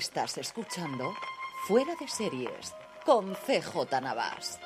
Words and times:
Estás 0.00 0.38
escuchando 0.38 1.12
Fuera 1.68 1.92
de 2.00 2.08
Series 2.08 2.72
con 3.04 3.34
CJ 3.34 4.00
Navas. 4.00 4.58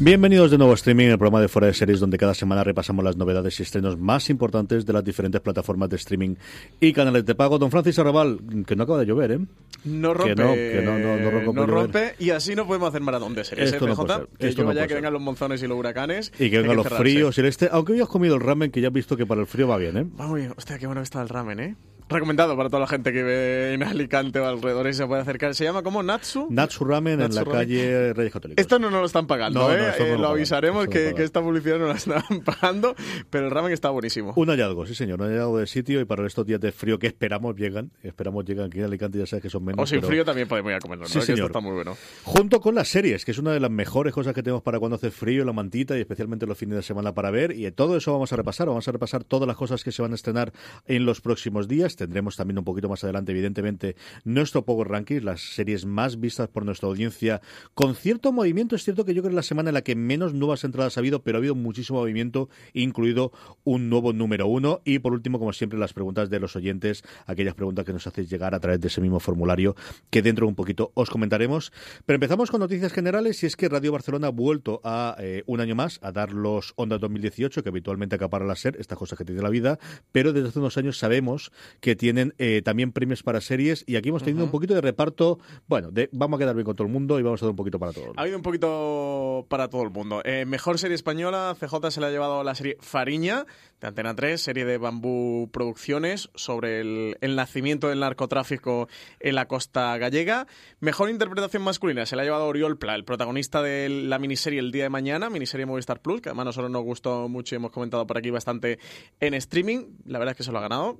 Bienvenidos 0.00 0.50
de 0.50 0.58
nuevo 0.58 0.72
a 0.72 0.74
Streaming, 0.74 1.06
el 1.06 1.18
programa 1.18 1.40
de 1.40 1.46
Fuera 1.46 1.68
de 1.68 1.72
Series, 1.74 2.00
donde 2.00 2.18
cada 2.18 2.34
semana 2.34 2.64
repasamos 2.64 3.04
las 3.04 3.16
novedades 3.16 3.60
y 3.60 3.62
estrenos 3.62 3.96
más 3.96 4.28
importantes 4.28 4.84
de 4.84 4.92
las 4.92 5.04
diferentes 5.04 5.40
plataformas 5.40 5.88
de 5.88 5.94
streaming 5.96 6.34
y 6.80 6.92
canales 6.92 7.24
de 7.26 7.36
pago. 7.36 7.60
Don 7.60 7.70
Francis 7.70 7.96
Arrabal, 8.00 8.40
que 8.66 8.74
no 8.74 8.82
acaba 8.82 8.98
de 8.98 9.06
llover, 9.06 9.30
¿eh? 9.30 9.38
No 9.84 10.12
rompe, 10.14 10.34
Que 10.34 10.42
no, 10.42 10.52
que 10.54 10.82
no, 10.84 10.98
no, 10.98 11.16
no 11.16 11.30
rompe 11.30 11.52
no 11.60 11.66
rompe 11.66 12.14
y 12.18 12.30
así 12.30 12.56
no 12.56 12.66
podemos 12.66 12.88
hacer 12.88 13.02
maratón 13.02 13.34
de 13.36 13.44
series, 13.44 13.72
Esto 13.72 13.84
¿eh, 13.86 13.88
no 13.90 13.94
PJ? 13.94 14.04
puede 14.04 14.18
ser, 14.26 14.38
Que 14.38 14.48
esto 14.48 14.58
yo 14.62 14.64
no 14.64 14.70
puede 14.72 14.82
que 14.82 14.88
ser. 14.88 14.96
vengan 14.96 15.12
los 15.12 15.22
monzones 15.22 15.62
y 15.62 15.68
los 15.68 15.78
huracanes. 15.78 16.32
Y 16.40 16.50
que 16.50 16.58
vengan 16.58 16.76
los 16.76 16.88
fríos 16.88 17.38
y 17.38 17.40
el 17.42 17.46
este. 17.46 17.68
Aunque 17.70 17.92
hoy 17.92 18.00
has 18.00 18.08
comido 18.08 18.34
el 18.34 18.40
ramen, 18.40 18.72
que 18.72 18.80
ya 18.80 18.88
has 18.88 18.94
visto 18.94 19.16
que 19.16 19.26
para 19.26 19.42
el 19.42 19.46
frío 19.46 19.68
va 19.68 19.76
bien, 19.76 19.96
¿eh? 19.96 20.06
Va 20.20 20.26
muy 20.26 20.40
bien. 20.40 20.54
Hostia, 20.56 20.76
qué 20.78 20.86
bueno 20.88 21.02
está 21.02 21.22
el 21.22 21.28
ramen, 21.28 21.60
¿eh? 21.60 21.76
Recomendado 22.06 22.54
para 22.56 22.68
toda 22.68 22.80
la 22.80 22.86
gente 22.86 23.12
que 23.12 23.22
ve 23.22 23.72
en 23.72 23.82
Alicante 23.82 24.38
o 24.38 24.46
alrededor 24.46 24.86
y 24.88 24.92
se 24.92 25.06
puede 25.06 25.22
acercar. 25.22 25.54
Se 25.54 25.64
llama 25.64 25.82
como 25.82 26.02
Natsu. 26.02 26.48
Natsu 26.50 26.84
Ramen 26.84 27.14
en 27.14 27.18
Natsu 27.20 27.36
la 27.36 27.44
Ramen. 27.44 27.58
calle 27.60 28.12
Reyes 28.12 28.32
Católicos. 28.32 28.60
Esto 28.60 28.78
no 28.78 28.90
nos 28.90 29.00
lo 29.00 29.06
están 29.06 29.26
pagando, 29.26 29.60
No, 29.60 29.68
no, 29.68 29.74
¿eh? 29.74 29.88
esto 29.88 30.02
no 30.04 30.08
Eh, 30.10 30.12
lo 30.16 30.18
lo 30.22 30.28
avisaremos 30.28 30.84
no 30.84 30.90
que, 30.90 31.14
que 31.14 31.22
esta 31.24 31.40
publicidad 31.40 31.78
no 31.78 31.86
la 31.86 31.94
están 31.94 32.22
pagando, 32.44 32.94
pero 33.30 33.46
el 33.46 33.50
ramen 33.50 33.72
está 33.72 33.88
buenísimo. 33.88 34.34
Un 34.36 34.48
hallazgo, 34.48 34.84
sí 34.86 34.94
señor, 34.94 35.20
un 35.22 35.28
hallazgo 35.28 35.58
de 35.58 35.66
sitio 35.66 36.00
y 36.00 36.04
para 36.04 36.26
estos 36.26 36.44
días 36.44 36.60
de 36.60 36.72
frío 36.72 36.98
que 36.98 37.06
esperamos 37.06 37.56
llegan, 37.56 37.90
esperamos 38.02 38.44
llegan 38.44 38.66
aquí 38.66 38.78
en 38.80 38.84
Alicante, 38.84 39.18
ya 39.18 39.26
sabes 39.26 39.42
que 39.42 39.50
son 39.50 39.64
menos. 39.64 39.82
O 39.82 39.86
sin 39.86 40.00
pero- 40.00 40.08
frío 40.08 40.24
también 40.26 40.46
podemos 40.46 40.70
ir 40.72 40.76
a 40.76 40.80
comerlo, 40.80 41.04
¿no? 41.04 41.08
Sí, 41.08 41.14
Que 41.14 41.18
esto 41.20 41.32
señor. 41.36 41.46
está 41.50 41.60
muy 41.60 41.72
bueno. 41.72 41.96
Junto 42.24 42.60
con 42.60 42.74
las 42.74 42.88
series, 42.88 43.24
que 43.24 43.30
es 43.30 43.38
una 43.38 43.52
de 43.52 43.60
las 43.60 43.70
mejores 43.70 44.12
cosas 44.12 44.34
que 44.34 44.42
tenemos 44.42 44.62
para 44.62 44.78
cuando 44.78 44.96
hace 44.96 45.10
frío, 45.10 45.42
la 45.46 45.52
mantita 45.54 45.96
y 45.96 46.00
especialmente 46.02 46.44
los 46.46 46.58
fines 46.58 46.76
de 46.76 46.82
semana 46.82 47.14
para 47.14 47.30
ver. 47.30 47.52
Y 47.52 47.70
todo 47.72 47.96
eso 47.96 48.12
vamos 48.12 48.30
a 48.32 48.36
repasar. 48.36 48.68
Vamos 48.68 48.86
a 48.88 48.92
repasar 48.92 49.24
todas 49.24 49.48
las 49.48 49.56
cosas 49.56 49.82
que 49.82 49.90
se 49.90 50.02
van 50.02 50.12
a 50.12 50.16
estrenar 50.16 50.52
en 50.86 51.06
los 51.06 51.20
próximos 51.22 51.66
días. 51.66 51.93
Tendremos 51.96 52.36
también 52.36 52.58
un 52.58 52.64
poquito 52.64 52.88
más 52.88 53.04
adelante, 53.04 53.32
evidentemente, 53.32 53.96
nuestro 54.24 54.64
Power 54.64 54.88
Ranking, 54.88 55.20
las 55.22 55.40
series 55.54 55.86
más 55.86 56.20
vistas 56.20 56.48
por 56.48 56.64
nuestra 56.64 56.88
audiencia. 56.88 57.40
Con 57.74 57.94
cierto 57.94 58.32
movimiento, 58.32 58.76
es 58.76 58.84
cierto 58.84 59.04
que 59.04 59.14
yo 59.14 59.22
creo 59.22 59.30
que 59.30 59.34
es 59.34 59.36
la 59.36 59.42
semana 59.42 59.70
en 59.70 59.74
la 59.74 59.82
que 59.82 59.94
menos 59.94 60.34
nuevas 60.34 60.64
entradas 60.64 60.96
ha 60.96 61.00
habido, 61.00 61.22
pero 61.22 61.38
ha 61.38 61.40
habido 61.40 61.54
muchísimo 61.54 62.00
movimiento, 62.00 62.48
incluido 62.72 63.32
un 63.64 63.88
nuevo 63.88 64.12
número 64.12 64.46
uno. 64.46 64.80
Y 64.84 64.98
por 64.98 65.12
último, 65.12 65.38
como 65.38 65.52
siempre, 65.52 65.78
las 65.78 65.92
preguntas 65.92 66.30
de 66.30 66.40
los 66.40 66.56
oyentes, 66.56 67.04
aquellas 67.26 67.54
preguntas 67.54 67.84
que 67.84 67.92
nos 67.92 68.06
hacéis 68.06 68.30
llegar 68.30 68.54
a 68.54 68.60
través 68.60 68.80
de 68.80 68.88
ese 68.88 69.00
mismo 69.00 69.20
formulario 69.20 69.76
que 70.10 70.22
dentro 70.22 70.46
de 70.46 70.50
un 70.50 70.54
poquito 70.54 70.92
os 70.94 71.10
comentaremos. 71.10 71.72
Pero 72.06 72.16
empezamos 72.16 72.50
con 72.50 72.60
noticias 72.60 72.92
generales 72.92 73.42
y 73.42 73.46
es 73.46 73.56
que 73.56 73.68
Radio 73.68 73.92
Barcelona 73.92 74.28
ha 74.28 74.30
vuelto 74.30 74.80
a 74.84 75.16
eh, 75.18 75.42
un 75.46 75.60
año 75.60 75.74
más 75.74 75.98
a 76.02 76.12
dar 76.12 76.32
los 76.32 76.72
Ondas 76.76 77.00
2018 77.00 77.62
que 77.62 77.68
habitualmente 77.68 78.16
acapara 78.16 78.44
la 78.44 78.56
SER, 78.56 78.76
estas 78.78 78.98
cosas 78.98 79.18
que 79.18 79.24
tiene 79.24 79.42
la 79.42 79.50
vida, 79.50 79.78
pero 80.12 80.32
desde 80.32 80.48
hace 80.48 80.58
unos 80.58 80.76
años 80.76 80.98
sabemos 80.98 81.52
que 81.84 81.96
tienen 81.96 82.32
eh, 82.38 82.62
también 82.64 82.92
premios 82.92 83.22
para 83.22 83.42
series 83.42 83.84
y 83.86 83.96
aquí 83.96 84.08
hemos 84.08 84.22
tenido 84.22 84.42
un 84.42 84.50
poquito 84.50 84.72
de 84.72 84.80
reparto, 84.80 85.38
bueno, 85.66 85.90
de 85.90 86.08
vamos 86.12 86.38
a 86.38 86.40
quedar 86.40 86.54
bien 86.54 86.64
con 86.64 86.74
todo 86.74 86.86
el 86.86 86.92
mundo 86.94 87.20
y 87.20 87.22
vamos 87.22 87.42
a 87.42 87.44
dar 87.44 87.50
un 87.50 87.56
poquito 87.56 87.78
para 87.78 87.92
todo. 87.92 88.14
Ha 88.16 88.22
habido 88.22 88.38
un 88.38 88.42
poquito 88.42 89.44
para 89.50 89.68
todo 89.68 89.82
el 89.82 89.90
mundo. 89.90 90.22
Eh, 90.24 90.46
mejor 90.46 90.78
serie 90.78 90.94
española, 90.94 91.54
CJ 91.60 91.90
se 91.90 92.00
le 92.00 92.06
ha 92.06 92.10
llevado 92.10 92.42
la 92.42 92.54
serie 92.54 92.78
Fariña, 92.80 93.44
de 93.82 93.88
Antena 93.88 94.14
3, 94.14 94.40
serie 94.40 94.64
de 94.64 94.78
Bambú 94.78 95.50
Producciones, 95.52 96.30
sobre 96.34 96.80
el, 96.80 97.18
el 97.20 97.36
nacimiento 97.36 97.90
del 97.90 98.00
narcotráfico 98.00 98.88
en 99.20 99.34
la 99.34 99.46
costa 99.46 99.98
gallega. 99.98 100.46
Mejor 100.80 101.10
interpretación 101.10 101.62
masculina 101.64 102.06
se 102.06 102.16
la 102.16 102.22
ha 102.22 102.24
llevado 102.24 102.46
Oriol 102.46 102.78
Pla, 102.78 102.94
el 102.94 103.04
protagonista 103.04 103.60
de 103.60 103.90
la 103.90 104.18
miniserie 104.18 104.58
El 104.58 104.72
Día 104.72 104.84
de 104.84 104.88
Mañana, 104.88 105.28
miniserie 105.28 105.66
Movistar 105.66 106.00
Plus, 106.00 106.22
que 106.22 106.30
además 106.30 106.44
a 106.44 106.46
nosotros 106.46 106.70
nos 106.70 106.82
gustó 106.82 107.28
mucho 107.28 107.54
y 107.54 107.56
hemos 107.56 107.72
comentado 107.72 108.06
por 108.06 108.16
aquí 108.16 108.30
bastante 108.30 108.78
en 109.20 109.34
streaming. 109.34 109.98
La 110.06 110.18
verdad 110.18 110.32
es 110.32 110.38
que 110.38 110.44
se 110.44 110.50
lo 110.50 110.56
ha 110.56 110.62
ganado. 110.62 110.96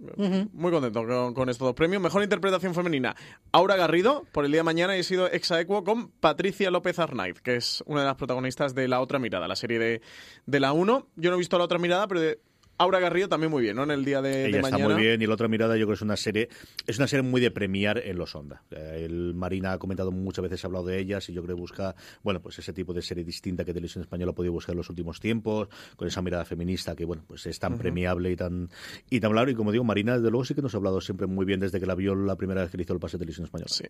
Muy 0.53 0.74
contento 0.75 1.35
con, 1.35 1.49
estos 1.49 1.67
dos 1.67 1.75
premios. 1.75 2.03
Mejor 2.03 2.23
interpretación 2.23 2.75
femenina, 2.75 3.15
Aura 3.53 3.77
Garrido, 3.77 4.25
por 4.33 4.45
El 4.45 4.53
Día 4.53 4.61
de 4.61 4.65
Mañana, 4.65 4.97
y 4.97 5.01
he 5.01 5.05
sido 5.05 5.27
exaequo 5.27 5.85
con 5.85 6.09
Patricia 6.09 6.71
López 6.71 6.99
Arnaiz, 6.99 7.41
que 7.41 7.57
es 7.57 7.83
una 7.87 8.01
de 8.01 8.07
las 8.07 8.17
protagonistas 8.17 8.75
de 8.75 8.89
La 8.89 9.01
Otra 9.01 9.19
Mirada, 9.19 9.49
la 9.49 9.57
serie 9.57 9.79
de, 9.79 10.03
de 10.47 10.61
la 10.61 10.73
1. 10.73 11.07
Yo 11.17 11.31
no 11.31 11.37
he 11.37 11.39
visto 11.39 11.59
La 11.59 11.65
Otra 11.65 11.79
Mirada, 11.79 12.07
pero 12.07 12.21
de 12.21 12.41
Aura 12.79 12.99
Garrido 13.01 13.29
también 13.29 13.51
muy 13.51 13.63
bien, 13.63 13.77
¿no? 13.77 13.85
En 13.85 13.91
el 13.91 14.05
día 14.05 14.21
de, 14.21 14.31
de 14.31 14.47
Ella 14.49 14.57
está 14.59 14.71
mañana. 14.73 14.95
muy 14.95 15.03
bien 15.03 15.23
y 15.23 15.27
la 15.27 15.35
otra 15.35 15.49
mirada 15.49 15.77
yo 15.77 15.87
creo 15.87 15.89
que 15.89 15.95
es 15.95 16.03
una 16.03 16.17
serie 16.17 16.49
es 16.87 16.99
una 16.99 17.07
serie 17.07 17.23
muy 17.23 17.41
de 17.41 17.51
premiar 17.51 17.99
en 17.99 18.19
los 18.19 18.35
Onda. 18.35 18.63
Eh, 18.71 19.03
El 19.05 19.35
Marina 19.35 19.73
ha 19.73 19.79
comentado 19.79 20.11
muchas 20.11 20.43
veces, 20.43 20.65
ha 20.65 20.67
hablado 20.67 20.87
de 20.87 20.99
ellas 20.99 21.29
y 21.29 21.33
yo 21.33 21.43
creo 21.43 21.57
que 21.57 21.61
busca, 21.61 21.95
bueno, 22.23 22.41
pues 22.43 22.59
ese 22.59 22.73
tipo 22.73 22.93
de 22.93 23.03
serie 23.03 23.23
distinta 23.25 23.65
que 23.65 23.73
Televisión 23.73 24.03
Española 24.03 24.33
ha 24.33 24.35
podido 24.35 24.53
buscar 24.53 24.73
en 24.73 24.79
los 24.79 24.91
últimos 24.91 25.21
tiempos, 25.21 25.69
con 25.97 26.09
esa 26.09 26.21
mirada 26.23 26.45
feminista 26.45 26.97
que, 26.97 27.05
bueno, 27.05 27.25
pues 27.27 27.47
es 27.47 27.59
tan 27.59 27.79
premiable 27.79 28.31
y 28.33 28.37
tan 28.37 28.69
y 29.09 29.21
tan 29.21 29.33
claro. 29.33 29.51
Y 29.51 29.55
como 29.55 29.71
digo, 29.73 29.85
Marina, 29.85 30.17
desde 30.17 30.31
luego 30.31 30.45
sí 30.45 30.55
que 30.55 30.63
nos 30.63 30.75
ha 30.75 30.79
hablado 30.79 31.01
siempre 31.01 31.27
muy 31.27 31.45
bien 31.47 31.61
desde 31.61 31.79
que 31.81 31.87
la 31.87 31.95
vio 31.95 32.15
la 32.15 32.37
primera 32.37 32.63
vez 32.63 32.71
que 32.71 32.77
le 32.77 32.83
hizo 32.83 32.93
el 32.93 32.99
pase 33.01 33.17
de 33.17 33.21
Televisión 33.21 33.45
Española. 33.47 33.71
Sí. 33.71 33.85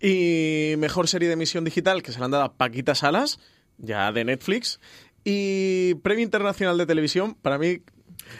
Y 0.00 0.76
mejor 0.76 1.08
serie 1.08 1.28
de 1.28 1.34
emisión 1.34 1.64
digital 1.64 2.02
que 2.02 2.12
se 2.12 2.18
le 2.18 2.24
han 2.24 2.30
dado 2.30 2.44
a 2.44 2.54
Paquita 2.56 2.94
Salas, 2.94 3.38
ya 3.78 4.10
de 4.12 4.24
Netflix. 4.24 4.80
Y 5.24 5.94
premio 6.02 6.22
internacional 6.24 6.76
de 6.76 6.86
televisión, 6.86 7.34
para 7.40 7.58
mí. 7.58 7.78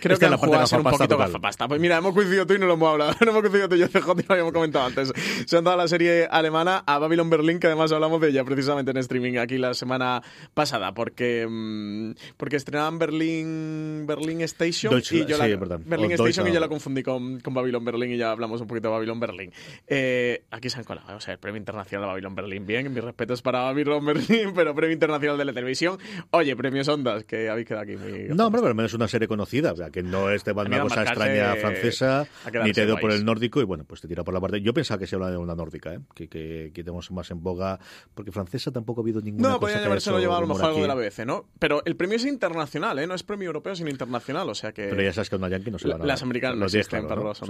Creo 0.00 0.14
Esta 0.14 0.26
que 0.26 0.30
la 0.30 0.36
parte 0.36 0.46
jugado 0.46 0.64
a 0.64 0.66
ser 0.66 0.78
un 0.80 0.84
poquito 0.84 1.16
gafapasta. 1.18 1.68
Pues 1.68 1.80
mira, 1.80 1.98
hemos 1.98 2.14
coincidido 2.14 2.46
tú 2.46 2.54
y 2.54 2.58
no 2.58 2.66
lo 2.66 2.74
hemos 2.74 2.88
hablado. 2.90 3.12
No 3.24 3.30
hemos 3.30 3.40
coincidido 3.42 3.68
tú 3.68 3.74
y 3.76 3.78
yo, 3.78 3.88
CJ, 3.88 4.10
y 4.20 4.22
lo 4.26 4.32
habíamos 4.32 4.52
comentado 4.52 4.86
antes. 4.86 5.12
Se 5.46 5.56
han 5.56 5.64
dado 5.64 5.76
la 5.78 5.88
serie 5.88 6.26
alemana 6.30 6.82
a 6.86 6.98
Babylon 6.98 7.30
Berlin, 7.30 7.58
que 7.58 7.66
además 7.68 7.90
hablamos 7.92 8.20
de 8.20 8.28
ella 8.28 8.44
precisamente 8.44 8.90
en 8.90 8.98
streaming 8.98 9.38
aquí 9.38 9.56
la 9.58 9.72
semana 9.74 10.22
pasada, 10.52 10.92
porque 10.94 11.46
mm, 11.48 12.12
porque 12.36 12.56
estrenaban 12.56 12.98
Berlin 12.98 14.04
Berlin 14.06 14.40
Station 14.42 14.92
Deutsche- 14.92 15.16
y 15.22 15.26
yo 15.26 15.38
la, 15.38 15.46
sí. 15.46 15.54
Berlin 15.86 16.12
O 16.12 16.14
Station 16.26 16.48
y 16.48 16.52
yo 16.52 16.60
la 16.60 16.68
confundí 16.68 17.02
con, 17.02 17.40
con 17.40 17.54
Babylon 17.54 17.84
Berlin 17.84 18.12
y 18.12 18.16
ya 18.16 18.30
hablamos 18.30 18.60
un 18.60 18.66
poquito 18.66 18.88
de 18.88 18.94
Babylon 18.94 19.20
Berlin. 19.20 19.52
Eh, 19.86 20.44
aquí 20.50 20.68
se 20.70 20.78
han 20.78 20.84
colado, 20.84 21.16
o 21.16 21.20
sea, 21.20 21.32
el 21.34 21.38
premio 21.38 21.58
internacional 21.58 22.02
de 22.02 22.06
Babylon 22.08 22.34
Berlin, 22.34 22.66
bien, 22.66 22.92
mis 22.92 23.02
respetos 23.04 23.42
para 23.42 23.60
Babylon 23.62 24.04
Berlin, 24.06 24.52
pero 24.54 24.74
premio 24.74 24.92
internacional 24.92 25.38
de 25.38 25.44
la 25.44 25.52
televisión. 25.52 25.98
Oye, 26.30 26.54
premios 26.56 26.88
Ondas, 26.88 27.24
que 27.24 27.48
habéis 27.48 27.66
quedado 27.66 27.84
aquí 27.84 27.96
muy... 27.96 28.28
No, 28.34 28.46
hombre, 28.46 28.60
pero 28.60 28.68
al 28.68 28.74
menos 28.74 28.90
es 28.92 28.94
una 28.94 29.08
serie 29.08 29.28
conocida, 29.28 29.73
o 29.74 29.76
sea, 29.76 29.90
que 29.90 30.02
no 30.02 30.30
es 30.30 30.44
de 30.44 30.52
A 30.52 30.54
mí 30.54 30.60
una 30.66 30.78
a 30.78 30.82
cosa 30.82 31.02
extraña 31.02 31.54
francesa, 31.56 32.20
a 32.44 32.50
ni 32.64 32.72
te 32.72 32.86
dio 32.86 32.96
por 32.98 33.12
el 33.12 33.24
nórdico, 33.24 33.60
y 33.60 33.64
bueno, 33.64 33.84
pues 33.84 34.00
te 34.00 34.08
tira 34.08 34.24
por 34.24 34.32
la 34.34 34.40
parte. 34.40 34.60
Yo 34.62 34.72
pensaba 34.72 34.98
que 34.98 35.06
se 35.06 35.16
habla 35.16 35.30
de 35.30 35.36
una 35.36 35.54
nórdica, 35.54 35.92
¿eh? 35.94 36.00
que, 36.14 36.28
que, 36.28 36.70
que 36.74 36.82
tenemos 36.84 37.10
más 37.10 37.30
en 37.30 37.42
boga, 37.42 37.78
porque 38.14 38.32
francesa 38.32 38.70
tampoco 38.72 39.00
ha 39.00 39.04
habido 39.04 39.20
ninguna 39.20 39.48
No, 39.48 39.54
cosa 39.54 39.60
podría 39.60 39.74
que 39.76 39.80
haya 39.82 39.90
habérselo 39.90 40.16
hecho 40.16 40.22
llevado 40.22 40.38
a 40.38 40.40
lo 40.42 40.46
mejor 40.48 40.64
algo 40.64 40.80
de 40.82 40.88
la. 40.88 40.94
BBC, 40.94 41.26
¿no? 41.26 41.46
Pero 41.58 41.82
el 41.84 41.96
premio 41.96 42.16
es 42.16 42.24
internacional, 42.24 42.98
¿eh? 42.98 43.06
No 43.06 43.14
es 43.14 43.22
premio 43.22 43.46
europeo, 43.46 43.74
sino 43.76 43.90
internacional, 43.90 44.48
o 44.48 44.54
sea 44.54 44.72
que... 44.72 44.86
Pero 44.88 45.02
ya 45.02 45.12
sabes 45.12 45.28
que 45.28 45.34
a 45.36 45.38
una 45.38 45.48
yankee 45.48 45.70
no 45.70 45.78
se 45.78 45.88
la 45.88 45.98
La- 45.98 46.06
las 46.06 46.22
americanas 46.22 46.56
no 46.58 46.66
existen 46.66 47.06
para 47.06 47.20
los 47.22 47.40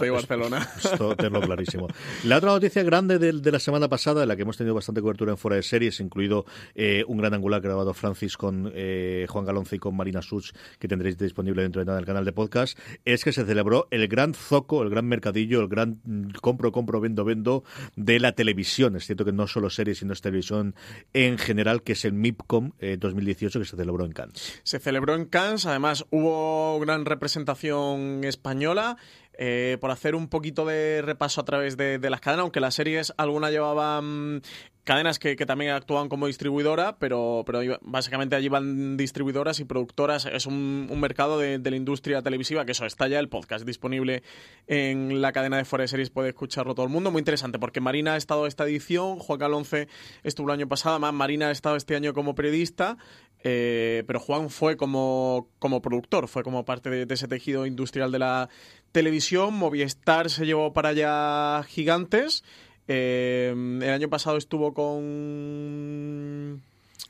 de 0.00 0.10
Barcelona. 0.10 0.68
Esto 0.76 1.16
tenlo 1.16 1.40
clarísimo. 1.40 1.88
La 2.24 2.36
otra 2.38 2.50
noticia 2.50 2.82
grande 2.82 3.18
de, 3.18 3.32
de 3.32 3.52
la 3.52 3.58
semana 3.58 3.88
pasada, 3.88 4.22
en 4.22 4.28
la 4.28 4.36
que 4.36 4.42
hemos 4.42 4.56
tenido 4.56 4.74
bastante 4.74 5.00
cobertura 5.00 5.32
en 5.32 5.38
fuera 5.38 5.56
de 5.56 5.62
series, 5.62 6.00
incluido 6.00 6.44
eh, 6.74 7.04
un 7.06 7.18
gran 7.18 7.34
angular 7.34 7.60
grabado 7.60 7.92
Francis 7.94 8.36
con 8.36 8.70
eh, 8.74 9.26
Juan 9.28 9.44
Galonce 9.44 9.76
y 9.76 9.78
con 9.78 9.96
Marina 9.96 10.22
Such, 10.22 10.50
que 10.78 10.88
tendréis 10.88 11.18
disponible 11.18 11.64
nada 11.80 11.98
en 11.98 12.00
el 12.02 12.06
canal 12.06 12.24
de 12.24 12.32
podcast, 12.32 12.78
es 13.04 13.24
que 13.24 13.32
se 13.32 13.44
celebró 13.44 13.88
el 13.90 14.08
gran 14.08 14.34
zoco, 14.34 14.82
el 14.82 14.90
gran 14.90 15.06
mercadillo, 15.06 15.60
el 15.60 15.68
gran 15.68 16.00
compro, 16.40 16.72
compro, 16.72 17.00
vendo, 17.00 17.24
vendo 17.24 17.64
de 17.96 18.20
la 18.20 18.32
televisión. 18.32 18.96
Es 18.96 19.06
cierto 19.06 19.24
que 19.24 19.32
no 19.32 19.46
solo 19.46 19.68
series, 19.68 19.98
sino 19.98 20.12
televisión 20.20 20.74
en 21.12 21.38
general, 21.38 21.82
que 21.82 21.92
es 21.92 22.04
el 22.04 22.12
MIPCOM 22.12 22.72
eh, 22.78 22.96
2018 22.98 23.58
que 23.60 23.66
se 23.66 23.76
celebró 23.76 24.04
en 24.04 24.12
Cannes. 24.12 24.60
Se 24.62 24.78
celebró 24.78 25.14
en 25.14 25.26
Cannes, 25.26 25.66
además 25.66 26.06
hubo 26.10 26.78
gran 26.80 27.04
representación 27.04 28.24
española. 28.24 28.96
eh, 29.34 29.78
por 29.80 29.90
hacer 29.90 30.14
un 30.14 30.28
poquito 30.28 30.66
de 30.66 31.00
repaso 31.02 31.40
a 31.40 31.44
través 31.44 31.78
de, 31.78 31.98
de 31.98 32.10
las 32.10 32.20
cadenas, 32.20 32.42
aunque 32.42 32.60
las 32.60 32.74
series 32.74 33.14
algunas 33.16 33.50
llevaban 33.50 34.42
cadenas 34.84 35.18
que, 35.18 35.36
también 35.36 35.72
actúan 35.72 36.08
como 36.08 36.26
distribuidora, 36.26 36.96
pero, 36.98 37.42
pero 37.46 37.78
básicamente 37.82 38.34
allí 38.36 38.48
van 38.48 38.96
distribuidoras 38.96 39.60
y 39.60 39.64
productoras. 39.64 40.26
Es 40.26 40.46
un, 40.46 40.88
mercado 41.00 41.38
de, 41.38 41.58
de, 41.58 41.70
la 41.70 41.76
industria 41.76 42.22
televisiva 42.22 42.64
que 42.64 42.72
eso 42.72 42.86
está 42.86 43.08
ya 43.08 43.18
el 43.18 43.28
podcast 43.28 43.64
disponible 43.64 44.22
en 44.66 45.20
la 45.20 45.32
cadena 45.32 45.56
de 45.56 45.64
Fuera 45.64 45.82
de 45.82 45.88
Series, 45.88 46.10
puede 46.10 46.30
escucharlo 46.30 46.74
todo 46.74 46.86
el 46.86 46.92
mundo. 46.92 47.10
Muy 47.10 47.20
interesante, 47.20 47.58
porque 47.58 47.80
Marina 47.80 48.14
ha 48.14 48.16
estado 48.16 48.46
esta 48.46 48.64
edición, 48.64 49.18
Juan 49.18 49.38
Calonce 49.38 49.88
estuvo 50.22 50.48
el 50.48 50.54
año 50.54 50.68
pasado, 50.68 50.96
además 50.96 51.14
Marina 51.14 51.48
ha 51.48 51.52
estado 51.52 51.76
este 51.76 51.94
año 51.96 52.12
como 52.14 52.34
periodista. 52.34 52.98
Eh, 53.44 54.04
pero 54.06 54.20
Juan 54.20 54.50
fue 54.50 54.76
como, 54.76 55.48
como 55.58 55.82
productor, 55.82 56.28
fue 56.28 56.44
como 56.44 56.64
parte 56.64 56.90
de, 56.90 57.06
de 57.06 57.14
ese 57.14 57.26
tejido 57.26 57.66
industrial 57.66 58.12
de 58.12 58.20
la 58.20 58.48
televisión. 58.92 59.54
Movistar 59.54 60.30
se 60.30 60.46
llevó 60.46 60.72
para 60.72 60.90
allá 60.90 61.64
gigantes. 61.64 62.44
Eh, 62.88 63.52
el 63.54 63.90
año 63.90 64.08
pasado 64.08 64.36
estuvo 64.36 64.74
con 64.74 66.62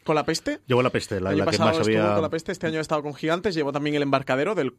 con 0.05 0.17
la 0.17 0.25
peste. 0.25 0.61
Llevó 0.67 0.83
la 0.83 0.91
peste, 0.91 1.21
la, 1.21 1.31
el 1.31 1.37
año 1.37 1.45
la 1.45 1.51
que 1.51 1.57
pasado 1.59 1.71
más 1.71 1.79
estuvo 1.79 1.99
había. 1.99 2.15
con 2.15 2.23
la 2.23 2.29
peste, 2.31 2.53
este 2.53 2.67
año 2.67 2.79
ha 2.79 2.81
estado 2.81 3.03
con 3.03 3.15
Gigantes, 3.15 3.55
llevó 3.55 3.73
también 3.73 3.95
el 3.95 4.03
embarcadero, 4.03 4.55
del, 4.55 4.75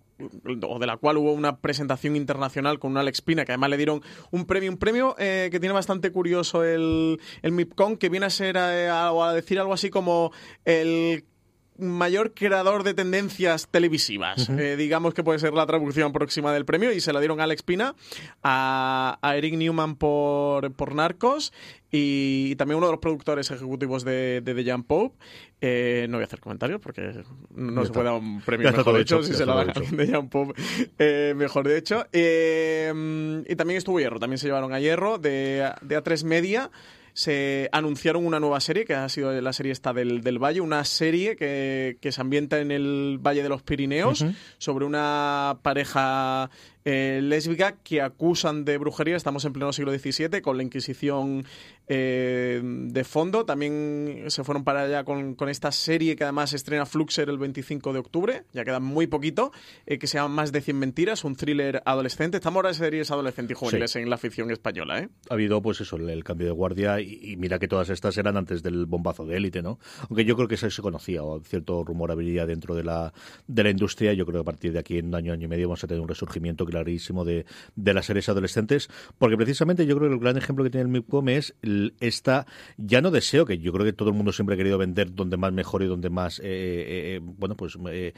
o 0.68 0.80
de 0.80 0.88
la 0.88 0.98
cual 0.98 1.18
hubo 1.18 1.32
una 1.32 1.58
presentación 1.58 2.16
internacional 2.16 2.80
con 2.80 2.92
una 2.92 3.02
Alex 3.02 3.22
Pina, 3.22 3.46
que 3.46 3.54
además 3.54 3.70
le 3.70 3.78
dieron 3.78 4.02
un 4.32 4.46
premio, 4.46 4.70
un 4.70 4.78
premio 4.78 5.16
eh, 5.18 5.50
que 5.52 5.60
tiene 5.60 5.74
bastante 5.74 6.12
curioso 6.12 6.64
el, 6.64 7.20
el 7.42 7.52
MIPCON, 7.52 7.98
que 7.98 8.10
viene 8.10 8.26
a 8.26 8.30
ser 8.30 8.58
eh, 8.58 8.90
a, 8.90 9.10
a 9.10 9.34
decir 9.34 9.60
algo 9.60 9.74
así 9.74 9.90
como 9.90 10.32
el 10.66 11.24
mayor 11.78 12.34
creador 12.34 12.84
de 12.84 12.94
tendencias 12.94 13.68
televisivas. 13.70 14.50
Uh 14.50 14.54
-huh. 14.54 14.60
eh, 14.60 14.76
digamos 14.78 15.14
que 15.14 15.24
puede 15.24 15.40
ser 15.40 15.54
la 15.54 15.66
traducción 15.66 16.14
próxima 16.14 16.54
del 16.54 16.66
premio 16.66 16.92
y 16.92 17.02
se 17.02 17.14
la 17.14 17.20
dieron 17.20 17.40
a 17.40 17.44
Alex 17.44 17.64
Pina, 17.64 17.96
a, 18.44 19.18
a 19.22 19.38
Eric 19.38 19.56
Newman 19.56 19.96
por, 19.96 20.72
por 20.74 20.96
Narcos 20.96 21.54
y 21.92 22.56
también 22.56 22.78
uno 22.78 22.88
de 22.88 22.94
los 22.94 23.00
productores 23.00 23.52
ejecutivos 23.52 24.04
de, 24.04 24.42
de 24.42 24.56
The 24.56 24.72
Jump 24.72 24.88
Pope. 24.88 25.16
Eh, 25.62 26.08
no 26.10 26.18
voy 26.18 26.24
a 26.24 26.26
hacer 26.26 26.40
comentarios 26.40 26.82
porque 26.82 27.24
no 27.56 27.82
Ya 27.82 27.88
se 27.88 27.94
puede 27.94 28.06
dar 28.06 28.16
un 28.16 28.42
premio 28.42 28.72
mejor 28.72 29.00
hecho 29.00 29.20
hecho, 29.20 29.24
si 29.24 29.34
se 29.34 29.46
lo 29.46 29.56
dan 29.56 29.70
a. 29.70 29.74
The 29.96 30.08
Jump 30.12 30.32
Pope 30.32 30.62
eh, 30.98 31.34
mejor 31.38 31.68
de 31.68 31.78
hecho. 31.78 32.06
Eh, 32.12 33.44
y 33.48 33.56
también 33.56 33.78
estuvo 33.78 34.00
Hierro, 34.00 34.20
también 34.20 34.40
se 34.40 34.48
llevaron 34.48 34.74
a 34.74 34.80
Hierro 34.80 35.20
de, 35.20 35.72
de 35.82 36.04
A3 36.04 36.24
Media 36.24 36.72
se 37.14 37.70
anunciaron 37.72 38.26
una 38.26 38.40
nueva 38.40 38.60
serie, 38.60 38.86
que 38.86 38.96
ha 38.96 39.08
sido 39.10 39.40
la 39.40 39.54
serie 39.54 39.72
esta 39.72 39.94
del, 39.94 40.22
del 40.22 40.40
Valle, 40.40 40.62
una 40.62 40.84
serie 40.84 41.36
que, 41.36 41.98
que, 42.02 42.12
se 42.12 42.22
ambienta 42.22 42.60
en 42.60 42.72
el 42.72 43.20
Valle 43.22 43.44
de 43.44 43.50
los 43.50 43.62
Pirineos, 43.62 44.22
uh 44.22 44.26
-huh. 44.26 44.36
sobre 44.58 44.86
una 44.86 45.60
pareja 45.62 46.50
eh, 46.86 47.20
lésbica 47.22 47.78
que 47.84 48.02
acusan 48.02 48.66
de 48.66 48.78
brujería. 48.78 49.16
Estamos 49.16 49.46
en 49.46 49.54
pleno 49.54 49.74
siglo 49.74 49.92
XVII, 49.92 50.42
con 50.42 50.58
la 50.58 50.64
Inquisición 50.64 51.46
eh, 51.88 52.62
de 52.64 53.04
fondo. 53.04 53.46
También 53.46 54.26
se 54.28 54.44
fueron 54.44 54.64
para 54.64 54.84
allá 54.84 55.04
con, 55.04 55.36
con, 55.36 55.50
esta 55.50 55.72
serie 55.72 56.16
que 56.16 56.24
además 56.24 56.54
estrena 56.54 56.86
Fluxer 56.86 57.30
el 57.30 57.38
25 57.38 57.94
de 57.94 58.00
octubre, 58.00 58.44
ya 58.54 58.64
queda 58.64 58.80
muy 58.80 59.08
poquito, 59.08 59.52
eh, 59.86 59.98
que 60.00 60.08
se 60.08 60.18
llama 60.18 60.34
Más 60.34 60.52
de 60.52 60.62
100 60.62 60.78
Mentiras, 60.78 61.24
un 61.24 61.36
thriller 61.36 61.82
adolescente. 61.86 62.38
Estamos 62.38 62.58
ahora 62.58 62.70
en 62.70 62.76
series 62.76 63.12
adolescentes 63.12 63.56
y 63.56 63.60
juveniles 63.60 63.92
sí. 63.92 64.00
en 64.00 64.10
la 64.10 64.18
ficción 64.18 64.52
española. 64.52 65.00
¿eh? 65.00 65.10
Ha 65.30 65.34
habido, 65.34 65.62
pues 65.62 65.82
eso, 65.82 65.98
el, 65.98 66.24
cambio 66.24 66.48
de 66.48 66.54
guardia 66.54 67.02
y, 67.02 67.20
y, 67.22 67.36
mira 67.36 67.60
que 67.60 67.68
todas 67.68 67.90
estas 67.90 68.18
eran 68.18 68.38
antes 68.38 68.64
del 68.64 68.86
bombazo 68.86 69.26
de 69.26 69.38
élite, 69.38 69.62
¿no? 69.62 69.80
Aunque 70.10 70.24
yo 70.24 70.36
creo 70.36 70.48
que 70.48 70.56
eso 70.56 70.70
se 70.70 70.82
conocía, 70.82 71.24
o 71.24 71.42
cierto 71.42 71.84
rumor 71.84 72.12
habría 72.12 72.46
dentro 72.46 72.76
de 72.76 72.84
la, 72.84 73.14
de 73.48 73.64
la 73.64 73.70
industria. 73.70 74.14
Yo 74.14 74.26
creo 74.26 74.44
que 74.44 74.50
a 74.50 74.52
partir 74.52 74.74
de 74.74 74.80
aquí, 74.80 74.98
en 74.98 75.08
un 75.08 75.16
año, 75.16 75.34
año 75.34 75.46
y 75.46 75.50
medio, 75.50 75.68
vamos 75.68 75.84
a 75.84 75.88
tener 75.88 76.02
un 76.02 76.08
resurgimiento 76.08 76.66
clarísimo 76.74 77.24
de, 77.24 77.46
de 77.76 77.94
las 77.94 78.06
series 78.06 78.28
adolescentes, 78.30 78.90
porque 79.18 79.38
precisamente 79.38 79.86
yo 79.86 79.96
creo 79.96 80.10
que 80.10 80.16
el 80.16 80.20
gran 80.20 80.38
ejemplo 80.38 80.64
que 80.64 80.70
tiene 80.70 80.84
el 80.84 80.90
MIPCOM 80.90 81.30
es 81.30 81.56
esta, 82.00 82.46
ya 82.78 83.02
no 83.02 83.12
deseo, 83.12 83.46
que 83.46 83.60
yo 83.60 83.72
creo 83.72 83.86
que 83.86 83.94
todo 83.94 84.10
el 84.10 84.16
mundo 84.16 84.32
siempre 84.32 84.56
ha 84.56 84.58
querido 84.58 84.78
vender 84.78 85.14
donde 85.14 85.38
más 85.38 85.54
mejor 85.54 85.84
y 85.84 85.88
donde 85.88 86.10
más, 86.10 86.40
eh, 86.40 86.44
eh, 86.46 87.20
bueno, 87.22 87.56
pues 87.56 87.78
eh, 87.90 88.14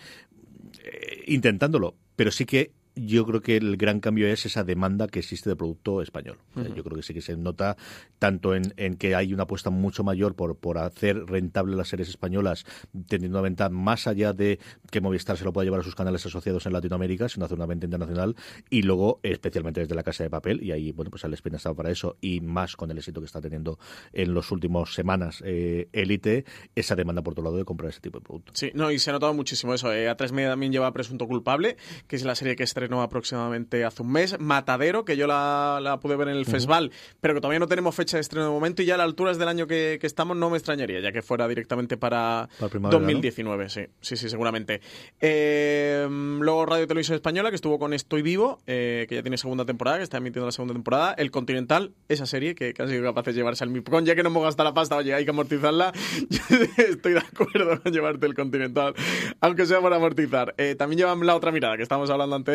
intentándolo, 1.27 1.95
pero 2.15 2.31
sí 2.31 2.45
que 2.45 2.71
yo 2.95 3.25
creo 3.25 3.41
que 3.41 3.57
el 3.57 3.77
gran 3.77 3.99
cambio 3.99 4.27
es 4.27 4.45
esa 4.45 4.63
demanda 4.63 5.07
que 5.07 5.19
existe 5.19 5.49
de 5.49 5.55
producto 5.55 6.01
español. 6.01 6.37
Uh 6.55 6.61
-huh. 6.61 6.73
Yo 6.75 6.83
creo 6.83 6.97
que 6.97 7.03
sí 7.03 7.13
que 7.13 7.21
se 7.21 7.35
nota 7.37 7.77
tanto 8.19 8.55
en, 8.55 8.73
en, 8.77 8.95
que 8.95 9.15
hay 9.15 9.33
una 9.33 9.43
apuesta 9.43 9.69
mucho 9.69 10.03
mayor 10.03 10.35
por, 10.35 10.57
por 10.57 10.77
hacer 10.77 11.25
rentable 11.25 11.75
las 11.75 11.89
series 11.89 12.09
españolas, 12.09 12.65
teniendo 13.07 13.37
una 13.37 13.43
venta 13.43 13.69
más 13.69 14.07
allá 14.07 14.33
de 14.33 14.59
que 14.91 15.01
Movistar 15.01 15.37
se 15.37 15.43
lo 15.43 15.53
pueda 15.53 15.65
llevar 15.65 15.81
a 15.81 15.83
sus 15.83 15.95
canales 15.95 16.25
asociados 16.25 16.65
en 16.65 16.73
Latinoamérica, 16.73 17.29
sino 17.29 17.45
hacer 17.45 17.57
una 17.57 17.65
venta 17.65 17.85
internacional 17.85 18.35
y 18.69 18.81
luego, 18.83 19.19
especialmente 19.23 19.81
desde 19.81 19.95
la 19.95 20.03
Casa 20.03 20.23
de 20.23 20.29
Papel, 20.29 20.63
y 20.63 20.71
ahí, 20.71 20.91
bueno, 20.91 21.11
pues 21.11 21.25
Alex 21.25 21.41
Pina 21.41 21.57
estaba 21.57 21.75
para 21.75 21.91
eso 21.91 22.17
y 22.21 22.41
más 22.41 22.75
con 22.75 22.91
el 22.91 22.97
éxito 22.97 23.19
que 23.19 23.25
está 23.25 23.41
teniendo 23.41 23.77
en 24.13 24.33
los 24.33 24.51
últimos 24.51 24.93
semanas 24.93 25.41
Élite, 25.45 26.37
eh, 26.37 26.45
esa 26.75 26.95
demanda 26.95 27.21
por 27.21 27.33
otro 27.33 27.43
lado 27.43 27.57
de 27.57 27.65
comprar 27.65 27.89
ese 27.89 27.99
tipo 27.99 28.19
de 28.19 28.25
producto. 28.25 28.51
Sí, 28.55 28.71
no, 28.73 28.91
y 28.91 28.99
se 28.99 29.09
ha 29.09 29.13
notado 29.13 29.33
muchísimo 29.33 29.73
eso. 29.73 29.91
Eh, 29.93 30.09
A3 30.09 30.31
Media 30.31 30.49
también 30.49 30.71
lleva 30.71 30.91
Presunto 30.91 31.27
Culpable, 31.27 31.77
que 32.07 32.15
es 32.15 32.23
la 32.23 32.35
serie 32.35 32.55
que 32.55 32.63
estrenó 32.85 33.01
aproximadamente 33.01 33.83
hace 33.83 34.01
un 34.03 34.11
mes. 34.11 34.39
Matadero, 34.39 35.05
que 35.05 35.17
yo 35.17 35.27
la, 35.27 35.79
la 35.81 35.99
pude 35.99 36.15
ver 36.15 36.29
en 36.29 36.35
el 36.35 36.41
uh 36.41 36.45
-huh. 36.45 36.51
festival, 36.51 36.91
pero 37.19 37.33
que 37.33 37.41
todavía 37.41 37.59
no 37.59 37.67
tenemos 37.67 37.95
fecha 37.95 38.17
de 38.17 38.21
estreno 38.21 38.45
de 38.45 38.51
momento 38.51 38.81
y 38.81 38.85
ya 38.85 38.95
a 38.95 38.97
las 38.97 39.05
alturas 39.05 39.37
del 39.37 39.47
año 39.47 39.67
que, 39.67 39.97
que 39.99 40.07
estamos 40.07 40.37
no 40.37 40.49
me 40.49 40.57
extrañaría, 40.57 40.99
ya 40.99 41.11
que 41.11 41.21
fuera 41.21 41.47
directamente 41.47 41.97
para, 41.97 42.47
para 42.59 42.89
2019, 42.89 43.63
¿no? 43.63 43.69
sí, 43.69 43.81
sí, 44.01 44.17
sí, 44.17 44.29
seguramente. 44.29 44.81
Eh, 45.19 46.07
luego 46.09 46.65
Radio 46.65 46.87
Televisión 46.87 47.15
Española, 47.15 47.49
que 47.49 47.55
estuvo 47.55 47.79
con 47.79 47.93
Estoy 47.93 48.21
Vivo, 48.21 48.59
eh, 48.67 49.05
que 49.09 49.15
ya 49.15 49.21
tiene 49.21 49.37
segunda 49.37 49.65
temporada, 49.65 49.97
que 49.97 50.03
está 50.03 50.17
emitiendo 50.17 50.45
la 50.45 50.51
segunda 50.51 50.73
temporada. 50.73 51.13
El 51.17 51.31
Continental, 51.31 51.93
esa 52.07 52.25
serie 52.25 52.55
que, 52.55 52.73
que 52.73 52.81
han 52.81 52.89
sido 52.89 53.03
capaces 53.03 53.33
de 53.33 53.39
llevarse 53.39 53.63
al 53.63 53.69
MIPCON, 53.71 54.05
ya 54.05 54.15
que 54.15 54.23
no 54.23 54.29
hemos 54.29 54.43
gastado 54.43 54.69
la 54.69 54.73
pasta, 54.73 54.95
oye, 54.97 55.13
hay 55.13 55.23
que 55.25 55.31
amortizarla. 55.31 55.91
Estoy 56.77 57.13
de 57.13 57.19
acuerdo 57.19 57.81
con 57.81 57.91
llevarte 57.91 58.25
el 58.25 58.35
Continental, 58.35 58.93
aunque 59.41 59.65
sea 59.65 59.81
para 59.81 59.95
amortizar. 59.95 60.53
Eh, 60.57 60.75
también 60.75 60.99
llevan 60.99 61.25
la 61.25 61.35
otra 61.35 61.51
mirada, 61.51 61.77
que 61.77 61.83
estamos 61.83 62.09
hablando 62.09 62.35
ante 62.35 62.51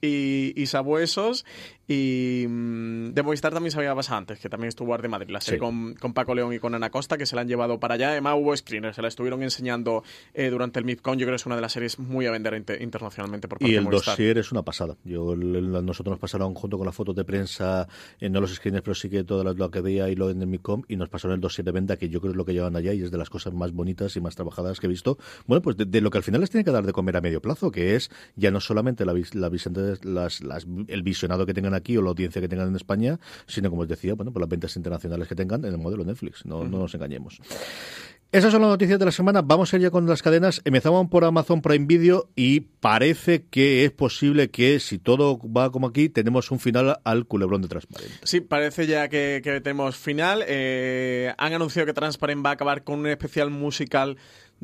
y, 0.00 0.52
y 0.56 0.66
Sabuesos. 0.66 1.44
Y 1.86 2.46
mmm, 2.48 3.12
de 3.12 3.22
Movistar 3.22 3.52
también 3.52 3.70
se 3.70 3.76
había 3.78 3.94
pasado 3.94 4.16
antes, 4.16 4.38
que 4.40 4.48
también 4.48 4.68
estuvo 4.68 4.94
Arte 4.94 5.06
Madrid, 5.08 5.28
la 5.28 5.40
serie 5.42 5.58
Sí. 5.58 5.60
con, 5.60 5.94
con 5.96 6.14
Paco 6.14 6.34
León 6.34 6.52
y 6.54 6.58
con 6.58 6.74
Ana 6.74 6.88
Costa, 6.90 7.18
que 7.18 7.26
se 7.26 7.36
la 7.36 7.42
han 7.42 7.48
llevado 7.48 7.78
para 7.78 7.94
allá. 7.94 8.08
Además, 8.10 8.36
hubo 8.38 8.56
screeners, 8.56 8.96
se 8.96 9.02
la 9.02 9.08
estuvieron 9.08 9.42
enseñando 9.42 10.02
eh, 10.32 10.48
durante 10.48 10.78
el 10.78 10.86
MIPCON. 10.86 11.18
Yo 11.18 11.26
creo 11.26 11.32
que 11.34 11.36
es 11.36 11.46
una 11.46 11.56
de 11.56 11.60
las 11.60 11.72
series 11.72 11.98
muy 11.98 12.24
a 12.24 12.30
vender 12.30 12.54
inter- 12.54 12.80
internacionalmente 12.80 13.48
por 13.48 13.58
parte 13.58 13.68
Y 13.68 13.72
de 13.72 13.78
el 13.78 13.84
Movistar. 13.84 14.12
dossier 14.14 14.38
es 14.38 14.50
una 14.50 14.62
pasada. 14.62 14.96
Yo, 15.04 15.34
el- 15.34 15.54
el- 15.56 15.84
nosotros 15.84 16.12
nos 16.12 16.20
pasaron 16.20 16.54
junto 16.54 16.78
con 16.78 16.86
las 16.86 16.94
fotos 16.94 17.14
de 17.16 17.24
prensa, 17.24 17.86
eh, 18.18 18.30
no 18.30 18.40
los 18.40 18.54
screeners, 18.54 18.82
pero 18.82 18.94
sí 18.94 19.10
que 19.10 19.22
todo 19.24 19.44
lo, 19.44 19.70
que 19.70 19.80
veía 19.82 20.08
y 20.08 20.14
lo 20.16 20.30
en 20.30 20.40
el 20.40 20.46
Micom, 20.48 20.82
y 20.88 20.96
nos 20.96 21.10
pasaron 21.10 21.34
el 21.34 21.40
dossier 21.42 21.66
de 21.66 21.72
venta, 21.72 21.98
que 21.98 22.08
yo 22.08 22.20
creo 22.20 22.32
que 22.32 22.34
es 22.34 22.38
lo 22.38 22.46
que 22.46 22.54
llevan 22.54 22.76
allá 22.76 22.94
y 22.94 23.02
es 23.02 23.10
de 23.10 23.18
las 23.18 23.28
cosas 23.28 23.52
más 23.52 23.72
bonitas 23.72 24.16
y 24.16 24.22
más 24.22 24.34
trabajadas 24.34 24.80
que 24.80 24.86
he 24.86 24.88
visto. 24.88 25.18
Bueno, 25.46 25.60
pues 25.60 25.76
de, 25.76 25.84
de 25.84 26.00
lo 26.00 26.10
que 26.10 26.16
al 26.16 26.24
final 26.24 26.40
les 26.40 26.48
tiene 26.48 26.64
que 26.64 26.70
dar 26.70 26.86
de 26.86 26.92
comer 26.92 27.18
a 27.18 27.20
medio 27.20 27.42
plazo, 27.42 27.70
que 27.70 27.94
es 27.94 28.10
ya 28.36 28.50
no 28.50 28.60
solamente 28.60 29.04
la, 29.04 29.12
vis- 29.12 29.34
la 29.34 29.50
las, 30.04 30.40
las- 30.42 30.66
el 30.88 31.02
visionado 31.02 31.46
que 31.46 31.54
tengan 31.54 31.74
aquí 31.74 31.96
o 31.96 32.02
la 32.02 32.10
audiencia 32.10 32.40
que 32.40 32.48
tengan 32.48 32.68
en 32.68 32.76
España, 32.76 33.18
sino 33.46 33.70
como 33.70 33.82
os 33.82 33.88
decía, 33.88 34.14
bueno, 34.14 34.32
pues 34.32 34.40
las 34.40 34.48
ventas 34.48 34.76
internacionales 34.76 35.28
que 35.28 35.34
tengan 35.34 35.64
en 35.64 35.72
el 35.72 35.78
modelo 35.78 36.04
Netflix. 36.04 36.44
No, 36.46 36.64
no 36.64 36.78
nos 36.78 36.94
engañemos. 36.94 37.40
Esas 38.32 38.50
son 38.50 38.62
las 38.62 38.70
noticias 38.72 38.98
de 38.98 39.04
la 39.04 39.12
semana. 39.12 39.42
Vamos 39.42 39.72
a 39.72 39.76
ir 39.76 39.82
ya 39.82 39.90
con 39.92 40.06
las 40.08 40.20
cadenas. 40.20 40.60
Empezaban 40.64 41.08
por 41.08 41.24
Amazon 41.24 41.62
Prime 41.62 41.86
Video 41.86 42.30
y 42.34 42.58
parece 42.60 43.44
que 43.48 43.84
es 43.84 43.92
posible 43.92 44.50
que, 44.50 44.80
si 44.80 44.98
todo 44.98 45.38
va 45.38 45.70
como 45.70 45.86
aquí, 45.86 46.08
tenemos 46.08 46.50
un 46.50 46.58
final 46.58 46.98
al 47.04 47.26
culebrón 47.26 47.62
de 47.62 47.68
transparente. 47.68 48.12
Sí, 48.24 48.40
parece 48.40 48.88
ya 48.88 49.08
que, 49.08 49.40
que 49.44 49.60
tenemos 49.60 49.96
final. 49.96 50.42
Eh, 50.48 51.32
han 51.38 51.52
anunciado 51.52 51.86
que 51.86 51.92
Transparent 51.92 52.44
va 52.44 52.50
a 52.50 52.54
acabar 52.54 52.82
con 52.82 52.98
un 52.98 53.06
especial 53.06 53.50
musical 53.50 54.16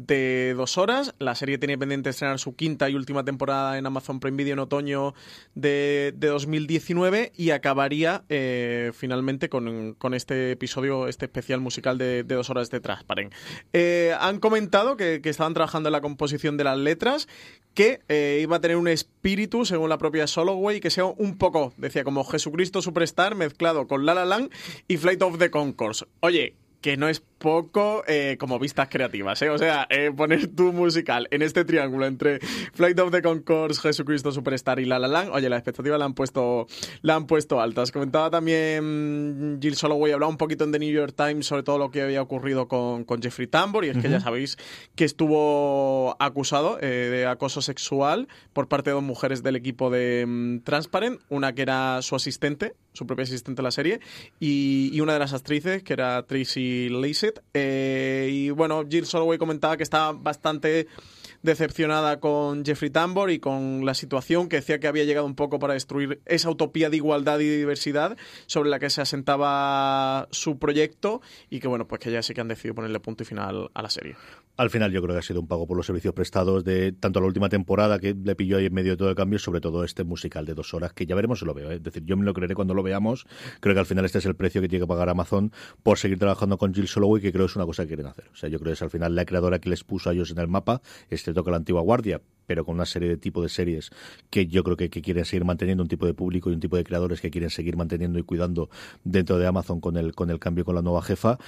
de 0.06 0.54
dos 0.56 0.78
horas. 0.78 1.14
La 1.18 1.34
serie 1.34 1.58
tiene 1.58 1.78
pendiente 1.78 2.10
estrenar 2.10 2.38
su 2.38 2.54
quinta 2.56 2.88
y 2.88 2.94
última 2.94 3.24
temporada 3.24 3.78
en 3.78 3.86
Amazon 3.86 4.20
Prime 4.20 4.36
Video 4.36 4.54
en 4.54 4.58
otoño 4.60 5.14
de, 5.54 6.12
de 6.16 6.28
2019 6.28 7.32
y 7.36 7.50
acabaría 7.50 8.24
eh, 8.28 8.92
finalmente 8.94 9.48
con, 9.48 9.94
con 9.94 10.14
este 10.14 10.52
episodio, 10.52 11.08
este 11.08 11.26
especial 11.26 11.60
musical 11.60 11.98
de, 11.98 12.24
de 12.24 12.34
dos 12.34 12.50
horas 12.50 12.70
de 12.70 12.80
Transparent. 12.80 13.32
Eh, 13.72 14.14
han 14.18 14.40
comentado 14.40 14.96
que, 14.96 15.20
estaban 15.24 15.54
trabajando 15.54 15.88
en 15.88 15.92
la 15.92 16.00
composición 16.00 16.56
de 16.56 16.64
las 16.64 16.78
letras, 16.78 17.28
que 17.74 18.00
eh, 18.08 18.40
iba 18.42 18.56
a 18.56 18.60
tener 18.60 18.76
un 18.76 18.88
espíritu, 18.88 19.64
según 19.64 19.88
la 19.88 19.98
propia 19.98 20.26
Soloway, 20.26 20.80
que 20.80 20.90
sea 20.90 21.04
un 21.04 21.38
poco, 21.38 21.72
decía, 21.76 22.04
como 22.04 22.24
Jesucristo 22.24 22.82
Superstar 22.82 23.34
mezclado 23.34 23.86
con 23.86 24.06
La 24.06 24.14
La 24.14 24.24
Land 24.24 24.50
y 24.88 24.96
Flight 24.96 25.22
of 25.22 25.38
the 25.38 25.50
Concords. 25.50 26.06
Oye, 26.20 26.56
que 26.80 26.96
no 26.96 27.08
es 27.08 27.22
poco 27.40 28.04
eh, 28.06 28.36
como 28.38 28.58
vistas 28.58 28.88
creativas, 28.90 29.40
¿eh? 29.40 29.48
O 29.48 29.56
sea, 29.56 29.86
eh, 29.88 30.12
poner 30.14 30.46
tu 30.48 30.74
musical 30.74 31.26
en 31.30 31.40
este 31.40 31.64
triángulo 31.64 32.04
entre 32.04 32.38
Flight 32.38 33.00
of 33.00 33.10
the 33.10 33.22
Concords, 33.22 33.80
Jesucristo 33.80 34.30
Superstar 34.30 34.78
y 34.78 34.84
La 34.84 34.98
La 34.98 35.08
Land, 35.08 35.30
oye, 35.32 35.48
la 35.48 35.56
expectativa 35.56 35.96
la 35.96 36.04
han 36.04 36.12
puesto, 36.12 36.66
la 37.00 37.14
han 37.14 37.26
puesto 37.26 37.58
altas. 37.58 37.92
Comentaba 37.92 38.28
también 38.30 39.58
Jill 39.60 39.74
Soloway, 39.74 40.12
hablaba 40.12 40.30
un 40.30 40.36
poquito 40.36 40.64
en 40.64 40.72
The 40.72 40.78
New 40.78 40.92
York 40.92 41.14
Times 41.16 41.46
sobre 41.46 41.62
todo 41.62 41.78
lo 41.78 41.90
que 41.90 42.02
había 42.02 42.20
ocurrido 42.20 42.68
con, 42.68 43.04
con 43.04 43.22
Jeffrey 43.22 43.46
Tambor, 43.48 43.86
y 43.86 43.88
es 43.88 43.96
que 43.96 44.10
ya 44.10 44.20
sabéis 44.20 44.58
que 44.94 45.06
estuvo 45.06 46.16
acusado 46.20 46.78
eh, 46.82 46.86
de 46.86 47.26
acoso 47.26 47.62
sexual 47.62 48.28
por 48.52 48.68
parte 48.68 48.90
de 48.90 48.94
dos 48.94 49.02
mujeres 49.02 49.42
del 49.42 49.56
equipo 49.56 49.88
de 49.88 50.26
mm, 50.28 50.58
Transparent, 50.60 51.22
una 51.30 51.54
que 51.54 51.62
era 51.62 52.02
su 52.02 52.14
asistente, 52.16 52.74
su 52.92 53.06
propia 53.06 53.22
asistente 53.22 53.62
en 53.62 53.64
la 53.64 53.70
serie, 53.70 54.00
y, 54.38 54.90
y 54.92 55.00
una 55.00 55.14
de 55.14 55.20
las 55.20 55.32
actrices, 55.32 55.82
que 55.82 55.94
era 55.94 56.22
Tracy 56.26 56.90
Eh, 57.54 58.28
y 58.30 58.50
bueno, 58.50 58.84
Jill 58.88 59.06
Soloway 59.06 59.38
comentaba 59.38 59.76
que 59.76 59.82
estaba 59.82 60.12
bastante 60.12 60.86
decepcionada 61.42 62.20
con 62.20 62.64
Jeffrey 62.64 62.90
Tambor 62.90 63.30
y 63.30 63.38
con 63.38 63.84
la 63.84 63.94
situación 63.94 64.48
que 64.48 64.56
decía 64.56 64.78
que 64.78 64.88
había 64.88 65.04
llegado 65.04 65.26
un 65.26 65.34
poco 65.34 65.58
para 65.58 65.74
destruir 65.74 66.20
esa 66.26 66.50
utopía 66.50 66.90
de 66.90 66.96
igualdad 66.96 67.38
y 67.40 67.48
diversidad 67.48 68.16
sobre 68.46 68.70
la 68.70 68.78
que 68.78 68.90
se 68.90 69.00
asentaba 69.00 70.28
su 70.30 70.58
proyecto 70.58 71.22
y 71.48 71.60
que 71.60 71.68
bueno, 71.68 71.86
pues 71.86 72.00
que 72.00 72.10
ya 72.10 72.22
sí 72.22 72.34
que 72.34 72.40
han 72.40 72.48
decidido 72.48 72.74
ponerle 72.74 73.00
punto 73.00 73.22
y 73.22 73.26
final 73.26 73.70
a 73.72 73.82
la 73.82 73.90
serie. 73.90 74.16
Al 74.60 74.68
final 74.68 74.92
yo 74.92 75.00
creo 75.00 75.14
que 75.14 75.20
ha 75.20 75.22
sido 75.22 75.40
un 75.40 75.46
pago 75.46 75.66
por 75.66 75.74
los 75.74 75.86
servicios 75.86 76.12
prestados 76.12 76.64
de 76.64 76.92
tanto 76.92 77.18
la 77.18 77.26
última 77.26 77.48
temporada 77.48 77.98
que 77.98 78.12
le 78.14 78.34
pilló 78.34 78.58
ahí 78.58 78.66
en 78.66 78.74
medio 78.74 78.90
de 78.90 78.98
todo 78.98 79.08
el 79.08 79.14
cambio, 79.14 79.38
sobre 79.38 79.62
todo 79.62 79.84
este 79.84 80.04
musical 80.04 80.44
de 80.44 80.52
dos 80.52 80.74
horas, 80.74 80.92
que 80.92 81.06
ya 81.06 81.14
veremos 81.14 81.38
si 81.38 81.46
lo 81.46 81.54
veo. 81.54 81.70
¿eh? 81.70 81.76
Es 81.76 81.82
decir, 81.82 82.04
yo 82.04 82.14
me 82.18 82.26
lo 82.26 82.34
creeré 82.34 82.54
cuando 82.54 82.74
lo 82.74 82.82
veamos. 82.82 83.26
Creo 83.60 83.74
que 83.74 83.80
al 83.80 83.86
final 83.86 84.04
este 84.04 84.18
es 84.18 84.26
el 84.26 84.36
precio 84.36 84.60
que 84.60 84.68
tiene 84.68 84.84
que 84.84 84.86
pagar 84.86 85.08
Amazon 85.08 85.50
por 85.82 85.96
seguir 85.96 86.18
trabajando 86.18 86.58
con 86.58 86.74
Jill 86.74 86.88
Soloway, 86.88 87.22
que 87.22 87.32
creo 87.32 87.46
que 87.46 87.52
es 87.52 87.56
una 87.56 87.64
cosa 87.64 87.84
que 87.84 87.88
quieren 87.88 88.04
hacer. 88.04 88.28
O 88.34 88.36
sea, 88.36 88.50
yo 88.50 88.58
creo 88.58 88.72
que 88.72 88.74
es 88.74 88.82
al 88.82 88.90
final 88.90 89.14
la 89.14 89.24
creadora 89.24 89.60
que 89.60 89.70
les 89.70 89.82
puso 89.82 90.10
a 90.10 90.12
ellos 90.12 90.30
en 90.30 90.36
el 90.36 90.48
mapa, 90.48 90.82
excepto 91.08 91.42
que 91.42 91.50
la 91.50 91.56
antigua 91.56 91.80
guardia, 91.80 92.20
pero 92.44 92.66
con 92.66 92.74
una 92.74 92.84
serie 92.84 93.08
de 93.08 93.16
tipo 93.16 93.40
de 93.40 93.48
series 93.48 93.88
que 94.28 94.46
yo 94.46 94.62
creo 94.62 94.76
que, 94.76 94.90
que, 94.90 95.00
quieren 95.00 95.24
seguir 95.24 95.46
manteniendo 95.46 95.82
un 95.82 95.88
tipo 95.88 96.04
de 96.04 96.12
público 96.12 96.50
y 96.50 96.52
un 96.52 96.60
tipo 96.60 96.76
de 96.76 96.84
creadores 96.84 97.22
que 97.22 97.30
quieren 97.30 97.48
seguir 97.48 97.78
manteniendo 97.78 98.18
y 98.18 98.24
cuidando 98.24 98.68
dentro 99.04 99.38
de 99.38 99.46
Amazon 99.46 99.80
con 99.80 99.96
el, 99.96 100.14
con 100.14 100.28
el 100.28 100.38
cambio 100.38 100.66
con 100.66 100.74
la 100.74 100.82
nueva 100.82 101.00
jefa. 101.00 101.38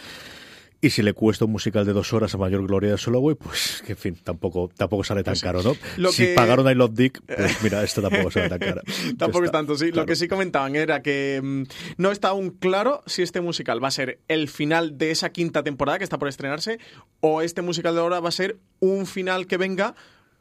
Y 0.85 0.91
si 0.91 1.01
le 1.01 1.13
cuesta 1.15 1.45
un 1.45 1.53
musical 1.53 1.87
de 1.87 1.93
dos 1.93 2.13
horas 2.13 2.35
a 2.35 2.39
mayor 2.39 2.67
gloria 2.67 2.91
de 2.91 2.99
Soloway, 2.99 3.37
pues 3.37 3.83
que 3.87 3.93
en 3.93 3.99
fin, 3.99 4.19
tampoco, 4.23 4.69
tampoco 4.77 5.05
sale 5.05 5.23
tan 5.23 5.39
caro, 5.39 5.63
¿no? 5.63 5.77
Lo 5.97 6.11
si 6.11 6.27
que- 6.27 6.35
pagaron 6.35 6.69
I 6.69 6.75
Love 6.75 6.93
Dick, 6.95 7.23
pues 7.25 7.63
mira, 7.63 7.85
esto 7.85 8.03
tampoco 8.03 8.33
sale 8.33 8.49
tan 8.49 8.59
caro. 8.59 8.83
Tampoco 9.17 9.45
es 9.45 9.53
tanto, 9.53 9.77
sí. 9.77 9.93
Lo 9.93 10.05
que 10.05 10.17
sí 10.17 10.27
comentaban 10.27 10.75
era 10.75 11.01
que 11.03 11.41
mm, 11.43 11.63
no 11.99 12.11
está 12.11 12.29
aún 12.29 12.51
claro 12.51 13.03
si 13.07 13.23
este 13.23 13.41
musical 13.41 13.83
va 13.83 13.89
a 13.89 13.93
ser 13.93 14.19
el 14.27 14.49
final 14.49 14.99
de 14.99 15.13
esa 15.13 15.31
quinta 15.31 15.63
temporada 15.63 15.99
que 15.99 16.05
está 16.05 16.19
por 16.19 16.27
estrenarse 16.29 16.79
o 17.21 17.43
este 17.43 17.63
musical 17.63 17.95
de 17.95 18.01
ahora 18.01 18.19
va 18.21 18.29
a 18.31 18.33
ser 18.33 18.59
un 18.81 19.07
final 19.07 19.47
que 19.47 19.57
venga 19.59 19.95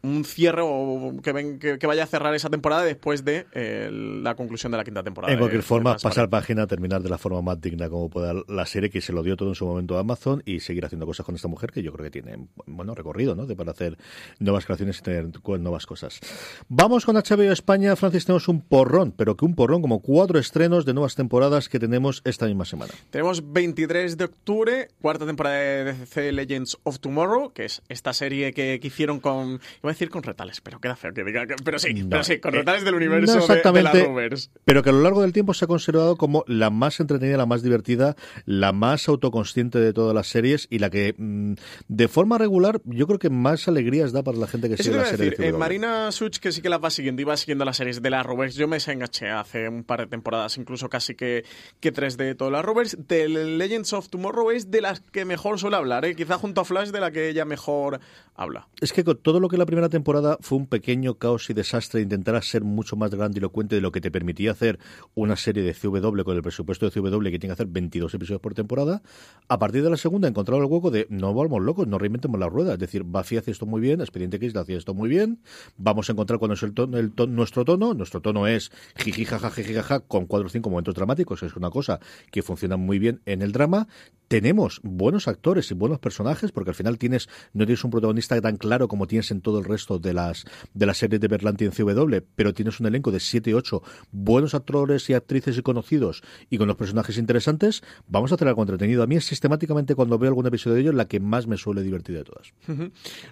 un 0.04 0.26
cierre 0.26 0.62
o 0.64 1.14
que, 1.24 1.32
ven- 1.32 1.60
que, 1.60 1.78
que 1.78 1.88
vaya 1.88 2.04
a 2.04 2.08
cerrar 2.08 2.34
esa 2.34 2.50
temporada 2.50 2.84
después 2.84 3.24
de 3.24 3.46
eh, 3.54 3.90
la 3.92 4.36
conclusión 4.36 4.72
de 4.72 4.78
la 4.78 4.84
quinta 4.84 5.04
temporada. 5.04 5.32
En 5.32 5.38
de- 5.38 5.42
cualquier 5.42 5.62
de 5.62 5.68
forma, 5.68 5.92
Transparent. 5.92 6.16
pasar 6.16 6.30
página, 6.30 6.68
terminar 6.68 7.02
de 7.04 7.10
la 7.10 7.18
forma 7.18 7.42
más 7.42 7.62
digna 7.62 7.90
como 7.90 8.10
pueda 8.10 8.34
la 8.48 8.66
serie, 8.66 8.90
que 8.90 9.02
se 9.02 9.14
lo 9.14 9.24
dio 9.24 9.38
todo 9.38 9.50
en 9.50 9.56
su 9.56 9.66
momento 9.66 9.98
a 9.98 10.02
Amazon 10.02 10.42
y 10.46 10.60
seguir 10.62 10.86
haciendo 10.86 11.06
cosas 11.06 11.26
con 11.26 11.36
esta 11.36 11.48
mujer 11.48 11.72
que 11.72 11.84
yo 11.84 11.92
creo 11.94 12.06
que 12.06 12.12
tiene 12.12 12.48
bueno 12.66 12.96
recorrido, 12.96 13.36
¿no? 13.36 13.46
De 13.46 13.56
para 13.56 13.72
hacer 13.72 13.98
nuevas 14.40 14.66
creaciones 14.66 15.00
y 15.00 15.02
tener 15.02 15.28
nuevas 15.60 15.86
cosas. 15.86 16.20
Vamos 16.68 17.06
con 17.06 17.16
HBO 17.16 17.52
España, 17.52 17.96
Francis, 17.96 18.26
tenemos 18.26 18.48
un 18.48 18.62
porrón, 18.62 19.12
pero 19.16 19.36
que 19.38 19.46
un 19.46 19.56
porrón, 19.56 19.82
como 19.82 20.02
cuatro 20.02 20.40
estrenos 20.40 20.86
de 20.86 20.94
nuevas 20.94 21.16
temporadas 21.16 21.70
que 21.70 21.80
tenemos 21.80 22.22
esta 22.26 22.46
misma 22.48 22.66
semana. 22.66 22.92
Tenemos 23.10 23.52
23 23.54 24.18
de 24.18 24.26
octubre, 24.26 24.88
cuarta 25.02 25.26
temporada 25.26 25.58
de 25.58 25.84
DC 25.94 26.32
Legends 26.32 26.78
of 26.84 27.00
Tomorrow, 27.00 27.54
que 27.54 27.66
es 27.66 27.82
esta 27.90 28.14
serie 28.14 28.54
que, 28.54 28.80
que 28.80 28.88
hicieron 28.88 29.20
con. 29.20 29.60
A 29.92 29.94
decir 29.94 30.10
con 30.10 30.24
retales, 30.24 30.62
pero 30.62 30.80
queda 30.80 30.96
feo 30.96 31.14
que 31.14 31.24
diga. 31.24 31.46
que- 31.48 31.56
Pero 31.64 31.80
sí, 31.80 31.94
No, 31.94 32.10
pero 32.10 32.24
sí, 32.24 32.40
con 32.40 32.54
eh, 32.56 32.60
retales 32.60 32.84
del 32.84 32.96
universo 32.96 33.36
no 33.36 33.42
de- 33.42 33.42
de, 33.42 33.48
la 33.48 33.54
exactamente, 33.56 34.04
Rovers. 34.06 34.52
pero 34.66 34.84
que 34.84 34.90
a 34.90 34.94
lo 34.94 35.02
largo 35.02 35.22
del 35.22 35.34
tiempo 35.34 35.54
se 35.54 35.66
ha 35.66 35.68
considerado 35.68 36.16
como 36.16 36.44
la 36.48 36.70
más 36.70 37.00
entretenida, 37.00 37.38
la 37.38 37.46
más 37.46 37.62
divertida, 37.64 38.16
la 38.46 38.72
más 38.74 39.08
autoconsciente 39.10 39.80
de 39.80 39.94
todas 39.94 40.14
las 40.16 40.28
series 40.28 40.68
y 40.70 40.80
la 40.80 40.90
que 40.90 41.14
mm, 41.18 41.54
de 41.88 42.08
forma 42.08 42.38
regular 42.38 42.82
yo 42.86 43.08
creo 43.08 43.20
que 43.20 43.30
más 43.30 43.68
alegrías 43.68 44.12
da 44.12 44.24
para 44.24 44.38
la 44.38 44.48
gente 44.48 44.68
que 44.68 44.76
Eso 44.76 44.84
sigue 44.84 44.98
la 44.98 45.06
serie 45.06 45.26
decir, 45.32 45.38
de 45.40 45.48
eh, 45.48 45.52
CW. 45.52 45.58
Marina 45.60 46.12
Such, 46.12 46.38
que 46.38 46.52
sí 46.52 46.62
que 46.62 46.70
la 46.70 46.78
va 46.78 46.90
siguiendo, 46.90 47.22
iba 47.22 47.36
siguiendo 47.38 47.66
las 47.66 47.78
series 47.78 48.02
de 48.02 48.10
la 48.10 48.24
Rovers. 48.24 48.56
Yo 48.56 48.68
me 48.68 48.78
desenganché 48.78 49.30
hace 49.30 49.68
un 49.70 49.84
par 49.84 50.00
de 50.02 50.08
temporadas, 50.08 50.58
incluso 50.58 50.90
casi 50.90 51.16
que, 51.16 51.44
que 51.80 51.92
tres 51.92 52.18
de 52.18 52.36
todas 52.36 52.52
las 52.52 52.64
Rovers. 52.66 52.98
The 53.08 53.28
Legends 53.28 53.94
of 53.94 54.10
Tomorrow 54.10 54.52
es 54.52 54.72
de 54.72 54.82
las 54.82 55.02
que 55.02 55.26
mejor 55.26 55.60
suele 55.60 55.76
hablar, 55.78 56.06
¿eh? 56.06 56.16
quizá 56.16 56.38
junto 56.38 56.62
a 56.62 56.66
Flash 56.66 56.90
de 56.90 57.00
la 57.00 57.12
que 57.12 57.30
ella 57.30 57.46
mejor 57.46 58.00
habla. 58.36 58.68
Es 58.80 58.94
que 58.94 59.04
con 59.04 59.18
todo 59.18 59.40
lo 59.40 59.50
que 59.50 59.58
la 59.58 59.66
primera 59.66 59.81
temporada 59.90 60.38
fue 60.42 60.58
un 60.58 60.68
pequeño 60.68 61.16
caos 61.16 61.50
y 61.50 61.54
desastre, 61.54 62.02
intentar 62.02 62.42
ser 62.44 62.64
mucho 62.64 62.96
más 62.96 63.12
grandilocuente 63.14 63.76
de 63.76 63.82
lo 63.82 63.92
que 63.92 64.02
te 64.02 64.12
permitía 64.12 64.52
hacer 64.52 64.80
una 65.16 65.36
serie 65.36 65.64
de 65.64 65.74
CW 65.74 66.24
con 66.24 66.36
el 66.36 66.42
presupuesto 66.42 66.90
de 66.90 66.92
CW 66.92 67.22
que 67.24 67.40
tiene 67.40 67.48
que 67.48 67.52
hacer 67.54 67.68
22 67.68 68.14
episodios 68.14 68.42
por 68.42 68.54
temporada, 68.54 69.02
a 69.48 69.60
partir 69.60 69.84
de 69.84 69.90
la 69.90 69.98
segunda 69.98 70.28
encontraron 70.28 70.64
el 70.64 70.72
hueco 70.72 70.92
de 70.92 71.08
no 71.10 71.34
volvamos 71.34 71.64
locos, 71.64 71.88
no 71.88 71.98
reinventemos 71.98 72.40
la 72.40 72.50
rueda. 72.50 72.74
Es 72.74 72.80
decir, 72.80 73.04
Buffy 73.04 73.38
hace 73.38 73.52
esto 73.52 73.66
muy 73.66 73.82
bien, 73.82 74.02
Expediente 74.02 74.38
X 74.38 74.56
hacía 74.56 74.78
esto 74.78 74.94
muy 74.94 75.10
bien, 75.10 75.40
vamos 75.78 76.10
a 76.10 76.14
encontrar 76.14 76.40
cuál 76.40 76.52
es 76.52 76.64
el 76.64 76.74
tono, 76.74 76.98
el 76.98 77.12
tono- 77.14 77.34
nuestro 77.34 77.66
tono. 77.66 77.94
Nuestro 77.94 78.22
tono 78.22 78.48
es 78.48 78.72
jiji, 78.98 79.26
jaja, 79.26 79.50
jiji, 79.52 79.74
jaja, 79.74 80.00
con 80.02 80.26
cuatro 80.26 80.48
o 80.48 80.50
cinco 80.50 80.70
momentos 80.70 80.96
dramáticos, 80.96 81.44
es 81.44 81.56
una 81.56 81.70
cosa 81.70 82.00
que 82.32 82.42
funciona 82.42 82.78
muy 82.78 83.00
bien 83.00 83.22
en 83.26 83.42
el 83.42 83.52
drama. 83.52 83.88
Tenemos 84.28 84.80
buenos 84.84 85.28
actores 85.28 85.70
y 85.72 85.74
buenos 85.74 86.00
personajes, 86.00 86.52
porque 86.54 86.70
al 86.72 86.76
final 86.76 86.98
tienes, 86.98 87.28
no 87.54 87.66
tienes 87.66 87.84
un 87.84 87.92
protagonista 87.92 88.40
tan 88.40 88.56
claro 88.56 88.88
como 88.88 89.06
tienes 89.08 89.30
en 89.32 89.42
todo 89.42 89.60
el 89.60 89.66
resto 89.72 90.00
de 90.00 90.14
las 90.14 90.46
de 90.74 90.86
las 90.86 90.98
series 90.98 91.20
de 91.20 91.28
Berlanti 91.28 91.66
en 91.66 91.72
CW, 91.72 92.18
pero 92.36 92.54
tienes 92.54 92.80
un 92.80 92.86
elenco 92.86 93.12
de 93.12 93.20
7, 93.20 93.56
8 93.56 93.82
buenos 94.12 94.54
actores 94.54 95.10
y 95.10 95.14
actrices 95.14 95.58
y 95.58 95.62
conocidos 95.62 96.22
y 96.50 96.58
con 96.58 96.68
los 96.68 96.78
personajes 96.78 97.18
interesantes, 97.18 97.84
vamos 98.08 98.32
a 98.32 98.36
hacer 98.36 98.48
algo 98.48 98.62
entretenido. 98.62 99.04
A 99.04 99.08
mí 99.08 99.16
es 99.16 99.26
sistemáticamente 99.26 99.96
cuando 99.96 100.18
veo 100.20 100.30
algún 100.30 100.46
episodio 100.46 100.76
de 100.76 100.82
ellos 100.82 100.96
la 100.96 101.08
que 101.08 101.20
más 101.20 101.48
me 101.48 101.58
suele 101.58 101.82
divertir 101.82 102.16
de 102.18 102.24
todas. 102.24 102.54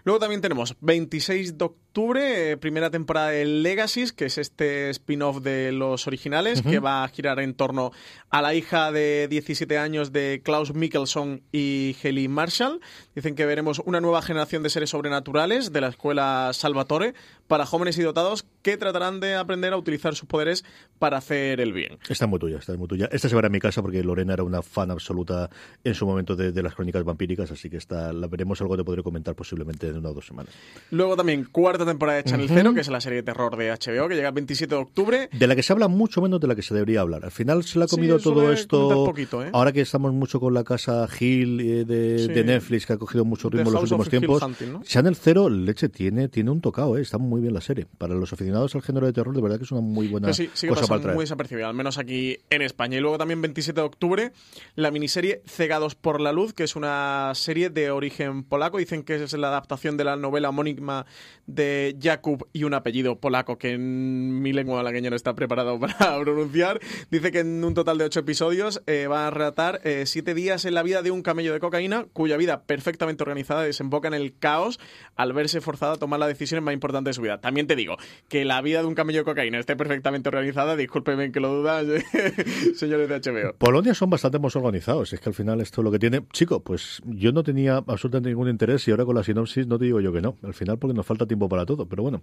Luego 0.03 0.19
también 0.19 0.41
tenemos 0.41 0.75
26 0.81 1.58
de 1.58 1.69
octubre, 1.89 2.51
eh, 2.51 2.58
primera 2.58 2.91
temporada 2.91 3.29
de 3.29 3.46
Legacies, 3.46 4.13
que 4.13 4.25
es 4.25 4.38
este 4.38 4.91
spin-off 4.91 5.41
de 5.41 5.72
los 5.72 6.05
originales, 6.05 6.62
que 6.62 6.77
va 6.77 7.03
a 7.03 7.08
girar 7.08 7.39
en 7.39 7.55
torno 7.55 7.91
a 8.29 8.43
la 8.43 8.53
hija 8.53 8.91
de 8.91 9.27
17 9.27 9.75
años 9.79 10.12
de 10.12 10.41
Klaus 10.43 10.75
Mikkelson 10.75 11.41
y 11.51 11.96
Haley 12.03 12.27
Marshall. 12.27 12.79
Dicen 13.15 13.34
que 13.34 13.48
veremos 13.48 13.81
una 13.86 14.01
nueva 14.01 14.22
generación 14.22 14.62
de 14.62 14.69
seres 14.69 14.91
sobrenaturales 14.91 15.74
de 15.74 15.81
la 15.81 15.88
escuela 15.88 16.51
Salvatore 16.53 17.15
para 17.48 17.65
jóvenes 17.65 17.98
y 17.98 18.03
dotados 18.03 18.46
que 18.62 18.77
tratarán 18.77 19.19
de 19.19 19.36
aprender 19.36 19.74
a 19.74 19.77
utilizar 19.77 20.13
sus 20.13 20.29
poderes 20.29 20.63
para 21.00 21.17
hacer 21.17 21.60
el 21.60 21.74
bien. 21.74 21.98
Está 22.08 22.27
muy 22.27 22.38
tuya, 22.38 22.60
está 22.60 22.77
muy 22.77 22.88
tuya. 22.88 23.10
Esta 23.12 23.27
se 23.29 23.36
verá 23.36 23.48
en 23.48 23.53
mi 23.53 23.60
casa 23.60 23.81
porque 23.81 24.03
Lorena 24.03 24.34
era 24.34 24.43
una 24.43 24.62
fan 24.62 24.91
absoluta 24.91 25.50
en 25.84 25.96
su 25.96 26.05
momento 26.05 26.36
de, 26.36 26.51
de 26.51 26.62
las 26.62 26.75
crónicas 26.75 27.03
vampíricas, 27.03 27.50
así 27.50 27.67
que 27.67 27.77
esta, 27.77 28.13
la 28.13 28.27
veremos 28.27 28.62
algo 28.62 28.77
te 28.77 28.84
podré 28.84 29.01
comentar 29.01 29.34
posiblemente 29.34 29.88
en 29.88 29.98
una 29.98 30.10
o 30.10 30.13
dos 30.13 30.27
semanas. 30.27 30.53
Luego 30.91 31.15
también 31.15 31.46
cuarta 31.46 31.86
temporada 31.89 32.17
de 32.17 32.24
Channel 32.24 32.48
Zero, 32.50 32.74
que 32.74 32.81
es 32.81 32.88
la 32.89 33.01
serie 33.01 33.17
de 33.17 33.24
terror 33.24 33.55
de 33.58 33.69
HBO, 33.72 34.08
que 34.08 34.15
llega 34.15 34.29
el 34.29 34.34
27 34.36 34.74
de 34.75 34.81
octubre. 34.81 35.29
De 35.31 35.48
la 35.48 35.55
que 35.55 35.63
se 35.63 35.74
habla 35.74 35.88
mucho 35.88 36.22
menos 36.22 36.39
de 36.39 36.48
la 36.48 36.55
que 36.55 36.62
se 36.62 36.74
debería 36.74 37.01
hablar. 37.01 37.25
Al 37.25 37.31
final 37.31 37.63
se 37.63 37.79
le 37.79 37.86
ha 37.86 37.88
comido 37.88 38.19
todo 38.19 38.51
esto. 38.51 39.05
poquito, 39.05 39.43
¿eh? 39.43 39.50
Ahora 39.53 39.72
que 39.72 39.81
estamos 39.81 40.13
mucho 40.13 40.39
con 40.39 40.53
la 40.53 40.63
casa 40.63 41.08
Hill 41.19 41.60
eh, 41.60 41.86
de, 41.86 42.19
Sí. 42.19 42.27
de 42.27 42.43
Netflix, 42.43 42.86
que 42.86 42.93
ha 42.93 42.98
cogido 42.98 43.25
mucho 43.25 43.50
The 43.50 43.58
ritmo 43.58 43.69
en 43.69 43.74
los 43.74 43.81
House 43.81 43.91
últimos 43.91 44.10
tiempos. 44.10 44.41
Hunting, 44.43 44.72
¿no? 44.74 44.84
Channel 44.84 45.15
Zero, 45.15 45.50
leche, 45.50 45.89
tiene, 45.89 46.29
tiene 46.29 46.51
un 46.51 46.62
tocado, 46.62 46.98
¿eh? 46.98 47.01
está 47.01 47.17
muy 47.17 47.41
bien 47.41 47.53
la 47.53 47.62
serie. 47.62 47.88
Para 47.98 48.13
los 48.15 48.31
aficionados 48.34 48.75
al 48.75 48.81
género 48.81 49.05
de 49.05 49.13
terror, 49.13 49.36
de 49.36 49.41
verdad 49.41 49.58
que 49.58 49.63
es 49.63 49.72
una 49.72 49.81
muy 49.81 50.08
buena 50.08 50.31
sí, 50.34 50.50
sigue 50.53 50.69
cosa 50.74 50.88
para 50.88 51.01
traer. 51.01 51.15
muy 51.15 51.24
desapercibida, 51.24 51.67
al 51.67 51.74
menos 51.75 51.98
aquí 51.98 52.38
en 52.50 52.62
España. 52.62 52.98
Y 52.98 53.01
luego 53.01 53.17
también 53.17 53.41
27 53.41 53.79
de 53.81 53.86
octubre, 53.86 54.31
la 54.75 54.91
miniserie 54.91 55.41
Cegados 55.48 55.96
por 55.96 56.22
la 56.22 56.31
Luz, 56.31 56.53
que 56.53 56.63
es 56.63 56.75
una 56.75 57.31
serie 57.36 57.69
de 57.69 57.91
origen 57.91 58.43
polaco. 58.43 58.77
Dicen 58.77 59.03
que 59.03 59.15
es 59.24 59.34
la 59.34 59.48
adaptación 59.50 59.98
de 59.98 60.03
la 60.03 60.15
novela 60.15 60.50
homónima 60.50 61.05
de 61.48 61.68
Jakub 61.99 62.47
y 62.53 62.63
un 62.63 62.73
apellido 62.73 63.19
polaco 63.19 63.57
que 63.57 63.73
en 63.73 64.41
mi 64.41 64.53
lengua 64.53 64.77
malagueña 64.77 65.09
no 65.09 65.15
está 65.15 65.35
preparado 65.35 65.79
para 65.79 66.19
pronunciar. 66.19 66.79
Dice 67.11 67.31
que 67.31 67.39
en 67.39 67.63
un 67.63 67.73
total 67.73 67.97
de 67.97 68.05
ocho 68.05 68.21
episodios 68.21 68.81
eh, 68.88 69.07
va 69.07 69.27
a 69.27 69.31
relatar 69.31 69.81
eh, 69.83 70.03
siete 70.05 70.33
días 70.33 70.65
en 70.65 70.73
la 70.73 70.83
vida 70.83 71.01
de 71.01 71.11
un 71.11 71.21
camello 71.21 71.53
de 71.53 71.59
cocaína 71.59 72.05
cuya 72.13 72.38
vida 72.38 72.63
perfectamente 72.63 73.23
organizada 73.23 73.63
desemboca 73.63 74.07
en 74.07 74.13
el 74.13 74.38
caos 74.38 74.79
al 75.15 75.33
verse 75.33 75.61
forzado 75.61 75.93
a 75.93 75.97
tomar 75.97 76.19
la 76.19 76.27
decisión 76.27 76.63
más 76.63 76.73
importante 76.73 77.09
de 77.09 77.13
su 77.13 77.21
vida. 77.21 77.39
También 77.39 77.67
te 77.67 77.75
digo 77.75 77.97
que 78.27 78.45
la 78.45 78.61
vida 78.61 78.81
de 78.81 78.88
un 78.88 78.95
camello 78.95 79.19
de 79.19 79.25
cocaína 79.25 79.59
esté 79.59 79.75
perfectamente 79.75 80.29
organizada, 80.29 80.75
discúlpeme 80.75 81.31
que 81.31 81.39
lo 81.39 81.53
dudas, 81.53 81.85
señores 82.75 83.09
de 83.09 83.19
HBO. 83.19 83.53
Polonia 83.57 83.93
son 83.93 84.09
bastante 84.09 84.39
más 84.39 84.55
organizados. 84.55 85.13
Es 85.13 85.19
que 85.19 85.29
al 85.29 85.35
final 85.35 85.61
esto 85.61 85.81
es 85.81 85.85
lo 85.85 85.91
que 85.91 85.99
tiene. 85.99 86.21
Chico, 86.31 86.61
pues 86.61 87.01
yo 87.05 87.31
no 87.31 87.43
tenía 87.43 87.77
absolutamente 87.77 88.29
ningún 88.29 88.49
interés 88.49 88.88
y 88.88 88.91
ahora 88.91 89.05
con 89.05 89.15
la 89.15 89.23
sinopsis 89.23 89.67
no 89.67 89.77
te 89.77 89.85
digo 89.85 89.99
yo 89.99 90.11
que 90.11 90.21
no. 90.21 90.38
Al 90.43 90.53
final 90.53 90.77
porque 90.77 90.93
nos 90.93 91.05
falta 91.05 91.25
tiempo 91.25 91.49
para 91.49 91.58
todo, 91.65 91.87
pero 91.87 92.03
bueno. 92.03 92.21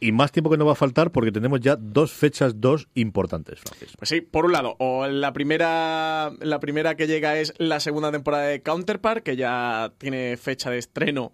Y 0.00 0.12
más 0.12 0.32
tiempo 0.32 0.50
que 0.50 0.56
no 0.56 0.66
va 0.66 0.72
a 0.72 0.76
faltar 0.76 1.10
porque 1.10 1.32
tenemos 1.32 1.60
ya 1.60 1.76
dos 1.76 2.12
fechas, 2.12 2.60
dos 2.60 2.88
importantes, 2.94 3.60
Francis. 3.60 3.94
Pues 3.96 4.08
sí, 4.08 4.20
por 4.20 4.44
un 4.44 4.52
lado, 4.52 4.76
o 4.78 5.06
la 5.06 5.32
primera, 5.32 6.32
la 6.40 6.60
primera 6.60 6.96
que 6.96 7.06
llega 7.06 7.38
es 7.38 7.54
la 7.58 7.80
segunda 7.80 8.12
temporada 8.12 8.44
de 8.44 8.62
Counterpart, 8.62 9.22
que 9.22 9.36
ya 9.36 9.92
tiene 9.98 10.36
fecha 10.36 10.70
de 10.70 10.78
estreno 10.78 11.32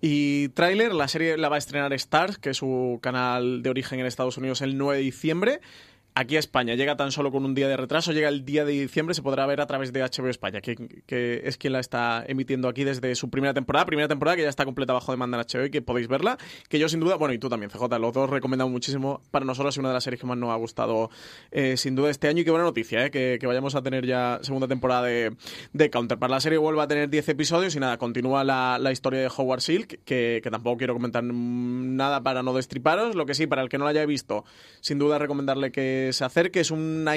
y 0.00 0.48
tráiler. 0.50 0.94
La 0.94 1.08
serie 1.08 1.36
la 1.36 1.48
va 1.48 1.56
a 1.56 1.58
estrenar 1.58 1.92
Stars, 1.92 2.38
que 2.38 2.50
es 2.50 2.56
su 2.56 2.98
canal 3.02 3.62
de 3.62 3.70
origen 3.70 4.00
en 4.00 4.06
Estados 4.06 4.38
Unidos, 4.38 4.62
el 4.62 4.78
9 4.78 4.98
de 4.98 5.04
diciembre 5.04 5.60
aquí 6.20 6.36
a 6.36 6.38
España. 6.38 6.74
Llega 6.74 6.96
tan 6.96 7.12
solo 7.12 7.32
con 7.32 7.44
un 7.44 7.54
día 7.54 7.66
de 7.66 7.76
retraso, 7.76 8.12
llega 8.12 8.28
el 8.28 8.44
día 8.44 8.64
de 8.64 8.72
diciembre, 8.72 9.14
se 9.14 9.22
podrá 9.22 9.46
ver 9.46 9.60
a 9.60 9.66
través 9.66 9.92
de 9.92 10.02
HBO 10.02 10.28
España, 10.28 10.60
que, 10.60 11.42
es 11.44 11.56
quien 11.56 11.72
la 11.72 11.80
está 11.80 12.24
emitiendo 12.26 12.68
aquí 12.68 12.84
desde 12.84 13.14
su 13.14 13.30
primera 13.30 13.54
temporada, 13.54 13.86
primera 13.86 14.08
temporada 14.08 14.36
que 14.36 14.42
ya 14.42 14.48
está 14.48 14.64
completa 14.64 14.92
bajo 14.92 15.12
demanda 15.12 15.38
en 15.38 15.46
HBO 15.46 15.66
y 15.66 15.70
que 15.70 15.82
podéis 15.82 16.08
verla, 16.08 16.38
que 16.68 16.78
yo 16.78 16.88
sin 16.88 17.00
duda, 17.00 17.16
bueno, 17.16 17.34
y 17.34 17.38
tú 17.38 17.48
también, 17.48 17.70
CJ, 17.70 17.98
los 17.98 18.12
dos 18.12 18.30
recomendamos 18.30 18.72
muchísimo, 18.72 19.22
para 19.30 19.44
nosotros 19.44 19.74
es 19.74 19.78
una 19.78 19.88
de 19.88 19.94
las 19.94 20.04
series 20.04 20.20
que 20.20 20.26
más 20.26 20.36
nos 20.36 20.50
ha 20.50 20.56
gustado 20.56 21.10
eh, 21.50 21.76
sin 21.76 21.94
duda 21.94 22.10
este 22.10 22.28
año 22.28 22.42
y 22.42 22.44
qué 22.44 22.50
buena 22.50 22.64
noticia, 22.64 23.06
eh, 23.06 23.10
que, 23.10 23.46
vayamos 23.46 23.74
a 23.74 23.82
tener 23.82 24.06
ya 24.06 24.38
segunda 24.42 24.68
temporada 24.68 25.02
de, 25.02 25.34
de 25.72 25.90
Counter. 25.90 26.18
Para 26.18 26.34
la 26.34 26.40
serie 26.40 26.58
vuelve 26.58 26.82
a 26.82 26.86
tener 26.86 27.08
10 27.08 27.30
episodios 27.30 27.74
y 27.74 27.80
nada, 27.80 27.98
continúa 27.98 28.44
la, 28.44 28.90
historia 28.92 29.20
de 29.20 29.30
Howard 29.34 29.60
Silk, 29.60 30.00
que, 30.04 30.40
que 30.42 30.50
tampoco 30.50 30.76
quiero 30.76 30.94
comentar 30.94 31.24
nada 31.24 32.22
para 32.22 32.42
no 32.42 32.52
destriparos, 32.52 33.14
lo 33.14 33.24
que 33.24 33.34
sí, 33.34 33.46
para 33.46 33.62
el 33.62 33.68
que 33.68 33.78
no 33.78 33.84
la 33.84 33.90
haya 33.90 34.04
visto, 34.04 34.44
sin 34.80 34.98
duda 34.98 35.18
recomendarle 35.18 35.72
que 35.72 36.09
se 36.12 36.24
acerque. 36.24 36.60
Es 36.60 36.70
una 36.70 37.16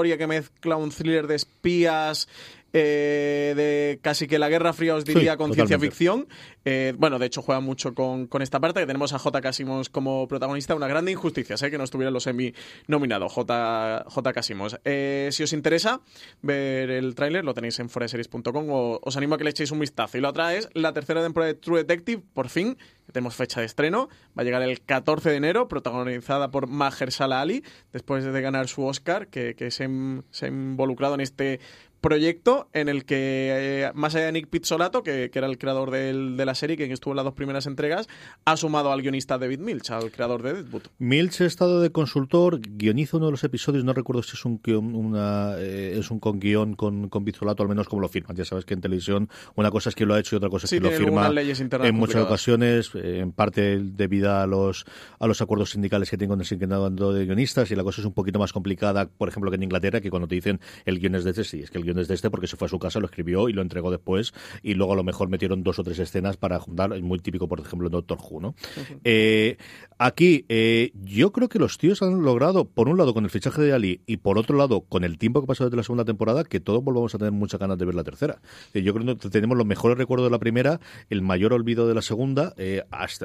que 0.00 0.26
mezcla 0.26 0.76
un 0.76 0.90
thriller 0.90 1.26
de 1.26 1.34
espías 1.34 2.26
eh, 2.72 3.52
de 3.54 3.98
casi 4.00 4.26
que 4.26 4.38
la 4.38 4.48
Guerra 4.48 4.72
Fría, 4.72 4.94
os 4.94 5.04
diría, 5.04 5.36
con 5.36 5.52
ciencia 5.52 5.78
ficción. 5.78 6.26
Eh, 6.64 6.94
bueno, 6.96 7.18
de 7.18 7.26
hecho 7.26 7.42
juega 7.42 7.60
mucho 7.60 7.94
con, 7.94 8.28
esta 8.40 8.60
parte, 8.60 8.80
que 8.80 8.86
tenemos 8.86 9.12
a 9.12 9.18
J. 9.18 9.40
Casimos 9.42 9.90
como 9.90 10.26
protagonista, 10.26 10.74
una 10.74 10.88
grande 10.88 11.12
injusticia, 11.12 11.58
sé 11.58 11.70
que 11.70 11.76
no 11.76 11.84
estuviera 11.84 12.10
los 12.10 12.22
semi 12.22 12.54
nominado 12.86 13.28
J. 13.28 14.06
J. 14.08 14.32
Casimos. 14.32 14.78
Eh, 14.84 15.28
si 15.32 15.42
os 15.42 15.52
interesa 15.52 16.00
ver 16.40 16.90
el 16.90 17.14
tráiler, 17.14 17.44
lo 17.44 17.52
tenéis 17.52 17.78
en 17.80 17.90
foreseries.com, 17.90 18.70
o 18.70 19.00
os 19.02 19.16
animo 19.18 19.34
a 19.34 19.38
que 19.38 19.44
le 19.44 19.50
echéis 19.50 19.70
un 19.70 19.80
vistazo. 19.80 20.16
Y 20.16 20.22
la 20.22 20.30
otra 20.30 20.54
es 20.54 20.70
la 20.72 20.94
tercera 20.94 21.22
temporada 21.22 21.52
de 21.52 21.58
True 21.58 21.80
Detective, 21.80 22.22
por 22.32 22.48
fin, 22.48 22.78
tenemos 23.12 23.34
fecha 23.34 23.60
de 23.60 23.66
estreno, 23.66 24.08
va 24.36 24.42
a 24.42 24.44
llegar 24.44 24.62
el 24.62 24.80
14 24.80 25.30
de 25.30 25.36
enero, 25.36 25.68
protagonizada 25.68 26.50
por 26.50 26.66
Mahershala 26.66 27.40
Ali, 27.40 27.62
después 27.92 28.24
de 28.24 28.40
ganar 28.40 28.68
su 28.68 28.84
Oscar, 28.84 29.28
que, 29.28 29.70
se, 30.30 30.46
ha 30.46 30.48
involucrado 30.48 31.14
en 31.14 31.20
este 31.20 31.60
proyecto 32.02 32.68
en 32.74 32.90
el 32.90 33.06
que, 33.06 33.86
eh, 33.86 33.90
más 33.94 34.14
allá 34.14 34.26
de 34.26 34.32
Nick 34.32 34.48
Pizzolato, 34.48 35.02
que, 35.02 35.30
que 35.30 35.38
era 35.38 35.46
el 35.48 35.56
creador 35.56 35.90
del, 35.90 36.36
de 36.36 36.44
la 36.44 36.54
serie, 36.54 36.76
que 36.76 36.92
estuvo 36.92 37.12
en 37.12 37.16
las 37.16 37.24
dos 37.24 37.34
primeras 37.34 37.66
entregas, 37.66 38.08
ha 38.44 38.56
sumado 38.58 38.92
al 38.92 39.00
guionista 39.00 39.38
David 39.38 39.60
Milch, 39.60 39.90
al 39.90 40.10
creador 40.10 40.42
de 40.42 40.52
Deadwood. 40.52 40.82
Milch 40.98 41.40
ha 41.40 41.46
estado 41.46 41.80
de 41.80 41.90
consultor, 41.90 42.60
guioniza 42.60 43.16
uno 43.16 43.26
de 43.26 43.32
los 43.32 43.44
episodios, 43.44 43.84
no 43.84 43.94
recuerdo 43.94 44.22
si 44.22 44.36
es 44.36 44.44
un 44.44 44.60
una, 44.66 45.54
eh, 45.58 45.96
es 45.98 46.10
un 46.10 46.20
con 46.20 46.40
guion 46.40 46.74
con, 46.74 47.08
con 47.08 47.24
Pizzolato, 47.24 47.62
al 47.62 47.68
menos 47.68 47.88
como 47.88 48.02
lo 48.02 48.08
firman. 48.08 48.36
Ya 48.36 48.44
sabes 48.44 48.64
que 48.64 48.74
en 48.74 48.80
televisión 48.80 49.28
una 49.54 49.70
cosa 49.70 49.88
es 49.88 49.94
que 49.94 50.04
lo 50.04 50.14
ha 50.14 50.20
hecho 50.20 50.36
y 50.36 50.38
otra 50.38 50.50
cosa 50.50 50.66
es 50.66 50.70
que 50.70 50.80
lo 50.80 50.90
firma 50.90 51.30
en 51.30 51.94
muchas 51.94 52.22
ocasiones, 52.22 52.90
eh, 52.94 53.20
en 53.20 53.32
parte 53.32 53.78
debido 53.80 54.34
a 54.34 54.46
los, 54.46 54.84
a 55.18 55.26
los 55.26 55.40
acuerdos 55.40 55.70
sindicales 55.70 56.10
que 56.10 56.18
tengo 56.18 56.34
en 56.34 56.40
el 56.40 56.46
sindicato 56.46 57.12
de 57.12 57.24
guionistas, 57.24 57.70
y 57.70 57.76
la 57.76 57.84
cosa 57.84 58.00
es 58.00 58.06
un 58.06 58.12
poquito 58.12 58.38
más 58.38 58.52
complicada, 58.52 59.08
por 59.08 59.28
ejemplo, 59.28 59.50
que 59.50 59.56
en 59.56 59.62
Inglaterra, 59.62 60.00
que 60.00 60.10
cuando 60.10 60.26
te 60.26 60.34
dicen 60.34 60.60
el 60.84 60.98
guion 60.98 61.14
es 61.14 61.24
de 61.24 61.30
este, 61.30 61.44
sí, 61.44 61.60
es 61.60 61.70
que 61.70 61.78
el 61.78 61.84
guion 61.84 61.91
desde 61.94 62.14
este 62.14 62.30
porque 62.30 62.46
se 62.46 62.56
fue 62.56 62.66
a 62.66 62.68
su 62.68 62.78
casa, 62.78 63.00
lo 63.00 63.06
escribió 63.06 63.48
y 63.48 63.52
lo 63.52 63.62
entregó 63.62 63.90
después 63.90 64.32
y 64.62 64.74
luego 64.74 64.92
a 64.92 64.96
lo 64.96 65.04
mejor 65.04 65.28
metieron 65.28 65.62
dos 65.62 65.78
o 65.78 65.84
tres 65.84 65.98
escenas 65.98 66.36
para 66.36 66.58
juntar, 66.58 66.92
es 66.92 67.02
muy 67.02 67.18
típico 67.18 67.48
por 67.48 67.60
ejemplo 67.60 67.88
en 67.88 67.92
Doctor 67.92 68.18
Who, 68.18 68.40
¿no? 68.40 68.54
Eh, 69.04 69.56
aquí 69.98 70.44
eh, 70.48 70.92
yo 70.94 71.32
creo 71.32 71.48
que 71.48 71.58
los 71.58 71.78
tíos 71.78 72.02
han 72.02 72.22
logrado, 72.22 72.64
por 72.64 72.88
un 72.88 72.96
lado 72.98 73.14
con 73.14 73.24
el 73.24 73.30
fichaje 73.30 73.62
de 73.62 73.72
Ali 73.72 74.00
y 74.06 74.18
por 74.18 74.38
otro 74.38 74.56
lado 74.56 74.82
con 74.82 75.04
el 75.04 75.18
tiempo 75.18 75.40
que 75.40 75.46
pasó 75.46 75.64
desde 75.64 75.76
la 75.76 75.82
segunda 75.82 76.04
temporada, 76.04 76.44
que 76.44 76.60
todos 76.60 76.82
volvamos 76.82 77.14
a 77.14 77.18
tener 77.18 77.32
muchas 77.32 77.60
ganas 77.60 77.78
de 77.78 77.84
ver 77.84 77.94
la 77.94 78.04
tercera. 78.04 78.40
Eh, 78.74 78.82
yo 78.82 78.94
creo 78.94 79.16
que 79.16 79.28
tenemos 79.30 79.56
los 79.56 79.66
mejores 79.66 79.98
recuerdos 79.98 80.26
de 80.26 80.30
la 80.30 80.38
primera, 80.38 80.80
el 81.10 81.22
mayor 81.22 81.52
olvido 81.52 81.86
de 81.86 81.94
la 81.94 82.02
segunda, 82.02 82.54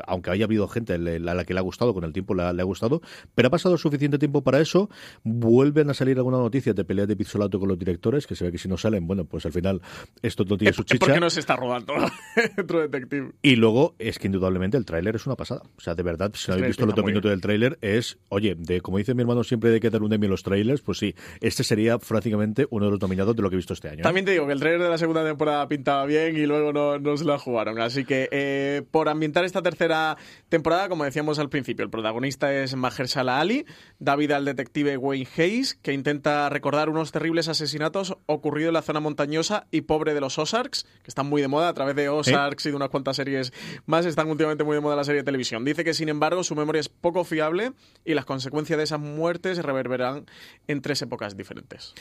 aunque 0.08 0.32
haya 0.32 0.46
habido 0.46 0.68
gente 0.68 0.94
a 0.94 0.98
la 0.98 1.46
que 1.46 1.54
le 1.54 1.60
ha 1.60 1.64
gustado, 1.64 1.94
con 1.94 2.04
el 2.04 2.14
tiempo 2.14 2.34
le 2.34 2.44
ha, 2.44 2.64
gustado, 2.64 3.02
pero 3.36 3.48
ha 3.48 3.52
pasado 3.52 3.78
suficiente 3.78 4.18
tiempo 4.18 4.44
para 4.44 4.60
eso, 4.60 4.90
vuelven 5.24 5.90
a 5.90 5.94
salir 5.94 6.18
algunas 6.18 6.40
noticias 6.40 6.76
de 6.76 6.84
peleas 6.84 7.08
de 7.08 7.16
Pizzolato 7.16 7.60
con 7.60 7.70
los 7.70 7.80
directores, 7.80 8.28
que 8.28 8.36
se 8.36 8.44
ve 8.46 8.52
que 8.52 8.57
si 8.58 8.68
no 8.68 8.78
salen, 8.78 9.08
bueno, 9.08 9.26
pues 9.26 9.46
al 9.46 9.52
final 9.52 9.82
esto 10.22 10.44
no 10.46 10.58
tiene 10.58 10.74
su 10.74 10.84
chicha. 10.84 11.06
porque 11.06 11.20
no 11.20 11.30
se 11.30 11.40
está 11.40 11.56
rodando 11.56 11.94
True 12.68 12.88
Detective. 12.88 13.32
Y 13.42 13.56
luego 13.56 13.96
es 14.00 14.20
que 14.20 14.28
indudablemente 14.28 14.78
el 14.78 14.86
tráiler 14.86 15.16
es 15.16 15.26
una 15.26 15.36
pasada. 15.36 15.62
O 15.78 15.82
sea, 15.82 15.96
de 15.96 16.04
verdad, 16.04 16.32
si 16.36 16.50
no 16.50 16.56
habéis 16.56 16.70
visto 16.70 16.84
el 16.84 16.92
otro 16.92 17.04
minuto 17.04 17.30
del 17.30 17.42
tráiler, 17.42 17.78
es, 17.82 18.18
oye, 18.30 18.56
de 18.56 18.82
como 18.82 18.98
dice 18.98 19.14
mi 19.14 19.22
hermano 19.22 19.44
siempre 19.44 19.70
de 19.70 19.80
que 19.80 19.90
dar 19.90 20.04
un 20.04 20.14
Emmy 20.14 20.28
los 20.28 20.44
trailers, 20.44 20.82
pues 20.82 20.98
sí, 20.98 21.16
este 21.42 21.64
sería 21.64 21.98
prácticamente 21.98 22.68
uno 22.70 22.86
de 22.86 22.92
los 22.92 23.02
nominados 23.02 23.36
de 23.36 23.42
lo 23.42 23.50
que 23.50 23.56
he 23.56 23.58
visto 23.58 23.74
este 23.74 23.90
año. 23.90 24.00
¿eh? 24.00 24.04
También 24.04 24.26
te 24.26 24.32
digo 24.32 24.48
que 24.48 24.54
el 24.54 24.60
tráiler 24.60 24.82
de 24.82 24.90
la 24.90 24.98
segunda 24.98 25.24
temporada 25.26 25.68
pintaba 25.68 26.06
bien 26.06 26.38
y 26.38 26.46
luego 26.46 26.74
no, 26.74 27.00
no 27.00 27.18
se 27.18 27.26
la 27.26 27.38
jugaron. 27.38 27.80
Así 27.80 28.06
que 28.06 28.30
eh, 28.32 28.84
por 28.92 29.10
ambientar 29.10 29.46
esta 29.46 29.62
tercera 29.62 30.18
temporada, 30.50 30.90
como 30.90 31.04
decíamos 31.04 31.40
al 31.40 31.50
principio, 31.50 31.84
el 31.84 31.90
protagonista 31.90 32.54
es 32.54 32.76
Mahershala 32.76 33.40
Ali, 33.40 33.66
David 34.00 34.32
al 34.32 34.46
detective 34.46 34.98
Wayne 34.98 35.28
Hayes, 35.38 35.76
que 35.76 35.94
intenta 35.94 36.50
recordar 36.50 36.90
unos 36.90 37.12
terribles 37.12 37.48
asesinatos 37.48 38.18
ocurridos 38.26 38.47
en 38.56 38.74
la 38.74 38.82
zona 38.82 39.00
montañosa 39.00 39.68
y 39.72 39.82
pobre 39.82 40.14
de 40.14 40.22
los 40.22 40.38
Ozarks, 40.38 40.84
que 41.04 41.10
están 41.10 41.28
muy 41.28 41.42
de 41.42 41.48
moda 41.48 41.70
a 41.70 41.74
través 41.74 41.96
de 41.96 42.10
Ozarks 42.10 42.66
y 42.66 42.70
de 42.70 42.76
unas 42.76 42.90
cuantas 42.90 43.18
series 43.18 43.54
más, 43.86 44.06
están 44.06 44.30
últimamente 44.30 44.64
muy 44.64 44.76
de 44.76 44.82
moda 44.82 44.96
la 44.96 45.04
serie 45.04 45.22
de 45.22 45.26
televisión. 45.26 45.66
Dice 45.66 45.84
que, 45.84 45.94
sin 45.94 46.10
embargo, 46.10 46.44
su 46.44 46.56
memoria 46.56 46.80
es 46.80 46.90
poco 46.90 47.24
fiable 47.24 47.74
y 48.06 48.14
las 48.14 48.26
consecuencias 48.26 48.78
de 48.78 48.84
esas 48.84 49.00
muertes 49.00 49.60
reverberarán 49.60 50.26
en 50.68 50.82
tres 50.82 51.02
épocas 51.02 51.36
diferentes. 51.36 51.94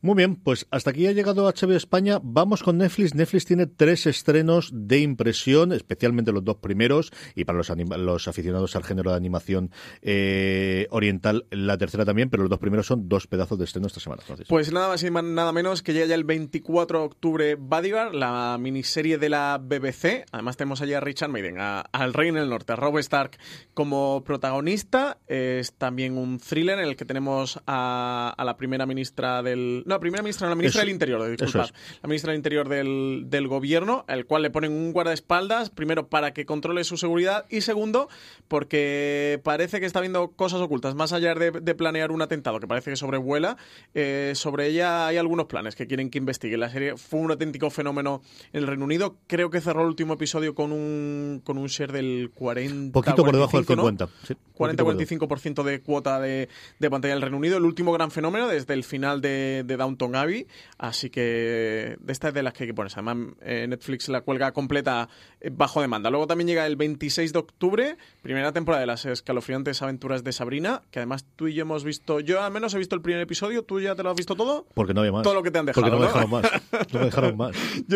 Muy 0.00 0.14
bien, 0.14 0.36
pues 0.36 0.66
hasta 0.70 0.90
aquí 0.90 1.06
ha 1.06 1.12
llegado 1.12 1.50
HBO 1.50 1.72
España. 1.72 2.18
Vamos 2.22 2.62
con 2.62 2.78
Netflix. 2.78 3.14
Netflix 3.14 3.46
tiene 3.46 3.66
tres 3.66 4.06
estrenos 4.06 4.70
de 4.72 5.00
impresión, 5.00 5.72
especialmente 5.72 6.32
los 6.32 6.44
dos 6.44 6.56
primeros, 6.56 7.12
y 7.34 7.44
para 7.44 7.58
los, 7.58 7.70
los 7.70 8.28
aficionados 8.28 8.76
al 8.76 8.84
género 8.84 9.10
de 9.10 9.16
animación 9.16 9.70
eh, 10.02 10.86
oriental, 10.90 11.46
la 11.50 11.78
tercera 11.78 12.04
también, 12.04 12.30
pero 12.30 12.42
los 12.42 12.50
dos 12.50 12.58
primeros 12.58 12.86
son 12.86 13.08
dos 13.08 13.26
pedazos 13.26 13.58
de 13.58 13.64
estreno 13.64 13.86
esta 13.86 14.00
semana. 14.00 14.22
Pues 14.48 14.72
nada 14.72 14.88
más 14.88 15.02
y 15.02 15.10
nada 15.10 15.52
menos 15.52 15.82
que 15.86 15.92
llega 15.92 16.06
ya 16.06 16.16
el 16.16 16.24
24 16.24 16.98
de 16.98 17.04
octubre 17.04 17.54
Bodyguard, 17.54 18.12
la 18.12 18.58
miniserie 18.58 19.18
de 19.18 19.28
la 19.28 19.60
BBC. 19.62 20.26
Además 20.32 20.56
tenemos 20.56 20.82
allí 20.82 20.94
a 20.94 21.00
Richard 21.00 21.30
Maiden, 21.30 21.58
al 21.60 22.12
Rey 22.12 22.28
en 22.28 22.36
el 22.36 22.48
Norte, 22.48 22.72
a 22.72 22.76
Rob 22.76 22.98
Stark 22.98 23.38
como 23.72 24.24
protagonista. 24.24 25.18
Es 25.28 25.74
también 25.74 26.18
un 26.18 26.40
thriller 26.40 26.80
en 26.80 26.86
el 26.86 26.96
que 26.96 27.04
tenemos 27.04 27.60
a, 27.68 28.34
la 28.36 28.56
primera 28.56 28.84
ministra 28.84 29.44
del... 29.44 29.84
No, 29.86 30.00
primera 30.00 30.24
ministra, 30.24 30.48
la 30.48 30.56
ministra 30.56 30.80
del 30.80 30.90
Interior, 30.90 31.30
disculpad. 31.30 31.70
La 32.02 32.08
ministra 32.08 32.32
del 32.32 32.38
Interior 32.38 32.68
del, 32.68 33.26
del 33.26 33.46
gobierno, 33.46 34.04
al 34.08 34.26
cual 34.26 34.42
le 34.42 34.50
ponen 34.50 34.72
un 34.72 34.92
guardaespaldas, 34.92 35.70
primero 35.70 36.08
para 36.08 36.34
que 36.34 36.46
controle 36.46 36.82
su 36.82 36.96
seguridad 36.96 37.46
y 37.48 37.60
segundo 37.60 38.08
porque 38.48 39.40
parece 39.44 39.78
que 39.78 39.86
está 39.86 40.00
viendo 40.00 40.32
cosas 40.32 40.60
ocultas, 40.60 40.96
más 40.96 41.12
allá 41.12 41.36
de, 41.36 41.52
planear 41.76 42.10
un 42.10 42.22
atentado 42.22 42.58
que 42.58 42.66
parece 42.66 42.90
que 42.90 42.96
sobrevuela, 42.96 43.56
eh, 43.94 44.32
sobre 44.34 44.66
ella 44.66 45.06
hay 45.06 45.18
algunos 45.18 45.46
planes 45.46 45.75
que 45.76 45.86
quieren 45.86 46.10
que 46.10 46.18
investigue. 46.18 46.56
La 46.56 46.70
serie 46.70 46.96
fue 46.96 47.20
un 47.20 47.30
auténtico 47.30 47.70
fenómeno 47.70 48.22
en 48.52 48.62
el 48.62 48.66
Reino 48.66 48.84
Unido. 48.84 49.16
Creo 49.26 49.50
que 49.50 49.60
cerró 49.60 49.82
el 49.82 49.88
último 49.88 50.14
episodio 50.14 50.54
con 50.54 50.72
un, 50.72 51.40
con 51.44 51.58
un 51.58 51.68
share 51.68 51.92
del 51.92 52.30
40. 52.34 52.92
Poquito 52.92 53.24
por 53.24 53.34
debajo 53.34 53.56
del 53.56 53.66
50. 53.66 54.08
40-45% 54.56 55.62
de 55.62 55.82
cuota 55.82 56.18
de, 56.18 56.48
de, 56.78 56.90
pantalla 56.90 57.14
del 57.14 57.22
Reino 57.22 57.36
Unido. 57.36 57.58
El 57.58 57.64
último 57.64 57.92
gran 57.92 58.10
fenómeno 58.10 58.48
desde 58.48 58.74
el 58.74 58.84
final 58.84 59.20
de, 59.20 59.62
de 59.66 59.76
Downton 59.76 60.16
Abbey. 60.16 60.46
Así 60.78 61.10
que 61.10 61.96
de 62.00 62.12
estas 62.12 62.32
de 62.34 62.42
las 62.42 62.54
que 62.54 62.64
hay 62.64 62.68
que 62.68 62.74
ponerse. 62.74 62.98
Además, 62.98 63.34
eh, 63.42 63.66
Netflix 63.68 64.08
la 64.08 64.22
cuelga 64.22 64.52
completa 64.52 65.08
eh, 65.40 65.50
bajo 65.52 65.80
demanda. 65.80 66.10
Luego 66.10 66.26
también 66.26 66.48
llega 66.48 66.66
el 66.66 66.76
26 66.76 67.32
de 67.32 67.38
octubre, 67.38 67.96
primera 68.22 68.52
temporada 68.52 68.80
de 68.80 68.86
las 68.86 69.04
escalofriantes 69.04 69.82
aventuras 69.82 70.24
de 70.24 70.32
Sabrina, 70.32 70.82
que 70.90 71.00
además 71.00 71.26
tú 71.36 71.48
y 71.48 71.54
yo 71.54 71.62
hemos 71.62 71.84
visto. 71.84 72.20
Yo 72.20 72.42
al 72.42 72.52
menos 72.52 72.74
he 72.74 72.78
visto 72.78 72.94
el 72.94 73.02
primer 73.02 73.20
episodio. 73.20 73.62
¿Tú 73.62 73.80
ya 73.80 73.94
te 73.94 74.02
lo 74.02 74.10
has 74.10 74.16
visto 74.16 74.34
todo? 74.34 74.66
Porque 74.74 74.94
no 74.94 75.00
había 75.00 75.12
más. 75.12 75.22
Todo 75.22 75.34
lo 75.34 75.42
que 75.42 75.50
te 75.56 75.60
han 75.60 75.66
dejado. 75.66 75.86
Porque 75.86 75.96
no, 75.96 76.00
me 76.00 76.06
dejaron 76.06 76.30
más. 76.30 76.92
No 76.92 76.98
me 76.98 77.04
dejaron 77.06 77.36
más. 77.36 77.56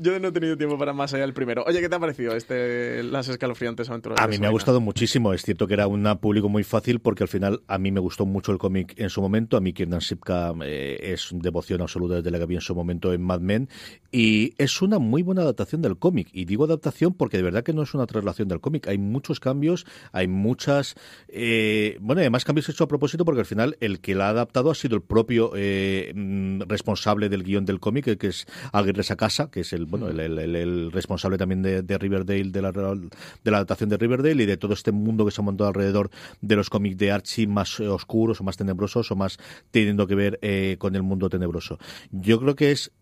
yo, 0.00 0.18
no, 0.18 0.28
he 0.28 0.32
tenido 0.32 0.56
tiempo 0.56 0.78
para 0.78 0.92
más 0.92 1.12
allá 1.14 1.22
del 1.22 1.34
primero. 1.34 1.64
Oye, 1.66 1.80
¿qué 1.80 1.88
te 1.88 1.94
ha 1.94 2.00
parecido 2.00 2.34
este 2.34 3.02
las 3.02 3.28
escalofriantes 3.28 3.88
aventuras? 3.88 4.20
A 4.20 4.26
mí 4.26 4.38
me 4.38 4.46
ha 4.46 4.50
gustado 4.50 4.80
muchísimo. 4.80 5.32
Es 5.32 5.42
cierto 5.42 5.66
que 5.66 5.74
era 5.74 5.86
un 5.86 6.04
público 6.20 6.48
muy 6.48 6.64
fácil 6.64 7.00
porque 7.00 7.24
al 7.24 7.28
final 7.28 7.62
a 7.66 7.78
mí 7.78 7.90
me 7.90 8.00
gustó 8.00 8.26
mucho 8.26 8.52
el 8.52 8.58
cómic 8.58 8.94
en 8.96 9.10
su 9.10 9.20
momento. 9.20 9.56
A 9.56 9.60
mí 9.60 9.72
Kiernan 9.72 10.00
Sipka 10.00 10.52
eh, 10.62 10.98
es 11.02 11.30
devoción 11.32 11.82
absoluta 11.82 12.16
desde 12.16 12.30
la 12.30 12.38
que 12.38 12.46
vi 12.46 12.54
en 12.54 12.60
su 12.60 12.74
momento 12.74 13.12
en 13.12 13.22
Mad 13.22 13.40
Men 13.40 13.68
y 14.10 14.54
es 14.58 14.80
una 14.80 14.98
muy 14.98 15.22
buena 15.22 15.42
adaptación 15.42 15.82
del 15.82 15.98
cómic. 15.98 16.28
Y 16.32 16.44
digo 16.44 16.64
adaptación 16.64 17.14
porque 17.14 17.36
de 17.36 17.42
verdad 17.42 17.62
que 17.62 17.72
no 17.72 17.82
es 17.82 17.94
una 17.94 18.06
traslación 18.06 18.48
del 18.48 18.60
cómic. 18.60 18.88
Hay 18.88 18.98
muchos 18.98 19.40
cambios, 19.40 19.86
hay 20.12 20.28
muchas... 20.28 20.94
Eh, 21.28 21.98
bueno, 22.00 22.20
además 22.20 22.44
cambios 22.44 22.68
hechos 22.68 22.82
a 22.82 22.88
propósito 22.88 23.24
porque 23.24 23.40
al 23.40 23.46
final 23.46 23.76
el 23.80 24.00
que 24.00 24.14
la 24.14 24.26
ha 24.26 24.30
adaptado 24.30 24.70
ha 24.70 24.74
sido 24.74 24.96
el 24.96 25.02
propio 25.02 25.52
eh, 25.54 26.12
mm, 26.14 26.62
responsable 26.68 27.07
del 27.16 27.42
guion 27.42 27.64
del 27.64 27.80
cómic, 27.80 28.18
que 28.18 28.26
es 28.28 28.46
Aguirre 28.72 29.02
Sacasa, 29.02 29.50
que 29.50 29.60
es 29.60 29.72
el 29.72 29.86
bueno 29.86 30.08
el, 30.08 30.20
el- 30.20 30.92
responsable 30.92 31.38
también 31.38 31.62
de, 31.62 31.82
de 31.82 31.98
Riverdale, 31.98 32.50
de 32.50 32.62
la, 32.62 32.70
de 32.72 33.50
la 33.50 33.56
adaptación 33.58 33.88
de 33.88 33.96
Riverdale 33.96 34.42
y 34.42 34.46
de 34.46 34.56
todo 34.56 34.74
este 34.74 34.92
mundo 34.92 35.24
que 35.24 35.30
se 35.30 35.40
ha 35.40 35.44
montado 35.44 35.68
alrededor 35.68 36.10
de 36.40 36.56
los 36.56 36.68
cómics 36.70 36.98
de 36.98 37.10
Archie 37.10 37.46
más 37.46 37.80
eh, 37.80 37.88
oscuros 37.88 38.40
o 38.40 38.44
más 38.44 38.56
tenebrosos 38.56 39.10
o 39.10 39.16
más 39.16 39.38
teniendo 39.70 40.06
que 40.06 40.14
ver 40.14 40.38
eh, 40.42 40.76
con 40.78 40.94
el 40.94 41.02
mundo 41.02 41.28
tenebroso. 41.28 41.78
Yo 42.10 42.38
creo 42.40 42.54
que 42.54 42.70
es 42.72 42.92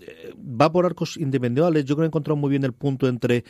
eh, 0.00 0.32
va 0.38 0.70
por 0.72 0.84
arcos 0.86 1.16
individuales. 1.16 1.84
Yo 1.84 1.94
creo 1.94 2.04
que 2.04 2.06
he 2.06 2.08
encontrado 2.08 2.36
muy 2.36 2.50
bien 2.50 2.64
el 2.64 2.72
punto 2.72 3.08
entre 3.08 3.44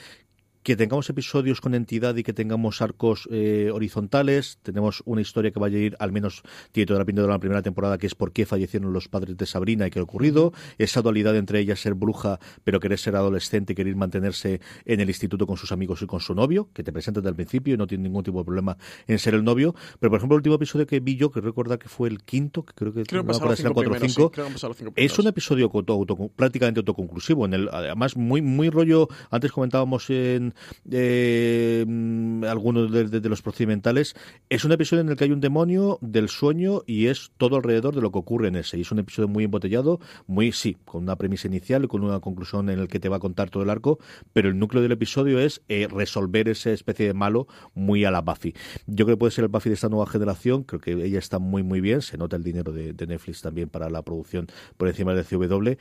que 0.66 0.74
tengamos 0.74 1.08
episodios 1.08 1.60
con 1.60 1.76
entidad 1.76 2.16
y 2.16 2.24
que 2.24 2.32
tengamos 2.32 2.82
arcos 2.82 3.28
eh, 3.30 3.70
horizontales. 3.72 4.58
Tenemos 4.64 5.00
una 5.04 5.20
historia 5.20 5.52
que 5.52 5.60
vaya 5.60 5.78
a 5.78 5.80
ir, 5.80 5.96
al 6.00 6.10
menos 6.10 6.42
tiene 6.72 6.86
toda 6.88 6.98
la 6.98 7.04
pinta 7.04 7.22
de 7.22 7.28
la 7.28 7.38
primera 7.38 7.62
temporada, 7.62 7.98
que 7.98 8.08
es 8.08 8.16
por 8.16 8.32
qué 8.32 8.46
fallecieron 8.46 8.92
los 8.92 9.06
padres 9.06 9.36
de 9.36 9.46
Sabrina 9.46 9.86
y 9.86 9.90
qué 9.90 10.00
ha 10.00 10.02
ocurrido. 10.02 10.52
Esa 10.76 11.02
dualidad 11.02 11.36
entre 11.36 11.60
ella 11.60 11.76
ser 11.76 11.94
bruja, 11.94 12.40
pero 12.64 12.80
querer 12.80 12.98
ser 12.98 13.14
adolescente 13.14 13.74
y 13.74 13.76
querer 13.76 13.94
mantenerse 13.94 14.60
en 14.84 14.98
el 14.98 15.08
instituto 15.08 15.46
con 15.46 15.56
sus 15.56 15.70
amigos 15.70 16.02
y 16.02 16.06
con 16.06 16.18
su 16.18 16.34
novio, 16.34 16.68
que 16.74 16.82
te 16.82 16.90
presenta 16.92 17.20
desde 17.20 17.30
el 17.30 17.36
principio 17.36 17.74
y 17.74 17.76
no 17.76 17.86
tiene 17.86 18.02
ningún 18.02 18.24
tipo 18.24 18.40
de 18.40 18.44
problema 18.44 18.76
en 19.06 19.20
ser 19.20 19.34
el 19.34 19.44
novio. 19.44 19.72
Pero, 20.00 20.10
por 20.10 20.18
ejemplo, 20.18 20.34
el 20.34 20.40
último 20.40 20.56
episodio 20.56 20.84
que 20.88 20.98
vi 20.98 21.14
yo, 21.14 21.30
que 21.30 21.40
recordar 21.40 21.78
que 21.78 21.88
fue 21.88 22.08
el 22.08 22.24
quinto, 22.24 22.64
que 22.64 22.74
creo 22.74 22.92
que, 22.92 23.04
Creo 23.04 23.22
no 23.22 23.32
cinco 23.34 23.72
cuatro 23.72 23.92
primeros, 23.92 24.12
cinco, 24.12 24.32
sí, 24.34 24.34
creo 24.34 24.92
es 24.96 25.16
un 25.16 25.28
episodio 25.28 25.70
auto- 25.72 25.92
auto- 25.92 26.28
prácticamente 26.34 26.80
autoconclusivo. 26.80 27.46
En 27.46 27.54
el, 27.54 27.68
además, 27.70 28.16
muy, 28.16 28.42
muy 28.42 28.68
rollo. 28.68 29.06
Antes 29.30 29.52
comentábamos 29.52 30.10
en 30.10 30.55
eh, 30.90 31.84
mm, 31.86 32.44
algunos 32.44 32.90
de, 32.92 33.28
los 33.28 33.42
procedimentales. 33.42 34.14
Es 34.48 34.64
un 34.64 34.72
episodio 34.72 35.02
en 35.02 35.08
el 35.08 35.16
que 35.16 35.24
hay 35.24 35.32
un 35.32 35.40
demonio 35.40 35.98
del 36.00 36.28
sueño 36.28 36.82
y 36.86 37.06
es 37.06 37.32
todo 37.36 37.56
alrededor 37.56 37.94
de 37.94 38.00
lo 38.00 38.12
que 38.12 38.18
ocurre 38.18 38.48
en 38.48 38.56
ese. 38.56 38.78
Y 38.78 38.82
es 38.82 38.92
un 38.92 38.98
episodio 38.98 39.28
muy 39.28 39.44
embotellado, 39.44 40.00
muy, 40.26 40.52
sí, 40.52 40.76
con 40.84 41.02
una 41.02 41.16
premisa 41.16 41.48
inicial 41.48 41.84
y 41.84 41.88
con 41.88 42.02
una 42.02 42.20
conclusión 42.20 42.68
en 42.70 42.78
el 42.78 42.88
que 42.88 43.00
te 43.00 43.08
va 43.08 43.16
a 43.16 43.20
contar 43.20 43.50
todo 43.50 43.62
el 43.62 43.70
arco. 43.70 43.98
Pero 44.32 44.48
el 44.48 44.58
núcleo 44.58 44.82
del 44.82 44.92
episodio 44.92 45.38
es 45.38 45.62
eh, 45.68 45.88
resolver 45.90 46.48
esa 46.48 46.70
especie 46.70 47.06
de 47.06 47.14
malo 47.14 47.46
muy 47.74 48.04
a 48.04 48.10
la 48.10 48.20
Buffy. 48.20 48.54
Yo 48.86 49.04
creo 49.06 49.16
que 49.16 49.20
puede 49.20 49.32
ser 49.32 49.44
el 49.44 49.48
Buffy 49.48 49.70
de 49.70 49.74
esta 49.74 49.88
nueva 49.88 50.06
generación. 50.06 50.64
Creo 50.64 50.80
que 50.80 50.92
ella 50.92 51.18
está 51.18 51.38
muy, 51.38 51.62
muy 51.62 51.80
bien. 51.80 52.02
Se 52.02 52.16
nota 52.16 52.36
el 52.36 52.42
dinero 52.42 52.72
de, 52.72 52.92
de 52.92 53.06
Netflix 53.06 53.42
también 53.42 53.68
para 53.68 53.90
la 53.90 54.02
producción 54.02 54.46
por 54.76 54.88
encima 54.88 55.14
de 55.14 55.24
CW 55.24 55.76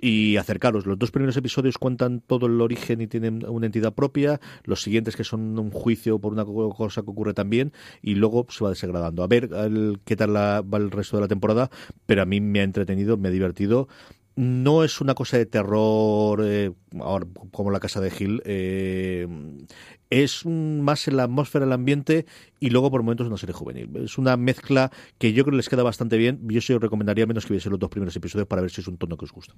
y 0.00 0.36
acercaros. 0.36 0.86
Los 0.86 0.98
dos 0.98 1.10
primeros 1.10 1.36
episodios 1.36 1.78
cuentan 1.78 2.20
todo 2.20 2.46
el 2.46 2.60
origen 2.60 3.00
y 3.00 3.06
tienen 3.06 3.44
una 3.48 3.66
entidad 3.66 3.92
propia. 3.94 4.40
Los 4.64 4.82
siguientes 4.82 5.16
que 5.16 5.24
son 5.24 5.58
un 5.58 5.70
juicio 5.70 6.18
por 6.18 6.32
una 6.32 6.44
co- 6.44 6.70
cosa 6.74 7.02
que 7.02 7.10
ocurre 7.10 7.34
también 7.34 7.72
y 8.02 8.14
luego 8.14 8.46
se 8.48 8.62
va 8.64 8.70
desagradando. 8.70 9.22
A 9.22 9.26
ver 9.26 9.48
qué 10.04 10.16
tal 10.16 10.32
la- 10.34 10.62
va 10.62 10.78
el 10.78 10.90
resto 10.90 11.16
de 11.16 11.22
la 11.22 11.28
temporada, 11.28 11.70
pero 12.06 12.22
a 12.22 12.26
mí 12.26 12.40
me 12.40 12.60
ha 12.60 12.64
entretenido, 12.64 13.16
me 13.16 13.28
ha 13.28 13.32
divertido. 13.32 13.88
No 14.40 14.84
es 14.84 15.00
una 15.00 15.14
cosa 15.14 15.36
de 15.36 15.46
terror 15.46 16.40
eh, 16.44 16.70
ahora, 17.00 17.26
como 17.50 17.72
la 17.72 17.80
casa 17.80 18.00
de 18.00 18.12
Hill. 18.16 18.40
eh, 18.44 19.26
es 20.10 20.44
un- 20.44 20.80
más 20.80 21.06
en 21.08 21.16
la 21.16 21.24
atmósfera, 21.24 21.64
el 21.66 21.72
ambiente 21.72 22.24
y 22.60 22.70
luego 22.70 22.88
por 22.90 23.02
momentos 23.02 23.26
una 23.26 23.36
serie 23.36 23.52
juvenil. 23.52 23.90
Es 23.96 24.16
una 24.16 24.36
mezcla 24.36 24.90
que 25.18 25.32
yo 25.32 25.42
creo 25.42 25.50
que 25.52 25.56
les 25.58 25.68
queda 25.68 25.82
bastante 25.82 26.16
bien. 26.16 26.38
Yo 26.48 26.60
sí 26.60 26.72
os 26.72 26.80
recomendaría 26.80 27.26
menos 27.26 27.44
que 27.46 27.52
viese 27.54 27.68
los 27.68 27.78
dos 27.80 27.90
primeros 27.90 28.14
episodios 28.14 28.46
para 28.46 28.62
ver 28.62 28.70
si 28.70 28.80
es 28.80 28.86
un 28.88 28.96
tono 28.96 29.16
que 29.16 29.24
os 29.24 29.32
gusta. 29.32 29.54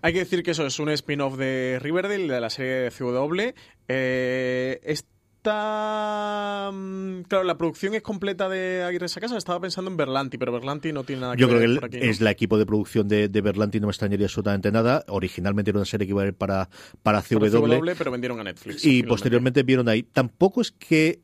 Hay 0.00 0.12
que 0.12 0.20
decir 0.20 0.42
que 0.44 0.52
eso 0.52 0.64
es 0.64 0.78
un 0.78 0.88
spin-off 0.90 1.36
de 1.36 1.78
Riverdale, 1.82 2.32
de 2.32 2.40
la 2.40 2.50
serie 2.50 2.72
de 2.72 2.90
CW. 2.92 3.52
Eh, 3.88 4.80
esta. 4.84 5.13
Mm, 5.52 7.22
Claro, 7.28 7.44
la 7.44 7.56
producción 7.56 7.94
es 7.94 8.02
completa 8.02 8.48
de 8.48 8.82
Aguirre 8.82 9.08
Sacasa. 9.08 9.36
Estaba 9.36 9.60
pensando 9.60 9.90
en 9.90 9.96
Berlanti, 9.96 10.38
pero 10.38 10.52
Berlanti 10.52 10.92
no 10.92 11.04
tiene 11.04 11.22
nada 11.22 11.34
que 11.36 11.40
Yo 11.40 11.48
ver 11.48 11.58
creo 11.58 11.68
que 11.70 11.74
por 11.76 11.84
aquí, 11.86 11.96
¿no? 11.98 12.04
es 12.04 12.20
la 12.20 12.30
equipo 12.30 12.58
de 12.58 12.66
producción 12.66 13.08
de, 13.08 13.28
de 13.28 13.40
Berlanti, 13.40 13.80
no 13.80 13.86
me 13.86 13.90
extrañaría 13.92 14.26
absolutamente 14.26 14.70
nada. 14.72 15.04
Originalmente 15.08 15.70
era 15.70 15.78
una 15.78 15.86
serie 15.86 16.06
que 16.06 16.10
iba 16.12 16.22
a 16.22 16.26
ir 16.26 16.34
para, 16.34 16.68
para 17.02 17.22
CW, 17.22 17.38
Por 17.38 17.50
CW, 17.50 17.90
pero 17.96 18.10
vendieron 18.10 18.40
a 18.40 18.44
Netflix. 18.44 18.84
y 18.84 19.02
posteriormente 19.02 19.62
vieron 19.62 19.88
ahí. 19.88 20.02
Tampoco 20.02 20.60
es 20.60 20.70
que 20.72 21.20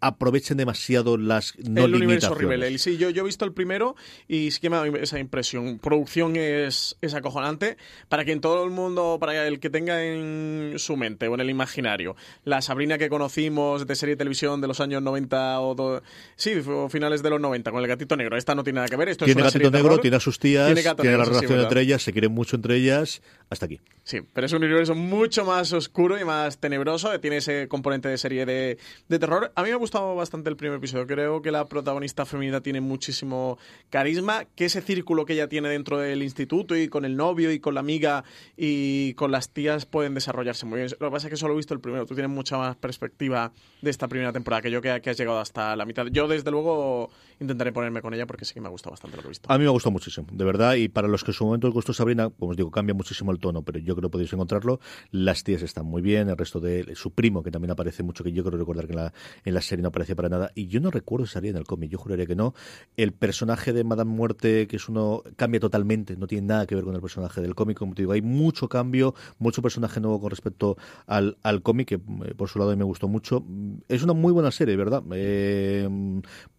aprovechen 0.00 0.56
demasiado 0.56 1.16
las 1.16 1.54
no 1.58 1.84
el 1.84 1.94
universo. 1.94 2.34
Riverdale. 2.34 2.78
Sí, 2.78 2.96
yo, 2.98 3.10
yo 3.10 3.22
he 3.22 3.26
visto 3.26 3.44
el 3.44 3.52
primero 3.52 3.96
y 4.28 4.50
sí 4.50 4.60
que 4.60 4.70
me 4.70 4.76
ha 4.76 4.80
dado 4.84 4.96
esa 4.96 5.18
impresión. 5.18 5.78
Producción 5.78 6.36
es, 6.36 6.96
es 7.00 7.14
acojonante 7.14 7.76
para 8.08 8.24
que 8.24 8.32
en 8.32 8.40
todo 8.40 8.64
el 8.64 8.70
mundo, 8.70 9.18
para 9.20 9.46
el 9.46 9.60
que 9.60 9.70
tenga 9.70 10.04
en 10.04 10.74
su 10.76 10.96
mente 10.96 11.28
o 11.28 11.34
en 11.34 11.40
el 11.40 11.50
imaginario 11.50 12.14
la 12.44 12.62
Sabrina 12.62 12.98
que 12.98 13.08
conocimos 13.08 13.86
de 13.86 13.94
serie 13.96 14.14
de 14.14 14.18
televisión 14.18 14.60
de 14.60 14.68
los 14.68 14.80
años 14.80 15.02
90 15.02 15.60
o 15.60 15.74
do- 15.74 16.02
sí, 16.36 16.52
o 16.68 16.88
finales 16.88 17.22
de 17.22 17.30
los 17.30 17.40
90 17.40 17.70
con 17.70 17.80
el 17.82 17.88
gatito 17.88 18.16
negro. 18.16 18.36
Esta 18.36 18.54
no 18.54 18.62
tiene 18.64 18.76
nada 18.76 18.88
que 18.88 18.96
ver. 18.96 19.08
Esto 19.08 19.24
Tiene 19.24 19.40
es 19.40 19.44
una 19.44 19.50
gatito 19.50 19.70
negro, 19.70 19.88
terror. 19.90 20.00
tiene 20.00 20.16
a 20.16 20.20
sus 20.20 20.38
tías, 20.38 20.66
Tiene 20.66 20.82
la 20.82 20.94
sí, 20.94 21.02
relación 21.02 21.50
¿verdad? 21.50 21.64
entre 21.64 21.80
ellas, 21.82 22.02
se 22.02 22.12
quieren 22.12 22.32
mucho 22.32 22.56
entre 22.56 22.76
ellas. 22.76 23.20
Hasta 23.50 23.64
aquí. 23.66 23.80
Sí, 24.04 24.20
pero 24.34 24.46
es 24.46 24.52
un 24.52 24.62
universo 24.62 24.94
mucho 24.94 25.44
más 25.44 25.72
oscuro 25.72 26.20
y 26.20 26.24
más 26.24 26.58
tenebroso. 26.58 27.18
Tiene 27.20 27.38
ese 27.38 27.66
componente 27.68 28.08
de 28.08 28.18
serie 28.18 28.44
de, 28.46 28.78
de 29.08 29.18
terror. 29.18 29.50
A 29.54 29.62
mí 29.62 29.68
me 29.70 29.74
ha 29.74 29.78
gustado 29.88 30.14
bastante 30.14 30.50
el 30.50 30.56
primer 30.56 30.76
episodio. 30.76 31.06
Creo 31.06 31.40
que 31.40 31.50
la 31.50 31.64
protagonista 31.64 32.26
femenina 32.26 32.60
tiene 32.60 32.82
muchísimo 32.82 33.56
carisma. 33.88 34.44
Que 34.54 34.66
ese 34.66 34.82
círculo 34.82 35.24
que 35.24 35.32
ella 35.32 35.48
tiene 35.48 35.70
dentro 35.70 35.96
del 35.96 36.22
instituto 36.22 36.76
y 36.76 36.88
con 36.88 37.06
el 37.06 37.16
novio 37.16 37.50
y 37.50 37.58
con 37.58 37.72
la 37.72 37.80
amiga 37.80 38.22
y 38.54 39.14
con 39.14 39.30
las 39.30 39.48
tías 39.48 39.86
pueden 39.86 40.12
desarrollarse 40.12 40.66
muy 40.66 40.80
bien. 40.80 40.90
Lo 41.00 41.08
que 41.08 41.12
pasa 41.12 41.28
es 41.28 41.30
que 41.30 41.36
solo 41.38 41.54
he 41.54 41.56
visto 41.56 41.72
el 41.72 41.80
primero. 41.80 42.04
Tú 42.04 42.14
tienes 42.14 42.30
mucha 42.30 42.58
más 42.58 42.76
perspectiva 42.76 43.50
de 43.80 43.88
esta 43.88 44.08
primera 44.08 44.30
temporada 44.30 44.60
que 44.60 44.70
yo 44.70 44.82
que, 44.82 45.00
que 45.00 45.08
has 45.08 45.16
llegado 45.16 45.38
hasta 45.40 45.74
la 45.74 45.86
mitad. 45.86 46.06
Yo, 46.08 46.28
desde 46.28 46.50
luego, 46.50 47.08
intentaré 47.40 47.72
ponerme 47.72 48.02
con 48.02 48.14
ella 48.14 48.26
porque 48.26 48.44
sí 48.44 48.54
que 48.54 48.60
me 48.60 48.68
ha 48.68 48.70
gustado 48.70 48.92
bastante 48.92 49.16
lo 49.16 49.22
que 49.22 49.28
he 49.28 49.30
visto. 49.30 49.50
A 49.52 49.58
mí 49.58 49.64
me 49.64 49.68
ha 49.68 49.72
gustado 49.72 49.92
muchísimo, 49.92 50.26
de 50.30 50.44
verdad. 50.44 50.74
Y 50.74 50.88
para 50.88 51.08
los 51.08 51.24
que 51.24 51.30
en 51.30 51.34
su 51.34 51.44
momento 51.44 51.68
os 51.68 51.74
gustó 51.74 51.92
Sabrina, 51.92 52.30
como 52.30 52.50
os 52.50 52.56
digo, 52.56 52.70
cambia 52.70 52.94
muchísimo 52.94 53.32
el 53.32 53.38
tono, 53.38 53.62
pero 53.62 53.78
yo 53.78 53.94
creo 53.94 54.08
que 54.08 54.12
podéis 54.12 54.32
encontrarlo. 54.32 54.80
Las 55.10 55.44
tías 55.44 55.62
están 55.62 55.86
muy 55.86 56.02
bien, 56.02 56.28
el 56.28 56.36
resto 56.36 56.60
de 56.60 56.94
su 56.94 57.12
primo, 57.12 57.42
que 57.42 57.50
también 57.50 57.70
aparece 57.70 58.02
mucho, 58.02 58.24
que 58.24 58.32
yo 58.32 58.44
creo 58.44 58.58
recordar 58.58 58.86
que 58.86 58.92
en 58.92 58.98
la, 58.98 59.12
en 59.44 59.54
la 59.54 59.60
serie 59.60 59.82
no 59.82 59.88
aparece 59.88 60.16
para 60.16 60.28
nada. 60.28 60.50
Y 60.54 60.66
yo 60.68 60.80
no 60.80 60.90
recuerdo 60.90 61.26
si 61.26 61.34
salía 61.34 61.50
en 61.50 61.56
el 61.56 61.64
cómic, 61.64 61.90
yo 61.90 61.98
juraría 61.98 62.26
que 62.26 62.36
no. 62.36 62.54
El 62.96 63.12
personaje 63.12 63.72
de 63.72 63.84
Madame 63.84 64.10
Muerte, 64.10 64.66
que 64.66 64.76
es 64.76 64.88
uno, 64.88 65.22
cambia 65.36 65.60
totalmente, 65.60 66.16
no 66.16 66.26
tiene 66.26 66.46
nada 66.46 66.66
que 66.66 66.74
ver 66.74 66.84
con 66.84 66.94
el 66.94 67.00
personaje 67.00 67.40
del 67.40 67.54
cómic. 67.54 67.78
Como 67.78 67.94
te 67.94 68.02
digo, 68.02 68.12
hay 68.12 68.22
mucho 68.22 68.68
cambio, 68.68 69.14
mucho 69.38 69.62
personaje 69.62 70.00
nuevo 70.00 70.20
con 70.20 70.30
respecto 70.30 70.76
al, 71.06 71.38
al 71.42 71.62
cómic, 71.62 71.88
que 71.88 71.94
eh, 71.94 72.34
por 72.36 72.48
su 72.48 72.58
lado 72.58 72.76
me 72.76 72.84
gustó 72.84 73.08
mucho. 73.08 73.44
Es 73.88 74.02
una 74.02 74.12
muy 74.12 74.32
buena 74.32 74.50
serie, 74.50 74.76
¿verdad? 74.76 75.02
Eh, 75.12 75.88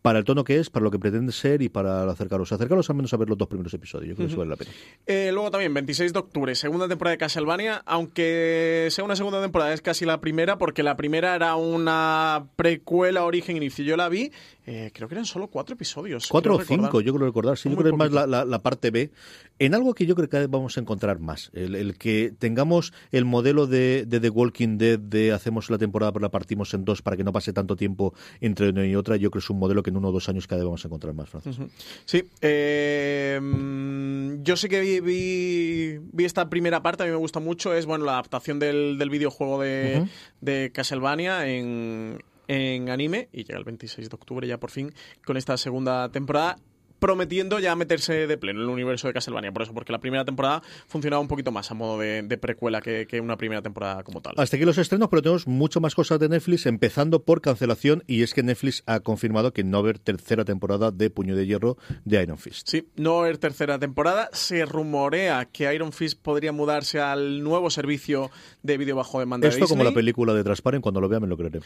para 0.02 0.20
el 0.20 0.26
tono 0.26 0.44
que 0.44 0.60
es, 0.60 0.69
para 0.70 0.84
lo 0.84 0.92
que 0.92 1.00
pretende 1.00 1.32
ser 1.32 1.62
y 1.62 1.70
para 1.70 2.04
acercaros. 2.10 2.52
Acercaros 2.52 2.90
al 2.90 2.96
menos 2.96 3.14
a 3.14 3.18
ver 3.18 3.30
los 3.30 3.38
dos 3.38 3.48
primeros 3.48 3.74
episodios, 3.74 4.10
yo 4.10 4.16
creo 4.16 4.28
que 4.28 4.32
eso 4.34 4.40
vale 4.40 4.50
la 4.52 4.56
pena. 4.56 4.72
Eh, 5.08 5.32
luego 5.34 5.52
también, 5.52 5.74
26 5.74 6.14
de 6.14 6.20
octubre, 6.20 6.56
segunda 6.56 6.88
temporada 6.88 7.12
de 7.14 7.18
Castlevania, 7.18 7.82
aunque 7.86 8.88
sea 8.92 9.04
una 9.04 9.16
segunda 9.16 9.42
temporada, 9.42 9.74
es 9.74 9.82
casi 9.82 10.06
la 10.06 10.20
primera, 10.22 10.58
porque 10.58 10.84
la 10.84 10.96
primera 10.98 11.36
era 11.36 11.56
una 11.56 12.48
precuela 12.56 13.24
origen 13.26 13.58
inicio. 13.58 13.84
Yo 13.86 13.98
la 13.98 14.10
vi, 14.10 14.32
eh, 14.66 14.92
creo 14.94 15.08
que 15.08 15.16
eran 15.16 15.26
solo 15.26 15.48
cuatro 15.48 15.74
episodios. 15.76 16.28
Cuatro 16.28 16.56
o 16.56 16.60
recordar. 16.60 16.86
cinco, 16.86 17.02
yo 17.02 17.14
creo 17.14 17.28
recordar. 17.28 17.58
Sí, 17.58 17.70
yo 17.70 17.76
creo 17.76 17.86
que 17.86 17.96
es 17.96 17.98
más 17.98 18.12
la, 18.12 18.28
la- 18.28 18.46
la 18.46 18.60
parte 18.60 18.92
B. 18.92 19.12
En 19.58 19.76
algo 19.76 19.94
que 19.94 20.06
yo 20.06 20.16
creo 20.16 20.30
que 20.30 20.48
vamos 20.48 20.78
a 20.78 20.82
encontrar 20.82 21.20
más. 21.20 21.50
El, 21.54 21.76
el 21.76 21.98
que 21.98 22.34
tengamos 22.38 22.94
el 23.12 23.26
modelo 23.26 23.68
de, 23.68 24.06
de 24.08 24.20
The 24.22 24.30
Walking 24.30 24.78
Dead 24.78 24.98
de 25.00 25.34
hacemos 25.34 25.70
la 25.70 25.78
temporada 25.78 26.12
pero 26.14 26.22
la 26.24 26.30
partimos 26.30 26.74
en 26.74 26.86
dos 26.86 27.02
para 27.02 27.18
que 27.18 27.24
no 27.26 27.34
pase 27.34 27.52
tanto 27.52 27.76
tiempo 27.76 28.14
entre 28.40 28.70
una 28.70 28.86
y 28.86 28.96
otra, 28.96 29.18
yo 29.18 29.30
creo 29.32 29.40
que 29.42 29.46
es 29.46 29.50
un 29.50 29.60
modelo 29.60 29.84
que 29.84 29.90
en 29.90 29.98
uno 29.98 30.10
o 30.10 30.12
dos 30.14 30.30
años 30.30 30.48
cada 30.48 30.59
vez 30.60 30.66
vamos 30.66 30.84
a 30.84 30.88
encontrar 30.88 31.14
más, 31.14 31.30
Francis. 31.30 31.58
Sí, 32.06 32.30
eh, 32.42 33.40
mm, 33.42 34.44
yo 34.44 34.56
sí 34.56 34.70
que 34.70 34.80
vi, 34.80 35.00
vi, 35.00 36.00
vi 36.12 36.26
esta 36.26 36.50
primera 36.50 36.82
parte, 36.82 37.04
a 37.04 37.06
mí 37.06 37.12
me 37.12 37.18
gusta 37.18 37.40
mucho, 37.40 37.74
es 37.74 37.86
bueno 37.86 38.06
la 38.06 38.14
adaptación 38.14 38.60
del, 38.60 38.98
del 38.98 39.10
videojuego 39.10 39.62
de, 39.62 40.08
de 40.42 40.72
Castlevania 40.74 41.48
en, 41.48 42.20
en 42.48 42.90
anime 42.90 43.30
y 43.32 43.44
llega 43.44 43.60
el 43.60 43.66
26 43.66 44.10
de 44.10 44.16
octubre 44.16 44.48
ya 44.48 44.58
por 44.58 44.72
fin 44.72 44.94
con 45.26 45.38
esta 45.38 45.56
segunda 45.58 46.10
temporada 46.10 46.58
prometiendo 47.00 47.60
ya 47.60 47.76
meterse 47.76 48.28
de 48.28 48.38
pleno 48.38 48.60
en 48.60 48.66
el 48.66 48.70
universo 48.72 49.08
de 49.08 49.14
Castlevania, 49.14 49.52
por 49.52 49.64
eso, 49.64 49.74
porque 49.74 49.92
la 49.92 50.00
primera 50.00 50.26
temporada 50.26 50.62
funcionaba 50.88 51.22
un 51.22 51.28
poquito 51.28 51.52
más 51.52 51.72
a 51.72 51.74
modo 51.74 52.00
de, 52.00 52.22
de 52.24 52.38
precuela 52.38 52.82
que, 52.82 53.08
que 53.08 53.20
una 53.22 53.38
primera 53.38 53.62
temporada 53.62 54.04
como 54.04 54.22
tal. 54.22 54.34
Hasta 54.38 54.56
aquí 54.58 54.66
los 54.66 54.78
estrenos, 54.78 55.10
pero 55.10 55.22
tenemos 55.22 55.48
mucho 55.48 55.80
más 55.82 55.96
cosas 55.96 56.20
de 56.20 56.30
Netflix, 56.30 56.66
empezando 56.66 57.24
por 57.24 57.42
cancelación, 57.42 58.04
y 58.08 58.24
es 58.24 58.34
que 58.34 58.44
Netflix 58.44 58.84
ha 58.86 59.00
confirmado 59.00 59.54
que 59.54 59.64
no 59.64 59.78
va 59.78 59.78
a 59.78 59.84
haber 59.84 60.00
tercera 60.00 60.46
temporada 60.46 60.92
de 60.92 61.10
Puño 61.10 61.36
de 61.36 61.46
Hierro 61.46 61.78
de 62.06 62.22
Iron 62.22 62.38
Fist. 62.38 62.68
Sí, 62.70 62.88
no 62.96 63.26
es 63.26 63.40
tercera 63.40 63.80
temporada. 63.80 64.30
Se 64.34 64.66
rumorea 64.66 65.46
que 65.46 65.74
Iron 65.74 65.92
Fist 65.94 66.20
podría 66.22 66.52
mudarse 66.52 67.00
al 67.00 67.42
nuevo 67.44 67.70
servicio 67.70 68.30
de 68.64 68.78
vídeo 68.78 68.96
bajo 68.96 69.20
demanda 69.20 69.48
de 69.48 69.54
Esto 69.54 69.68
como 69.68 69.84
la 69.84 69.90
Disney. 69.90 70.04
película 70.04 70.34
de 70.34 70.44
Transparent, 70.44 70.84
cuando 70.84 71.02
lo 71.02 71.08
vea 71.10 71.20
me 71.20 71.28
lo 71.28 71.38
creeré. 71.38 71.60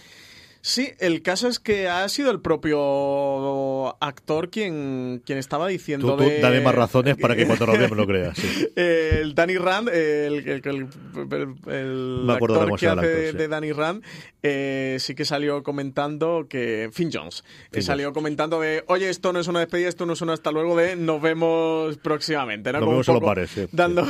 Sí, 0.66 0.92
el 1.00 1.22
caso 1.22 1.50
es 1.50 1.60
que 1.60 1.90
ha 1.90 2.08
sido 2.08 2.32
el 2.32 2.40
propio 2.40 4.02
actor 4.02 4.50
quien, 4.50 5.22
quien 5.26 5.38
estaba 5.38 5.68
diciendo 5.68 6.16
Tú, 6.16 6.24
tú 6.24 6.30
de... 6.30 6.40
dame 6.40 6.62
más 6.62 6.74
razones 6.74 7.18
para 7.18 7.36
que 7.36 7.46
cuando 7.46 7.66
lo 7.66 7.74
vea 7.78 7.90
me 7.90 7.96
lo 7.98 8.08
creas. 8.08 8.38
sí. 8.38 8.68
el 8.78 9.36
Danny 9.36 9.58
Rand, 9.58 9.90
el, 9.90 10.36
el, 10.48 10.62
el- 10.64 11.56
el- 11.68 12.30
actor 12.30 12.80
que 12.80 12.88
hace 12.88 12.88
el 12.88 12.96
de, 12.96 13.08
actor, 13.18 13.32
sí. 13.32 13.38
de 13.38 13.48
Danny 13.50 13.72
Rand, 13.74 14.04
eh, 14.42 14.98
sí 15.00 15.16
que 15.16 15.26
salió 15.26 15.64
comentando 15.64 16.48
que 16.50 16.90
Finn 16.94 17.10
Jones 17.12 17.44
eh, 17.46 17.68
Finn 17.74 17.84
salió 17.84 18.14
comentando 18.14 18.62
de, 18.62 18.86
oye, 18.88 19.10
esto 19.10 19.34
no 19.34 19.40
es 19.42 19.48
una 19.50 19.60
despedida, 19.60 19.90
esto 19.90 20.06
no 20.06 20.14
es 20.14 20.22
un 20.22 20.30
hasta 20.30 20.52
luego 20.52 20.78
de 20.78 20.96
nos 20.96 21.22
vemos 21.22 21.98
próximamente, 21.98 22.72
¿no? 22.72 22.80
Nos 22.80 22.86
Como 22.86 22.92
un 22.92 22.96
vemos 23.02 23.08
los 23.08 23.16
poco 23.18 23.28
bares, 23.28 23.50
sí. 23.50 23.68
dando 23.74 24.06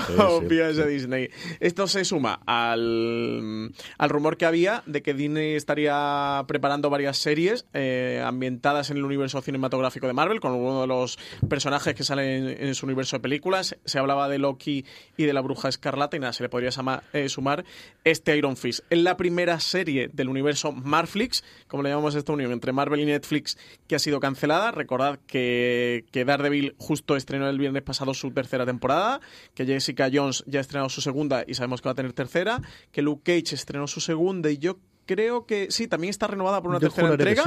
vías 0.47 0.75
de 0.75 0.87
Disney. 0.87 1.29
Esto 1.59 1.87
se 1.87 2.05
suma 2.05 2.41
al, 2.45 3.71
al 3.97 4.09
rumor 4.09 4.37
que 4.37 4.45
había 4.45 4.83
de 4.85 5.01
que 5.01 5.15
Disney 5.15 5.55
estaría 5.55 6.42
preparando 6.47 6.89
varias 6.89 7.17
series 7.17 7.65
eh, 7.73 8.21
ambientadas 8.25 8.89
en 8.91 8.97
el 8.97 9.05
universo 9.05 9.41
cinematográfico 9.41 10.07
de 10.07 10.13
Marvel, 10.13 10.39
con 10.39 10.53
uno 10.53 10.81
de 10.81 10.87
los 10.87 11.17
personajes 11.49 11.95
que 11.95 12.03
salen 12.03 12.55
en, 12.59 12.75
su 12.75 12.85
universo 12.85 13.17
de 13.17 13.21
películas. 13.21 13.75
Se 13.85 13.99
hablaba 13.99 14.29
de 14.29 14.39
Loki 14.39 14.85
y 15.17 15.23
de 15.23 15.33
la 15.33 15.41
Bruja 15.41 15.69
Escarlata, 15.69 16.17
y 16.17 16.19
nada, 16.19 16.33
se 16.33 16.43
le 16.43 16.49
podría 16.49 16.69
eh, 17.13 17.29
sumar 17.29 17.65
este 18.03 18.35
Iron 18.37 18.57
Fist. 18.57 18.81
Es 18.89 18.99
la 18.99 19.17
primera 19.17 19.59
serie 19.59 20.09
del 20.11 20.29
universo 20.29 20.71
Marflix, 20.71 21.43
como 21.67 21.83
le 21.83 21.89
llamamos 21.89 22.15
esta 22.15 22.33
unión 22.33 22.51
entre 22.51 22.71
Marvel 22.71 22.99
y 22.99 23.05
Netflix, 23.05 23.57
que 23.87 23.95
ha 23.95 23.99
sido 23.99 24.19
cancelada. 24.19 24.71
Recordad 24.71 25.19
que, 25.27 26.05
que 26.11 26.25
Daredevil 26.25 26.75
justo 26.77 27.15
estrenó 27.15 27.49
el 27.49 27.57
viernes 27.57 27.83
pasado 27.83 28.13
su 28.13 28.31
tercera 28.31 28.65
temporada, 28.65 29.19
que 29.53 29.65
Jessica 29.65 30.09
Jones 30.11 30.43
ya 30.47 30.59
ha 30.59 30.61
estrenado 30.61 30.89
su 30.89 31.01
segunda 31.01 31.43
y 31.47 31.53
sabemos 31.53 31.81
que 31.81 31.87
va 31.87 31.93
a 31.93 31.95
tener 31.95 32.13
tercera, 32.13 32.61
que 32.91 33.01
Luke 33.01 33.23
Cage 33.23 33.55
estrenó 33.55 33.87
su 33.87 33.99
segunda 33.99 34.49
y 34.49 34.57
yo 34.57 34.77
creo 35.05 35.45
que 35.45 35.67
sí, 35.69 35.87
también 35.87 36.09
está 36.09 36.27
renovada 36.27 36.61
por 36.61 36.71
una 36.71 36.79
Yo 36.79 36.89
tercera 36.89 37.09
entrega. 37.09 37.43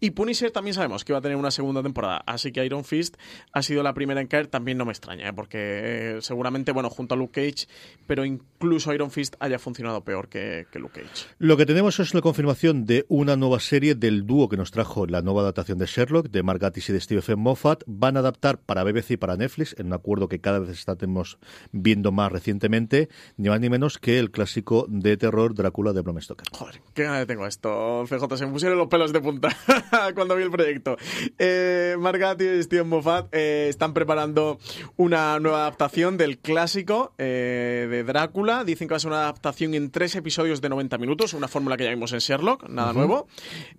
Y 0.00 0.10
Punisher 0.10 0.50
también 0.50 0.74
sabemos 0.74 1.04
que 1.04 1.12
va 1.12 1.20
a 1.20 1.22
tener 1.22 1.36
una 1.36 1.50
segunda 1.50 1.82
temporada. 1.82 2.22
Así 2.26 2.52
que 2.52 2.64
Iron 2.64 2.84
Fist 2.84 3.16
ha 3.52 3.62
sido 3.62 3.82
la 3.82 3.94
primera 3.94 4.20
en 4.20 4.26
caer. 4.26 4.46
También 4.46 4.78
no 4.78 4.84
me 4.84 4.92
extraña, 4.92 5.28
¿eh? 5.28 5.32
porque 5.32 5.58
eh, 5.58 6.18
seguramente, 6.20 6.72
bueno, 6.72 6.90
junto 6.90 7.14
a 7.14 7.18
Luke 7.18 7.32
Cage, 7.40 7.66
pero 8.06 8.24
incluso 8.24 8.92
Iron 8.92 9.10
Fist 9.10 9.36
haya 9.40 9.58
funcionado 9.58 10.04
peor 10.04 10.28
que, 10.28 10.66
que 10.70 10.78
Luke 10.78 11.00
Cage. 11.00 11.26
Lo 11.38 11.56
que 11.56 11.66
tenemos 11.66 11.98
es 12.00 12.14
la 12.14 12.20
confirmación 12.20 12.84
de 12.84 13.04
una 13.08 13.36
nueva 13.36 13.60
serie 13.60 13.94
del 13.94 14.26
dúo 14.26 14.48
que 14.48 14.56
nos 14.56 14.70
trajo 14.70 15.06
la 15.06 15.22
nueva 15.22 15.42
adaptación 15.42 15.78
de 15.78 15.86
Sherlock, 15.86 16.30
de 16.30 16.42
Mark 16.42 16.60
Gatiss 16.60 16.90
y 16.90 16.92
de 16.92 17.00
Stephen 17.00 17.38
Moffat. 17.38 17.82
Van 17.86 18.16
a 18.16 18.20
adaptar 18.20 18.58
para 18.58 18.84
BBC 18.84 19.12
y 19.12 19.16
para 19.16 19.36
Netflix, 19.36 19.74
en 19.78 19.86
un 19.86 19.92
acuerdo 19.94 20.28
que 20.28 20.40
cada 20.40 20.58
vez 20.58 20.70
estamos 20.70 21.38
viendo 21.72 22.12
más 22.12 22.32
recientemente, 22.32 23.08
ni 23.36 23.48
más 23.48 23.60
ni 23.60 23.70
menos 23.70 23.98
que 23.98 24.18
el 24.18 24.30
clásico 24.30 24.86
de 24.88 25.16
terror 25.16 25.54
Drácula 25.54 25.92
de 25.92 26.00
Bram 26.00 26.20
Stoker. 26.20 26.46
Joder, 26.52 26.80
qué 26.96 27.04
ganas 27.04 27.26
tengo 27.26 27.46
esto. 27.46 28.04
CJ, 28.08 28.36
se 28.38 28.46
me 28.46 28.52
pusieron 28.52 28.78
los 28.78 28.88
pelos 28.88 29.12
de 29.12 29.20
punta 29.20 29.54
cuando 30.14 30.34
vi 30.34 30.42
el 30.42 30.50
proyecto. 30.50 30.96
Eh, 31.38 31.94
Mark 31.98 32.18
Gatiss 32.18 32.48
y 32.58 32.62
Steven 32.64 32.88
Moffat 32.88 33.28
eh, 33.32 33.66
están 33.68 33.92
preparando 33.92 34.58
una 34.96 35.38
nueva 35.38 35.58
adaptación 35.58 36.16
del 36.16 36.38
clásico 36.38 37.12
eh, 37.18 37.86
de 37.90 38.02
Drácula. 38.02 38.64
Dicen 38.64 38.88
que 38.88 38.94
va 38.94 38.96
a 38.96 39.00
ser 39.00 39.10
una 39.10 39.20
adaptación 39.20 39.74
en 39.74 39.90
tres 39.90 40.16
episodios 40.16 40.60
de 40.62 40.70
90 40.70 40.96
minutos, 40.98 41.34
una 41.34 41.48
fórmula 41.48 41.76
que 41.76 41.84
ya 41.84 41.90
vimos 41.90 42.12
en 42.12 42.18
Sherlock, 42.20 42.68
nada 42.68 42.94
nuevo. 42.94 43.28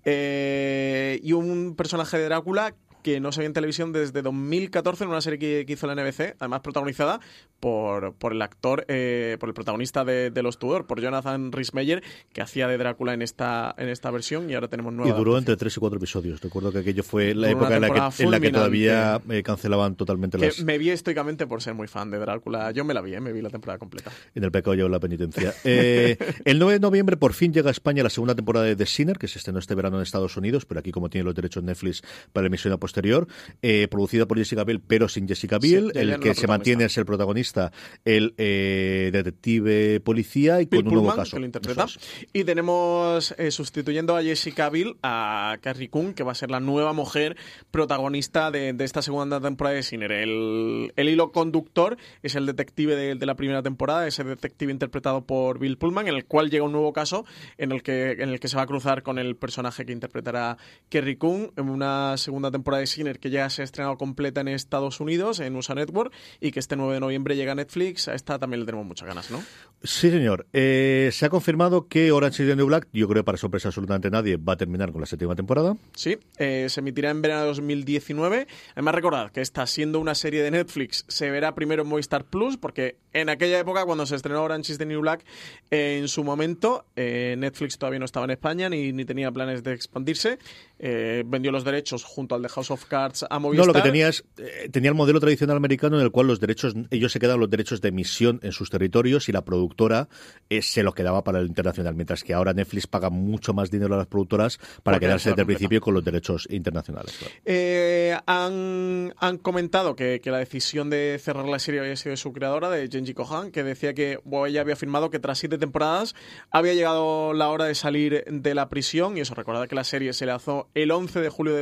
Eh, 0.06 1.19
y 1.23 1.34
un 1.34 1.75
personaje 1.75 2.19
de 2.19 2.25
Drácula 2.25 2.75
que 3.08 3.22
no 3.22 3.32
se 3.32 3.39
veía 3.39 3.48
en 3.48 3.54
televisión 3.54 3.93
desde 3.93 4.22
2014 4.22 5.06
en 5.06 5.10
una 5.12 5.22
serie 5.22 5.39
que, 5.39 5.65
que 5.65 5.72
hizo 5.72 5.88
la 5.88 5.96
NBC, 5.96 6.36
además 6.39 6.60
protagonizada 6.60 7.22
por, 7.62 8.13
por 8.15 8.34
el 8.34 8.41
actor, 8.41 8.84
eh, 8.89 9.38
por 9.39 9.48
el 9.48 9.56
protagonista 9.56 10.04
de, 10.04 10.30
de 10.30 10.43
Los 10.43 10.60
Tudor, 10.60 10.88
por 10.88 11.00
Jonathan 11.00 11.54
Rhys-Meyer, 11.54 12.04
que 12.34 12.41
hacía 12.41 12.67
de 12.67 12.78
Drácula 12.78 13.13
en 13.13 13.22
esta, 13.22 13.74
en 13.78 13.88
esta 13.88 14.12
versión 14.12 14.50
y 14.50 14.56
ahora 14.56 14.67
tenemos 14.67 14.93
nueva 14.93 15.08
Y 15.10 15.13
duró 15.17 15.32
adaptación. 15.32 15.38
entre 15.54 15.56
tres 15.56 15.78
y 15.78 15.80
cuatro 15.80 15.98
episodios. 16.00 16.41
Recuerdo 16.41 16.74
que 16.74 16.80
aquello 16.80 17.02
fue 17.02 17.34
la 17.34 17.48
Duró 17.48 17.62
época 17.62 17.76
en 17.78 17.82
la 17.82 18.10
que, 18.12 18.24
en 18.24 18.32
la 18.32 18.39
que 18.41 18.52
todavía 18.52 19.22
eh, 19.30 19.41
cancelaban 19.41 19.96
totalmente 19.96 20.38
Que 20.38 20.48
las... 20.48 20.62
me 20.65 20.78
vi 20.78 20.89
estoicamente 20.89 21.48
por 21.48 21.62
ser 21.62 21.76
muy 21.76 21.88
fan 21.88 22.12
de 22.12 22.20
Drácula. 22.20 22.72
Yo 22.72 22.84
me 22.84 22.93
la 22.93 23.00
vi, 23.00 23.13
eh, 23.13 23.22
me 23.22 23.32
vi 23.32 23.41
la 23.41 23.50
temporada 23.50 23.80
completa. 23.80 24.12
En 24.36 24.43
el 24.43 24.52
pecado 24.52 24.76
lleva 24.76 24.89
la 24.89 25.00
penitencia. 25.00 25.54
El 25.63 26.60
9 26.60 26.74
de 26.74 26.80
noviembre 26.82 27.15
por 27.15 27.32
fin 27.32 27.54
llega 27.54 27.70
a 27.70 27.72
España 27.72 28.04
la 28.04 28.10
segunda 28.10 28.36
temporada 28.36 28.65
de 28.65 28.76
The 28.76 28.86
Sinner, 28.86 29.17
que 29.17 29.30
se 29.30 29.39
estrenó 29.39 29.60
este 29.60 29.76
verano 29.76 29.96
en 29.96 30.04
Estados 30.04 30.36
Unidos, 30.36 30.65
pero 30.65 30.82
aquí 30.82 30.91
como 30.91 31.10
tiene 31.10 31.24
los 31.24 31.36
derechos 31.36 31.63
Netflix 31.63 32.02
para 32.34 32.43
la 32.43 32.48
emisión 32.48 32.74
a 32.74 32.78
posterior, 32.98 33.28
eh, 33.62 33.88
producida 33.92 34.26
por 34.26 34.38
Jessica 34.40 34.64
Biel, 34.64 34.82
pero 34.82 35.08
sin 35.08 35.28
Jessica 35.28 35.60
Biel. 35.60 35.92
Sí, 35.94 36.00
el 36.00 36.20
que 36.20 36.34
se 36.34 36.48
mantiene 36.48 36.86
es 36.86 36.98
el 36.98 37.06
protagonista, 37.06 37.72
el 38.06 38.34
eh, 38.38 39.12
detective 39.14 40.00
policía 40.00 40.62
y 40.62 40.66
Bill 40.66 40.84
con 40.84 40.88
un 40.88 40.94
nuevo 40.94 41.10
Pullman, 41.10 41.18
caso. 41.18 41.36
que 41.36 41.40
lo 41.42 41.46
interpreta. 41.46 41.84
Es. 41.84 42.00
Y 42.34 42.44
tenemos 42.44 43.36
eh, 43.38 43.52
sustituyendo 43.52 44.18
a 44.18 44.24
Jessica 44.24 44.70
Biel 44.72 44.98
a 45.04 45.58
Carrie 45.62 45.90
Coon, 45.90 46.14
que 46.16 46.24
va 46.24 46.32
a 46.32 46.36
ser 46.36 46.50
la 46.50 46.60
nueva 46.60 46.94
mujer 46.94 47.38
protagonista 47.70 48.50
de, 48.50 48.74
de 48.74 48.84
esta 48.84 49.04
segunda 49.04 49.40
temporada 49.40 49.76
de 49.76 49.84
Sinner. 49.84 50.12
El, 50.12 50.92
el 50.96 51.10
hilo 51.10 51.32
conductor 51.32 51.98
es 52.24 52.34
el 52.34 52.48
detective 52.48 52.96
de, 52.96 53.14
de 53.14 53.26
la 53.28 53.36
primera 53.36 53.62
temporada, 53.62 54.08
ese 54.08 54.24
detective 54.24 54.72
interpretado 54.72 55.26
por 55.26 55.60
Bill 55.60 55.78
Pullman, 55.78 56.08
en 56.08 56.16
el 56.16 56.26
cual 56.26 56.50
llega 56.50 56.66
un 56.66 56.72
nuevo 56.72 56.94
caso 56.94 57.26
en 57.60 57.72
el 57.72 57.84
que, 57.84 58.14
en 58.14 58.30
el 58.30 58.40
que 58.40 58.48
se 58.48 58.58
va 58.58 58.64
a 58.64 58.68
cruzar 58.68 59.04
con 59.04 59.20
el 59.20 59.36
personaje 59.36 59.86
que 59.86 59.92
interpretará 59.92 60.58
Kerry 60.90 61.18
Coon 61.18 61.52
en 61.56 61.70
una 61.70 62.18
segunda 62.18 62.50
temporada 62.50 62.82
de 62.82 62.87
Sinner 62.88 63.19
que 63.19 63.30
ya 63.30 63.50
se 63.50 63.62
ha 63.62 63.65
estrenado 63.65 63.97
completa 63.97 64.41
en 64.41 64.47
Estados 64.47 65.00
Unidos, 65.00 65.39
en 65.39 65.56
USA 65.56 65.76
Network, 65.76 66.13
y 66.41 66.52
que 66.52 66.60
este 66.60 66.76
9 66.76 66.95
de 66.95 67.00
noviembre 67.00 67.36
llega 67.36 67.52
a 67.52 67.56
Netflix. 67.56 68.08
A 68.08 68.15
esta 68.15 68.39
también 68.39 68.62
le 68.62 68.65
tenemos 68.65 68.86
muchas 68.86 69.08
ganas, 69.08 69.30
¿no? 69.30 69.43
Sí, 69.84 70.10
señor. 70.10 70.47
Eh, 70.54 71.10
se 71.13 71.26
ha 71.26 71.30
confirmado 71.30 71.88
que 71.88 72.12
Orange 72.12 72.43
is 72.43 72.50
the 72.50 72.56
New 72.56 72.65
Black, 72.65 72.88
yo 72.93 73.08
creo 73.08 73.21
que 73.21 73.26
para 73.26 73.38
sorpresa 73.38 73.69
absolutamente 73.69 74.10
nadie, 74.10 74.38
va 74.38 74.54
a 74.54 74.58
terminar 74.58 74.91
con 74.91 75.02
la 75.02 75.08
séptima 75.08 75.36
temporada. 75.36 75.76
Sí, 75.95 76.17
eh, 76.38 76.67
se 76.69 76.80
emitirá 76.80 77.12
en 77.12 77.21
verano 77.21 77.41
de 77.41 77.47
2019. 77.47 78.47
Además, 78.73 78.95
recordad 78.95 79.32
que 79.32 79.41
esta 79.41 79.67
siendo 79.67 80.00
una 80.00 80.15
serie 80.15 80.41
de 80.41 80.52
Netflix, 80.52 81.06
se 81.08 81.30
verá 81.30 81.54
primero 81.54 81.84
en 81.84 81.89
Movistar 81.89 82.26
Plus, 82.26 82.58
porque 82.58 82.97
en 83.13 83.30
aquella 83.30 83.60
época, 83.60 83.86
cuando 83.86 84.06
se 84.06 84.15
estrenó 84.15 84.43
Orange 84.43 84.71
is 84.71 84.78
the 84.80 84.86
New 84.86 85.02
Black, 85.02 85.23
eh, 85.69 86.00
en 86.00 86.08
su 86.08 86.23
momento, 86.23 86.86
eh, 86.95 87.36
Netflix 87.38 87.78
todavía 87.78 88.00
no 88.00 88.06
estaba 88.06 88.26
en 88.26 88.32
España 88.32 88.69
ni, 88.69 88.91
ni 88.93 89.06
tenía 89.06 89.32
planes 89.32 89.63
de 89.63 89.73
expandirse. 89.73 90.39
Vendió 90.80 91.52
los 91.52 91.63
derechos 91.63 92.04
junto 92.04 92.36
al 92.36 92.43
de 92.43 92.50
House 92.50 92.66
of 92.71 92.86
Cards 92.86 93.25
a 93.30 93.39
No, 93.39 93.65
lo 93.65 93.73
que 93.73 93.82
tenía 93.82 94.08
es, 94.08 94.23
eh, 94.38 94.69
tenía 94.71 94.89
el 94.89 94.95
modelo 94.95 95.19
tradicional 95.19 95.58
americano 95.58 95.97
en 95.97 96.03
el 96.03 96.12
cual 96.12 96.27
los 96.27 96.39
derechos, 96.39 96.73
ellos 96.91 97.12
se 97.12 97.19
quedaban 97.19 97.39
los 97.39 97.49
derechos 97.49 97.82
de 97.82 97.89
emisión 97.89 98.39
en 98.43 98.51
sus 98.51 98.69
territorios 98.69 99.30
y 99.30 99.32
la 99.32 99.43
productora 99.43 100.10
eh, 100.49 100.62
se 100.62 100.84
los 100.84 100.93
quedaba 100.95 101.23
para 101.23 101.39
el 101.39 101.47
internacional, 101.47 101.95
mientras 101.95 102.23
que 102.23 102.34
ahora 102.34 102.53
Netflix 102.53 102.88
paga 102.88 103.10
mucho 103.10 103.53
más 103.53 103.71
dinero 103.71 103.95
a 103.95 103.97
las 103.97 104.08
productoras 104.08 104.58
para 104.84 104.95
Porque 104.95 105.06
quedarse 105.06 105.30
desde 105.30 105.41
el 105.41 105.47
principio 105.47 105.82
con 105.82 105.93
los 105.93 106.03
derechos 106.03 106.47
internacionales. 106.49 107.15
claro. 107.17 107.34
Eh, 107.45 108.17
han, 108.25 109.13
han 109.17 109.38
comentado 109.38 109.95
que, 109.95 110.19
que 110.21 110.32
la 110.32 110.39
decisión 110.39 110.89
de 110.89 111.19
cerrar 111.21 111.45
la 111.45 111.60
serie 111.60 111.80
había 111.80 111.95
sido 111.95 112.12
de 112.12 112.17
su 112.17 112.34
creadora, 112.34 112.69
de 112.69 112.88
Genji 112.89 113.13
Kohan, 113.13 113.51
que 113.51 113.63
decía 113.63 113.93
que 113.93 114.19
bueno, 114.23 114.45
ella 114.47 114.62
había 114.62 114.73
afirmado 114.73 115.10
que 115.10 115.19
tras 115.19 115.39
siete 115.39 115.58
temporadas 115.58 116.15
había 116.51 116.73
llegado 116.73 117.34
la 117.34 117.49
hora 117.49 117.65
de 117.65 117.75
salir 117.75 118.23
de 118.27 118.56
la 118.56 118.69
prisión, 118.69 119.17
y 119.17 119.21
eso, 119.21 119.36
recordad 119.36 119.67
que 119.67 119.75
la 119.75 119.84
serie 119.84 120.13
se 120.13 120.25
lanzó 120.25 120.69
el 120.73 120.91
11 120.91 121.21
de 121.21 121.30
julio 121.30 121.56
de 121.56 121.62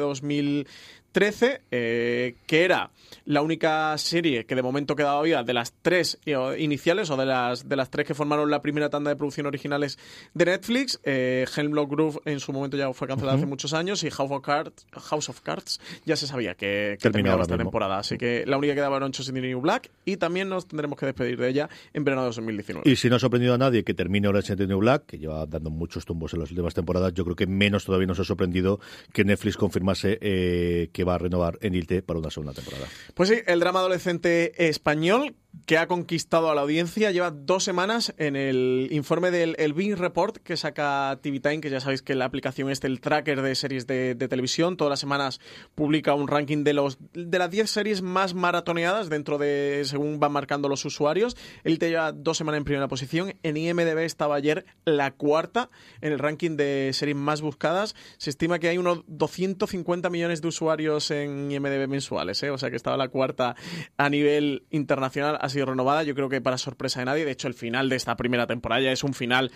2013, 1.15 1.61
eh, 1.71 2.35
que 2.45 2.65
era 2.65 2.91
la 3.25 3.41
única 3.41 3.97
serie 3.97 4.45
que 4.45 4.53
de 4.55 4.61
momento 4.61 4.95
quedaba 4.95 5.21
viva 5.21 5.43
de 5.43 5.53
las 5.53 5.73
tres 5.81 6.19
eh, 6.25 6.35
iniciales, 6.59 7.09
o 7.09 7.17
de 7.17 7.25
las, 7.25 7.67
de 7.67 7.75
las 7.75 7.89
tres 7.89 8.05
que 8.05 8.13
formaron 8.13 8.51
la 8.51 8.61
primera 8.61 8.89
tanda 8.89 9.09
de 9.09 9.15
producción 9.15 9.47
originales 9.47 9.97
de 10.33 10.45
Netflix. 10.45 10.99
Eh, 11.03 11.45
Hemlock 11.55 11.89
Grove 11.89 12.19
en 12.25 12.39
su 12.39 12.51
momento 12.51 12.75
ya 12.75 12.91
fue 12.93 13.07
cancelada 13.07 13.37
hace 13.37 13.45
muchos 13.45 13.73
años, 13.73 14.03
y 14.03 14.09
House 14.09 14.31
of 14.31 14.43
Cards, 14.43 14.85
House 14.91 15.29
of 15.29 15.39
Cards 15.41 15.79
ya 16.05 16.15
se 16.17 16.27
sabía 16.27 16.55
que, 16.55 16.97
que 16.97 16.97
Termina 17.01 17.11
terminaba 17.11 17.41
esta 17.43 17.55
mismo. 17.55 17.69
temporada. 17.69 17.99
Así 17.99 18.17
que 18.17 18.43
la 18.45 18.57
única 18.57 18.73
que 18.73 18.79
quedaba 18.79 18.97
era 18.97 19.05
Orange 19.05 19.31
New 19.31 19.61
Black 19.61 19.89
y 20.03 20.17
también 20.17 20.49
nos 20.49 20.67
tendremos 20.67 20.99
que 20.99 21.05
despedir 21.05 21.39
de 21.39 21.49
ella 21.49 21.69
en 21.93 22.03
verano 22.03 22.23
de 22.23 22.27
2019. 22.27 22.89
Y 22.89 22.95
si 22.97 23.09
no 23.09 23.15
ha 23.15 23.19
sorprendido 23.19 23.53
a 23.53 23.57
nadie 23.57 23.83
que 23.83 23.93
termine 23.93 24.27
Orange 24.27 24.53
is 24.53 24.57
the 24.57 24.67
New 24.67 24.79
Black, 24.79 25.05
que 25.05 25.17
lleva 25.17 25.45
dando 25.45 25.69
muchos 25.69 26.05
tumbos 26.05 26.33
en 26.33 26.41
las 26.41 26.51
últimas 26.51 26.73
temporadas, 26.73 27.13
yo 27.13 27.23
creo 27.23 27.35
que 27.35 27.47
menos 27.47 27.85
todavía 27.85 28.07
nos 28.07 28.19
ha 28.19 28.25
sorprendido 28.25 28.79
que 29.13 29.23
Netflix 29.23 29.55
confirmase 29.55 30.17
eh, 30.21 30.89
que 30.91 31.04
va 31.05 31.15
a 31.15 31.17
renovar 31.17 31.57
en 31.61 31.75
ILT 31.75 32.03
para 32.03 32.19
una 32.19 32.31
segunda 32.31 32.53
temporada. 32.53 32.87
Pues 33.13 33.29
sí, 33.29 33.35
el 33.45 33.59
drama 33.59 33.79
adolescente 33.79 34.67
español 34.67 35.35
que 35.65 35.77
ha 35.77 35.87
conquistado 35.87 36.49
a 36.49 36.55
la 36.55 36.61
audiencia 36.61 37.11
lleva 37.11 37.31
dos 37.31 37.63
semanas 37.63 38.13
en 38.17 38.35
el 38.35 38.87
informe 38.91 39.31
del 39.31 39.55
el 39.57 39.73
Bing 39.73 39.95
Report 39.97 40.37
que 40.37 40.57
saca 40.57 41.17
TV 41.21 41.39
Time, 41.39 41.61
que 41.61 41.69
ya 41.69 41.79
sabéis 41.79 42.01
que 42.01 42.15
la 42.15 42.25
aplicación 42.25 42.69
es 42.69 42.83
el 42.83 43.01
tracker 43.01 43.41
de 43.41 43.55
series 43.55 43.87
de, 43.87 44.15
televisión. 44.15 44.77
Todas 44.77 44.89
las 44.89 44.99
semanas 44.99 45.39
publica 45.73 46.13
un 46.13 46.27
ranking 46.27 46.63
de 46.63 46.73
los 46.73 46.97
de 47.13 47.39
las 47.39 47.49
10 47.49 47.69
series 47.69 48.01
más 48.01 48.33
maratoneadas 48.33 49.09
dentro 49.09 49.37
de 49.37 49.83
según 49.85 50.19
van 50.19 50.31
marcando 50.31 50.69
los 50.69 50.85
usuarios. 50.85 51.35
Él 51.63 51.79
te 51.79 51.89
lleva 51.89 52.11
dos 52.11 52.37
semanas 52.37 52.59
en 52.59 52.65
primera 52.65 52.87
posición. 52.87 53.33
En 53.43 53.57
IMDB 53.57 53.99
estaba 53.99 54.35
ayer 54.35 54.65
la 54.85 55.11
cuarta 55.11 55.69
en 56.01 56.13
el 56.13 56.19
ranking 56.19 56.57
de 56.57 56.91
series 56.93 57.17
más 57.17 57.41
buscadas. 57.41 57.95
Se 58.17 58.29
estima 58.29 58.59
que 58.59 58.69
hay 58.69 58.77
unos 58.77 59.03
250 59.07 60.09
millones 60.09 60.41
de 60.41 60.47
usuarios 60.47 61.11
en 61.11 61.51
IMDB 61.51 61.87
mensuales, 61.87 62.41
¿eh? 62.43 62.49
o 62.49 62.57
sea 62.57 62.69
que 62.69 62.75
estaba 62.75 62.97
la 62.97 63.07
cuarta 63.07 63.55
a 63.97 64.09
nivel 64.09 64.63
internacional, 64.69 65.37
ha 65.45 65.49
sido 65.49 65.65
renovada, 65.65 66.03
yo 66.03 66.15
creo 66.15 66.29
que 66.29 66.41
para 66.41 66.57
sorpresa 66.57 66.99
de 66.99 67.05
nadie, 67.05 67.25
de 67.25 67.31
hecho 67.31 67.47
el 67.47 67.53
final 67.53 67.89
de 67.89 67.95
esta 67.95 68.15
primera 68.17 68.47
temporada 68.47 68.81
ya 68.81 68.91
es 68.91 69.03
un 69.03 69.13
final 69.13 69.51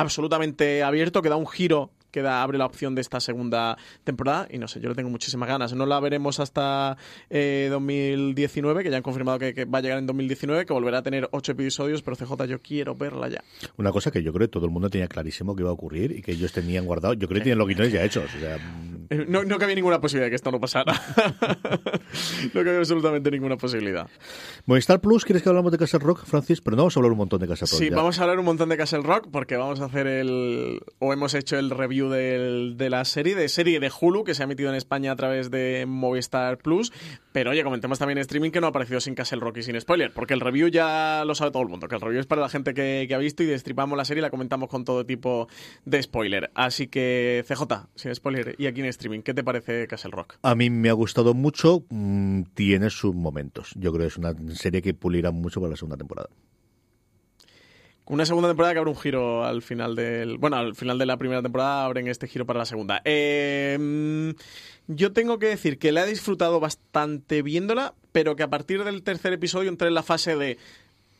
absolutamente 0.00 0.82
abierto, 0.82 1.22
que 1.22 1.28
da 1.28 1.36
un 1.36 1.46
giro 1.46 1.90
queda 2.10 2.42
abre 2.42 2.58
la 2.58 2.66
opción 2.66 2.94
de 2.94 3.00
esta 3.00 3.20
segunda 3.20 3.76
temporada 4.04 4.48
y 4.50 4.58
no 4.58 4.68
sé, 4.68 4.80
yo 4.80 4.88
le 4.88 4.94
tengo 4.94 5.10
muchísimas 5.10 5.48
ganas. 5.48 5.72
No 5.74 5.86
la 5.86 6.00
veremos 6.00 6.40
hasta 6.40 6.96
eh, 7.28 7.68
2019, 7.70 8.82
que 8.82 8.90
ya 8.90 8.96
han 8.96 9.02
confirmado 9.02 9.38
que, 9.38 9.54
que, 9.54 9.64
va 9.64 9.78
a 9.78 9.82
llegar 9.82 9.98
en 9.98 10.06
2019, 10.06 10.66
que 10.66 10.72
volverá 10.72 10.98
a 10.98 11.02
tener 11.02 11.28
ocho 11.32 11.52
episodios, 11.52 12.02
pero 12.02 12.16
CJ 12.16 12.46
yo 12.46 12.60
quiero 12.60 12.94
verla 12.94 13.28
ya. 13.28 13.44
Una 13.76 13.92
cosa 13.92 14.10
que 14.10 14.22
yo 14.22 14.32
creo 14.32 14.48
que 14.48 14.52
todo 14.52 14.66
el 14.66 14.72
mundo 14.72 14.90
tenía 14.90 15.08
clarísimo 15.08 15.54
que 15.54 15.62
iba 15.62 15.70
a 15.70 15.74
ocurrir 15.74 16.12
y 16.12 16.22
que 16.22 16.32
ellos 16.32 16.52
tenían 16.52 16.84
guardado, 16.84 17.14
yo 17.14 17.28
creo 17.28 17.38
que 17.38 17.44
tienen 17.44 17.58
los 17.58 17.68
guiones 17.68 17.92
ya 17.92 18.04
hechos. 18.04 18.24
O 18.36 18.40
sea, 18.40 18.56
eh, 19.10 19.24
no, 19.28 19.44
no 19.44 19.58
cabía 19.58 19.74
ninguna 19.74 20.00
posibilidad 20.00 20.26
de 20.26 20.30
que 20.30 20.36
esto 20.36 20.50
no 20.50 20.60
pasara. 20.60 20.92
no 22.54 22.64
cabía 22.64 22.78
absolutamente 22.78 23.30
ninguna 23.30 23.56
posibilidad. 23.56 24.08
Movistar 24.66 25.00
Plus, 25.00 25.24
¿quieres 25.24 25.42
que 25.42 25.48
hablamos 25.48 25.72
de 25.72 25.78
Castle 25.78 26.00
Rock, 26.00 26.24
Francis? 26.24 26.60
Pero 26.60 26.76
no 26.76 26.82
vamos 26.82 26.96
a 26.96 27.00
hablar 27.00 27.12
un 27.12 27.18
montón 27.18 27.40
de 27.40 27.48
Castle 27.48 27.66
Rock. 27.70 27.78
Sí, 27.78 27.90
ya. 27.90 27.96
vamos 27.96 28.18
a 28.18 28.22
hablar 28.22 28.38
un 28.38 28.44
montón 28.44 28.68
de 28.68 28.76
Castle 28.76 29.02
Rock 29.02 29.28
porque 29.30 29.56
vamos 29.56 29.80
a 29.80 29.88
hacer 29.90 30.06
el. 30.06 30.80
o 30.98 31.12
hemos 31.12 31.34
hecho 31.34 31.58
el 31.58 31.70
review 31.70 32.08
del, 32.08 32.76
de 32.76 32.90
la 32.90 33.04
serie, 33.04 33.34
de 33.34 33.48
serie 33.48 33.80
de 33.80 33.90
Hulu 33.90 34.24
que 34.24 34.34
se 34.34 34.42
ha 34.42 34.44
emitido 34.44 34.70
en 34.70 34.76
España 34.76 35.12
a 35.12 35.16
través 35.16 35.50
de 35.50 35.84
Movistar 35.86 36.58
Plus. 36.58 36.92
Pero 37.32 37.50
oye, 37.50 37.62
comentemos 37.62 37.98
también 37.98 38.18
en 38.18 38.22
streaming 38.22 38.50
que 38.50 38.60
no 38.60 38.66
ha 38.66 38.70
aparecido 38.70 39.00
sin 39.00 39.14
Castle 39.14 39.40
Rock 39.40 39.58
y 39.58 39.62
sin 39.62 39.80
spoiler, 39.80 40.12
porque 40.12 40.34
el 40.34 40.40
review 40.40 40.68
ya 40.68 41.24
lo 41.24 41.34
sabe 41.34 41.50
todo 41.50 41.62
el 41.62 41.68
mundo, 41.68 41.86
que 41.86 41.94
el 41.94 42.00
review 42.00 42.20
es 42.20 42.26
para 42.26 42.40
la 42.40 42.48
gente 42.48 42.74
que, 42.74 43.04
que 43.06 43.14
ha 43.14 43.18
visto 43.18 43.42
y 43.42 43.46
destripamos 43.46 43.96
la 43.96 44.04
serie 44.04 44.20
y 44.20 44.22
la 44.22 44.30
comentamos 44.30 44.68
con 44.68 44.84
todo 44.84 45.04
tipo 45.04 45.48
de 45.84 46.02
spoiler. 46.02 46.50
Así 46.54 46.88
que, 46.88 47.44
CJ, 47.46 47.88
sin 47.94 48.14
spoiler, 48.14 48.56
y 48.58 48.66
aquí 48.66 48.80
en 48.80 48.86
streaming, 48.86 49.20
¿qué 49.20 49.34
te 49.34 49.44
parece 49.44 49.86
Castle 49.86 50.12
Rock? 50.12 50.36
A 50.42 50.54
mí 50.54 50.70
me 50.70 50.88
ha 50.88 50.94
gustado 50.94 51.34
mucho, 51.34 51.84
mmm, 51.90 52.42
tiene 52.54 52.90
sus 52.90 53.14
momentos. 53.14 53.72
Yo 53.76 53.92
creo 53.92 54.04
que 54.04 54.08
es 54.08 54.16
una 54.16 54.34
serie 54.54 54.82
que 54.82 54.94
pulirá 54.94 55.30
mucho 55.30 55.60
para 55.60 55.70
la 55.70 55.76
segunda 55.76 55.96
temporada 55.96 56.28
una 58.10 58.26
segunda 58.26 58.48
temporada 58.48 58.74
que 58.74 58.80
abre 58.80 58.90
un 58.90 58.96
giro 58.96 59.44
al 59.44 59.62
final 59.62 59.94
del. 59.94 60.36
Bueno, 60.36 60.56
al 60.56 60.74
final 60.74 60.98
de 60.98 61.06
la 61.06 61.16
primera 61.16 61.42
temporada 61.42 61.84
abren 61.84 62.08
este 62.08 62.26
giro 62.26 62.44
para 62.44 62.58
la 62.58 62.64
segunda. 62.64 63.00
Eh, 63.04 64.34
yo 64.88 65.12
tengo 65.12 65.38
que 65.38 65.46
decir 65.46 65.78
que 65.78 65.92
la 65.92 66.04
he 66.04 66.08
disfrutado 66.08 66.58
bastante 66.58 67.42
viéndola, 67.42 67.94
pero 68.10 68.34
que 68.34 68.42
a 68.42 68.50
partir 68.50 68.82
del 68.82 69.04
tercer 69.04 69.32
episodio 69.32 69.68
entré 69.68 69.86
en 69.86 69.94
la 69.94 70.02
fase 70.02 70.34
de. 70.34 70.58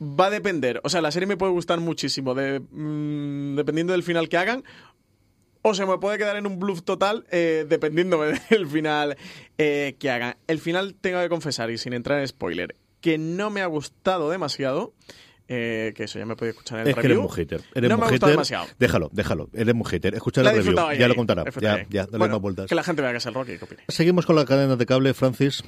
Va 0.03 0.27
a 0.27 0.31
depender. 0.31 0.81
O 0.83 0.89
sea, 0.89 1.01
la 1.01 1.13
serie 1.13 1.29
me 1.29 1.37
puede 1.37 1.53
gustar 1.53 1.79
muchísimo, 1.79 2.35
mmm, 2.35 3.55
dependiendo 3.55 3.93
del 3.93 4.03
final 4.03 4.29
que 4.29 4.37
hagan. 4.37 4.65
O 5.63 5.75
se 5.75 5.87
me 5.87 5.97
puede 5.99 6.19
quedar 6.19 6.37
en 6.37 6.47
un 6.47 6.59
bluff 6.59 6.83
total, 6.83 7.25
eh, 7.31 7.67
dependiendo 7.69 8.21
del 8.51 8.67
final 8.67 9.17
eh, 9.59 9.95
que 10.01 10.11
hagan. 10.11 10.39
El 10.49 10.59
final 10.59 10.97
tengo 11.01 11.21
que 11.21 11.29
confesar, 11.29 11.71
y 11.71 11.79
sin 11.79 11.93
entrar 11.93 12.19
en 12.19 12.27
spoiler, 12.27 12.75
que 13.01 13.17
no 13.17 13.51
me 13.51 13.61
ha 13.61 13.67
gustado 13.67 14.29
demasiado. 14.29 14.93
Eh, 15.53 15.93
que 15.97 16.05
eso 16.05 16.17
ya 16.17 16.25
me 16.27 16.37
puede 16.37 16.53
escuchar 16.53 16.79
en 16.79 16.83
el 16.87 16.91
es 16.91 16.95
review. 16.97 17.09
que 17.09 17.13
eres 17.19 17.29
un 17.29 17.37
hater. 17.37 17.61
Eres 17.75 17.91
no 17.91 17.99
me 17.99 18.05
ha 18.05 18.09
hater. 18.09 18.29
demasiado. 18.29 18.67
Déjalo, 18.79 19.11
déjalo. 19.13 19.51
Eres 19.53 19.75
un 19.75 19.85
hater. 19.85 20.15
Escucha 20.15 20.43
el 20.43 20.47
review. 20.47 20.77
Ya 20.77 20.87
ahí, 20.87 21.09
lo 21.09 21.17
contará. 21.17 21.45
Ya, 21.61 21.85
ya, 21.91 22.07
dale 22.07 22.19
bueno, 22.19 22.35
más 22.35 22.41
vueltas. 22.41 22.67
Que 22.67 22.77
la 22.77 22.85
gente 22.85 23.03
vea 23.03 23.11
que 23.11 23.17
es 23.17 23.27
el 23.27 23.35
Rocky. 23.35 23.59
¿qué 23.59 23.65
opinas? 23.65 23.85
Seguimos 23.89 24.27
con 24.27 24.37
la 24.37 24.45
cadena 24.45 24.77
de 24.77 24.87
cable, 24.87 25.13
Francis. 25.13 25.65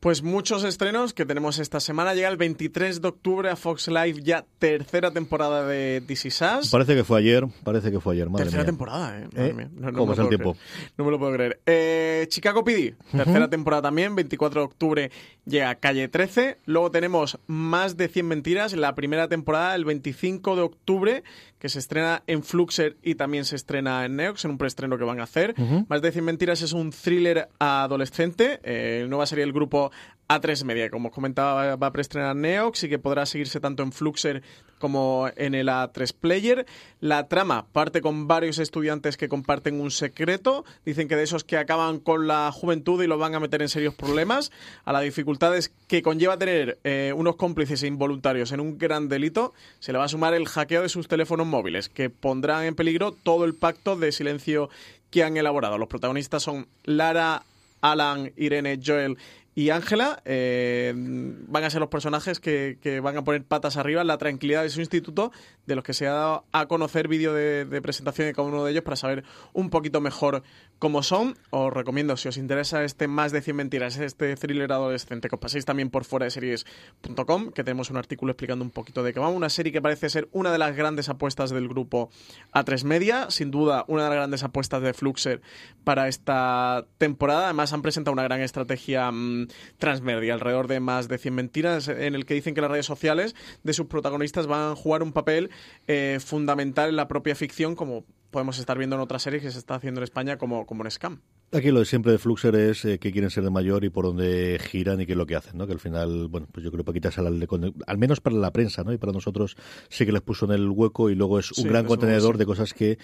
Pues 0.00 0.22
muchos 0.22 0.62
estrenos 0.62 1.14
que 1.14 1.24
tenemos 1.26 1.58
esta 1.58 1.80
semana. 1.80 2.14
Llega 2.14 2.28
el 2.28 2.36
23 2.36 3.00
de 3.00 3.08
octubre 3.08 3.50
a 3.50 3.56
Fox 3.56 3.88
Live 3.88 4.22
ya 4.22 4.44
tercera 4.58 5.10
temporada 5.10 5.66
de 5.66 6.00
DC 6.06 6.30
Sass. 6.30 6.70
Parece 6.70 6.94
que 6.94 7.02
fue 7.02 7.18
ayer, 7.18 7.44
parece 7.64 7.90
que 7.90 7.98
fue 7.98 8.14
ayer, 8.14 8.28
madre 8.28 8.44
tercera 8.44 8.62
mía. 8.62 8.66
temporada, 8.66 9.18
eh. 9.18 9.28
Madre 9.32 9.48
¿Eh? 9.48 9.52
mía. 9.54 9.70
No, 9.74 9.90
no 9.90 9.92
¿Cómo 9.98 10.06
me 10.06 10.10
pasa 10.12 10.22
el 10.22 10.28
tiempo? 10.28 10.52
creer. 10.52 10.92
No 10.98 11.04
me 11.06 11.10
lo 11.10 11.18
puedo 11.18 11.32
creer. 11.32 11.60
Eh, 11.66 12.26
Chicago 12.28 12.62
PD, 12.62 12.94
tercera 13.10 13.48
temporada 13.50 13.82
también, 13.82 14.14
24 14.14 14.60
de 14.60 14.64
octubre 14.66 15.10
llega 15.46 15.74
Calle 15.76 16.08
13. 16.08 16.58
Luego 16.66 16.90
tenemos 16.90 17.38
Más 17.46 17.96
de 17.96 18.08
100 18.08 18.28
Mentiras, 18.28 18.74
la 18.74 18.94
primera 18.94 19.28
temporada 19.28 19.74
el 19.74 19.84
25 19.86 20.56
de 20.56 20.62
octubre, 20.62 21.24
que 21.58 21.68
se 21.70 21.78
estrena 21.78 22.22
en 22.26 22.42
Fluxer 22.44 22.96
y 23.02 23.14
también 23.14 23.44
se 23.46 23.56
estrena 23.56 24.04
en 24.04 24.16
Neox, 24.16 24.44
en 24.44 24.52
un 24.52 24.58
preestreno 24.58 24.98
que 24.98 25.04
van 25.04 25.20
a 25.20 25.24
hacer. 25.24 25.54
Uh 25.56 25.62
-huh. 25.62 25.86
Más 25.88 26.02
de 26.02 26.12
100 26.12 26.24
Mentiras 26.24 26.60
es 26.62 26.72
un 26.74 26.90
thriller 26.90 27.48
adolescente, 27.58 28.60
eh, 28.62 29.06
nueva 29.08 29.26
serie 29.26 29.44
del 29.44 29.54
grupo 29.54 29.85
A3 30.28 30.64
Media, 30.64 30.90
como 30.90 31.08
os 31.08 31.14
comentaba, 31.14 31.76
va 31.76 31.86
a 31.86 31.92
preestrenar 31.92 32.34
Neox 32.34 32.82
y 32.82 32.88
que 32.88 32.98
podrá 32.98 33.26
seguirse 33.26 33.60
tanto 33.60 33.84
en 33.84 33.92
Fluxer 33.92 34.42
como 34.78 35.30
en 35.36 35.54
el 35.54 35.68
A3 35.68 36.12
Player. 36.12 36.66
La 37.00 37.28
trama 37.28 37.66
parte 37.72 38.00
con 38.00 38.26
varios 38.26 38.58
estudiantes 38.58 39.16
que 39.16 39.28
comparten 39.28 39.80
un 39.80 39.92
secreto. 39.92 40.64
Dicen 40.84 41.06
que 41.06 41.14
de 41.14 41.22
esos 41.22 41.44
que 41.44 41.56
acaban 41.56 42.00
con 42.00 42.26
la 42.26 42.50
juventud 42.50 43.02
y 43.02 43.06
los 43.06 43.20
van 43.20 43.36
a 43.36 43.40
meter 43.40 43.62
en 43.62 43.68
serios 43.68 43.94
problemas. 43.94 44.50
A 44.84 44.92
las 44.92 45.02
dificultades 45.02 45.72
que 45.86 46.02
conlleva 46.02 46.36
tener 46.36 46.78
eh, 46.82 47.12
unos 47.16 47.36
cómplices 47.36 47.84
involuntarios 47.84 48.50
en 48.50 48.60
un 48.60 48.78
gran 48.78 49.08
delito, 49.08 49.54
se 49.78 49.92
le 49.92 49.98
va 49.98 50.04
a 50.04 50.08
sumar 50.08 50.34
el 50.34 50.48
hackeo 50.48 50.82
de 50.82 50.88
sus 50.88 51.06
teléfonos 51.06 51.46
móviles, 51.46 51.88
que 51.88 52.10
pondrán 52.10 52.64
en 52.64 52.74
peligro 52.74 53.12
todo 53.12 53.44
el 53.44 53.54
pacto 53.54 53.94
de 53.94 54.10
silencio 54.10 54.70
que 55.10 55.22
han 55.22 55.36
elaborado. 55.36 55.78
Los 55.78 55.88
protagonistas 55.88 56.42
son 56.42 56.66
Lara, 56.84 57.44
Alan, 57.80 58.32
Irene, 58.36 58.80
Joel 58.84 59.16
y 59.56 59.70
Ángela 59.70 60.20
eh, 60.26 60.92
van 60.94 61.64
a 61.64 61.70
ser 61.70 61.80
los 61.80 61.88
personajes 61.88 62.40
que, 62.40 62.78
que, 62.82 63.00
van 63.00 63.16
a 63.16 63.24
poner 63.24 63.42
patas 63.42 63.78
arriba 63.78 64.04
la 64.04 64.18
tranquilidad 64.18 64.62
de 64.62 64.68
su 64.68 64.80
instituto, 64.80 65.32
de 65.64 65.74
los 65.74 65.82
que 65.82 65.94
se 65.94 66.06
ha 66.06 66.12
dado 66.12 66.44
a 66.52 66.66
conocer 66.66 67.08
vídeo 67.08 67.32
de, 67.32 67.64
de, 67.64 67.80
presentación 67.80 68.26
de 68.26 68.34
cada 68.34 68.46
uno 68.46 68.64
de 68.64 68.72
ellos 68.72 68.84
para 68.84 68.96
saber 68.96 69.24
un 69.54 69.70
poquito 69.70 70.02
mejor 70.02 70.42
cómo 70.78 71.02
son. 71.02 71.36
Os 71.50 71.72
recomiendo, 71.72 72.16
si 72.16 72.28
os 72.28 72.36
interesa 72.36 72.84
este 72.84 73.08
más 73.08 73.32
de 73.32 73.42
100 73.42 73.56
mentiras, 73.56 73.96
este 73.98 74.36
thriller 74.36 74.70
adolescente, 74.72 75.28
que 75.28 75.34
os 75.34 75.40
paséis 75.40 75.64
también 75.64 75.90
por 75.90 76.04
fuera 76.04 76.24
de 76.24 76.30
series.com, 76.30 77.50
que 77.52 77.64
tenemos 77.64 77.90
un 77.90 77.96
artículo 77.96 78.32
explicando 78.32 78.64
un 78.64 78.70
poquito 78.70 79.02
de 79.02 79.12
qué 79.12 79.20
va. 79.20 79.28
Una 79.28 79.48
serie 79.48 79.72
que 79.72 79.82
parece 79.82 80.10
ser 80.10 80.28
una 80.32 80.52
de 80.52 80.58
las 80.58 80.76
grandes 80.76 81.08
apuestas 81.08 81.50
del 81.50 81.68
grupo 81.68 82.10
A3 82.52 82.84
Media, 82.84 83.30
sin 83.30 83.50
duda 83.50 83.84
una 83.88 84.04
de 84.04 84.08
las 84.10 84.16
grandes 84.16 84.42
apuestas 84.42 84.82
de 84.82 84.92
Fluxer 84.92 85.40
para 85.84 86.08
esta 86.08 86.86
temporada. 86.98 87.44
Además, 87.44 87.72
han 87.72 87.82
presentado 87.82 88.12
una 88.12 88.24
gran 88.24 88.40
estrategia 88.40 89.10
mmm, 89.10 89.48
transmedia 89.78 90.34
alrededor 90.34 90.68
de 90.68 90.80
más 90.80 91.08
de 91.08 91.18
100 91.18 91.34
mentiras 91.34 91.88
en 91.88 92.14
el 92.14 92.26
que 92.26 92.34
dicen 92.34 92.54
que 92.54 92.60
las 92.60 92.70
redes 92.70 92.86
sociales 92.86 93.34
de 93.62 93.72
sus 93.72 93.86
protagonistas 93.86 94.46
van 94.46 94.72
a 94.72 94.76
jugar 94.76 95.02
un 95.02 95.12
papel 95.12 95.50
eh, 95.86 96.18
fundamental 96.24 96.90
en 96.90 96.96
la 96.96 97.08
propia 97.08 97.34
ficción 97.34 97.74
como 97.74 98.04
podemos 98.30 98.58
estar 98.58 98.76
viendo 98.78 98.96
en 98.96 99.02
otras 99.02 99.22
series 99.22 99.42
que 99.42 99.50
se 99.50 99.58
está 99.58 99.74
haciendo 99.74 100.00
en 100.00 100.04
España 100.04 100.38
como, 100.38 100.66
como 100.66 100.84
en 100.84 100.90
Scam. 100.90 101.20
Aquí 101.52 101.70
lo 101.70 101.78
de 101.78 101.84
siempre 101.86 102.12
de 102.12 102.18
Fluxer 102.18 102.54
es 102.56 102.84
eh, 102.84 102.98
que 102.98 103.12
quieren 103.12 103.30
ser 103.30 103.44
de 103.44 103.50
mayor 103.50 103.84
y 103.84 103.88
por 103.88 104.04
dónde 104.04 104.60
giran 104.62 105.00
y 105.00 105.06
qué 105.06 105.12
es 105.12 105.18
lo 105.18 105.26
que 105.26 105.36
hacen, 105.36 105.56
¿no? 105.56 105.66
Que 105.66 105.72
al 105.72 105.78
final, 105.78 106.26
bueno, 106.28 106.48
pues 106.50 106.64
yo 106.64 106.72
creo 106.72 106.84
que 106.84 106.92
quitas 106.92 107.18
al, 107.18 107.48
al 107.86 107.98
menos 107.98 108.20
para 108.20 108.36
la 108.36 108.52
prensa, 108.52 108.82
¿no? 108.82 108.92
Y 108.92 108.98
para 108.98 109.12
nosotros 109.12 109.56
sí 109.88 110.04
que 110.04 110.12
les 110.12 110.22
puso 110.22 110.46
en 110.46 110.52
el 110.52 110.68
hueco 110.68 111.08
y 111.08 111.14
luego 111.14 111.38
es 111.38 111.52
un 111.52 111.64
sí, 111.64 111.68
gran 111.68 111.86
contenedor 111.86 112.36
de 112.36 112.46
cosas 112.46 112.74
que 112.74 112.98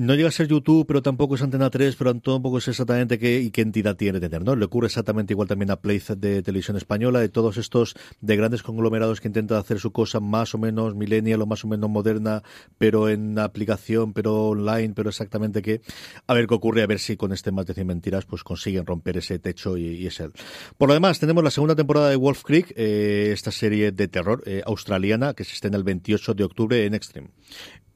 no 0.00 0.14
llega 0.14 0.28
a 0.28 0.32
ser 0.32 0.48
YouTube, 0.48 0.86
pero 0.86 1.02
tampoco 1.02 1.34
es 1.34 1.42
Antena 1.42 1.68
3, 1.68 1.94
pero 1.94 2.14
tampoco 2.14 2.56
es 2.56 2.68
exactamente 2.68 3.18
qué 3.18 3.38
y 3.40 3.50
qué 3.50 3.60
entidad 3.60 3.96
tiene 3.96 4.18
que 4.18 4.30
tener, 4.30 4.46
¿no? 4.46 4.56
Le 4.56 4.64
ocurre 4.64 4.86
exactamente 4.86 5.34
igual 5.34 5.46
también 5.46 5.70
a 5.70 5.76
Playz 5.76 6.08
de 6.16 6.42
Televisión 6.42 6.78
Española, 6.78 7.20
de 7.20 7.28
todos 7.28 7.58
estos 7.58 7.94
de 8.22 8.34
grandes 8.34 8.62
conglomerados 8.62 9.20
que 9.20 9.28
intentan 9.28 9.58
hacer 9.58 9.78
su 9.78 9.92
cosa 9.92 10.18
más 10.18 10.54
o 10.54 10.58
menos 10.58 10.94
millennial 10.94 11.42
o 11.42 11.46
más 11.46 11.66
o 11.66 11.68
menos 11.68 11.90
moderna, 11.90 12.42
pero 12.78 13.10
en 13.10 13.38
aplicación, 13.38 14.14
pero 14.14 14.48
online, 14.48 14.94
pero 14.94 15.10
exactamente 15.10 15.60
qué. 15.60 15.82
A 16.26 16.32
ver 16.32 16.46
qué 16.46 16.54
ocurre, 16.54 16.82
a 16.82 16.86
ver 16.86 16.98
si 16.98 17.18
con 17.18 17.34
este 17.34 17.52
más 17.52 17.66
de 17.66 17.74
100 17.74 17.86
mentiras 17.86 18.24
pues 18.24 18.42
consiguen 18.42 18.86
romper 18.86 19.18
ese 19.18 19.38
techo 19.38 19.76
y, 19.76 20.06
ese. 20.06 20.30
Por 20.78 20.88
lo 20.88 20.94
demás, 20.94 21.20
tenemos 21.20 21.44
la 21.44 21.50
segunda 21.50 21.76
temporada 21.76 22.08
de 22.08 22.16
Wolf 22.16 22.42
Creek, 22.42 22.72
eh, 22.74 23.32
esta 23.34 23.52
serie 23.52 23.92
de 23.92 24.08
terror 24.08 24.42
eh, 24.46 24.62
australiana 24.64 25.34
que 25.34 25.44
se 25.44 25.52
estrena 25.52 25.76
el 25.76 25.84
28 25.84 26.32
de 26.32 26.44
octubre 26.44 26.86
en 26.86 26.94
Extreme. 26.94 27.28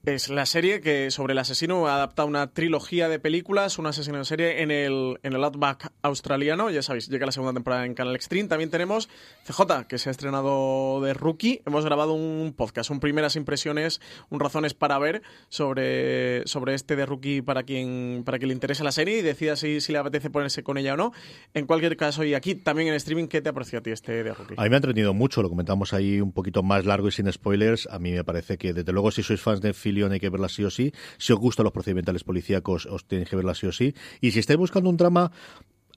Es 0.06 0.28
la 0.28 0.44
serie 0.44 0.82
que 0.82 1.10
sobre 1.10 1.32
el 1.32 1.38
asesino 1.38 1.86
adapta 1.86 2.26
una 2.26 2.48
trilogía 2.48 3.08
de 3.08 3.18
películas, 3.18 3.78
un 3.78 3.86
asesino 3.86 4.18
en 4.18 4.26
serie 4.26 4.60
en 4.60 4.70
el, 4.70 5.18
en 5.22 5.32
el 5.32 5.42
Outback 5.42 5.92
australiano. 6.02 6.68
Ya 6.68 6.82
sabéis, 6.82 7.08
llega 7.08 7.24
la 7.24 7.32
segunda 7.32 7.54
temporada 7.54 7.86
en 7.86 7.94
Canal 7.94 8.14
Extreme. 8.14 8.46
También 8.46 8.68
tenemos 8.68 9.08
CJ, 9.46 9.86
que 9.88 9.96
se 9.96 10.10
ha 10.10 10.12
estrenado 10.12 11.00
de 11.00 11.14
Rookie. 11.14 11.62
Hemos 11.64 11.86
grabado 11.86 12.12
un 12.12 12.52
podcast, 12.54 12.90
un 12.90 13.00
primeras 13.00 13.34
impresiones, 13.36 14.02
un 14.28 14.40
razones 14.40 14.74
para 14.74 14.98
ver 14.98 15.22
sobre, 15.48 16.46
sobre 16.46 16.74
este 16.74 16.96
de 16.96 17.06
Rookie 17.06 17.40
para 17.40 17.62
quien, 17.62 18.24
para 18.26 18.36
quien 18.36 18.48
le 18.48 18.54
interese 18.54 18.84
la 18.84 18.92
serie 18.92 19.20
y 19.20 19.22
decida 19.22 19.56
si, 19.56 19.80
si 19.80 19.92
le 19.92 20.00
apetece 20.00 20.28
ponerse 20.28 20.62
con 20.62 20.76
ella 20.76 20.92
o 20.92 20.96
no. 20.98 21.12
En 21.54 21.64
cualquier 21.64 21.96
caso, 21.96 22.24
y 22.24 22.34
aquí 22.34 22.54
también 22.54 22.88
en 22.88 22.94
streaming, 22.96 23.26
¿qué 23.26 23.40
te 23.40 23.48
aprecia 23.48 23.78
a 23.78 23.82
ti 23.82 23.90
este 23.90 24.22
de 24.22 24.34
Rookie? 24.34 24.54
A 24.58 24.64
mí 24.64 24.68
me 24.68 24.76
ha 24.76 24.80
entretenido 24.80 25.14
mucho, 25.14 25.40
lo 25.40 25.48
comentamos 25.48 25.94
ahí 25.94 26.20
un 26.20 26.32
poquito 26.32 26.62
más 26.62 26.84
largo 26.84 27.08
y 27.08 27.12
sin 27.12 27.32
spoilers. 27.32 27.88
A 27.90 27.98
mí 27.98 28.12
me 28.12 28.22
parece 28.22 28.58
que, 28.58 28.74
desde 28.74 28.92
luego, 28.92 29.10
si 29.10 29.22
sois 29.22 29.40
fans 29.40 29.62
de 29.62 29.72
Phil 29.94 30.12
hay 30.12 30.20
que 30.20 30.30
verla 30.30 30.48
sí 30.48 30.64
o 30.64 30.70
sí. 30.70 30.92
Si 31.18 31.32
os 31.32 31.38
gustan 31.38 31.64
los 31.64 31.72
procedimentales 31.72 32.24
policíacos, 32.24 32.86
os 32.86 33.06
tenéis 33.06 33.28
que 33.28 33.36
verla 33.36 33.54
sí 33.54 33.66
o 33.66 33.72
sí. 33.72 33.94
Y 34.20 34.32
si 34.32 34.40
estáis 34.40 34.58
buscando 34.58 34.90
un 34.90 34.96
drama 34.96 35.32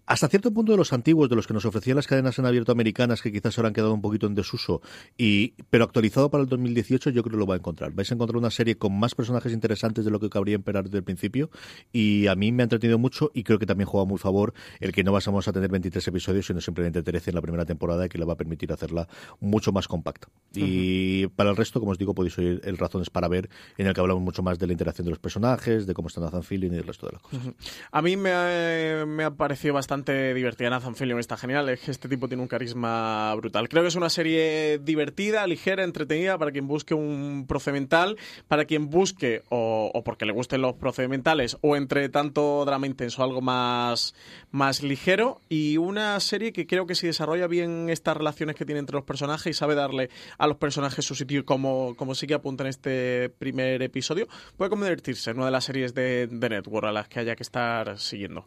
hasta 0.08 0.30
cierto 0.30 0.52
punto 0.52 0.72
de 0.72 0.78
los 0.78 0.94
antiguos, 0.94 1.30
de 1.30 1.36
los 1.36 1.46
que 1.46 1.54
nos 1.54 1.66
ofrecían 1.66 1.98
las 1.98 2.08
cadenas 2.08 2.40
en 2.40 2.46
abierto 2.46 2.72
americanas, 2.72 3.22
que 3.22 3.32
quizás 3.32 3.58
ahora 3.58 3.68
han 3.68 3.74
quedado 3.74 3.94
un 3.94 4.02
poquito 4.02 4.26
en 4.26 4.36
desuso, 4.36 4.82
y 5.18 5.54
pero 5.70 5.84
actualizado 5.84 6.32
para 6.32 6.44
el 6.44 6.50
2018, 6.50 7.10
yo 7.10 7.24
creo 7.24 7.34
que 7.34 7.40
lo 7.40 7.46
va 7.46 7.56
a 7.56 7.58
encontrar. 7.58 7.92
Vais 7.92 8.10
a 8.10 8.16
encontrar 8.16 8.38
una 8.38 8.50
serie 8.50 8.78
con 8.78 8.98
más 8.98 9.16
personajes 9.16 9.52
interesantes 9.52 10.06
de 10.06 10.12
lo 10.12 10.20
que 10.20 10.30
cabría 10.30 10.56
esperar 10.56 10.86
desde 10.86 11.00
el 11.00 11.04
principio, 11.04 11.52
y 11.92 12.28
a 12.28 12.36
mí 12.36 12.54
me 12.54 12.64
ha 12.64 12.66
entretenido 12.66 12.98
mucho, 12.98 13.32
y 13.34 13.44
creo 13.44 13.60
que 13.60 13.66
también 13.66 13.88
juega 13.88 14.06
muy 14.06 14.18
favor 14.18 14.54
el 14.80 14.94
que 14.94 15.04
no 15.04 15.12
vamos 15.12 15.48
a 15.48 15.52
tener 15.52 15.70
23 15.70 16.08
episodios, 16.08 16.46
sino 16.46 16.62
simplemente 16.62 17.04
13 17.04 17.32
en 17.32 17.36
la 17.36 17.42
primera 17.42 17.66
temporada, 17.66 18.08
que 18.08 18.18
le 18.18 18.24
va 18.24 18.34
a 18.34 18.38
permitir 18.38 18.72
hacerla 18.72 19.10
mucho 19.42 19.74
más 19.74 19.90
compacta. 19.90 20.30
Y 20.54 21.28
para 21.28 21.50
el 21.50 21.58
resto, 21.58 21.82
como 21.82 21.92
os 21.92 21.98
digo, 21.98 22.16
podéis 22.16 22.38
oír 22.38 22.62
el 22.64 22.78
Razones 22.78 23.10
para 23.10 23.28
ver, 23.28 23.50
en 23.78 23.88
el 23.88 23.94
que 23.94 24.00
hablamos 24.00 24.24
mucho 24.24 24.42
más 24.42 24.58
de 24.58 24.68
la 24.68 24.72
interacción 24.72 25.04
de 25.04 25.10
los 25.10 25.20
personajes, 25.20 25.86
de 25.86 25.94
cómo 25.94 26.08
está 26.08 26.22
Nathan 26.22 26.44
Fillion 26.44 26.74
y 26.74 26.78
el 26.78 26.88
resto 26.88 27.08
de 27.08 27.14
las 27.14 27.22
cosas. 27.22 27.54
A 27.92 28.02
mí 28.02 28.16
me 28.16 28.32
ha, 28.32 29.06
me 29.06 29.26
ha 29.26 29.32
parecido 29.32 29.74
bastante 29.74 29.97
divertida. 30.06 30.70
Nathan 30.70 30.96
Fillion 30.96 31.20
está 31.20 31.38
genial. 31.38 31.70
Es 31.70 31.82
que 31.82 31.92
este 31.92 32.10
tipo 32.10 32.28
tiene 32.28 32.44
un 32.44 32.48
carisma 32.48 33.34
brutal. 33.36 33.70
Creo 33.70 33.84
que 33.84 33.90
es 33.90 33.96
una 33.96 34.10
serie 34.10 34.80
divertida, 34.80 35.46
ligera, 35.48 35.84
entretenida 35.84 36.38
para 36.38 36.52
quien 36.52 36.68
busque 36.68 36.94
un 36.94 37.46
procedimental, 37.48 38.18
para 38.48 38.66
quien 38.66 38.90
busque 38.90 39.44
o, 39.50 39.92
o 39.94 40.04
porque 40.04 40.26
le 40.26 40.34
gusten 40.34 40.62
los 40.62 40.76
procedimentales 40.76 41.58
o 41.62 41.76
entre 41.76 42.10
tanto 42.10 42.64
drama 42.66 42.88
intenso 42.88 43.24
algo 43.24 43.42
más, 43.42 44.16
más 44.52 44.84
ligero 44.84 45.42
y 45.50 45.78
una 45.78 46.20
serie 46.20 46.54
que 46.54 46.68
creo 46.68 46.86
que 46.86 46.96
si 46.96 47.08
desarrolla 47.08 47.48
bien 47.48 47.90
estas 47.90 48.18
relaciones 48.18 48.56
que 48.56 48.66
tiene 48.66 48.80
entre 48.80 48.96
los 48.96 49.06
personajes 49.06 49.48
y 49.48 49.54
sabe 49.54 49.76
darle 49.76 50.10
a 50.38 50.48
los 50.48 50.58
personajes 50.58 51.06
su 51.06 51.16
sitio 51.16 51.46
como, 51.46 51.96
como 51.96 52.16
sí 52.16 52.28
que 52.28 52.34
apunta 52.34 52.64
en 52.64 52.70
este 52.70 53.30
primer 53.30 53.82
episodio, 53.82 54.28
puede 54.58 54.70
convertirse 54.70 55.32
en 55.32 55.38
una 55.38 55.48
de 55.48 55.52
las 55.52 55.66
series 55.66 55.94
de, 55.94 56.28
de 56.28 56.50
Network 56.50 56.88
a 56.88 56.92
las 56.92 57.08
que 57.08 57.20
haya 57.20 57.36
que 57.36 57.44
estar 57.44 58.00
siguiendo. 58.00 58.46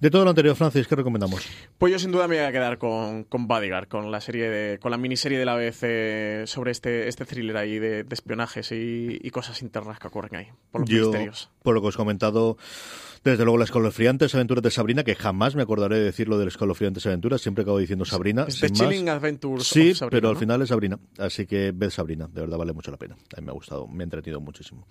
De 0.00 0.10
todo 0.10 0.24
lo 0.24 0.30
anterior, 0.30 0.56
Francis, 0.56 0.88
¿qué 0.90 0.96
recomendamos? 0.96 1.46
Pues 1.78 1.92
yo 1.92 1.98
sin 2.00 2.10
duda 2.10 2.26
me 2.26 2.36
voy 2.36 2.44
a 2.44 2.50
quedar 2.50 2.76
con, 2.76 3.22
con 3.22 3.46
Bodyguard, 3.46 3.86
con 3.86 4.10
la 4.10 4.20
serie 4.20 4.50
de, 4.50 4.78
con 4.80 4.90
la 4.90 4.98
miniserie 4.98 5.38
de 5.38 5.44
la 5.44 5.54
BBC 5.54 6.48
sobre 6.48 6.72
este, 6.72 7.06
este 7.06 7.24
thriller 7.24 7.56
ahí 7.56 7.78
de, 7.78 8.02
de 8.02 8.14
espionajes 8.14 8.72
y, 8.72 9.20
y, 9.22 9.30
cosas 9.30 9.62
internas 9.62 10.00
que 10.00 10.08
ocurren 10.08 10.34
ahí, 10.34 10.48
por 10.72 10.80
los 10.80 10.90
yo, 10.90 11.02
misterios. 11.02 11.48
Por 11.62 11.76
lo 11.76 11.80
que 11.80 11.86
os 11.86 11.94
he 11.94 11.98
comentado, 11.98 12.58
desde 13.22 13.44
luego 13.44 13.56
las 13.56 13.68
escalofriantes 13.68 14.34
aventuras 14.34 14.64
de 14.64 14.70
Sabrina, 14.72 15.04
que 15.04 15.14
jamás 15.14 15.54
me 15.54 15.62
acordaré 15.62 15.98
de 15.98 16.04
decirlo 16.06 16.38
de 16.38 16.46
las 16.46 16.54
escalofriantes 16.54 17.06
aventuras, 17.06 17.40
siempre 17.40 17.62
acabo 17.62 17.78
diciendo 17.78 18.04
Sabrina. 18.04 18.46
Es 18.48 18.58
The 18.58 18.70
Chilling 18.70 19.08
Adventures 19.08 19.68
Sí, 19.68 19.94
Sabrina, 19.94 20.10
pero 20.10 20.28
¿no? 20.28 20.30
al 20.30 20.36
final 20.38 20.60
es 20.62 20.70
Sabrina, 20.70 20.98
así 21.18 21.46
que 21.46 21.70
ved 21.72 21.90
Sabrina, 21.90 22.26
de 22.26 22.40
verdad 22.40 22.58
vale 22.58 22.72
mucho 22.72 22.90
la 22.90 22.96
pena. 22.96 23.14
A 23.36 23.40
mí 23.40 23.44
me 23.46 23.52
ha 23.52 23.54
gustado, 23.54 23.86
me 23.86 24.02
ha 24.02 24.04
entretenido 24.04 24.40
muchísimo. 24.40 24.88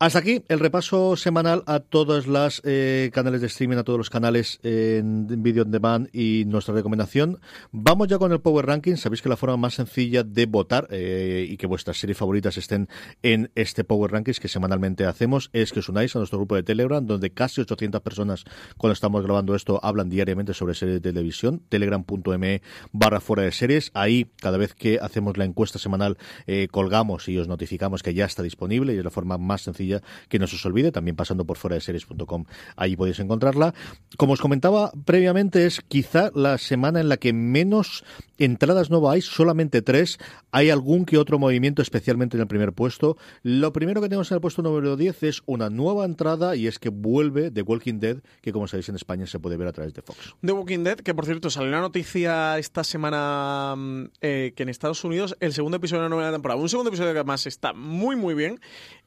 Hasta 0.00 0.18
aquí 0.18 0.42
el 0.48 0.58
repaso 0.58 1.14
semanal 1.14 1.62
a 1.66 1.78
todos 1.78 2.26
los 2.26 2.60
eh, 2.64 3.10
canales 3.14 3.40
de 3.40 3.46
streaming, 3.46 3.76
a 3.76 3.84
todos 3.84 3.96
los 3.96 4.10
canales 4.10 4.58
en 4.64 5.40
Video 5.40 5.62
on 5.62 5.70
Demand 5.70 6.08
y 6.12 6.44
nuestra 6.46 6.74
recomendación. 6.74 7.38
Vamos 7.70 8.08
ya 8.08 8.18
con 8.18 8.32
el 8.32 8.40
Power 8.40 8.66
Ranking. 8.66 8.96
Sabéis 8.96 9.22
que 9.22 9.28
la 9.28 9.36
forma 9.36 9.56
más 9.56 9.74
sencilla 9.74 10.24
de 10.24 10.46
votar 10.46 10.88
eh, 10.90 11.46
y 11.48 11.56
que 11.56 11.68
vuestras 11.68 11.96
series 11.96 12.18
favoritas 12.18 12.56
estén 12.56 12.88
en 13.22 13.52
este 13.54 13.84
Power 13.84 14.10
Rankings 14.10 14.40
que 14.40 14.48
semanalmente 14.48 15.06
hacemos 15.06 15.48
es 15.52 15.72
que 15.72 15.78
os 15.78 15.88
unáis 15.88 16.14
a 16.16 16.18
nuestro 16.18 16.38
grupo 16.40 16.56
de 16.56 16.64
Telegram, 16.64 17.06
donde 17.06 17.30
casi 17.30 17.60
800 17.60 18.00
personas 18.00 18.44
cuando 18.76 18.94
estamos 18.94 19.22
grabando 19.22 19.54
esto 19.54 19.78
hablan 19.80 20.10
diariamente 20.10 20.54
sobre 20.54 20.74
series 20.74 21.00
de 21.00 21.12
televisión. 21.12 21.62
Telegram.me 21.68 22.62
barra 22.90 23.20
fuera 23.20 23.44
de 23.44 23.52
series. 23.52 23.92
Ahí, 23.94 24.26
cada 24.40 24.58
vez 24.58 24.74
que 24.74 24.98
hacemos 25.00 25.36
la 25.36 25.44
encuesta 25.44 25.78
semanal, 25.78 26.18
eh, 26.48 26.66
colgamos 26.68 27.28
y 27.28 27.38
os 27.38 27.46
notificamos 27.46 28.02
que 28.02 28.12
ya 28.12 28.24
está 28.24 28.42
disponible 28.42 28.92
y 28.92 28.98
es 28.98 29.04
la 29.04 29.10
forma 29.10 29.38
más 29.38 29.62
sencilla 29.62 29.83
que 30.28 30.38
no 30.38 30.46
se 30.46 30.56
os 30.56 30.66
olvide, 30.66 30.92
también 30.92 31.16
pasando 31.16 31.44
por 31.44 31.56
fuera 31.56 31.74
de 31.74 31.80
series.com, 31.80 32.44
ahí 32.76 32.96
podéis 32.96 33.20
encontrarla. 33.20 33.74
Como 34.16 34.32
os 34.32 34.40
comentaba 34.40 34.92
previamente, 35.04 35.66
es 35.66 35.80
quizá 35.80 36.30
la 36.34 36.58
semana 36.58 37.00
en 37.00 37.08
la 37.08 37.16
que 37.16 37.32
menos 37.32 38.04
entradas 38.38 38.90
no 38.90 39.08
hay, 39.08 39.20
solamente 39.20 39.82
tres. 39.82 40.18
Hay 40.50 40.70
algún 40.70 41.04
que 41.04 41.18
otro 41.18 41.38
movimiento, 41.38 41.82
especialmente 41.82 42.36
en 42.36 42.42
el 42.42 42.46
primer 42.46 42.72
puesto. 42.72 43.16
Lo 43.42 43.72
primero 43.72 44.00
que 44.00 44.08
tenemos 44.08 44.30
en 44.30 44.36
el 44.36 44.40
puesto 44.40 44.62
número 44.62 44.96
10 44.96 45.22
es 45.24 45.42
una 45.46 45.70
nueva 45.70 46.04
entrada 46.04 46.56
y 46.56 46.66
es 46.66 46.78
que 46.78 46.88
vuelve 46.88 47.50
The 47.50 47.62
Walking 47.62 48.00
Dead, 48.00 48.18
que 48.40 48.52
como 48.52 48.66
sabéis 48.66 48.88
en 48.88 48.96
España 48.96 49.26
se 49.26 49.38
puede 49.38 49.56
ver 49.56 49.68
a 49.68 49.72
través 49.72 49.94
de 49.94 50.02
Fox. 50.02 50.34
The 50.44 50.52
Walking 50.52 50.84
Dead, 50.84 50.96
que 50.98 51.14
por 51.14 51.26
cierto 51.26 51.50
salió 51.50 51.68
una 51.68 51.80
noticia 51.80 52.58
esta 52.58 52.84
semana 52.84 53.74
eh, 54.20 54.52
que 54.56 54.62
en 54.62 54.68
Estados 54.68 55.04
Unidos 55.04 55.36
el 55.40 55.52
segundo 55.52 55.76
episodio 55.76 56.02
de 56.02 56.08
la 56.08 56.14
novena 56.14 56.32
temporada, 56.32 56.60
un 56.60 56.68
segundo 56.68 56.88
episodio 56.88 57.12
que 57.12 57.18
además 57.18 57.46
está 57.46 57.72
muy 57.72 58.16
muy 58.16 58.34
bien, 58.34 58.60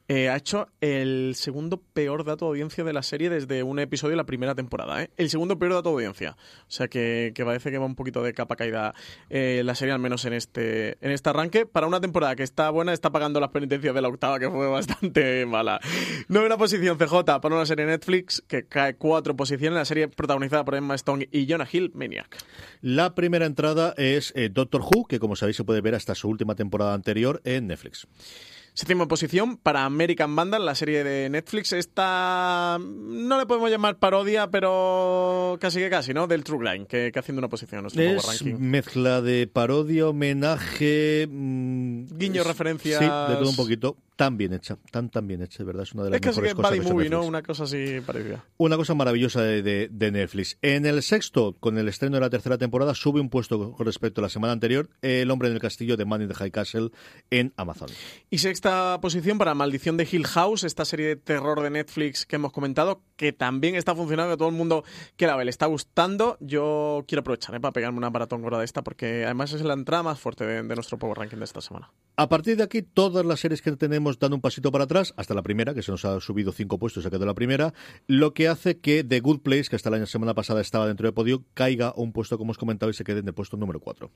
eh, 0.08 0.28
ha 0.28 0.36
hecho 0.36 0.67
el 0.80 1.34
segundo 1.34 1.82
peor 1.92 2.24
dato 2.24 2.46
de 2.46 2.50
audiencia 2.50 2.84
de 2.84 2.92
la 2.92 3.02
serie 3.02 3.30
desde 3.30 3.62
un 3.62 3.78
episodio 3.78 4.12
de 4.12 4.16
la 4.16 4.26
primera 4.26 4.54
temporada. 4.54 5.02
¿eh? 5.02 5.10
El 5.16 5.30
segundo 5.30 5.58
peor 5.58 5.74
dato 5.74 5.90
de 5.90 5.94
audiencia. 5.94 6.36
O 6.62 6.70
sea 6.70 6.88
que, 6.88 7.32
parece 7.36 7.70
que 7.70 7.78
va 7.78 7.86
un 7.86 7.94
poquito 7.94 8.22
de 8.22 8.32
capa 8.34 8.56
caída 8.56 8.94
eh, 9.30 9.62
la 9.64 9.74
serie, 9.74 9.92
al 9.92 10.00
menos 10.00 10.24
en 10.24 10.32
este, 10.32 10.98
en 11.04 11.10
este 11.10 11.30
arranque. 11.30 11.66
Para 11.66 11.86
una 11.86 12.00
temporada 12.00 12.36
que 12.36 12.42
está 12.42 12.70
buena, 12.70 12.92
está 12.92 13.10
pagando 13.10 13.40
las 13.40 13.50
penitencias 13.50 13.94
de 13.94 14.00
la 14.00 14.08
octava, 14.08 14.38
que 14.38 14.50
fue 14.50 14.68
bastante 14.68 15.46
mala. 15.46 15.80
Novena 16.28 16.56
posición 16.56 16.98
CJ 16.98 17.24
para 17.24 17.54
una 17.54 17.66
serie 17.66 17.86
Netflix 17.86 18.42
que 18.46 18.66
cae 18.66 18.94
cuatro 18.96 19.36
posiciones. 19.36 19.78
La 19.78 19.84
serie 19.84 20.08
protagonizada 20.08 20.64
por 20.64 20.74
Emma 20.74 20.94
Stone 20.94 21.28
y 21.32 21.50
Jonah 21.50 21.68
Hill, 21.70 21.92
Maniac. 21.94 22.36
La 22.80 23.14
primera 23.14 23.46
entrada 23.46 23.94
es 23.96 24.32
eh, 24.36 24.48
Doctor 24.48 24.82
Who, 24.82 25.06
que 25.06 25.18
como 25.18 25.36
sabéis 25.36 25.56
se 25.56 25.64
puede 25.64 25.80
ver 25.80 25.94
hasta 25.94 26.14
su 26.14 26.28
última 26.28 26.54
temporada 26.54 26.94
anterior 26.94 27.40
en 27.44 27.66
Netflix. 27.66 28.06
Séptima 28.78 29.08
posición 29.08 29.56
para 29.56 29.84
American 29.84 30.36
Vandal, 30.36 30.64
la 30.64 30.76
serie 30.76 31.02
de 31.02 31.28
Netflix. 31.28 31.72
Esta 31.72 32.78
no 32.80 33.36
le 33.36 33.44
podemos 33.44 33.68
llamar 33.72 33.98
parodia, 33.98 34.52
pero 34.52 35.58
casi 35.60 35.80
que 35.80 35.90
casi, 35.90 36.14
¿no? 36.14 36.28
Del 36.28 36.44
True 36.44 36.64
Line, 36.64 36.86
que, 36.86 37.10
que 37.12 37.18
haciendo 37.18 37.40
una 37.40 37.48
posición 37.48 37.80
en 37.80 37.82
nuestro 37.82 38.04
es 38.04 38.24
Ranking. 38.24 38.54
mezcla 38.60 39.20
de 39.20 39.48
parodia, 39.48 40.06
homenaje... 40.06 41.26
Mmm, 41.28 42.04
Guiño, 42.16 42.42
es, 42.42 42.46
referencias... 42.46 43.00
Sí, 43.00 43.04
de 43.04 43.36
todo 43.40 43.50
un 43.50 43.56
poquito. 43.56 43.96
Tan 44.18 44.36
bien 44.36 44.52
hecha, 44.52 44.76
tan 44.90 45.10
tan 45.10 45.28
bien 45.28 45.42
hecha, 45.42 45.58
de 45.58 45.64
verdad. 45.64 45.84
Es 45.84 45.92
una 45.92 46.02
de 46.02 46.10
las 46.10 46.16
es 46.16 46.26
casi 46.26 46.40
mejores 46.40 46.70
que 46.72 46.78
cosas 46.78 46.86
que 46.88 46.92
Movie, 46.92 47.08
¿no? 47.08 47.22
Una 47.22 47.40
cosa 47.40 47.62
así 47.62 48.00
parecida. 48.04 48.44
Una 48.56 48.76
cosa 48.76 48.96
maravillosa 48.96 49.42
de, 49.42 49.62
de, 49.62 49.88
de, 49.92 50.10
Netflix. 50.10 50.58
En 50.60 50.86
el 50.86 51.04
sexto, 51.04 51.54
con 51.60 51.78
el 51.78 51.86
estreno 51.86 52.16
de 52.16 52.22
la 52.22 52.28
tercera 52.28 52.58
temporada, 52.58 52.96
sube 52.96 53.20
un 53.20 53.30
puesto 53.30 53.70
con 53.70 53.86
respecto 53.86 54.20
a 54.20 54.22
la 54.22 54.28
semana 54.28 54.52
anterior, 54.52 54.90
El 55.02 55.30
hombre 55.30 55.50
en 55.50 55.54
el 55.54 55.60
castillo 55.60 55.96
de 55.96 56.04
Man 56.04 56.22
in 56.22 56.26
the 56.26 56.34
High 56.34 56.50
Castle 56.50 56.90
en 57.30 57.52
Amazon. 57.56 57.90
Y 58.28 58.38
sexta 58.38 58.98
posición 59.00 59.38
para 59.38 59.54
Maldición 59.54 59.96
de 59.96 60.08
Hill 60.10 60.26
House, 60.26 60.64
esta 60.64 60.84
serie 60.84 61.06
de 61.06 61.16
terror 61.16 61.60
de 61.60 61.70
Netflix 61.70 62.26
que 62.26 62.34
hemos 62.34 62.50
comentado, 62.50 63.04
que 63.14 63.32
también 63.32 63.76
está 63.76 63.94
funcionando, 63.94 64.34
que 64.34 64.38
todo 64.38 64.48
el 64.48 64.56
mundo 64.56 64.82
que 65.16 65.28
la 65.28 65.36
ve 65.36 65.44
le 65.44 65.50
está 65.50 65.66
gustando. 65.66 66.38
Yo 66.40 67.04
quiero 67.06 67.20
aprovechar 67.20 67.54
¿eh? 67.54 67.60
para 67.60 67.70
pegarme 67.70 67.98
una 67.98 68.10
maratón 68.10 68.42
gorda 68.42 68.58
de 68.58 68.64
esta, 68.64 68.82
porque 68.82 69.24
además 69.26 69.52
es 69.52 69.62
la 69.62 69.74
entrada 69.74 70.02
más 70.02 70.18
fuerte 70.18 70.44
de, 70.44 70.64
de 70.64 70.74
nuestro 70.74 70.98
Power 70.98 71.18
Ranking 71.18 71.38
de 71.38 71.44
esta 71.44 71.60
semana. 71.60 71.92
A 72.20 72.28
partir 72.28 72.56
de 72.56 72.64
aquí, 72.64 72.82
todas 72.82 73.24
las 73.24 73.38
series 73.38 73.62
que 73.62 73.70
tenemos 73.76 74.18
dan 74.18 74.32
un 74.32 74.40
pasito 74.40 74.72
para 74.72 74.82
atrás, 74.82 75.14
hasta 75.16 75.34
la 75.34 75.42
primera, 75.44 75.72
que 75.72 75.82
se 75.82 75.92
nos 75.92 76.04
ha 76.04 76.18
subido 76.18 76.50
cinco 76.50 76.76
puestos, 76.76 77.04
se 77.04 77.10
quedó 77.10 77.24
la 77.24 77.34
primera, 77.34 77.72
lo 78.08 78.34
que 78.34 78.48
hace 78.48 78.80
que 78.80 79.04
The 79.04 79.20
Good 79.20 79.42
Place, 79.42 79.66
que 79.70 79.76
hasta 79.76 79.88
la 79.88 80.04
semana 80.04 80.34
pasada 80.34 80.60
estaba 80.60 80.88
dentro 80.88 81.06
del 81.06 81.14
podio, 81.14 81.44
caiga 81.54 81.92
un 81.94 82.12
puesto, 82.12 82.36
como 82.36 82.50
os 82.50 82.58
comentaba, 82.58 82.90
y 82.90 82.94
se 82.94 83.04
quede 83.04 83.20
en 83.20 83.28
el 83.28 83.34
puesto 83.34 83.56
número 83.56 83.78
4. 83.78 84.10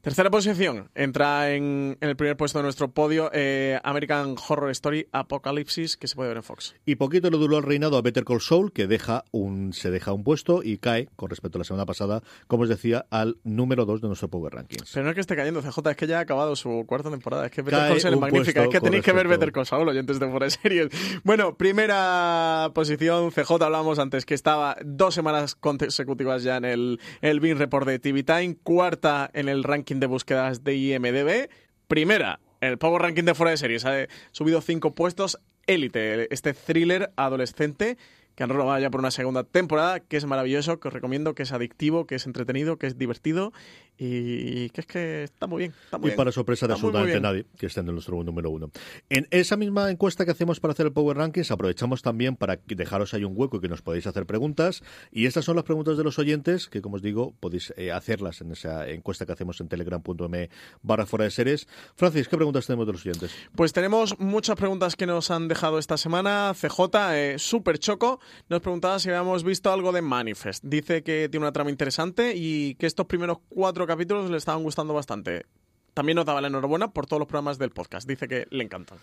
Tercera 0.00 0.30
posición, 0.30 0.88
entra 0.94 1.52
en, 1.52 1.98
en 2.00 2.08
el 2.08 2.16
primer 2.16 2.38
puesto 2.38 2.58
de 2.58 2.62
nuestro 2.62 2.90
podio 2.92 3.28
eh, 3.34 3.78
American 3.84 4.34
Horror 4.48 4.70
Story 4.70 5.08
Apocalipsis, 5.12 5.98
que 5.98 6.08
se 6.08 6.16
puede 6.16 6.28
ver 6.28 6.38
en 6.38 6.44
Fox. 6.44 6.74
Y 6.86 6.94
poquito 6.94 7.28
le 7.28 7.36
duró 7.36 7.58
el 7.58 7.64
reinado 7.64 7.98
a 7.98 8.00
Better 8.00 8.24
Call 8.24 8.40
Saul, 8.40 8.72
que 8.72 8.86
deja 8.86 9.24
un, 9.30 9.74
se 9.74 9.90
deja 9.90 10.14
un 10.14 10.24
puesto 10.24 10.62
y 10.62 10.78
cae, 10.78 11.10
con 11.16 11.28
respecto 11.28 11.58
a 11.58 11.60
la 11.60 11.64
semana 11.64 11.84
pasada, 11.84 12.22
como 12.46 12.62
os 12.62 12.70
decía, 12.70 13.04
al 13.10 13.36
número 13.44 13.84
2 13.84 14.00
de 14.00 14.06
nuestro 14.06 14.28
Power 14.28 14.54
Rankings. 14.54 14.90
Pero 14.94 15.04
no 15.04 15.10
es 15.10 15.14
que 15.16 15.20
esté 15.20 15.36
cayendo, 15.36 15.60
CJ, 15.60 15.90
es 15.90 15.96
que 15.98 16.06
ya 16.06 16.16
ha 16.16 16.22
acabado 16.22 16.56
su 16.56 16.86
cuarta 16.86 17.10
temporada. 17.10 17.41
Es 17.44 17.50
que 17.50 17.62
Better 17.62 17.88
Call 17.88 18.00
Saul 18.00 18.14
es 18.14 18.20
magnífica, 18.20 18.62
es 18.62 18.68
que 18.68 18.80
tenéis 18.80 19.04
que 19.04 19.12
ver 19.12 19.28
Better 19.28 19.52
Call 19.52 19.66
Saul, 19.66 19.88
oyentes 19.88 20.18
de 20.18 20.28
fuera 20.28 20.46
de 20.46 20.50
series. 20.50 20.88
Bueno, 21.24 21.56
primera 21.56 22.70
posición, 22.74 23.30
CJ, 23.30 23.62
hablamos 23.62 23.98
antes 23.98 24.24
que 24.26 24.34
estaba 24.34 24.76
dos 24.84 25.14
semanas 25.14 25.54
consecutivas 25.54 26.42
ya 26.42 26.56
en 26.56 26.64
el, 26.64 27.00
el 27.20 27.40
Bean 27.40 27.58
Report 27.58 27.86
de 27.86 27.98
TV 27.98 28.22
Time, 28.22 28.56
cuarta 28.62 29.30
en 29.34 29.48
el 29.48 29.64
ranking 29.64 29.96
de 29.96 30.06
búsquedas 30.06 30.64
de 30.64 30.76
IMDB, 30.76 31.48
primera 31.88 32.40
el 32.60 32.78
Power 32.78 33.02
Ranking 33.02 33.24
de 33.24 33.34
fuera 33.34 33.50
de 33.50 33.56
series, 33.56 33.84
ha 33.84 34.06
subido 34.30 34.60
cinco 34.60 34.94
puestos, 34.94 35.38
Élite, 35.66 36.32
este 36.32 36.54
thriller 36.54 37.12
adolescente 37.16 37.96
que 38.34 38.42
han 38.42 38.50
robado 38.50 38.78
ya 38.80 38.90
por 38.90 39.00
una 39.00 39.10
segunda 39.10 39.44
temporada, 39.44 40.00
que 40.00 40.16
es 40.16 40.24
maravilloso, 40.24 40.80
que 40.80 40.88
os 40.88 40.94
recomiendo, 40.94 41.34
que 41.34 41.42
es 41.42 41.52
adictivo, 41.52 42.06
que 42.06 42.14
es 42.14 42.26
entretenido, 42.26 42.78
que 42.78 42.86
es 42.86 42.96
divertido 42.96 43.52
y 43.98 44.70
que 44.70 44.80
es 44.80 44.86
que 44.86 45.22
está 45.24 45.46
muy 45.46 45.58
bien. 45.60 45.74
Está 45.84 45.98
muy 45.98 46.10
y 46.10 46.14
para 46.14 46.32
sorpresa 46.32 46.66
de 46.66 46.72
absolutamente 46.72 47.12
bien. 47.12 47.22
nadie, 47.22 47.46
que 47.56 47.66
está 47.66 47.80
en 47.80 47.86
nuestro 47.86 48.22
número 48.24 48.50
uno. 48.50 48.70
En 49.08 49.28
esa 49.30 49.56
misma 49.56 49.90
encuesta 49.90 50.24
que 50.24 50.30
hacemos 50.30 50.60
para 50.60 50.72
hacer 50.72 50.86
el 50.86 50.92
Power 50.92 51.16
Rankings, 51.16 51.50
aprovechamos 51.50 52.02
también 52.02 52.36
para 52.36 52.58
dejaros 52.66 53.14
ahí 53.14 53.24
un 53.24 53.34
hueco 53.36 53.58
y 53.58 53.60
que 53.60 53.68
nos 53.68 53.82
podéis 53.82 54.06
hacer 54.06 54.26
preguntas. 54.26 54.82
Y 55.10 55.26
estas 55.26 55.44
son 55.44 55.56
las 55.56 55.64
preguntas 55.64 55.96
de 55.96 56.04
los 56.04 56.18
oyentes, 56.18 56.68
que 56.68 56.80
como 56.80 56.96
os 56.96 57.02
digo, 57.02 57.34
podéis 57.38 57.72
eh, 57.76 57.92
hacerlas 57.92 58.40
en 58.40 58.52
esa 58.52 58.88
encuesta 58.88 59.26
que 59.26 59.32
hacemos 59.32 59.60
en 59.60 59.68
telegram.me 59.68 60.50
barra 60.82 61.06
fuera 61.06 61.24
de 61.24 61.30
series. 61.30 61.68
Francis, 61.94 62.28
¿qué 62.28 62.36
preguntas 62.36 62.66
tenemos 62.66 62.86
de 62.86 62.92
los 62.92 63.06
oyentes? 63.06 63.30
Pues 63.54 63.72
tenemos 63.72 64.18
muchas 64.18 64.56
preguntas 64.56 64.96
que 64.96 65.06
nos 65.06 65.30
han 65.30 65.48
dejado 65.48 65.78
esta 65.78 65.96
semana. 65.96 66.52
CJ, 66.54 66.80
eh, 67.12 67.38
Super 67.38 67.78
Choco, 67.78 68.20
nos 68.48 68.60
preguntaba 68.60 68.98
si 68.98 69.08
habíamos 69.10 69.44
visto 69.44 69.72
algo 69.72 69.92
de 69.92 70.02
Manifest. 70.02 70.64
Dice 70.64 71.02
que 71.02 71.28
tiene 71.28 71.44
una 71.44 71.52
trama 71.52 71.70
interesante 71.70 72.32
y 72.34 72.74
que 72.76 72.86
estos 72.86 73.06
primeros 73.06 73.38
cuatro 73.48 73.81
capítulos 73.86 74.30
le 74.30 74.36
estaban 74.36 74.62
gustando 74.62 74.94
bastante. 74.94 75.46
También 75.94 76.16
nos 76.16 76.26
daba 76.26 76.40
la 76.40 76.48
enhorabuena 76.48 76.92
por 76.92 77.06
todos 77.06 77.20
los 77.20 77.28
programas 77.28 77.58
del 77.58 77.70
podcast. 77.70 78.08
Dice 78.08 78.28
que 78.28 78.46
le 78.50 78.64
encantan. 78.64 78.98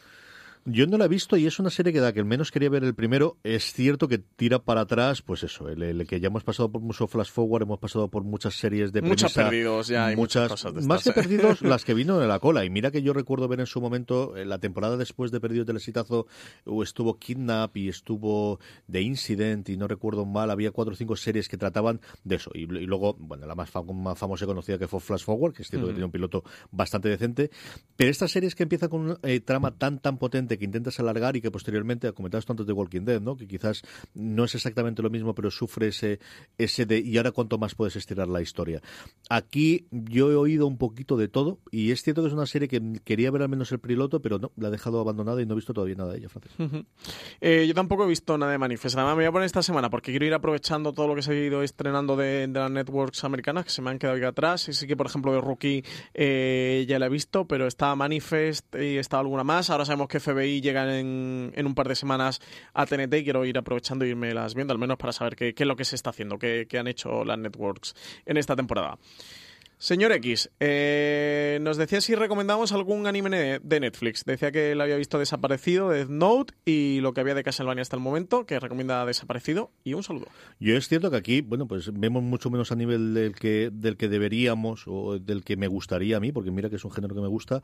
Yo 0.66 0.86
no 0.86 0.98
la 0.98 1.06
he 1.06 1.08
visto 1.08 1.36
y 1.38 1.48
es 1.48 1.58
una 1.58 1.70
serie 1.70 1.92
que 1.94 2.00
da 2.00 2.14
que 2.14 2.20
al 2.20 2.26
menos 2.26 2.52
quería 2.52 2.70
ver 2.70 2.84
el 2.84 2.94
primero. 2.94 3.38
Es 3.44 3.74
cierto 3.74 4.08
que 4.08 4.20
tira 4.20 4.60
para 4.60 4.82
atrás, 4.82 5.22
pues 5.22 5.44
eso, 5.44 5.68
el, 5.70 5.82
el 5.82 6.06
que 6.06 6.20
ya 6.20 6.28
hemos 6.28 6.44
pasado 6.44 6.72
por 6.72 6.82
mucho 6.82 7.08
flash 7.08 7.30
forward, 7.32 7.64
hemos 7.64 7.80
pasado 7.80 8.10
por 8.10 8.24
muchas 8.24 8.54
series 8.56 8.92
de 8.92 9.02
Muchos 9.02 9.34
premisa, 9.34 9.50
perdidos 9.50 9.88
ya 9.88 10.08
hay 10.08 10.16
muchas 10.16 10.50
cosas 10.50 10.74
de 10.76 10.82
más 10.82 11.04
que 11.04 11.10
¿eh? 11.10 11.14
perdidos, 11.14 11.62
las 11.64 11.86
que 11.86 11.94
vino 11.94 12.20
de 12.20 12.28
la 12.28 12.40
cola. 12.40 12.66
Y 12.66 12.70
mira 12.70 12.92
que 12.92 13.02
yo 13.02 13.14
recuerdo 13.14 13.48
ver 13.48 13.62
en 13.62 13.66
su 13.66 13.82
momento, 13.82 14.38
en 14.38 14.50
la 14.50 14.60
temporada 14.60 14.98
después 14.98 15.32
de 15.32 15.40
Perdidos 15.40 15.66
del 15.66 15.78
Exitazo, 15.78 16.28
o 16.66 16.84
estuvo 16.84 17.18
Kidnap 17.18 17.76
y 17.78 17.90
estuvo 17.90 18.60
The 18.92 19.02
Incident, 19.02 19.70
y 19.70 19.78
no 19.78 19.88
recuerdo 19.88 20.26
mal, 20.26 20.52
había 20.52 20.72
cuatro 20.72 20.94
o 20.94 20.98
cinco 20.98 21.16
series 21.16 21.48
que 21.48 21.58
trataban 21.58 22.00
de 22.24 22.36
eso. 22.36 22.52
Y, 22.54 22.64
y 22.64 22.86
luego, 22.86 23.16
bueno, 23.18 23.48
la 23.48 23.56
más, 23.56 23.72
fam- 23.74 23.94
más 23.94 24.20
famosa 24.20 24.46
y 24.46 24.48
conocida 24.48 24.78
que 24.78 24.88
fue 24.88 25.00
Flash 25.00 25.24
Forward, 25.24 25.54
que 25.54 25.64
es 25.64 25.70
cierto 25.70 25.88
que 25.88 25.94
tenía 25.94 26.06
un 26.06 26.12
piloto 26.12 26.44
bastante 26.70 27.10
decente. 27.10 27.50
Pero 27.96 28.12
estas 28.12 28.30
series 28.32 28.56
que 28.56 28.64
empiezan 28.64 28.90
con 28.90 29.02
una 29.02 29.18
eh, 29.24 29.40
trama 29.40 29.72
tan, 29.78 30.00
tan 30.00 30.18
potente 30.18 30.49
que 30.58 30.66
intentas 30.66 31.00
alargar 31.00 31.36
y 31.36 31.42
que 31.42 31.52
posteriormente, 31.52 32.12
comentabas 32.14 32.46
tanto 32.46 32.64
de 32.64 32.74
Walking 32.74 33.02
Dead, 33.02 33.22
¿no? 33.22 33.36
Que 33.36 33.48
quizás 33.48 33.82
no 34.14 34.46
es 34.46 34.56
exactamente 34.56 35.02
lo 35.02 35.10
mismo, 35.10 35.36
pero 35.36 35.52
sufre 35.52 35.88
ese, 35.88 36.20
ese 36.58 36.86
de, 36.86 37.00
y 37.00 37.18
ahora 37.18 37.32
cuánto 37.32 37.58
más 37.58 37.76
puedes 37.76 37.96
estirar 37.96 38.28
la 38.28 38.42
historia. 38.42 38.82
Aquí 39.30 39.88
yo 39.92 40.32
he 40.32 40.36
oído 40.36 40.68
un 40.68 40.78
poquito 40.78 41.18
de 41.18 41.28
todo, 41.28 41.60
y 41.72 41.92
es 41.92 42.04
cierto 42.04 42.22
que 42.22 42.28
es 42.28 42.34
una 42.34 42.46
serie 42.46 42.68
que 42.68 42.82
quería 43.04 43.32
ver 43.32 43.44
al 43.44 43.50
menos 43.50 43.72
el 43.72 43.80
piloto, 43.80 44.22
pero 44.22 44.40
no, 44.40 44.52
la 44.58 44.70
he 44.70 44.72
dejado 44.72 45.00
abandonada 45.00 45.42
y 45.42 45.46
no 45.46 45.54
he 45.54 45.56
visto 45.56 45.74
todavía 45.74 45.96
nada 45.96 46.14
de 46.14 46.20
ella, 46.20 46.30
Francis. 46.30 46.54
Eh, 47.42 47.66
yo 47.68 47.74
tampoco 47.74 48.04
he 48.06 48.08
visto 48.08 48.38
nada 48.38 48.52
de 48.52 48.58
Manifest. 48.58 48.96
Además, 48.98 49.16
me 49.16 49.24
voy 49.24 49.30
a 49.30 49.32
poner 49.32 49.46
esta 49.46 49.64
semana 49.64 49.90
porque 49.90 50.12
quiero 50.12 50.26
ir 50.26 50.34
aprovechando 50.34 50.94
todo 50.94 51.08
lo 51.08 51.16
que 51.16 51.22
se 51.22 51.32
ha 51.32 51.36
ido 51.36 51.64
estrenando 51.64 52.16
de, 52.16 52.48
las 52.48 52.72
networks 52.72 53.24
americanas 53.24 53.66
que 53.66 53.72
se 53.72 53.82
me 53.82 53.90
han 53.90 54.00
quedado 54.00 54.18
aquí 54.18 54.26
atrás. 54.26 54.68
Y 54.70 54.74
sí 54.74 54.88
que, 54.88 54.98
por 54.98 55.08
ejemplo, 55.08 55.34
de 55.34 55.42
Rookie 55.42 55.84
eh, 56.14 56.86
ya 56.88 57.00
la 57.00 57.08
he 57.08 57.10
visto, 57.10 57.46
pero 57.46 57.68
está 57.68 57.96
Manifest 57.96 58.76
y 58.76 58.98
está 58.98 59.20
alguna 59.20 59.44
más. 59.44 59.70
Ahora 59.70 59.86
sabemos 59.86 60.08
que 60.08 60.20
FBI 60.40 60.62
llega 60.62 61.00
en, 61.00 61.52
en 61.56 61.66
un 61.66 61.76
par 61.76 61.88
de 61.88 61.96
semanas 61.96 62.42
a 62.74 62.86
TNT 62.86 63.14
y 63.16 63.24
quiero 63.24 63.46
ir 63.46 63.58
aprovechando 63.58 64.06
e 64.06 64.10
irme 64.10 64.34
las 64.34 64.56
viendo, 64.56 64.74
al 64.74 64.80
menos 64.80 64.98
para 64.98 65.14
saber 65.14 65.36
qué, 65.36 65.54
qué 65.54 65.64
es 65.64 65.68
lo 65.68 65.76
que 65.76 65.86
se 65.86 65.96
está 65.96 66.10
haciendo, 66.12 66.38
qué, 66.38 66.68
qué 66.70 66.80
han 66.80 66.88
hecho 66.88 67.24
las 67.26 67.38
networks 67.38 67.96
en 68.26 68.38
esta 68.38 68.56
temporada. 68.56 68.98
Señor 69.82 70.12
X, 70.12 70.52
eh, 70.60 71.58
nos 71.62 71.78
decía 71.78 72.02
si 72.02 72.14
recomendamos 72.14 72.74
algún 72.74 73.08
anime 73.08 73.60
de, 73.64 73.80
Netflix. 73.80 74.26
Decía 74.26 74.52
que 74.52 74.76
lo 74.76 74.84
había 74.84 74.98
visto 74.98 75.18
desaparecido, 75.18 75.88
Death 75.92 76.10
Note 76.10 76.54
y 76.66 77.00
lo 77.00 77.14
que 77.14 77.22
había 77.22 77.34
de 77.34 77.46
Castlevania 77.46 77.82
hasta 77.82 77.96
el 77.96 78.02
momento, 78.02 78.46
que 78.46 78.60
recomienda 78.60 79.06
desaparecido. 79.06 79.72
Y 79.86 79.94
un 79.94 80.04
saludo. 80.04 80.28
Yo 80.60 80.76
es 80.76 80.90
cierto 80.90 81.10
que 81.10 81.16
aquí, 81.16 81.40
bueno, 81.40 81.66
pues 81.66 81.94
vemos 81.94 82.22
mucho 82.24 82.50
menos 82.50 82.74
a 82.74 82.76
nivel 82.76 83.14
del 83.14 83.36
que, 83.36 83.70
del 83.72 83.96
que 83.96 84.10
deberíamos 84.10 84.84
o 84.86 85.18
del 85.18 85.46
que 85.46 85.56
me 85.56 85.68
gustaría 85.68 86.18
a 86.18 86.20
mí, 86.20 86.34
porque 86.34 86.52
mira 86.52 86.70
que 86.70 86.76
es 86.76 86.84
un 86.84 86.92
género 86.92 87.16
que 87.16 87.22
me 87.22 87.30
gusta. 87.30 87.62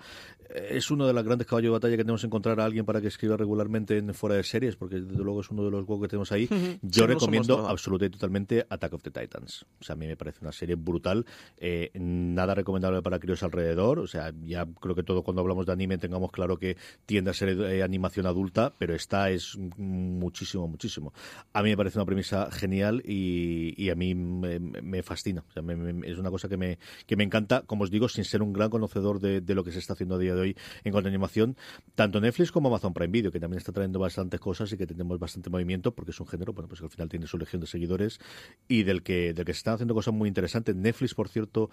Eh, 0.52 0.70
Es 0.78 0.90
uno 0.92 1.08
de 1.08 1.12
los 1.12 1.24
grandes 1.26 1.46
caballos 1.48 1.66
de 1.68 1.74
batalla 1.74 1.98
que 1.98 2.04
tenemos 2.04 2.22
que 2.22 2.28
encontrar 2.28 2.62
a 2.62 2.64
alguien 2.64 2.86
para 2.86 3.02
que 3.02 3.08
escriba 3.10 3.36
regularmente 3.36 3.98
en 3.98 4.14
fuera 4.14 4.38
de 4.38 4.44
series, 4.44 4.78
porque 4.78 5.02
desde 5.02 5.22
luego 5.22 5.42
es 5.42 5.50
uno 5.50 5.66
de 5.66 5.72
los 5.72 5.86
juegos 5.86 6.06
que 6.06 6.10
tenemos 6.12 6.32
ahí. 6.32 6.48
Sí, 6.76 6.80
Yo 6.82 7.08
no 7.08 7.14
somos 7.14 7.24
recomiendo 7.24 7.58
nada. 7.58 7.72
absolutamente 7.72 8.16
y 8.16 8.20
totalmente 8.20 8.66
Attack 8.70 8.94
of 8.94 9.04
the 9.04 9.12
Titans. 9.12 9.66
O 9.82 9.84
sea, 9.84 9.94
a 9.94 9.96
mí 9.98 10.08
me 10.08 10.16
parece 10.16 10.40
una 10.42 10.54
serie 10.54 10.76
brutal. 10.76 11.26
Eh, 11.58 11.90
nada 12.06 12.56
recomendable 12.56 13.02
para 13.02 13.20
críos 13.20 13.44
alrededor. 13.44 14.00
O 14.00 14.08
sea, 14.08 14.32
ya 14.44 14.66
creo 14.80 14.96
que 14.96 15.04
todo 15.04 15.24
cuando 15.24 15.42
hablamos 15.42 15.66
de 15.66 15.74
anime 15.74 15.98
tengamos 15.98 16.32
claro 16.32 16.58
que 16.58 16.78
tiende 17.06 17.32
a 17.32 17.34
ser 17.34 17.50
eh, 17.50 17.84
animación 17.84 18.26
adulta, 18.26 18.74
pero 18.78 18.94
esta 18.96 19.30
es 19.30 19.58
muchísimo, 19.78 20.68
muchísimo. 20.68 21.14
A 21.54 21.64
mí 21.64 21.70
me 21.70 21.78
parece 21.78 21.98
una 21.98 22.06
premisa 22.06 22.50
genial 22.52 23.02
y, 23.06 23.74
y 23.82 23.90
a 23.90 23.96
mí 23.96 24.14
me, 24.16 24.60
me 24.60 25.04
fascina. 25.04 25.44
Me- 25.62 26.08
es 26.08 26.18
una 26.18 26.30
cosa 26.30 26.48
que 26.48 26.58
me, 26.58 26.78
que 27.06 27.16
me 27.16 27.24
encanta, 27.24 27.64
como 27.64 27.84
os 27.84 27.92
digo, 27.92 28.08
sin 28.10 28.24
ser 28.24 28.42
un 28.42 28.54
gran 28.54 28.70
conocedor 28.70 29.20
de, 29.20 29.42
de 29.42 29.56
lo 29.56 29.64
que 29.64 29.72
se 29.72 29.80
está 29.80 29.94
haciendo 29.94 30.16
a 30.16 30.20
día 30.20 30.36
de 30.36 30.42
hoy 30.42 30.58
en 30.84 30.92
cuanto 30.92 31.08
a 31.08 31.12
animación, 31.12 31.58
tanto 31.96 32.22
Netflix 32.22 32.52
como 32.52 32.70
Amazon 32.70 32.94
Prime 32.94 33.12
Video, 33.12 33.32
que 33.32 33.40
también 33.40 33.58
está 33.58 33.72
trayendo 33.72 34.00
bastantes 34.00 34.40
cosas 34.40 34.72
y 34.72 34.78
que 34.78 34.86
tenemos 34.88 35.20
bastante 35.20 35.50
movimiento, 35.50 35.94
porque 35.94 36.12
es 36.12 36.20
un 36.20 36.28
género, 36.28 36.54
bueno, 36.54 36.68
pues 36.68 36.80
que 36.80 36.86
al 36.86 36.92
final 36.92 37.10
tiene 37.10 37.28
su 37.28 37.38
legión 37.38 37.62
de 37.62 37.68
seguidores 37.68 38.20
y 38.68 38.84
del 38.84 39.04
que, 39.04 39.34
del 39.34 39.46
que 39.46 39.54
se 39.54 39.58
están 39.60 39.76
haciendo 39.76 39.94
cosas 39.94 40.14
muy 40.14 40.28
interesantes. 40.28 40.76
Netflix, 40.76 41.14
por 41.14 41.30
cierto, 41.30 41.70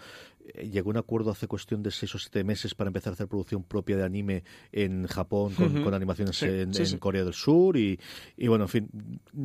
llegó 0.70 0.90
a 0.90 0.92
un 0.92 0.96
acuerdo 0.96 1.30
hace 1.30 1.46
cuestión 1.46 1.82
de 1.82 1.90
seis 1.90 2.14
o 2.14 2.18
siete 2.18 2.44
meses 2.44 2.74
para 2.74 2.88
empezar 2.88 3.12
a 3.12 3.14
hacer 3.14 3.28
producción 3.28 3.62
propia 3.62 3.96
de 3.96 4.04
anime 4.04 4.44
en 4.72 5.06
Japón 5.06 5.54
con, 5.54 5.94
animaciones 5.94 6.36
Sí, 6.36 6.46
en, 6.46 6.74
sí, 6.74 6.82
en 6.82 6.86
sí. 6.86 6.98
Corea 6.98 7.24
del 7.24 7.34
Sur 7.34 7.76
y, 7.76 7.98
y 8.36 8.48
bueno, 8.48 8.64
en 8.64 8.68
fin, 8.68 8.88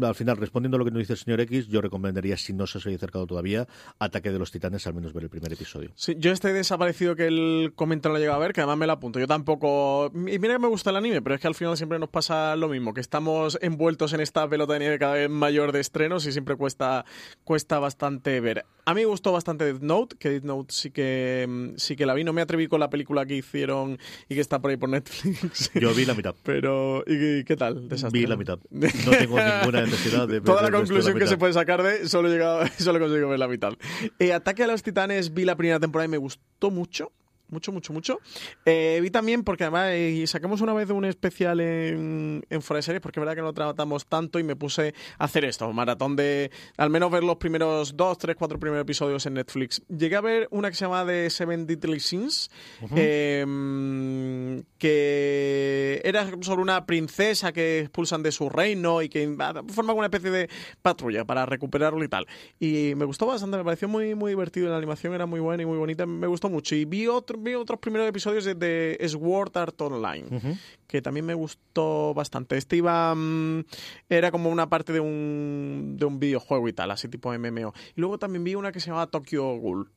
al 0.02 0.16
final, 0.16 0.38
respondiendo 0.38 0.78
a 0.78 0.80
lo 0.80 0.86
que 0.86 0.92
nos 0.92 1.00
dice 1.00 1.14
el 1.14 1.20
señor 1.20 1.42
X, 1.42 1.68
yo 1.68 1.82
recomendaría, 1.82 2.38
si 2.38 2.54
no 2.54 2.66
se 2.68 2.78
os 2.78 2.88
haya 2.88 2.96
acercado 2.96 3.28
todavía, 3.28 3.68
Ataque 4.00 4.32
de 4.32 4.40
los 4.40 4.52
Titanes, 4.52 4.88
al 4.88 4.94
menos 4.94 5.14
ver 5.14 5.24
el 5.24 5.30
primer 5.30 5.54
episodio. 5.54 5.92
Sí, 5.96 6.16
yo 6.18 6.32
este 6.32 6.54
desaparecido 6.54 7.16
que 7.16 7.28
el 7.28 7.74
comentario 7.76 8.14
lo 8.14 8.20
llega 8.20 8.36
a 8.36 8.40
ver, 8.40 8.54
que 8.54 8.62
además 8.62 8.78
me 8.78 8.88
lo 8.88 8.94
apunto. 8.94 9.20
Yo 9.20 9.28
tampoco. 9.28 10.12
Y 10.14 10.40
mira 10.40 10.54
que 10.54 10.60
me 10.60 10.68
gusta 10.68 10.90
el 10.90 10.96
anime, 10.98 11.22
pero 11.22 11.36
es 11.36 11.42
que 11.42 11.48
al 11.48 11.56
final 11.56 11.78
siempre 11.78 12.00
nos 12.00 12.10
pasa 12.10 12.56
lo 12.56 12.70
mismo, 12.70 12.94
que 12.94 13.02
estamos 13.02 13.58
envueltos 13.62 14.14
en 14.14 14.22
esta 14.22 14.48
pelota 14.48 14.74
de 14.74 14.80
nieve 14.80 15.00
cada 15.00 15.14
vez 15.14 15.30
mayor 15.30 15.72
de 15.72 15.80
estrenos 15.80 16.26
y 16.26 16.32
siempre 16.32 16.56
cuesta, 16.56 17.06
cuesta 17.44 17.80
bastante 17.80 18.40
ver. 18.40 18.66
A 18.86 18.94
mí 18.94 19.02
me 19.02 19.08
gustó 19.08 19.32
bastante 19.32 19.66
Death 19.66 19.82
Note, 19.82 20.16
que 20.18 20.30
Death 20.30 20.44
Note 20.44 20.67
sí 20.70 20.92
que, 20.92 21.46
mm, 21.48 21.78
sí 21.78 21.96
que 21.96 22.06
la 22.06 22.14
vi. 22.14 22.24
No 22.24 22.34
me 22.34 22.42
atreví 22.42 22.68
con 22.68 22.80
la 22.80 22.90
película 22.90 23.26
que 23.26 23.36
hicieron 23.36 23.98
y 24.30 24.36
que 24.36 24.42
está 24.42 24.60
por 24.60 24.72
ahí 24.72 24.78
por 24.78 24.90
Netflix. 24.90 25.72
Yo 25.80 25.94
vi 25.94 26.06
la 26.06 26.14
mitad. 26.14 26.36
Pero, 26.44 27.04
¿y 27.08 27.44
qué 27.44 27.56
tal? 27.56 27.88
Desastre. 27.88 28.20
Vi 28.20 28.28
la 28.28 28.38
mitad. 28.38 28.60
No 29.08 29.12
tengo 29.12 29.38
ninguna 29.40 29.82
necesidad 29.82 30.28
de 30.28 30.40
ver 30.40 30.44
Toda 30.44 30.62
la 30.62 30.72
conclusión 30.72 31.18
que 31.18 31.28
se 31.28 31.38
puede 31.38 31.54
sacar 31.54 31.84
de 31.84 32.08
solo 32.08 32.28
he 32.28 32.32
llegado, 32.32 32.66
solo 32.78 32.98
he 32.98 33.02
conseguido 33.02 33.30
ver 33.30 33.40
la 33.40 33.48
mitad. 33.48 33.74
Eh, 34.20 34.34
Ataque 34.34 34.64
a 34.64 34.68
los 34.68 34.84
Titanes 34.84 35.34
vi 35.34 35.46
la 35.46 35.56
primera 35.56 35.80
temporada 35.80 36.06
y 36.06 36.10
me 36.10 36.18
gustó 36.18 36.72
mucho. 36.72 37.12
Mucho, 37.50 37.72
mucho, 37.72 37.94
mucho. 37.94 38.20
Eh, 38.66 39.00
vi 39.02 39.10
también, 39.10 39.44
porque 39.44 39.64
además 39.64 39.90
eh, 39.92 40.26
sacamos 40.28 40.62
una 40.62 40.74
vez 40.74 40.90
un 40.90 41.06
especial 41.06 41.60
en, 41.60 42.46
en 42.50 42.62
Fuera 42.62 42.80
de 42.80 42.84
Series, 42.84 43.02
porque 43.02 43.20
es 43.20 43.22
verdad 43.22 43.36
que 43.36 43.42
no 43.42 43.54
tratamos 43.54 44.06
tanto 44.06 44.40
y 44.40 44.44
me 44.44 44.56
puse 44.56 44.94
a 45.18 45.26
hacer 45.26 45.46
esto, 45.46 45.72
maratón 45.72 46.16
de 46.16 46.52
al 46.78 46.90
menos 46.90 47.12
ver 47.12 47.24
los 47.24 47.38
primeros 47.38 47.96
dos, 47.96 48.18
tres, 48.18 48.36
cuatro 48.36 48.60
primeros 48.60 48.84
episodios 48.84 49.26
en 49.26 49.36
Netflix. 49.36 49.82
Llegué 49.88 50.16
a 50.16 50.22
ver 50.22 50.48
una 50.52 50.70
que 50.70 50.76
se 50.76 50.86
llama 50.86 51.06
The 51.06 51.30
Seven 51.30 51.68
Deadly 51.68 52.00
Sins, 52.00 52.50
eh, 52.96 54.64
que 54.78 56.02
era 56.04 56.30
sobre 56.42 56.62
una 56.62 56.86
princesa 56.86 57.52
que 57.52 57.80
expulsan 57.80 58.24
de 58.24 58.32
su 58.32 58.50
reino 58.50 59.02
y 59.02 59.10
que 59.10 59.36
forma 59.70 59.94
una 59.94 60.08
especie 60.08 60.32
de 60.32 60.50
patrulla 60.82 61.26
para 61.26 61.46
recuperarlo 61.46 62.04
y 62.04 62.08
tal. 62.08 62.28
Y 62.60 62.94
me 62.96 63.06
gustó 63.06 63.26
bastante, 63.26 63.58
me 63.58 63.64
pareció 63.64 63.88
muy, 63.88 64.16
muy 64.16 64.32
divertido. 64.32 64.70
La 64.70 64.78
animación 64.78 65.14
era 65.14 65.26
muy 65.26 65.40
buena 65.40 65.64
y 65.64 65.66
muy 65.66 65.78
bonita, 65.78 66.06
me 66.06 66.28
gustó 66.28 66.50
mucho. 66.50 66.76
Y 66.76 66.86
vi, 66.86 67.08
otro, 67.08 67.37
vi 67.38 67.56
otros 67.56 67.80
primeros 67.80 68.08
episodios 68.08 68.46
de, 68.46 68.56
de 68.56 69.10
Sword 69.10 69.58
Art 69.58 69.80
Online, 69.82 70.58
que 70.88 71.02
también 71.02 71.26
me 71.26 71.34
gustó 71.34 72.14
bastante. 72.14 72.58
Este 72.58 72.78
iba. 72.78 73.14
mm, 73.16 73.66
era 74.10 74.32
como 74.32 74.50
una 74.50 74.70
parte 74.70 74.94
de 74.94 75.00
un, 75.00 75.96
de 75.98 76.06
un 76.06 76.20
videojuego 76.20 76.68
y 76.68 76.74
tal, 76.74 76.92
así 76.92 77.08
tipo 77.08 77.32
MMO. 77.38 77.74
Y 77.96 78.02
luego 78.02 78.18
también 78.18 78.44
vi 78.44 78.56
una 78.56 78.72
que 78.72 78.80
se 78.80 78.88
llamaba 78.88 79.08
Tokyo 79.08 79.56
Ghoul 79.58 79.90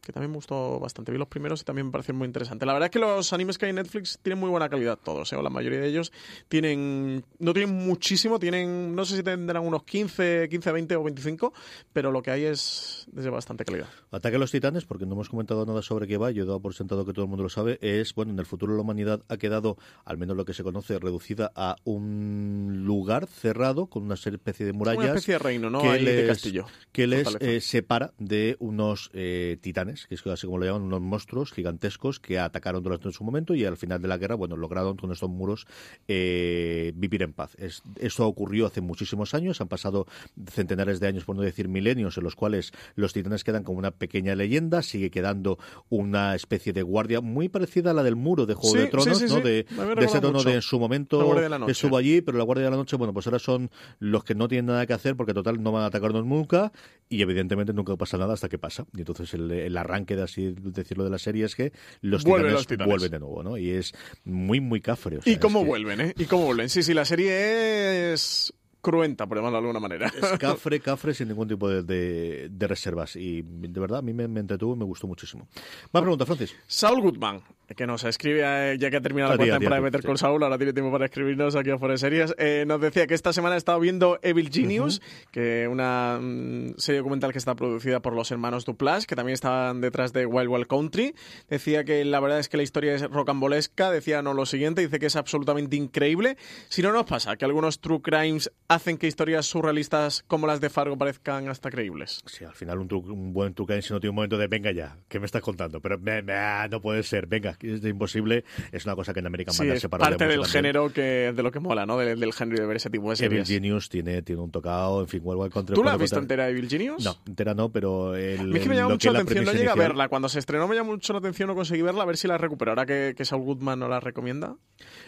que 0.00 0.12
también 0.12 0.30
me 0.30 0.36
gustó 0.36 0.78
bastante. 0.80 1.12
Vi 1.12 1.18
los 1.18 1.28
primeros 1.28 1.60
y 1.60 1.64
también 1.64 1.86
me 1.86 1.92
parecieron 1.92 2.18
muy 2.18 2.26
interesantes. 2.26 2.66
La 2.66 2.72
verdad 2.72 2.86
es 2.86 2.90
que 2.90 2.98
los 2.98 3.32
animes 3.32 3.58
que 3.58 3.66
hay 3.66 3.70
en 3.70 3.76
Netflix 3.76 4.18
tienen 4.22 4.38
muy 4.38 4.48
buena 4.50 4.68
calidad 4.68 4.98
todos, 5.02 5.32
¿eh? 5.32 5.36
o 5.36 5.42
la 5.42 5.50
mayoría 5.50 5.80
de 5.80 5.88
ellos 5.88 6.12
tienen, 6.48 7.24
no 7.38 7.52
tienen 7.52 7.74
muchísimo, 7.74 8.38
tienen, 8.38 8.94
no 8.94 9.04
sé 9.04 9.16
si 9.16 9.22
tendrán 9.22 9.66
unos 9.66 9.84
15, 9.84 10.48
15, 10.50 10.72
20 10.72 10.96
o 10.96 11.02
25, 11.02 11.52
pero 11.92 12.10
lo 12.10 12.22
que 12.22 12.30
hay 12.30 12.44
es 12.44 13.06
de 13.12 13.28
bastante 13.28 13.64
calidad. 13.64 13.88
Ataque 14.10 14.36
a 14.36 14.38
los 14.38 14.50
titanes, 14.50 14.84
porque 14.84 15.04
no 15.06 15.14
hemos 15.14 15.28
comentado 15.28 15.66
nada 15.66 15.82
sobre 15.82 16.06
qué 16.06 16.16
va, 16.16 16.30
yo 16.30 16.44
he 16.44 16.46
dado 16.46 16.60
por 16.60 16.74
sentado 16.74 17.04
que 17.04 17.12
todo 17.12 17.24
el 17.24 17.28
mundo 17.28 17.42
lo 17.42 17.50
sabe, 17.50 17.78
es, 17.82 18.14
bueno, 18.14 18.32
en 18.32 18.38
el 18.38 18.46
futuro 18.46 18.74
la 18.74 18.82
humanidad 18.82 19.22
ha 19.28 19.36
quedado, 19.36 19.76
al 20.04 20.16
menos 20.18 20.36
lo 20.36 20.44
que 20.44 20.54
se 20.54 20.62
conoce, 20.62 20.98
reducida 20.98 21.52
a 21.54 21.76
un 21.84 22.82
lugar 22.84 23.26
cerrado 23.26 23.86
con 23.86 24.04
una 24.04 24.14
especie 24.14 24.64
de 24.64 24.72
murallas 24.72 24.98
Una 24.98 25.08
especie 25.08 25.34
de 25.34 25.38
reino, 25.38 25.70
¿no? 25.70 25.82
que 25.82 25.88
Ahí 25.88 26.04
de 26.04 26.16
les, 26.16 26.28
castillo. 26.28 26.66
que 26.92 27.06
les 27.06 27.36
eh, 27.40 27.60
separa 27.60 28.12
de 28.18 28.56
unos 28.58 29.10
eh, 29.12 29.58
titanes 29.60 29.87
titanes, 29.88 30.06
que 30.06 30.14
es 30.14 30.26
así 30.26 30.46
como 30.46 30.58
lo 30.58 30.66
llaman, 30.66 30.82
unos 30.82 31.00
monstruos 31.00 31.52
gigantescos 31.52 32.20
que 32.20 32.38
atacaron 32.38 32.82
durante 32.82 33.10
su 33.12 33.24
momento 33.24 33.54
y 33.54 33.64
al 33.64 33.76
final 33.76 34.00
de 34.00 34.08
la 34.08 34.18
guerra, 34.18 34.34
bueno, 34.34 34.56
lograron 34.56 34.96
con 34.96 35.12
estos 35.12 35.30
muros 35.30 35.66
eh, 36.06 36.92
vivir 36.96 37.22
en 37.22 37.32
paz. 37.32 37.54
Es, 37.58 37.82
esto 37.98 38.26
ocurrió 38.26 38.66
hace 38.66 38.80
muchísimos 38.80 39.34
años, 39.34 39.60
han 39.60 39.68
pasado 39.68 40.06
centenares 40.50 41.00
de 41.00 41.08
años, 41.08 41.24
por 41.24 41.36
no 41.36 41.42
decir 41.42 41.68
milenios, 41.68 42.16
en 42.18 42.24
los 42.24 42.34
cuales 42.34 42.72
los 42.94 43.12
titanes 43.12 43.44
quedan 43.44 43.64
como 43.64 43.78
una 43.78 43.90
pequeña 43.90 44.34
leyenda, 44.34 44.82
sigue 44.82 45.10
quedando 45.10 45.58
una 45.88 46.34
especie 46.34 46.72
de 46.72 46.82
guardia 46.82 47.20
muy 47.20 47.48
parecida 47.48 47.90
a 47.90 47.94
la 47.94 48.02
del 48.02 48.16
muro 48.16 48.46
de 48.46 48.54
Juego 48.54 48.76
Sí, 48.76 48.82
de 48.82 48.86
Tronos, 48.88 49.18
sí, 49.18 49.28
sí, 49.28 49.34
¿no? 49.34 49.40
De, 49.40 49.64
de 49.64 50.04
ese 50.04 50.20
tono 50.20 50.38
mucho. 50.38 50.48
de 50.48 50.54
en 50.56 50.62
su 50.62 50.78
momento 50.78 51.38
estuvo 51.68 51.96
allí, 51.96 52.20
pero 52.20 52.38
la 52.38 52.44
Guardia 52.44 52.64
de 52.64 52.70
la 52.70 52.76
Noche, 52.76 52.96
bueno, 52.96 53.12
pues 53.12 53.26
ahora 53.26 53.38
son 53.38 53.70
los 53.98 54.24
que 54.24 54.34
no 54.34 54.48
tienen 54.48 54.66
nada 54.66 54.86
que 54.86 54.92
hacer 54.92 55.16
porque 55.16 55.34
total 55.34 55.62
no 55.62 55.72
van 55.72 55.84
a 55.84 55.86
atacarnos 55.86 56.24
nunca 56.24 56.72
y 57.08 57.22
evidentemente 57.22 57.72
nunca 57.72 57.96
pasa 57.96 58.18
nada 58.18 58.34
hasta 58.34 58.48
que 58.48 58.58
pasa. 58.58 58.86
Y 58.94 58.98
entonces 58.98 59.32
el, 59.34 59.50
el 59.50 59.76
arranque 59.80 60.16
de 60.16 60.22
así 60.22 60.54
decirlo 60.58 61.04
de 61.04 61.10
la 61.10 61.18
serie 61.18 61.44
es 61.44 61.54
que 61.54 61.72
los 62.00 62.24
Vuelven 62.24 62.48
titanes, 62.48 62.52
los 62.54 62.66
titanes. 62.66 62.86
vuelven 62.92 63.10
de 63.10 63.18
nuevo, 63.18 63.42
¿no? 63.42 63.56
Y 63.58 63.70
es 63.70 63.92
muy, 64.24 64.60
muy 64.60 64.80
cafre. 64.80 65.18
o 65.18 65.22
sea, 65.22 65.32
¿Y 65.32 65.36
cómo 65.38 65.60
que- 65.62 65.66
vuelven, 65.68 66.00
eh? 66.00 66.14
¿Y 66.18 66.24
cómo 66.26 66.44
vuelven? 66.46 66.68
Sí, 66.68 66.82
sí, 66.82 66.94
la 66.94 67.04
serie 67.04 68.12
es 68.12 68.52
cruenta, 68.80 69.26
por 69.26 69.36
llamarlo 69.38 69.58
de 69.58 69.66
alguna 69.68 69.80
manera. 69.80 70.06
Es 70.08 70.38
cafre, 70.38 70.80
cafre 70.80 71.12
sin 71.14 71.28
ningún 71.28 71.48
tipo 71.48 71.68
de, 71.68 71.82
de- 71.82 72.48
de 72.50 72.66
reservas. 72.66 73.16
Y 73.16 73.42
de 73.42 73.80
verdad, 73.80 73.98
a 73.98 74.02
mí 74.02 74.12
me, 74.12 74.28
me 74.28 74.40
entretuvo 74.40 74.74
y 74.74 74.78
me 74.78 74.84
gustó 74.84 75.06
muchísimo. 75.06 75.48
Más 75.92 76.00
pregunta, 76.02 76.24
Francis. 76.26 76.54
Saul 76.66 77.00
Goodman, 77.02 77.40
que 77.76 77.86
nos 77.86 78.04
escribe, 78.04 78.42
eh, 78.44 78.76
ya 78.78 78.90
que 78.90 78.96
ha 78.96 79.00
terminado 79.00 79.32
la 79.32 79.36
temporada 79.58 79.90
de 79.90 79.98
sí. 79.98 80.06
Call 80.06 80.18
Saul, 80.18 80.42
ahora 80.42 80.56
tiene 80.58 80.72
tiempo 80.72 80.90
para 80.90 81.04
escribirnos 81.04 81.54
aquí 81.56 81.70
a 81.70 81.78
Fuera 81.78 81.92
de 81.92 81.98
Series, 81.98 82.34
eh, 82.38 82.64
nos 82.66 82.80
decía 82.80 83.06
que 83.06 83.14
esta 83.14 83.32
semana 83.32 83.54
ha 83.54 83.58
estado 83.58 83.78
viendo 83.80 84.18
Evil 84.22 84.50
Genius, 84.50 85.00
que 85.30 85.68
una 85.70 86.18
mm, 86.20 86.74
serie 86.78 86.98
documental 87.00 87.32
que 87.32 87.38
está 87.38 87.54
producida 87.54 88.00
por 88.00 88.14
los 88.14 88.30
hermanos 88.30 88.64
Duplass, 88.64 89.06
que 89.06 89.14
también 89.16 89.34
estaban 89.34 89.80
detrás 89.80 90.12
de 90.12 90.24
Wild 90.26 90.48
Wild 90.48 90.66
Country. 90.66 91.14
Decía 91.48 91.84
que 91.84 92.04
la 92.04 92.20
verdad 92.20 92.38
es 92.38 92.48
que 92.48 92.56
la 92.56 92.62
historia 92.62 92.94
es 92.94 93.02
rocambolesca, 93.02 93.90
decía 93.90 94.22
no 94.22 94.32
lo 94.34 94.46
siguiente, 94.46 94.80
dice 94.80 94.98
que 94.98 95.06
es 95.06 95.16
absolutamente 95.16 95.76
increíble. 95.76 96.36
Si 96.68 96.80
no 96.82 96.92
nos 96.92 97.04
pasa, 97.04 97.36
que 97.36 97.44
algunos 97.44 97.80
true 97.80 98.00
crimes 98.00 98.50
hacen 98.68 98.96
que 98.98 99.06
historias 99.06 99.46
surrealistas 99.46 100.24
como 100.26 100.46
las 100.46 100.60
de 100.60 100.70
Fargo 100.70 100.96
parezcan 100.96 101.48
hasta 101.48 101.70
creíbles. 101.70 102.22
Sí, 102.26 102.44
al 102.44 102.54
final 102.54 102.78
un, 102.78 102.88
un 102.92 103.32
buen 103.32 103.52
truque 103.54 103.82
si 103.82 103.92
no 103.92 104.00
tiene 104.00 104.10
un 104.10 104.16
momento 104.16 104.38
de 104.38 104.46
venga 104.46 104.72
ya, 104.72 104.96
¿qué 105.08 105.20
me 105.20 105.26
estás 105.26 105.42
contando? 105.42 105.80
Pero 105.80 105.98
me- 105.98 106.22
me- 106.22 106.68
no 106.70 106.80
puede 106.80 107.02
ser, 107.02 107.26
venga, 107.26 107.56
es 107.60 107.84
imposible. 107.84 108.44
Es 108.72 108.84
una 108.84 108.94
cosa 108.94 109.12
que 109.12 109.20
en 109.20 109.26
American 109.26 109.54
Sí, 109.54 109.66
es 109.68 109.86
parte 109.88 110.26
del 110.26 110.44
género 110.46 110.92
que 110.92 111.32
de 111.34 111.42
lo 111.42 111.50
que 111.50 111.60
mola, 111.60 111.86
¿no? 111.86 111.96
Del, 111.98 112.18
del 112.20 112.32
género 112.32 112.60
de 112.60 112.66
ver 112.66 112.76
ese 112.76 112.90
tipo 112.90 113.04
de 113.12 113.24
Evil 113.24 113.44
series. 113.44 113.48
Genius 113.48 113.88
tiene, 113.88 114.22
tiene 114.22 114.42
un 114.42 114.50
tocado, 114.50 115.00
en 115.00 115.08
fin, 115.08 115.20
Wild 115.24 115.52
Country. 115.52 115.74
¿Tú 115.74 115.82
la 115.84 115.92
has 115.92 115.98
visto 115.98 116.16
contar- 116.16 116.38
entera, 116.40 116.48
Evil 116.50 116.68
Genius? 116.68 117.04
No, 117.04 117.16
entera 117.26 117.54
no, 117.54 117.70
pero 117.70 118.14
el, 118.16 118.40
A 118.40 118.44
mí 118.44 118.56
es 118.56 118.62
que 118.62 118.68
me 118.68 118.76
llama 118.76 118.90
mucho 118.90 119.12
la 119.12 119.20
atención, 119.20 119.44
no 119.44 119.52
llegué 119.52 119.64
a 119.64 119.72
inicial. 119.72 119.88
verla. 119.88 120.08
Cuando 120.08 120.28
se 120.28 120.38
estrenó 120.38 120.68
me 120.68 120.74
llamó 120.76 120.92
mucho 120.92 121.12
la 121.12 121.18
atención, 121.20 121.48
no 121.48 121.54
conseguí 121.54 121.82
verla, 121.82 122.02
a 122.02 122.06
ver 122.06 122.16
si 122.16 122.28
la 122.28 122.38
recupero. 122.38 122.70
Ahora 122.72 122.86
que, 122.86 123.14
que 123.16 123.24
Saul 123.24 123.42
Goodman 123.44 123.78
no 123.78 123.88
la 123.88 124.00
recomienda. 124.00 124.56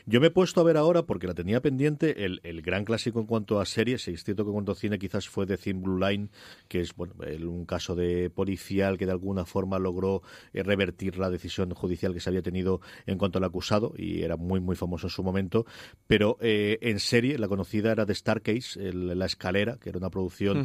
Yo 0.07 0.20
me 0.20 0.28
he 0.28 0.30
puesto 0.30 0.61
a 0.61 0.64
ver 0.64 0.76
ahora, 0.76 1.03
porque 1.05 1.26
la 1.26 1.34
tenía 1.34 1.61
pendiente, 1.61 2.24
el, 2.24 2.40
el 2.42 2.62
gran 2.62 2.84
clásico 2.84 3.20
en 3.20 3.26
cuanto 3.26 3.61
a 3.61 3.66
series. 3.66 4.07
Es 4.09 4.24
cierto 4.24 4.44
que 4.44 4.48
en 4.48 4.55
cuanto 4.55 4.72
a 4.72 4.74
cine 4.74 4.98
quizás 4.98 5.28
fue 5.28 5.46
The 5.46 5.57
Thin 5.57 5.82
Blue 5.82 5.98
Line, 5.98 6.28
que 6.68 6.80
es 6.80 6.94
bueno 6.94 7.14
un 7.48 7.64
caso 7.66 7.94
de 7.94 8.30
policial 8.30 8.98
que 8.98 9.07
de 9.07 9.12
alguna 9.12 9.44
forma 9.44 9.78
logró 9.78 10.22
eh, 10.53 10.62
revertir 10.62 11.18
la 11.18 11.30
decisión 11.30 11.72
judicial 11.74 12.12
que 12.14 12.20
se 12.20 12.28
había 12.30 12.39
tenido 12.43 12.80
en 13.07 13.18
cuanto 13.18 13.38
al 13.38 13.45
acusado, 13.45 13.93
y 13.97 14.22
era 14.22 14.36
muy, 14.36 14.61
muy 14.61 14.76
famoso 14.76 15.07
en 15.07 15.11
su 15.11 15.22
momento. 15.22 15.66
Pero 16.07 16.36
eh, 16.41 16.78
en 16.82 16.99
serie, 17.01 17.38
la 17.38 17.49
conocida 17.49 17.93
era 17.93 18.07
The 18.07 18.14
Starcase, 18.14 18.88
el- 18.88 19.18
La 19.18 19.26
Escalera, 19.26 19.76
que 19.78 19.88
era 19.91 19.99
una 19.99 20.11
producción 20.11 20.59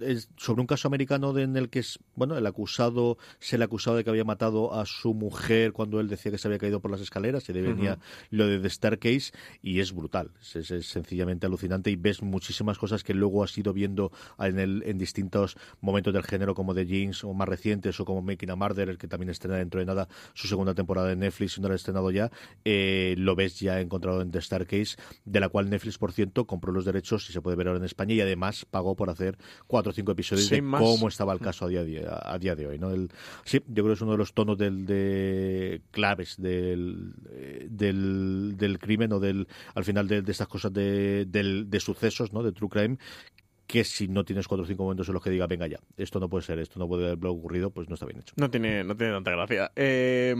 es 0.00 0.28
sobre 0.36 0.60
un 0.60 0.66
caso 0.66 0.88
americano 0.88 1.32
de- 1.32 1.42
en 1.42 1.56
el 1.56 1.68
que 1.68 1.82
bueno, 2.14 2.36
el 2.36 2.46
acusado 2.46 3.18
se 3.38 3.58
le 3.58 3.64
acusado 3.64 3.96
de 3.96 4.04
que 4.04 4.10
había 4.10 4.24
matado 4.24 4.74
a 4.74 4.86
su 4.86 5.14
mujer 5.14 5.72
cuando 5.72 6.00
él 6.00 6.08
decía 6.08 6.30
que 6.32 6.38
se 6.38 6.48
había 6.48 6.58
caído 6.58 6.80
por 6.80 6.90
las 6.90 7.00
escaleras 7.00 7.48
y 7.48 7.52
de 7.52 7.60
ahí 7.60 7.64
venía 7.66 7.98
lo 8.30 8.46
de 8.46 8.58
The 8.58 8.70
Staircase 8.70 9.32
y 9.62 9.80
es 9.80 9.92
brutal, 9.92 10.30
es, 10.40 10.56
es- 10.56 10.70
es 10.70 10.86
sencillamente 10.86 11.46
alucinante 11.46 11.90
y 11.90 11.96
ves 11.96 12.22
muchísimas 12.22 12.78
cosas 12.78 13.04
que 13.04 13.14
luego 13.14 13.42
has 13.44 13.56
ido 13.56 13.72
viendo 13.72 14.12
en, 14.38 14.58
el, 14.58 14.82
en 14.86 14.98
distintos 14.98 15.56
momentos 15.80 16.12
del 16.12 16.22
género 16.22 16.54
como 16.54 16.74
The 16.74 16.86
Jeans 16.86 17.24
o 17.24 17.32
más 17.34 17.48
recientes 17.48 17.98
o 18.00 18.04
como 18.04 18.22
Making 18.22 18.50
a 18.50 18.56
Murderer 18.56 18.98
que 18.98 19.08
también 19.08 19.30
estrena 19.30 19.56
dentro 19.56 19.80
de 19.80 19.86
nada 19.86 20.08
su 20.34 20.48
segunda 20.48 20.74
temporada 20.74 20.79
en 21.12 21.18
Netflix 21.20 21.56
y 21.58 21.60
no 21.60 21.68
la 21.68 21.74
ha 21.74 21.76
estrenado 21.76 22.10
ya, 22.10 22.30
eh, 22.64 23.14
lo 23.18 23.34
ves 23.36 23.58
ya 23.60 23.80
encontrado 23.80 24.20
en 24.22 24.30
The 24.30 24.40
Staircase 24.40 24.96
de 25.24 25.40
la 25.40 25.48
cual 25.48 25.70
Netflix 25.70 25.98
por 25.98 26.12
cierto 26.12 26.46
compró 26.46 26.72
los 26.72 26.84
derechos 26.84 27.28
y 27.30 27.32
se 27.32 27.40
puede 27.42 27.56
ver 27.56 27.68
ahora 27.68 27.78
en 27.78 27.84
España 27.84 28.14
y 28.14 28.20
además 28.20 28.66
pagó 28.70 28.94
por 28.96 29.10
hacer 29.10 29.38
cuatro 29.66 29.90
o 29.90 29.94
cinco 29.94 30.12
episodios 30.12 30.48
de 30.50 30.62
más. 30.62 30.80
cómo 30.82 31.08
estaba 31.08 31.32
el 31.32 31.40
caso 31.40 31.64
a 31.64 31.68
día, 31.68 31.84
de- 31.84 32.06
a 32.10 32.38
día 32.38 32.54
de 32.54 32.66
hoy. 32.66 32.78
¿no? 32.78 32.90
El- 32.90 33.10
sí, 33.44 33.58
yo 33.66 33.74
creo 33.82 33.86
que 33.88 33.92
es 33.94 34.00
uno 34.02 34.12
de 34.12 34.18
los 34.18 34.32
tonos 34.34 34.58
del, 34.58 34.86
de 34.86 35.82
claves 35.90 36.36
del, 36.38 37.12
del, 37.68 38.54
del 38.56 38.78
crimen 38.78 39.12
o 39.12 39.20
del 39.20 39.46
al 39.74 39.84
final 39.84 40.08
de, 40.08 40.22
de 40.22 40.32
estas 40.32 40.48
cosas 40.48 40.72
de, 40.72 41.26
del- 41.26 41.68
de 41.70 41.80
sucesos, 41.80 42.32
¿no? 42.32 42.42
de 42.42 42.52
true 42.52 42.68
crime 42.68 42.98
que 43.70 43.84
si 43.84 44.08
no 44.08 44.24
tienes 44.24 44.48
cuatro 44.48 44.64
o 44.64 44.66
cinco 44.66 44.82
momentos 44.82 45.06
en 45.06 45.14
los 45.14 45.22
que 45.22 45.30
diga, 45.30 45.46
venga 45.46 45.68
ya, 45.68 45.78
esto 45.96 46.18
no 46.18 46.28
puede 46.28 46.42
ser, 46.42 46.58
esto 46.58 46.80
no 46.80 46.88
puede 46.88 47.12
haber 47.12 47.26
ocurrido, 47.26 47.70
pues 47.70 47.88
no 47.88 47.94
está 47.94 48.04
bien 48.04 48.18
hecho. 48.18 48.34
No 48.36 48.50
tiene, 48.50 48.82
no 48.82 48.96
tiene 48.96 49.12
tanta 49.12 49.30
gracia. 49.30 49.70
Eh, 49.76 50.34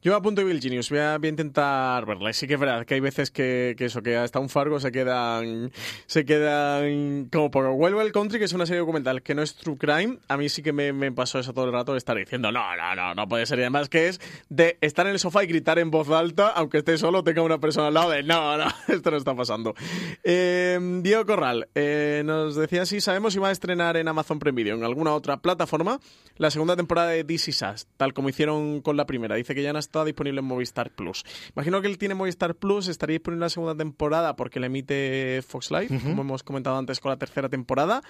yo 0.00 0.14
apunto 0.14 0.40
a 0.40 0.44
Evil 0.44 0.60
Genius, 0.60 0.90
voy 0.90 1.00
a, 1.00 1.18
voy 1.18 1.26
a 1.26 1.30
intentar 1.30 2.06
verla. 2.06 2.32
Sí 2.32 2.46
que 2.46 2.54
es 2.54 2.60
verdad 2.60 2.86
que 2.86 2.94
hay 2.94 3.00
veces 3.00 3.32
que, 3.32 3.74
eso, 3.76 4.00
que 4.00 4.16
hasta 4.16 4.38
un 4.38 4.48
Fargo 4.48 4.78
se 4.78 4.92
quedan, 4.92 5.72
se 6.06 6.24
quedan 6.24 7.28
como 7.32 7.50
por 7.50 7.66
Wild 7.66 8.12
Country, 8.12 8.38
que 8.38 8.44
es 8.44 8.52
una 8.52 8.66
serie 8.66 8.78
documental 8.78 9.20
que 9.22 9.34
no 9.34 9.42
es 9.42 9.56
true 9.56 9.76
crime. 9.76 10.18
A 10.28 10.36
mí 10.36 10.48
sí 10.48 10.62
que 10.62 10.72
me, 10.72 11.10
pasó 11.10 11.40
eso 11.40 11.52
todo 11.52 11.64
el 11.64 11.72
rato 11.72 11.92
de 11.92 11.98
estar 11.98 12.16
diciendo, 12.16 12.52
no, 12.52 12.76
no, 12.76 12.94
no, 12.94 13.14
no 13.16 13.28
puede 13.28 13.44
ser. 13.46 13.58
Y 13.58 13.62
además 13.62 13.88
que 13.88 14.06
es 14.06 14.20
de 14.48 14.78
estar 14.80 15.04
en 15.06 15.14
el 15.14 15.18
sofá 15.18 15.42
y 15.42 15.48
gritar 15.48 15.80
en 15.80 15.90
voz 15.90 16.08
alta, 16.10 16.50
aunque 16.50 16.78
esté 16.78 16.96
solo, 16.96 17.24
tenga 17.24 17.42
una 17.42 17.58
persona 17.58 17.88
al 17.88 17.94
lado 17.94 18.10
de, 18.10 18.22
no, 18.22 18.56
no, 18.56 18.66
esto 18.88 19.10
no 19.10 19.16
está 19.16 19.34
pasando. 19.34 19.74
Eh, 20.22 20.78
Diego 21.02 21.26
Corral 21.26 21.68
eh, 21.74 22.03
nos 22.24 22.56
decía 22.56 22.86
si 22.86 23.00
sabemos 23.00 23.32
si 23.32 23.38
va 23.38 23.48
a 23.48 23.52
estrenar 23.52 23.96
en 23.96 24.08
Amazon 24.08 24.38
Prime 24.38 24.56
Video 24.56 24.74
en 24.76 24.84
alguna 24.84 25.14
otra 25.14 25.36
plataforma 25.38 25.98
la 26.36 26.50
segunda 26.50 26.76
temporada 26.76 27.08
de 27.10 27.24
This 27.24 27.48
Is 27.48 27.62
Us, 27.62 27.86
tal 27.96 28.12
como 28.12 28.28
hicieron 28.28 28.80
con 28.80 28.96
la 28.96 29.06
primera. 29.06 29.36
Dice 29.36 29.54
que 29.54 29.62
ya 29.62 29.72
no 29.72 29.78
está 29.78 30.04
disponible 30.04 30.40
en 30.40 30.46
Movistar 30.46 30.90
Plus. 30.90 31.24
Imagino 31.54 31.80
que 31.80 31.86
él 31.88 31.98
tiene 31.98 32.14
Movistar 32.14 32.54
Plus, 32.56 32.88
estaría 32.88 33.14
disponible 33.14 33.44
la 33.44 33.50
segunda 33.50 33.76
temporada 33.76 34.34
porque 34.36 34.58
la 34.60 34.66
emite 34.66 35.42
Fox 35.46 35.70
Live, 35.70 35.88
como 36.02 36.22
hemos 36.22 36.42
comentado 36.42 36.76
antes 36.76 36.98
con 37.00 37.10
la 37.10 37.16
tercera 37.18 37.48
temporada. 37.48 38.02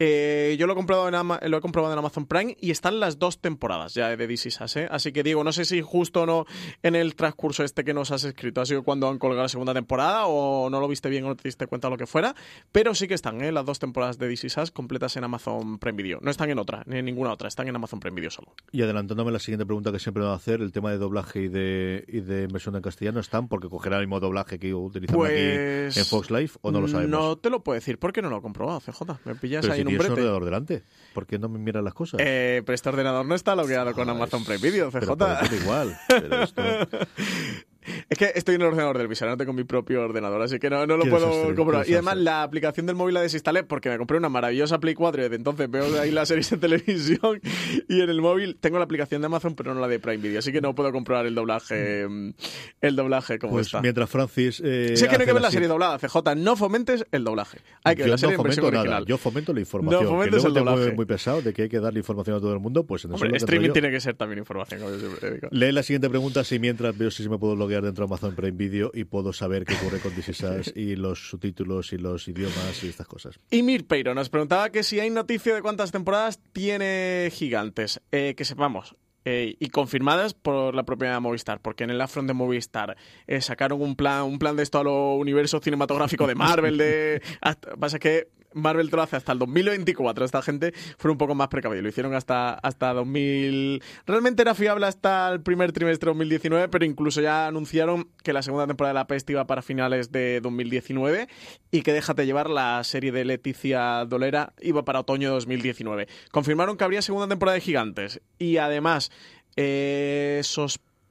Eh, 0.00 0.56
yo 0.58 0.66
lo 0.66 0.72
he, 0.72 0.76
comprado 0.76 1.06
en 1.08 1.14
Ama- 1.14 1.38
lo 1.46 1.56
he 1.56 1.60
comprobado 1.60 1.92
en 1.92 1.98
Amazon 2.00 2.26
Prime 2.26 2.56
y 2.60 2.72
están 2.72 2.98
las 2.98 3.20
dos 3.20 3.38
temporadas 3.40 3.94
ya 3.94 4.16
de 4.16 4.26
This 4.26 4.46
Is 4.46 4.60
Us, 4.60 4.76
¿eh? 4.76 4.88
Así 4.90 5.12
que 5.12 5.22
Diego, 5.22 5.44
no 5.44 5.52
sé 5.52 5.64
si 5.64 5.80
justo 5.82 6.22
o 6.22 6.26
no 6.26 6.46
en 6.82 6.96
el 6.96 7.14
transcurso 7.14 7.62
este 7.62 7.84
que 7.84 7.94
nos 7.94 8.10
has 8.10 8.24
escrito 8.24 8.60
ha 8.60 8.66
sido 8.66 8.82
cuando 8.82 9.08
han 9.08 9.18
colgado 9.18 9.42
la 9.42 9.48
segunda 9.48 9.72
temporada 9.72 10.26
o 10.26 10.68
no 10.68 10.80
lo 10.80 10.88
viste 10.88 11.08
bien 11.08 11.24
o 11.24 11.28
no 11.28 11.36
te 11.36 11.46
diste 11.48 11.68
cuenta 11.68 11.88
lo 11.90 11.96
que 11.96 12.06
fuera, 12.06 12.34
pero 12.72 12.92
sí 12.94 13.06
que 13.06 13.14
están 13.14 13.33
¿eh? 13.42 13.52
las 13.52 13.64
dos 13.64 13.78
temporadas 13.78 14.18
de 14.18 14.32
Is 14.32 14.56
Us 14.56 14.70
completas 14.70 15.16
en 15.16 15.24
Amazon 15.24 15.78
Prime 15.78 15.96
Video. 16.02 16.18
No 16.22 16.30
están 16.30 16.50
en 16.50 16.58
otra, 16.58 16.82
ni 16.86 16.98
en 16.98 17.04
ninguna 17.04 17.32
otra, 17.32 17.48
están 17.48 17.68
en 17.68 17.76
Amazon 17.76 18.00
Prime 18.00 18.14
Video 18.14 18.30
solo. 18.30 18.54
Y 18.72 18.82
adelantándome 18.82 19.32
la 19.32 19.38
siguiente 19.38 19.66
pregunta 19.66 19.92
que 19.92 19.98
siempre 19.98 20.22
voy 20.22 20.32
a 20.32 20.36
hacer, 20.36 20.60
el 20.60 20.72
tema 20.72 20.90
de 20.90 20.98
doblaje 20.98 21.42
y 21.42 21.48
de, 21.48 22.04
y 22.08 22.20
de 22.20 22.46
versión 22.46 22.76
en 22.76 22.82
castellano, 22.82 23.20
¿están? 23.20 23.48
Porque 23.48 23.68
cogerá 23.68 23.96
el 23.98 24.06
mismo 24.06 24.20
doblaje 24.20 24.58
que 24.58 24.74
utilizan 24.74 25.16
Pues 25.16 25.90
aquí 25.90 26.00
en 26.00 26.06
Fox 26.06 26.30
Live 26.30 26.50
o 26.60 26.70
no 26.70 26.80
lo 26.80 26.88
sabemos. 26.88 27.10
No 27.10 27.36
te 27.36 27.50
lo 27.50 27.62
puedo 27.62 27.74
decir 27.74 27.98
porque 27.98 28.22
no 28.22 28.30
lo 28.30 28.38
he 28.38 28.42
comprobado, 28.42 28.80
CJ. 28.80 29.02
Me 29.24 29.34
pillas 29.34 29.62
Pero 29.62 29.72
ahí 29.74 29.78
si 29.78 29.82
en 29.82 29.88
un 29.88 29.98
brete. 29.98 30.12
ordenador 30.12 30.44
delante, 30.44 30.82
¿por 31.12 31.26
qué 31.26 31.38
no 31.38 31.48
me 31.48 31.58
miras 31.58 31.82
las 31.82 31.94
cosas? 31.94 32.20
Eh, 32.22 32.62
pero 32.64 32.74
este 32.74 32.88
ordenador 32.88 33.24
no 33.26 33.34
está 33.34 33.54
logueado 33.56 33.92
con 33.92 34.08
Amazon 34.08 34.44
Prime 34.44 34.58
Video, 34.58 34.90
CJ. 34.90 35.10
Pero 35.16 35.56
igual. 35.56 35.96
Pero 36.08 36.42
esto... 36.42 36.62
Es 38.08 38.18
que 38.18 38.32
estoy 38.34 38.54
en 38.56 38.62
el 38.62 38.68
ordenador 38.68 38.98
del 38.98 39.08
visor, 39.08 39.28
no 39.28 39.36
tengo 39.36 39.52
mi 39.52 39.64
propio 39.64 40.02
ordenador, 40.02 40.40
así 40.42 40.58
que 40.58 40.70
no, 40.70 40.86
no 40.86 40.96
lo 40.96 41.04
puedo 41.06 41.54
comprobar. 41.54 41.84
qué 41.84 41.92
Y 41.92 41.94
además 41.94 42.16
la 42.18 42.42
aplicación 42.42 42.86
del 42.86 42.96
móvil 42.96 43.14
la 43.14 43.22
desinstalé 43.22 43.62
porque 43.64 43.88
me 43.90 43.98
compré 43.98 44.18
una 44.18 44.28
maravillosa 44.28 44.78
Play 44.78 44.94
4 44.94 45.20
y 45.20 45.24
desde 45.24 45.36
entonces 45.36 45.70
veo 45.70 46.00
ahí 46.00 46.10
las 46.10 46.28
series 46.28 46.50
en 46.52 46.60
televisión 46.64 47.40
y 47.88 48.00
en 48.00 48.10
el 48.10 48.20
móvil 48.20 48.56
tengo 48.60 48.78
la 48.78 48.84
aplicación 48.84 49.20
de 49.22 49.26
Amazon 49.26 49.54
pero 49.54 49.74
no 49.74 49.80
la 49.80 49.88
de 49.88 49.98
Prime 49.98 50.18
Video, 50.18 50.38
así 50.38 50.52
que 50.52 50.60
no 50.60 50.74
puedo 50.74 50.92
comprobar 50.92 51.26
el 51.26 51.34
doblaje 51.34 52.06
mm, 52.08 52.32
el 52.80 52.96
doblaje 52.96 53.38
como 53.38 53.54
Pues 53.54 53.66
está. 53.66 53.80
mientras 53.80 54.08
Francis. 54.10 54.60
Eh, 54.64 54.94
Sí, 54.96 55.04
es 55.04 55.10
que 55.10 55.16
no 55.16 55.20
hay 55.22 55.26
que 55.26 55.32
ver 55.32 55.42
la 55.42 55.50
serie 55.50 55.68
doblada, 55.68 55.98
CJ. 55.98 56.16
No 56.36 56.56
fomentes 56.56 57.04
el 57.12 57.24
doblaje. 57.24 57.58
Hay 57.84 57.96
que 57.96 58.02
ver 58.02 58.10
la 58.10 58.18
serie 58.18 58.36
no 58.36 58.40
en 58.42 58.44
versión 58.44 58.64
fomento 58.64 58.70
nada, 58.76 58.82
original. 58.98 59.06
yo 59.06 59.18
fomento 59.18 59.52
la 59.52 59.60
información. 59.60 60.02
No 60.04 60.08
fomentes 60.08 60.42
que 60.42 60.48
luego 60.50 60.58
el 60.58 60.64
doblaje. 60.74 60.94
muy 60.96 61.06
pesado 61.06 61.42
de 61.42 61.52
que 61.52 61.62
hay 61.62 61.68
que 61.68 61.80
darle 61.80 62.00
información 62.00 62.36
a 62.36 62.40
todo 62.40 62.52
el 62.52 62.60
mundo, 62.60 62.84
pues 62.84 63.04
Hombre, 63.04 63.36
streaming 63.36 63.70
tiene 63.72 63.90
que 63.90 64.00
ser 64.00 64.14
también 64.14 64.38
información, 64.38 64.80
como 64.80 64.92
yo 64.92 64.98
siempre 65.00 65.32
digo. 65.32 65.48
Lee 65.50 65.72
la 65.72 65.82
siguiente 65.82 66.08
pregunta 66.08 66.44
si 66.44 66.58
mientras 66.58 66.96
veo 66.96 67.10
si 67.10 67.28
me 67.28 67.38
puedo 67.38 67.56
loguear 67.56 67.73
dentro 67.82 68.04
de 68.06 68.10
Amazon 68.12 68.34
Prime 68.34 68.56
Video 68.56 68.90
y 68.94 69.04
puedo 69.04 69.32
saber 69.32 69.64
qué 69.64 69.74
ocurre 69.74 69.98
con 70.00 70.12
This 70.14 70.28
Is 70.30 70.42
Us 70.42 70.72
y 70.76 70.96
los 70.96 71.28
subtítulos 71.30 71.92
y 71.92 71.98
los 71.98 72.28
idiomas 72.28 72.82
y 72.84 72.88
estas 72.88 73.06
cosas. 73.06 73.38
Y 73.50 73.62
Mir 73.62 73.86
Peiro 73.86 74.14
nos 74.14 74.28
preguntaba 74.28 74.70
que 74.70 74.82
si 74.82 75.00
hay 75.00 75.10
noticia 75.10 75.54
de 75.54 75.62
cuántas 75.62 75.92
temporadas 75.92 76.40
tiene 76.52 77.28
Gigantes. 77.32 78.00
Eh, 78.12 78.34
que 78.36 78.44
sepamos. 78.44 78.96
eh, 79.26 79.56
y 79.58 79.68
confirmadas 79.70 80.34
por 80.34 80.74
la 80.74 80.84
propia 80.84 81.18
Movistar, 81.18 81.58
porque 81.60 81.84
en 81.84 81.90
el 81.90 82.00
Afront 82.02 82.28
de 82.28 82.34
Movistar 82.34 82.94
eh, 83.26 83.40
sacaron 83.40 83.80
un 83.80 83.96
plan, 83.96 84.24
un 84.24 84.38
plan 84.38 84.54
de 84.54 84.62
esto 84.62 84.78
a 84.80 84.84
lo 84.84 85.14
universo 85.14 85.60
cinematográfico 85.62 86.26
de 86.26 86.34
Marvel, 86.34 86.76
de 86.76 87.22
hasta- 87.40 87.74
pasa 87.76 87.98
que 87.98 88.28
Marvel 88.54 88.90
te 88.90 88.96
lo 88.96 89.02
hasta 89.02 89.32
el 89.32 89.38
2024. 89.38 90.24
Esta 90.24 90.42
gente 90.42 90.72
fue 90.98 91.10
un 91.10 91.18
poco 91.18 91.34
más 91.34 91.48
precavida. 91.48 91.82
Lo 91.82 91.88
hicieron 91.88 92.14
hasta, 92.14 92.54
hasta 92.54 92.92
2000. 92.92 93.82
Realmente 94.06 94.42
era 94.42 94.54
fiable 94.54 94.86
hasta 94.86 95.30
el 95.30 95.42
primer 95.42 95.72
trimestre 95.72 96.06
de 96.06 96.10
2019, 96.10 96.68
pero 96.68 96.84
incluso 96.84 97.20
ya 97.20 97.46
anunciaron 97.46 98.08
que 98.22 98.32
la 98.32 98.42
segunda 98.42 98.66
temporada 98.66 98.92
de 98.92 99.00
La 99.00 99.06
Peste 99.06 99.32
iba 99.32 99.46
para 99.46 99.62
finales 99.62 100.12
de 100.12 100.40
2019 100.40 101.28
y 101.70 101.82
que 101.82 101.92
Déjate 101.94 102.26
llevar 102.26 102.50
la 102.50 102.82
serie 102.84 103.12
de 103.12 103.24
Leticia 103.24 104.04
Dolera 104.04 104.52
iba 104.60 104.84
para 104.84 105.00
otoño 105.00 105.28
de 105.28 105.34
2019. 105.34 106.08
Confirmaron 106.32 106.76
que 106.76 106.84
habría 106.84 107.02
segunda 107.02 107.28
temporada 107.28 107.54
de 107.54 107.60
Gigantes 107.60 108.20
y 108.38 108.56
además 108.56 109.10
eh, 109.56 110.40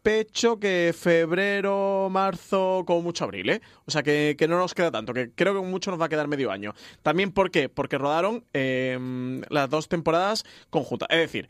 sospecho 0.04 0.60
que 0.60 0.94
febrero, 0.94 2.10
marzo, 2.12 2.84
como 2.86 3.02
mucho 3.02 3.24
abril, 3.24 3.50
¿eh? 3.50 3.62
O 3.86 3.92
sea 3.92 4.04
que, 4.04 4.36
que 4.38 4.50
no 4.50 4.58
nos 4.58 4.74
queda 4.74 4.92
tanto, 4.92 5.14
que 5.14 5.32
creo 5.32 5.54
que 5.54 5.66
mucho 5.66 5.92
nos 5.92 6.02
va 6.02 6.08
a 6.08 6.10
quedar 6.10 6.28
medio 6.28 6.52
año. 6.52 6.74
También, 7.04 7.32
¿por 7.32 7.52
qué? 7.52 7.70
Porque 7.70 7.98
rodaron 7.98 8.44
eh, 8.54 9.42
las 9.50 9.70
dos 9.70 9.88
temporadas 9.88 10.44
conjuntas. 10.70 11.08
Es 11.10 11.20
decir, 11.20 11.48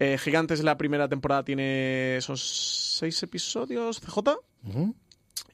eh, 0.00 0.18
Gigantes 0.18 0.64
la 0.64 0.76
primera 0.76 1.08
temporada 1.08 1.44
tiene 1.44 2.16
esos 2.16 2.42
seis 2.98 3.22
episodios, 3.22 4.00
CJ. 4.00 4.30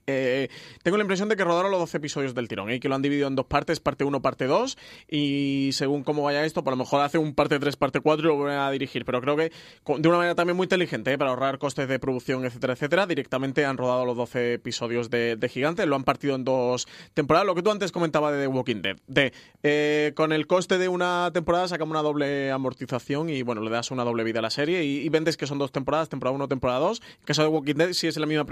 Eh, 0.08 0.48
tengo 0.82 0.96
la 0.96 1.02
impresión 1.02 1.28
de 1.28 1.36
que 1.36 1.44
rodaron 1.44 1.70
los 1.70 1.80
12 1.80 1.98
episodios 1.98 2.34
del 2.34 2.48
tirón 2.48 2.70
¿eh? 2.70 2.76
y 2.76 2.80
que 2.80 2.88
lo 2.88 2.94
han 2.94 3.02
dividido 3.02 3.28
en 3.28 3.36
dos 3.36 3.44
partes, 3.44 3.78
parte 3.78 4.04
1, 4.04 4.22
parte 4.22 4.46
2 4.46 4.78
y 5.06 5.70
según 5.72 6.02
cómo 6.02 6.22
vaya 6.22 6.46
esto, 6.46 6.64
por 6.64 6.72
lo 6.72 6.78
mejor 6.78 7.02
hace 7.02 7.18
un 7.18 7.34
parte 7.34 7.58
3, 7.58 7.76
parte 7.76 8.00
4 8.00 8.24
y 8.24 8.28
lo 8.28 8.36
vuelven 8.36 8.58
a 8.58 8.70
dirigir, 8.70 9.04
pero 9.04 9.20
creo 9.20 9.36
que 9.36 9.52
de 9.98 10.08
una 10.08 10.16
manera 10.16 10.34
también 10.34 10.56
muy 10.56 10.64
inteligente 10.64 11.12
¿eh? 11.12 11.18
para 11.18 11.30
ahorrar 11.30 11.58
costes 11.58 11.88
de 11.88 11.98
producción, 11.98 12.46
etcétera, 12.46 12.72
etcétera, 12.72 13.06
directamente 13.06 13.66
han 13.66 13.76
rodado 13.76 14.06
los 14.06 14.16
12 14.16 14.54
episodios 14.54 15.10
de, 15.10 15.36
de 15.36 15.48
Gigante, 15.50 15.84
lo 15.84 15.94
han 15.94 16.04
partido 16.04 16.34
en 16.34 16.44
dos 16.44 16.88
temporadas, 17.12 17.46
lo 17.46 17.54
que 17.54 17.62
tú 17.62 17.70
antes 17.70 17.92
comentabas 17.92 18.32
de 18.32 18.40
The 18.40 18.46
Walking 18.46 18.80
Dead, 18.80 18.96
de 19.08 19.34
eh, 19.62 20.12
con 20.16 20.32
el 20.32 20.46
coste 20.46 20.78
de 20.78 20.88
una 20.88 21.30
temporada 21.34 21.68
sacamos 21.68 21.90
una 21.90 22.02
doble 22.02 22.50
amortización 22.50 23.28
y 23.28 23.42
bueno, 23.42 23.60
le 23.60 23.70
das 23.70 23.90
una 23.90 24.04
doble 24.04 24.24
vida 24.24 24.38
a 24.38 24.42
la 24.42 24.50
serie 24.50 24.84
y, 24.84 25.06
vendes 25.10 25.36
que 25.36 25.46
son 25.46 25.58
dos 25.58 25.72
temporadas, 25.72 26.08
temporada 26.08 26.34
1, 26.34 26.48
temporada 26.48 26.78
2, 26.78 27.02
en 27.20 27.24
caso 27.26 27.42
de 27.42 27.48
Walking 27.48 27.74
Dead 27.74 27.92
sí 27.92 28.06
es 28.06 28.16
la 28.16 28.26
misma 28.26 28.46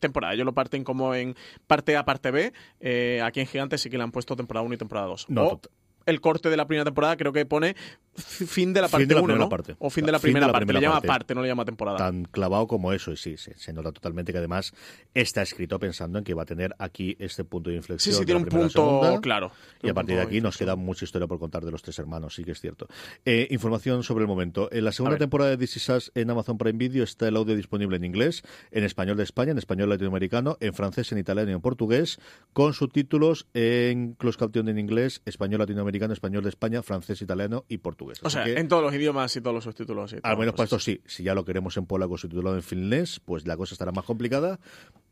temporada. 0.00 0.34
Ellos 0.34 0.46
lo 0.46 0.54
parten 0.54 0.84
como 0.84 1.14
en 1.14 1.36
parte 1.66 1.96
A, 1.96 2.04
parte 2.04 2.30
B. 2.30 2.52
Eh, 2.80 3.20
aquí 3.22 3.40
en 3.40 3.46
Gigantes 3.46 3.80
sí 3.80 3.90
que 3.90 3.96
le 3.96 4.02
han 4.02 4.12
puesto 4.12 4.36
temporada 4.36 4.64
1 4.64 4.74
y 4.74 4.78
temporada 4.78 5.06
2. 5.06 5.26
No, 5.28 5.46
o 5.46 5.60
el 6.06 6.20
corte 6.20 6.50
de 6.50 6.56
la 6.56 6.66
primera 6.66 6.84
temporada 6.84 7.16
creo 7.16 7.32
que 7.32 7.46
pone 7.46 7.76
fin 8.16 8.72
de 8.72 8.80
la 8.82 8.88
parte 8.88 9.06
de 9.06 9.14
la 9.14 9.20
1, 9.20 9.26
primera 9.26 9.44
¿no? 9.44 9.48
parte. 9.48 9.76
O 9.78 9.88
fin 9.90 10.04
de 10.04 10.12
la 10.12 10.18
Fin 10.18 10.28
de 10.28 10.32
primera 10.32 10.46
la 10.46 10.52
parte. 10.52 10.66
primera 10.66 10.80
le 10.80 10.86
llama 10.86 10.94
parte. 10.96 11.06
parte, 11.08 11.34
no 11.34 11.42
le 11.42 11.48
llama 11.48 11.64
temporada. 11.64 11.98
tan 11.98 12.24
clavado 12.24 12.66
como 12.66 12.92
eso 12.92 13.12
y 13.12 13.16
sí, 13.16 13.36
se, 13.36 13.56
se 13.56 13.72
nota 13.72 13.92
totalmente 13.92 14.32
que 14.32 14.38
además 14.38 14.72
está 15.14 15.42
escrito 15.42 15.78
pensando 15.78 16.18
en 16.18 16.24
que 16.24 16.34
va 16.34 16.42
a 16.42 16.46
tener 16.46 16.74
aquí 16.78 17.16
este 17.18 17.44
punto 17.44 17.70
de 17.70 17.74
sí, 17.74 17.78
inflexión 17.78 18.14
sí, 18.14 18.20
de 18.20 18.26
tiene 18.26 18.38
un 18.40 18.44
primera 18.44 18.66
punto 18.68 19.00
segunda. 19.00 19.20
claro. 19.20 19.52
Y 19.82 19.88
a 19.88 19.94
partir 19.94 20.16
de 20.16 20.22
aquí 20.22 20.40
nos 20.40 20.56
queda 20.58 20.76
mucha 20.76 21.04
historia 21.04 21.26
por 21.26 21.38
contar 21.38 21.64
de 21.64 21.70
los 21.70 21.82
tres 21.82 21.98
hermanos, 21.98 22.34
sí 22.34 22.44
que 22.44 22.52
es 22.52 22.60
cierto. 22.60 22.86
Eh, 23.24 23.48
información 23.50 24.02
sobre 24.02 24.22
el 24.22 24.28
momento. 24.28 24.68
En 24.72 24.84
la 24.84 24.92
segunda 24.92 25.16
temporada 25.16 25.50
de 25.50 25.56
This 25.56 25.76
Is 25.76 25.88
Us 25.88 26.12
en 26.14 26.30
Amazon 26.30 26.58
Prime 26.58 26.78
Video 26.78 27.04
está 27.04 27.28
el 27.28 27.36
audio 27.36 27.56
disponible 27.56 27.96
en 27.96 28.04
inglés, 28.04 28.42
en 28.70 28.84
español 28.84 29.16
de 29.16 29.22
España, 29.22 29.52
en 29.52 29.58
español 29.58 29.88
latinoamericano, 29.88 30.56
en 30.60 30.74
francés, 30.74 31.12
en 31.12 31.18
italiano 31.18 31.50
y 31.50 31.54
en 31.54 31.60
portugués, 31.60 32.18
con 32.52 32.74
subtítulos 32.74 33.46
en 33.54 34.14
closed 34.14 34.38
caption 34.38 34.68
en 34.68 34.78
inglés, 34.78 35.22
español 35.24 35.60
latinoamericano, 35.60 36.12
español 36.12 36.42
de 36.42 36.48
España, 36.50 36.82
francés, 36.82 37.22
italiano 37.22 37.64
y 37.68 37.78
portugués. 37.78 37.99
O 38.22 38.26
Así 38.26 38.34
sea, 38.34 38.44
que- 38.44 38.58
en 38.58 38.68
todos 38.68 38.82
los 38.82 38.94
idiomas 38.94 39.34
y 39.36 39.40
todos 39.40 39.54
los 39.54 39.64
subtítulos. 39.64 40.12
y 40.12 40.16
al 40.22 40.36
menos 40.38 40.54
para 40.54 40.64
esto 40.64 40.78
sí. 40.78 41.00
Si 41.06 41.22
ya 41.22 41.34
lo 41.34 41.44
queremos 41.44 41.76
en 41.76 41.86
polaco 41.86 42.16
subtitulado 42.18 42.56
en 42.56 42.62
finlandés, 42.62 43.20
pues 43.24 43.46
la 43.46 43.56
cosa 43.56 43.74
estará 43.74 43.92
más 43.92 44.04
complicada, 44.04 44.58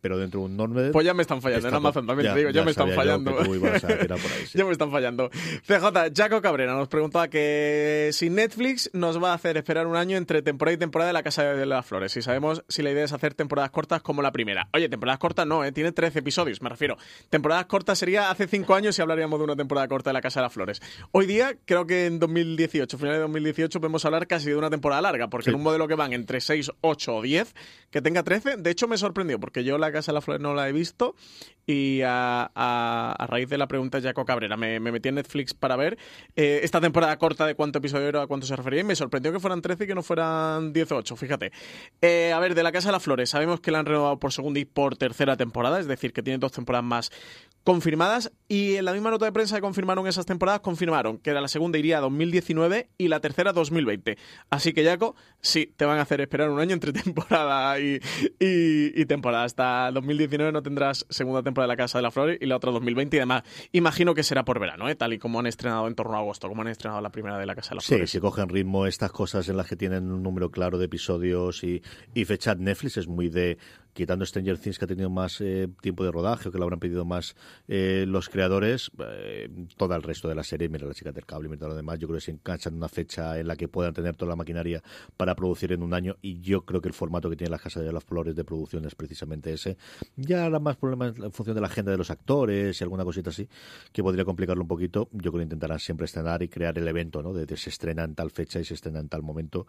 pero 0.00 0.18
dentro 0.18 0.40
de 0.40 0.46
un 0.46 0.56
norme... 0.56 0.90
Pues 0.90 1.04
ya 1.06 1.14
me 1.14 1.22
están 1.22 1.40
fallando. 1.42 1.68
En 1.68 1.74
está 1.74 1.76
Amazon 1.76 2.06
todo- 2.06 2.14
también 2.16 2.32
te 2.34 2.38
digo, 2.38 2.50
ya, 2.50 2.64
me 2.64 2.70
están 2.70 2.90
fallando. 2.92 3.38
ahí, 3.38 3.46
sí. 4.46 4.58
Ya 4.58 4.64
me 4.64 4.72
están 4.72 4.90
fallando. 4.90 5.30
CJ, 5.66 6.12
Jaco 6.16 6.40
Cabrera 6.40 6.74
nos 6.74 6.88
preguntaba 6.88 7.28
que 7.28 8.10
si 8.12 8.30
Netflix 8.30 8.90
nos 8.92 9.22
va 9.22 9.32
a 9.32 9.34
hacer 9.34 9.56
esperar 9.56 9.86
un 9.86 9.96
año 9.96 10.16
entre 10.16 10.42
temporada 10.42 10.74
y 10.74 10.78
temporada 10.78 11.08
de 11.08 11.12
La 11.14 11.22
Casa 11.22 11.44
de 11.44 11.66
las 11.66 11.84
Flores. 11.86 12.12
Si 12.12 12.22
sabemos 12.22 12.62
si 12.68 12.82
la 12.82 12.90
idea 12.90 13.04
es 13.04 13.12
hacer 13.12 13.34
temporadas 13.34 13.70
cortas 13.70 14.02
como 14.02 14.22
la 14.22 14.32
primera. 14.32 14.68
Oye, 14.72 14.88
temporadas 14.88 15.18
cortas 15.18 15.46
no, 15.46 15.64
¿eh? 15.64 15.72
tiene 15.72 15.92
13 15.92 16.20
episodios, 16.20 16.62
me 16.62 16.68
refiero. 16.68 16.96
Temporadas 17.30 17.66
cortas 17.66 17.98
sería 17.98 18.30
hace 18.30 18.46
5 18.46 18.74
años 18.74 18.94
si 18.96 19.02
hablaríamos 19.02 19.38
de 19.38 19.44
una 19.44 19.56
temporada 19.56 19.88
corta 19.88 20.10
de 20.10 20.14
La 20.14 20.20
Casa 20.20 20.40
de 20.40 20.44
las 20.44 20.52
Flores. 20.52 20.80
Hoy 21.12 21.26
día, 21.26 21.56
creo 21.64 21.86
que 21.86 22.06
en 22.06 22.18
2018, 22.18 22.98
finales 22.98 23.18
de 23.18 23.22
2018, 23.22 23.80
podemos 23.80 24.04
hablar 24.04 24.26
casi 24.26 24.48
de 24.50 24.56
una 24.56 24.70
temporada 24.70 25.02
larga, 25.02 25.28
porque 25.28 25.44
Sí. 25.44 25.50
en 25.50 25.56
un 25.56 25.62
modelo 25.62 25.88
que 25.88 25.94
van 25.94 26.12
entre 26.12 26.40
6, 26.40 26.70
8 26.80 27.16
o 27.16 27.22
10, 27.22 27.54
que 27.90 28.02
tenga 28.02 28.22
13, 28.22 28.56
de 28.58 28.70
hecho 28.70 28.86
me 28.88 28.98
sorprendió, 28.98 29.38
porque 29.40 29.64
yo 29.64 29.78
La 29.78 29.87
Casa 29.92 30.12
de 30.12 30.14
las 30.14 30.24
Flores 30.24 30.42
no 30.42 30.54
la 30.54 30.68
he 30.68 30.72
visto 30.72 31.14
y 31.66 32.00
a, 32.04 33.16
raíz 33.28 33.48
de 33.48 33.58
la 33.58 33.68
pregunta 33.68 34.00
de 34.00 34.08
Jaco 34.08 34.24
Cabrera 34.24 34.56
me, 34.56 34.80
me 34.80 34.90
metí 34.90 35.10
en 35.10 35.16
Netflix 35.16 35.52
para 35.52 35.76
ver 35.76 35.98
eh, 36.34 36.60
esta 36.62 36.80
temporada 36.80 37.16
corta 37.18 37.46
de 37.46 37.54
cuánto 37.54 37.78
episodio 37.78 38.08
era, 38.08 38.22
a 38.22 38.26
cuánto 38.26 38.46
se 38.46 38.56
refería 38.56 38.80
y 38.80 38.84
me 38.84 38.96
sorprendió 38.96 39.32
que 39.32 39.38
fueran 39.38 39.60
13 39.60 39.84
y 39.84 39.86
que 39.86 39.94
no 39.94 40.02
fueran 40.02 40.72
18, 40.72 41.16
fíjate. 41.16 41.52
Eh, 42.00 42.32
a 42.32 42.38
ver, 42.40 42.54
de 42.54 42.62
La 42.62 42.72
Casa 42.72 42.88
de 42.88 42.92
las 42.92 43.02
Flores, 43.02 43.30
sabemos 43.30 43.60
que 43.60 43.70
la 43.70 43.80
han 43.80 43.86
renovado 43.86 44.18
por 44.18 44.32
segunda 44.32 44.58
y 44.60 44.64
por 44.64 44.96
tercera 44.96 45.36
temporada, 45.36 45.78
es 45.78 45.86
decir, 45.86 46.12
que 46.14 46.22
tiene 46.22 46.38
dos 46.38 46.52
temporadas 46.52 46.84
más 46.84 47.12
confirmadas 47.64 48.32
y 48.48 48.76
en 48.76 48.84
la 48.86 48.92
misma 48.94 49.10
nota 49.10 49.26
de 49.26 49.32
prensa 49.32 49.56
que 49.56 49.60
confirmaron 49.60 50.06
esas 50.06 50.24
temporadas 50.24 50.60
confirmaron 50.60 51.18
que 51.18 51.32
la 51.32 51.46
segunda 51.48 51.78
iría 51.78 51.98
a 51.98 52.00
2019 52.00 52.88
y 52.96 53.08
la 53.08 53.20
tercera 53.20 53.50
a 53.50 53.52
2020. 53.52 54.16
Así 54.50 54.72
que 54.72 54.84
Jaco, 54.84 55.14
sí, 55.40 55.72
te 55.76 55.84
van 55.84 55.98
a 55.98 56.02
hacer 56.02 56.20
esperar 56.22 56.48
un 56.50 56.58
año 56.58 56.72
entre 56.72 56.92
temporada 57.04 57.78
y, 57.78 58.00
y- 58.40 59.00
y 59.00 59.04
temporada. 59.06 59.44
Hasta 59.44 59.90
2019 59.92 60.52
no 60.52 60.62
tendrás 60.62 61.06
segunda 61.10 61.42
temporada 61.42 61.66
de 61.66 61.72
La 61.72 61.76
Casa 61.76 61.98
de 61.98 62.02
las 62.02 62.14
Flores 62.14 62.38
y 62.40 62.46
la 62.46 62.56
otra 62.56 62.70
2020 62.72 63.16
y 63.16 63.20
además 63.20 63.42
imagino 63.72 64.14
que 64.14 64.22
será 64.22 64.44
por 64.44 64.58
verano, 64.60 64.88
¿eh? 64.88 64.94
tal 64.94 65.12
y 65.12 65.18
como 65.18 65.38
han 65.40 65.46
estrenado 65.46 65.86
en 65.86 65.94
torno 65.94 66.14
a 66.16 66.20
agosto, 66.20 66.48
como 66.48 66.62
han 66.62 66.68
estrenado 66.68 67.00
la 67.02 67.10
primera 67.10 67.38
de 67.38 67.46
La 67.46 67.54
Casa 67.54 67.70
de 67.70 67.74
las 67.76 67.84
Sí, 67.84 67.94
Flores. 67.94 68.10
si 68.10 68.18
cogen 68.20 68.48
ritmo 68.48 68.86
estas 68.86 69.12
cosas 69.12 69.48
en 69.48 69.56
las 69.56 69.66
que 69.66 69.76
tienen 69.76 70.10
un 70.10 70.22
número 70.22 70.50
claro 70.50 70.78
de 70.78 70.86
episodios 70.86 71.62
y, 71.64 71.82
y 72.14 72.24
fecha 72.24 72.54
Netflix 72.54 72.96
es 72.96 73.08
muy 73.08 73.28
de 73.28 73.58
quitando 73.92 74.24
Stranger 74.24 74.58
Things 74.58 74.78
que 74.78 74.84
ha 74.84 74.88
tenido 74.88 75.10
más 75.10 75.40
eh, 75.40 75.68
tiempo 75.80 76.04
de 76.04 76.12
rodaje 76.12 76.48
o 76.48 76.52
que 76.52 76.58
lo 76.58 76.64
habrán 76.64 76.80
pedido 76.80 77.04
más 77.04 77.34
eh, 77.66 78.04
los 78.06 78.28
creadores, 78.28 78.90
eh, 78.98 79.48
todo 79.76 79.94
el 79.94 80.02
resto 80.02 80.28
de 80.28 80.34
la 80.34 80.44
serie, 80.44 80.68
mira 80.68 80.86
la 80.86 80.94
chica 80.94 81.12
del 81.12 81.26
cable, 81.26 81.48
mira 81.48 81.68
lo 81.68 81.74
demás, 81.74 81.98
yo 81.98 82.06
creo 82.06 82.18
que 82.18 82.24
se 82.24 82.30
enganchan 82.30 82.74
en 82.74 82.78
una 82.78 82.88
fecha 82.88 83.38
en 83.38 83.46
la 83.48 83.56
que 83.56 83.68
puedan 83.68 83.92
tener 83.92 84.16
toda 84.16 84.30
la 84.30 84.36
maquinaria 84.36 84.82
para 85.16 85.34
producir 85.34 85.72
en 85.72 85.82
un 85.82 85.94
año 85.94 86.16
y 86.22 86.40
yo 86.40 86.62
creo 86.62 86.80
que 86.80 86.88
el 86.88 86.94
formato 86.94 87.28
que 87.28 87.36
tiene 87.36 87.50
la 87.50 87.58
Casa 87.58 87.80
de 87.80 87.92
las 87.92 88.04
Flores 88.04 88.34
de 88.34 88.44
producción 88.44 88.84
es 88.84 88.94
precisamente 88.94 89.52
ese. 89.52 89.76
Ya 90.16 90.44
habrá 90.44 90.58
más 90.58 90.76
problemas 90.76 91.16
en 91.16 91.32
función 91.32 91.54
de 91.54 91.60
la 91.60 91.66
agenda 91.66 91.90
de 91.90 91.98
los 91.98 92.10
actores 92.10 92.80
y 92.80 92.84
alguna 92.84 93.04
cosita 93.04 93.30
así 93.30 93.48
que 93.92 94.02
podría 94.02 94.24
complicarlo 94.24 94.62
un 94.62 94.68
poquito. 94.68 95.08
Yo 95.12 95.30
creo 95.30 95.40
que 95.40 95.44
intentarán 95.44 95.78
siempre 95.78 96.06
estrenar 96.06 96.42
y 96.42 96.48
crear 96.48 96.78
el 96.78 96.86
evento, 96.86 97.22
¿no? 97.22 97.32
De, 97.32 97.46
de 97.46 97.56
se 97.56 97.70
estrena 97.70 98.04
en 98.04 98.14
tal 98.14 98.30
fecha 98.30 98.60
y 98.60 98.64
se 98.64 98.74
estrena 98.74 99.00
en 99.00 99.08
tal 99.08 99.22
momento. 99.22 99.66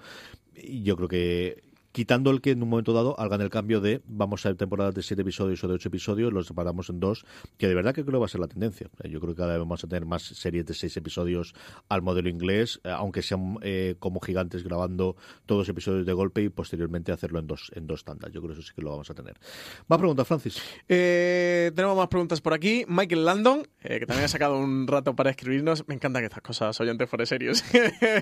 Y 0.55 0.83
yo 0.83 0.95
creo 0.95 1.07
que 1.07 1.68
quitando 1.91 2.31
el 2.31 2.41
que 2.41 2.51
en 2.51 2.63
un 2.63 2.69
momento 2.69 2.93
dado 2.93 3.19
hagan 3.19 3.41
el 3.41 3.49
cambio 3.49 3.81
de 3.81 4.01
vamos 4.05 4.45
a 4.45 4.53
temporadas 4.55 4.95
de 4.95 5.03
siete 5.03 5.21
episodios 5.21 5.63
o 5.63 5.67
de 5.67 5.73
ocho 5.75 5.89
episodios, 5.89 6.33
los 6.33 6.47
separamos 6.47 6.89
en 6.89 6.99
dos, 6.99 7.25
que 7.57 7.67
de 7.67 7.75
verdad 7.75 7.93
que 7.93 8.03
creo 8.03 8.13
que 8.13 8.19
va 8.19 8.25
a 8.25 8.29
ser 8.29 8.41
la 8.41 8.47
tendencia. 8.47 8.89
Eh, 9.03 9.09
Yo 9.09 9.19
creo 9.19 9.33
que 9.33 9.37
cada 9.37 9.51
vez 9.51 9.59
vamos 9.59 9.83
a 9.83 9.87
tener 9.87 10.05
más 10.05 10.23
series 10.23 10.65
de 10.65 10.73
seis 10.73 10.95
episodios 10.97 11.53
al 11.87 12.01
modelo 12.01 12.29
inglés, 12.29 12.79
eh, 12.83 12.89
aunque 12.89 13.21
sean 13.21 13.57
eh, 13.61 13.95
como 13.99 14.19
gigantes 14.19 14.63
grabando 14.63 15.15
todos 15.45 15.59
los 15.59 15.69
episodios 15.69 16.05
de 16.05 16.13
golpe 16.13 16.41
y 16.41 16.49
posteriormente 16.49 17.11
hacerlo 17.11 17.39
en 17.39 17.47
dos, 17.47 17.71
en 17.75 17.87
dos 17.87 18.03
tandas. 18.03 18.31
Yo 18.31 18.41
creo 18.41 18.53
que 18.53 18.61
eso 18.61 18.67
sí 18.67 18.73
que 18.75 18.81
lo 18.81 18.91
vamos 18.91 19.09
a 19.09 19.13
tener. 19.13 19.35
Más 19.87 19.99
preguntas, 19.99 20.27
Francis. 20.27 20.61
Tenemos 20.87 21.97
más 21.97 22.07
preguntas 22.07 22.41
por 22.41 22.53
aquí. 22.53 22.85
Michael 22.87 23.25
Landon, 23.25 23.67
que 23.81 24.05
también 24.05 24.25
ha 24.25 24.27
sacado 24.27 24.57
un 24.57 24.87
rato 24.87 25.15
para 25.15 25.31
escribirnos. 25.31 25.87
Me 25.87 25.95
encanta 25.95 26.19
que 26.19 26.25
estas 26.25 26.41
cosas 26.41 26.79
oyentes 26.79 27.09
fuera 27.09 27.25
serios. 27.25 27.63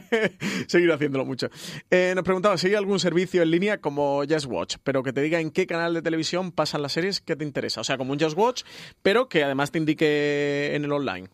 Seguir 0.67 0.91
haciéndolo 0.91 1.25
mucho. 1.25 1.49
Nos 1.89 2.23
preguntaba 2.23 2.57
si 2.57 2.67
hay 2.67 2.75
algún 2.75 2.99
servicio 2.99 3.41
en 3.41 3.51
línea 3.51 3.56
como 3.81 4.23
Just 4.29 4.45
Watch, 4.45 4.75
pero 4.83 5.03
que 5.03 5.13
te 5.13 5.21
diga 5.21 5.39
en 5.39 5.51
qué 5.51 5.65
canal 5.67 5.93
de 5.93 6.01
televisión 6.01 6.51
pasan 6.51 6.81
las 6.81 6.93
series 6.93 7.21
que 7.21 7.35
te 7.35 7.43
interesa. 7.43 7.81
O 7.81 7.83
sea, 7.83 7.97
como 7.97 8.13
un 8.13 8.19
Just 8.19 8.37
Watch, 8.37 8.63
pero 9.01 9.27
que 9.29 9.43
además 9.43 9.71
te 9.71 9.79
indique 9.79 10.75
en 10.75 10.85
el 10.85 10.91
online. 10.91 11.27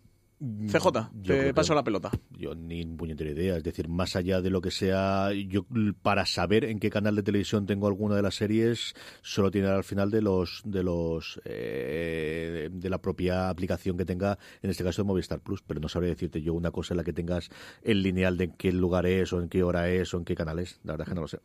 CJ, 0.67 1.09
Yo 1.21 1.36
te 1.36 1.53
paso 1.53 1.71
que- 1.71 1.76
la 1.76 1.84
pelota. 1.86 2.11
Yo 2.32 2.53
ni 2.53 2.86
puñetera 2.86 3.32
idea. 3.32 3.55
Es 3.55 3.63
decir, 3.63 3.88
más 3.88 4.17
allá 4.17 4.41
de 4.41 4.49
lo 4.49 4.59
que 4.59 4.71
sea, 4.71 5.32
yo 5.32 5.65
para 6.01 6.26
saber 6.26 6.65
en 6.65 6.80
qué 6.80 6.89
canal 6.89 7.15
de 7.15 7.24
televisión 7.24 7.65
tengo 7.65 7.88
alguna 7.88 8.15
de 8.17 8.24
las 8.24 8.36
series, 8.36 8.93
solo 9.21 9.51
tiene 9.51 9.69
al 9.69 9.86
final 9.86 10.11
de 10.11 10.21
los 10.21 10.61
de 10.65 10.84
los 10.84 11.39
eh, 11.45 12.67
de 12.74 12.89
la 12.89 12.97
propia 12.97 13.47
aplicación 13.49 13.95
que 13.95 14.03
tenga, 14.03 14.38
en 14.61 14.69
este 14.69 14.84
caso 14.84 15.03
de 15.03 15.07
Movistar 15.07 15.39
Plus. 15.39 15.61
Pero 15.65 15.80
no 15.80 15.88
sabría 15.88 16.09
decirte 16.09 16.41
yo 16.41 16.53
una 16.53 16.71
cosa 16.71 16.93
en 16.93 16.97
la 16.97 17.03
que 17.05 17.13
tengas 17.13 17.49
el 17.82 18.01
lineal 18.03 18.36
de 18.38 18.45
en 18.45 18.51
qué 18.53 18.74
lugar 18.74 19.05
es, 19.05 19.32
o 19.32 19.41
en 19.41 19.47
qué 19.47 19.63
hora 19.63 19.89
es, 19.89 20.13
o 20.13 20.17
en 20.17 20.26
qué 20.26 20.36
canal 20.36 20.59
es. 20.59 20.82
La 20.84 20.93
verdad 20.93 21.07
es 21.07 21.09
que 21.09 21.15
no 21.15 21.21
lo 21.21 21.28
sé. 21.30 21.39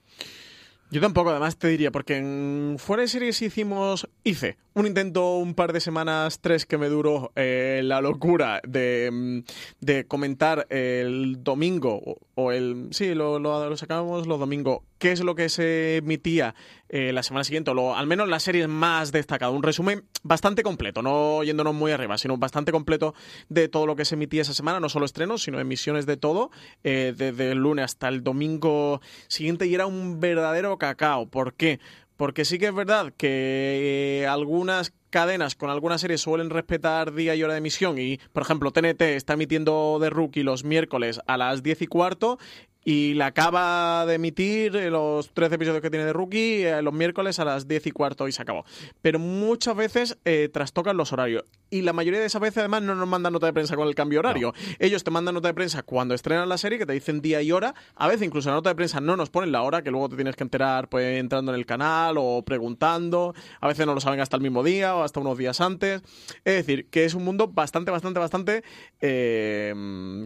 Yo 0.90 1.00
tampoco, 1.00 1.30
además 1.30 1.56
te 1.56 1.68
diría, 1.68 1.90
porque 1.90 2.16
en 2.16 2.76
fuera 2.78 3.02
de 3.02 3.08
series 3.08 3.42
hicimos, 3.42 4.08
hice 4.24 4.56
un 4.78 4.86
intento 4.86 5.38
un 5.38 5.54
par 5.54 5.72
de 5.72 5.80
semanas, 5.80 6.38
tres 6.40 6.64
que 6.64 6.78
me 6.78 6.88
duró 6.88 7.32
eh, 7.34 7.80
la 7.82 8.00
locura 8.00 8.60
de, 8.66 9.10
mm, 9.12 9.38
de, 9.80 10.06
comentar 10.06 10.66
el 10.70 11.42
domingo 11.42 12.18
o, 12.36 12.52
el... 12.52 12.88
Sí, 12.92 13.14
lo, 13.14 13.40
lo, 13.40 13.76
sacábamos 13.76 14.28
los 14.28 14.38
domingos. 14.38 14.82
¿Qué 14.98 15.10
es 15.10 15.20
lo 15.20 15.34
que 15.34 15.48
se 15.48 15.96
emitía 15.96 16.54
eh, 16.88 17.12
la 17.12 17.24
semana 17.24 17.42
siguiente? 17.42 17.72
O 17.72 17.74
lo, 17.74 17.96
al 17.96 18.06
menos 18.06 18.28
las 18.28 18.44
series 18.44 18.68
más 18.68 19.10
destacadas. 19.10 19.54
Un 19.54 19.64
resumen 19.64 20.04
bastante 20.22 20.62
completo, 20.62 21.02
no 21.02 21.42
yéndonos 21.42 21.74
muy 21.74 21.90
arriba, 21.90 22.16
sino 22.16 22.36
bastante 22.36 22.70
completo 22.70 23.14
de 23.48 23.68
todo 23.68 23.84
lo 23.86 23.96
que 23.96 24.04
se 24.04 24.14
emitía 24.14 24.42
esa 24.42 24.54
semana. 24.54 24.78
No 24.78 24.88
solo 24.88 25.06
estrenos, 25.06 25.42
sino 25.42 25.58
emisiones 25.58 26.06
de 26.06 26.16
todo. 26.16 26.50
Eh, 26.84 27.14
desde 27.16 27.50
el 27.50 27.58
lunes 27.58 27.84
hasta 27.84 28.08
el 28.08 28.22
domingo 28.22 29.00
siguiente. 29.26 29.66
Y 29.66 29.74
era 29.74 29.86
un 29.86 30.20
verdadero 30.20 30.78
cacao. 30.78 31.26
¿Por 31.28 31.54
qué? 31.54 31.80
Porque 32.18 32.44
sí 32.44 32.58
que 32.58 32.66
es 32.66 32.74
verdad 32.74 33.12
que 33.16 34.22
eh, 34.22 34.26
algunas 34.26 34.92
cadenas 35.10 35.54
con 35.54 35.70
algunas 35.70 36.00
series 36.00 36.20
suelen 36.20 36.50
respetar 36.50 37.14
día 37.14 37.36
y 37.36 37.44
hora 37.44 37.54
de 37.54 37.58
emisión 37.58 37.96
y, 37.96 38.18
por 38.32 38.42
ejemplo, 38.42 38.72
TNT 38.72 39.00
está 39.02 39.34
emitiendo 39.34 39.98
The 40.00 40.10
Rookie 40.10 40.42
los 40.42 40.64
miércoles 40.64 41.20
a 41.28 41.36
las 41.36 41.62
10 41.62 41.82
y 41.82 41.86
cuarto 41.86 42.38
y 42.84 43.12
la 43.12 43.26
acaba 43.26 44.06
de 44.06 44.14
emitir 44.14 44.74
eh, 44.76 44.88
los 44.88 45.30
13 45.34 45.56
episodios 45.56 45.82
que 45.82 45.90
tiene 45.90 46.06
de 46.06 46.12
Rookie 46.14 46.64
eh, 46.64 46.80
los 46.80 46.94
miércoles 46.94 47.38
a 47.38 47.44
las 47.44 47.68
10 47.68 47.88
y 47.88 47.90
cuarto 47.90 48.28
y 48.28 48.32
se 48.32 48.40
acabó. 48.40 48.64
Pero 49.02 49.18
muchas 49.18 49.76
veces 49.76 50.18
eh, 50.24 50.48
trastocan 50.50 50.96
los 50.96 51.12
horarios. 51.12 51.44
Y 51.70 51.82
la 51.82 51.92
mayoría 51.92 52.18
de 52.18 52.24
esas 52.24 52.40
veces 52.40 52.58
además 52.58 52.80
no 52.80 52.94
nos 52.94 53.06
mandan 53.06 53.34
nota 53.34 53.44
de 53.44 53.52
prensa 53.52 53.76
con 53.76 53.88
el 53.88 53.94
cambio 53.94 54.20
horario. 54.20 54.54
Ellos 54.78 55.04
te 55.04 55.10
mandan 55.10 55.34
nota 55.34 55.48
de 55.48 55.54
prensa 55.54 55.82
cuando 55.82 56.14
estrenan 56.14 56.48
la 56.48 56.56
serie, 56.56 56.78
que 56.78 56.86
te 56.86 56.94
dicen 56.94 57.20
día 57.20 57.42
y 57.42 57.52
hora. 57.52 57.74
A 57.94 58.08
veces 58.08 58.26
incluso 58.26 58.48
la 58.48 58.54
nota 58.54 58.70
de 58.70 58.74
prensa 58.74 59.02
no 59.02 59.18
nos 59.18 59.28
ponen 59.28 59.52
la 59.52 59.60
hora, 59.60 59.82
que 59.82 59.90
luego 59.90 60.08
te 60.08 60.16
tienes 60.16 60.34
que 60.34 60.44
enterar 60.44 60.88
pues 60.88 61.18
entrando 61.18 61.52
en 61.52 61.58
el 61.58 61.66
canal 61.66 62.14
o 62.16 62.42
preguntando. 62.42 63.34
A 63.60 63.68
veces 63.68 63.84
no 63.84 63.92
lo 63.92 64.00
saben 64.00 64.20
hasta 64.20 64.36
el 64.36 64.42
mismo 64.42 64.64
día 64.64 64.96
o 64.96 65.02
hasta 65.02 65.20
unos 65.20 65.36
días 65.36 65.60
antes. 65.60 66.00
Es 66.46 66.54
decir, 66.54 66.86
que 66.88 67.04
es 67.04 67.12
un 67.12 67.24
mundo 67.24 67.48
bastante, 67.48 67.90
bastante, 67.90 68.18
bastante 68.18 68.64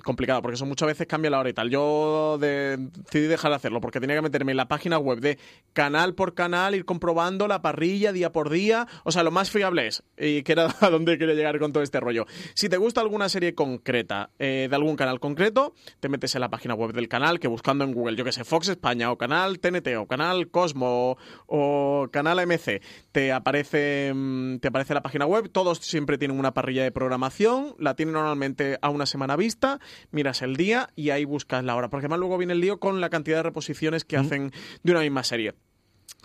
complicado, 0.05 0.43
porque 0.43 0.55
eso 0.55 0.67
muchas 0.67 0.87
veces 0.87 1.09
cambia 1.09 1.31
la 1.31 1.41
hora 1.41 1.51
y 1.51 1.55
tal. 1.55 1.69
Yo 1.69 2.39
de 2.39 2.52
decidí 2.53 3.27
dejar 3.27 3.51
de 3.51 3.57
hacerlo 3.57 3.81
porque 3.81 4.01
tenía 4.01 4.17
que 4.17 4.23
meterme 4.23 4.53
en 4.53 4.57
la 4.57 4.69
página 4.69 4.99
web 4.99 5.21
de 5.21 5.39
canal 5.73 6.15
por 6.15 6.35
canal, 6.35 6.75
ir 6.75 6.85
comprobando 6.85 7.49
la 7.49 7.63
parrilla 7.63 8.13
día 8.13 8.33
por 8.33 8.51
día. 8.51 8.87
O 9.05 9.13
sea, 9.13 9.23
lo 9.23 9.31
más 9.31 9.51
fiable 9.51 9.87
es, 9.87 10.03
y 10.19 10.43
que 10.43 10.53
era 10.53 10.75
a 10.81 10.91
donde 10.91 11.19
quería 11.19 11.35
llegar 11.35 11.59
con 11.59 11.73
todo 11.73 11.83
este 11.83 12.01
rollo. 12.01 12.27
Si 12.55 12.69
te 12.69 12.77
gusta 12.77 13.01
alguna 13.01 13.29
serie 13.29 13.55
concreta 13.55 14.31
eh, 14.39 14.69
de 14.69 14.77
algún 14.77 14.97
canal 14.97 15.21
concreto, 15.21 15.75
te 16.01 16.09
metes 16.09 16.35
en 16.35 16.41
la 16.41 16.51
página 16.51 16.75
web 16.75 16.93
del 16.93 17.09
canal, 17.09 17.41
que 17.41 17.49
buscando 17.49 17.85
en 17.85 17.93
Google, 17.93 18.17
yo 18.17 18.25
que 18.25 18.33
sé, 18.33 18.45
Fox 18.45 18.69
España 18.69 19.11
o 19.11 19.19
canal 19.19 19.59
TNT 19.59 19.97
o 19.99 20.07
canal 20.07 20.51
Cosmo 20.51 21.17
o, 21.47 22.09
canal 22.11 22.47
MC, 22.47 22.83
te 23.13 23.33
aparece, 23.33 24.13
mm, 24.15 24.59
te 24.59 24.69
aparece 24.69 24.95
la 24.95 25.03
página 25.03 25.27
web. 25.27 25.51
Todos 25.51 25.79
siempre 25.79 26.19
tienen 26.19 26.39
una 26.39 26.55
parrilla 26.55 26.83
de 26.83 26.93
programación, 26.93 27.75
la 27.79 27.95
tienen 27.95 28.15
normalmente 28.15 28.79
a 28.83 28.91
una 28.91 29.07
semana 29.07 29.37
vista, 29.37 29.81
miras 30.11 30.43
el 30.43 30.57
día 30.57 30.91
y 30.97 31.11
ahí 31.11 31.25
buscas 31.25 31.65
la 31.65 31.77
hora. 31.77 31.89
Porque 31.89 32.07
además 32.07 32.21
luego 32.21 32.32
viene 32.39 32.53
el 32.53 32.61
lío 32.61 32.79
con 32.79 33.01
la 33.01 33.11
cantidad 33.11 33.39
de 33.39 33.43
reposiciones 33.45 34.05
que 34.05 34.17
hacen 34.17 34.53
de 34.83 34.93
una 34.93 35.01
misma 35.01 35.25
serie. 35.25 35.55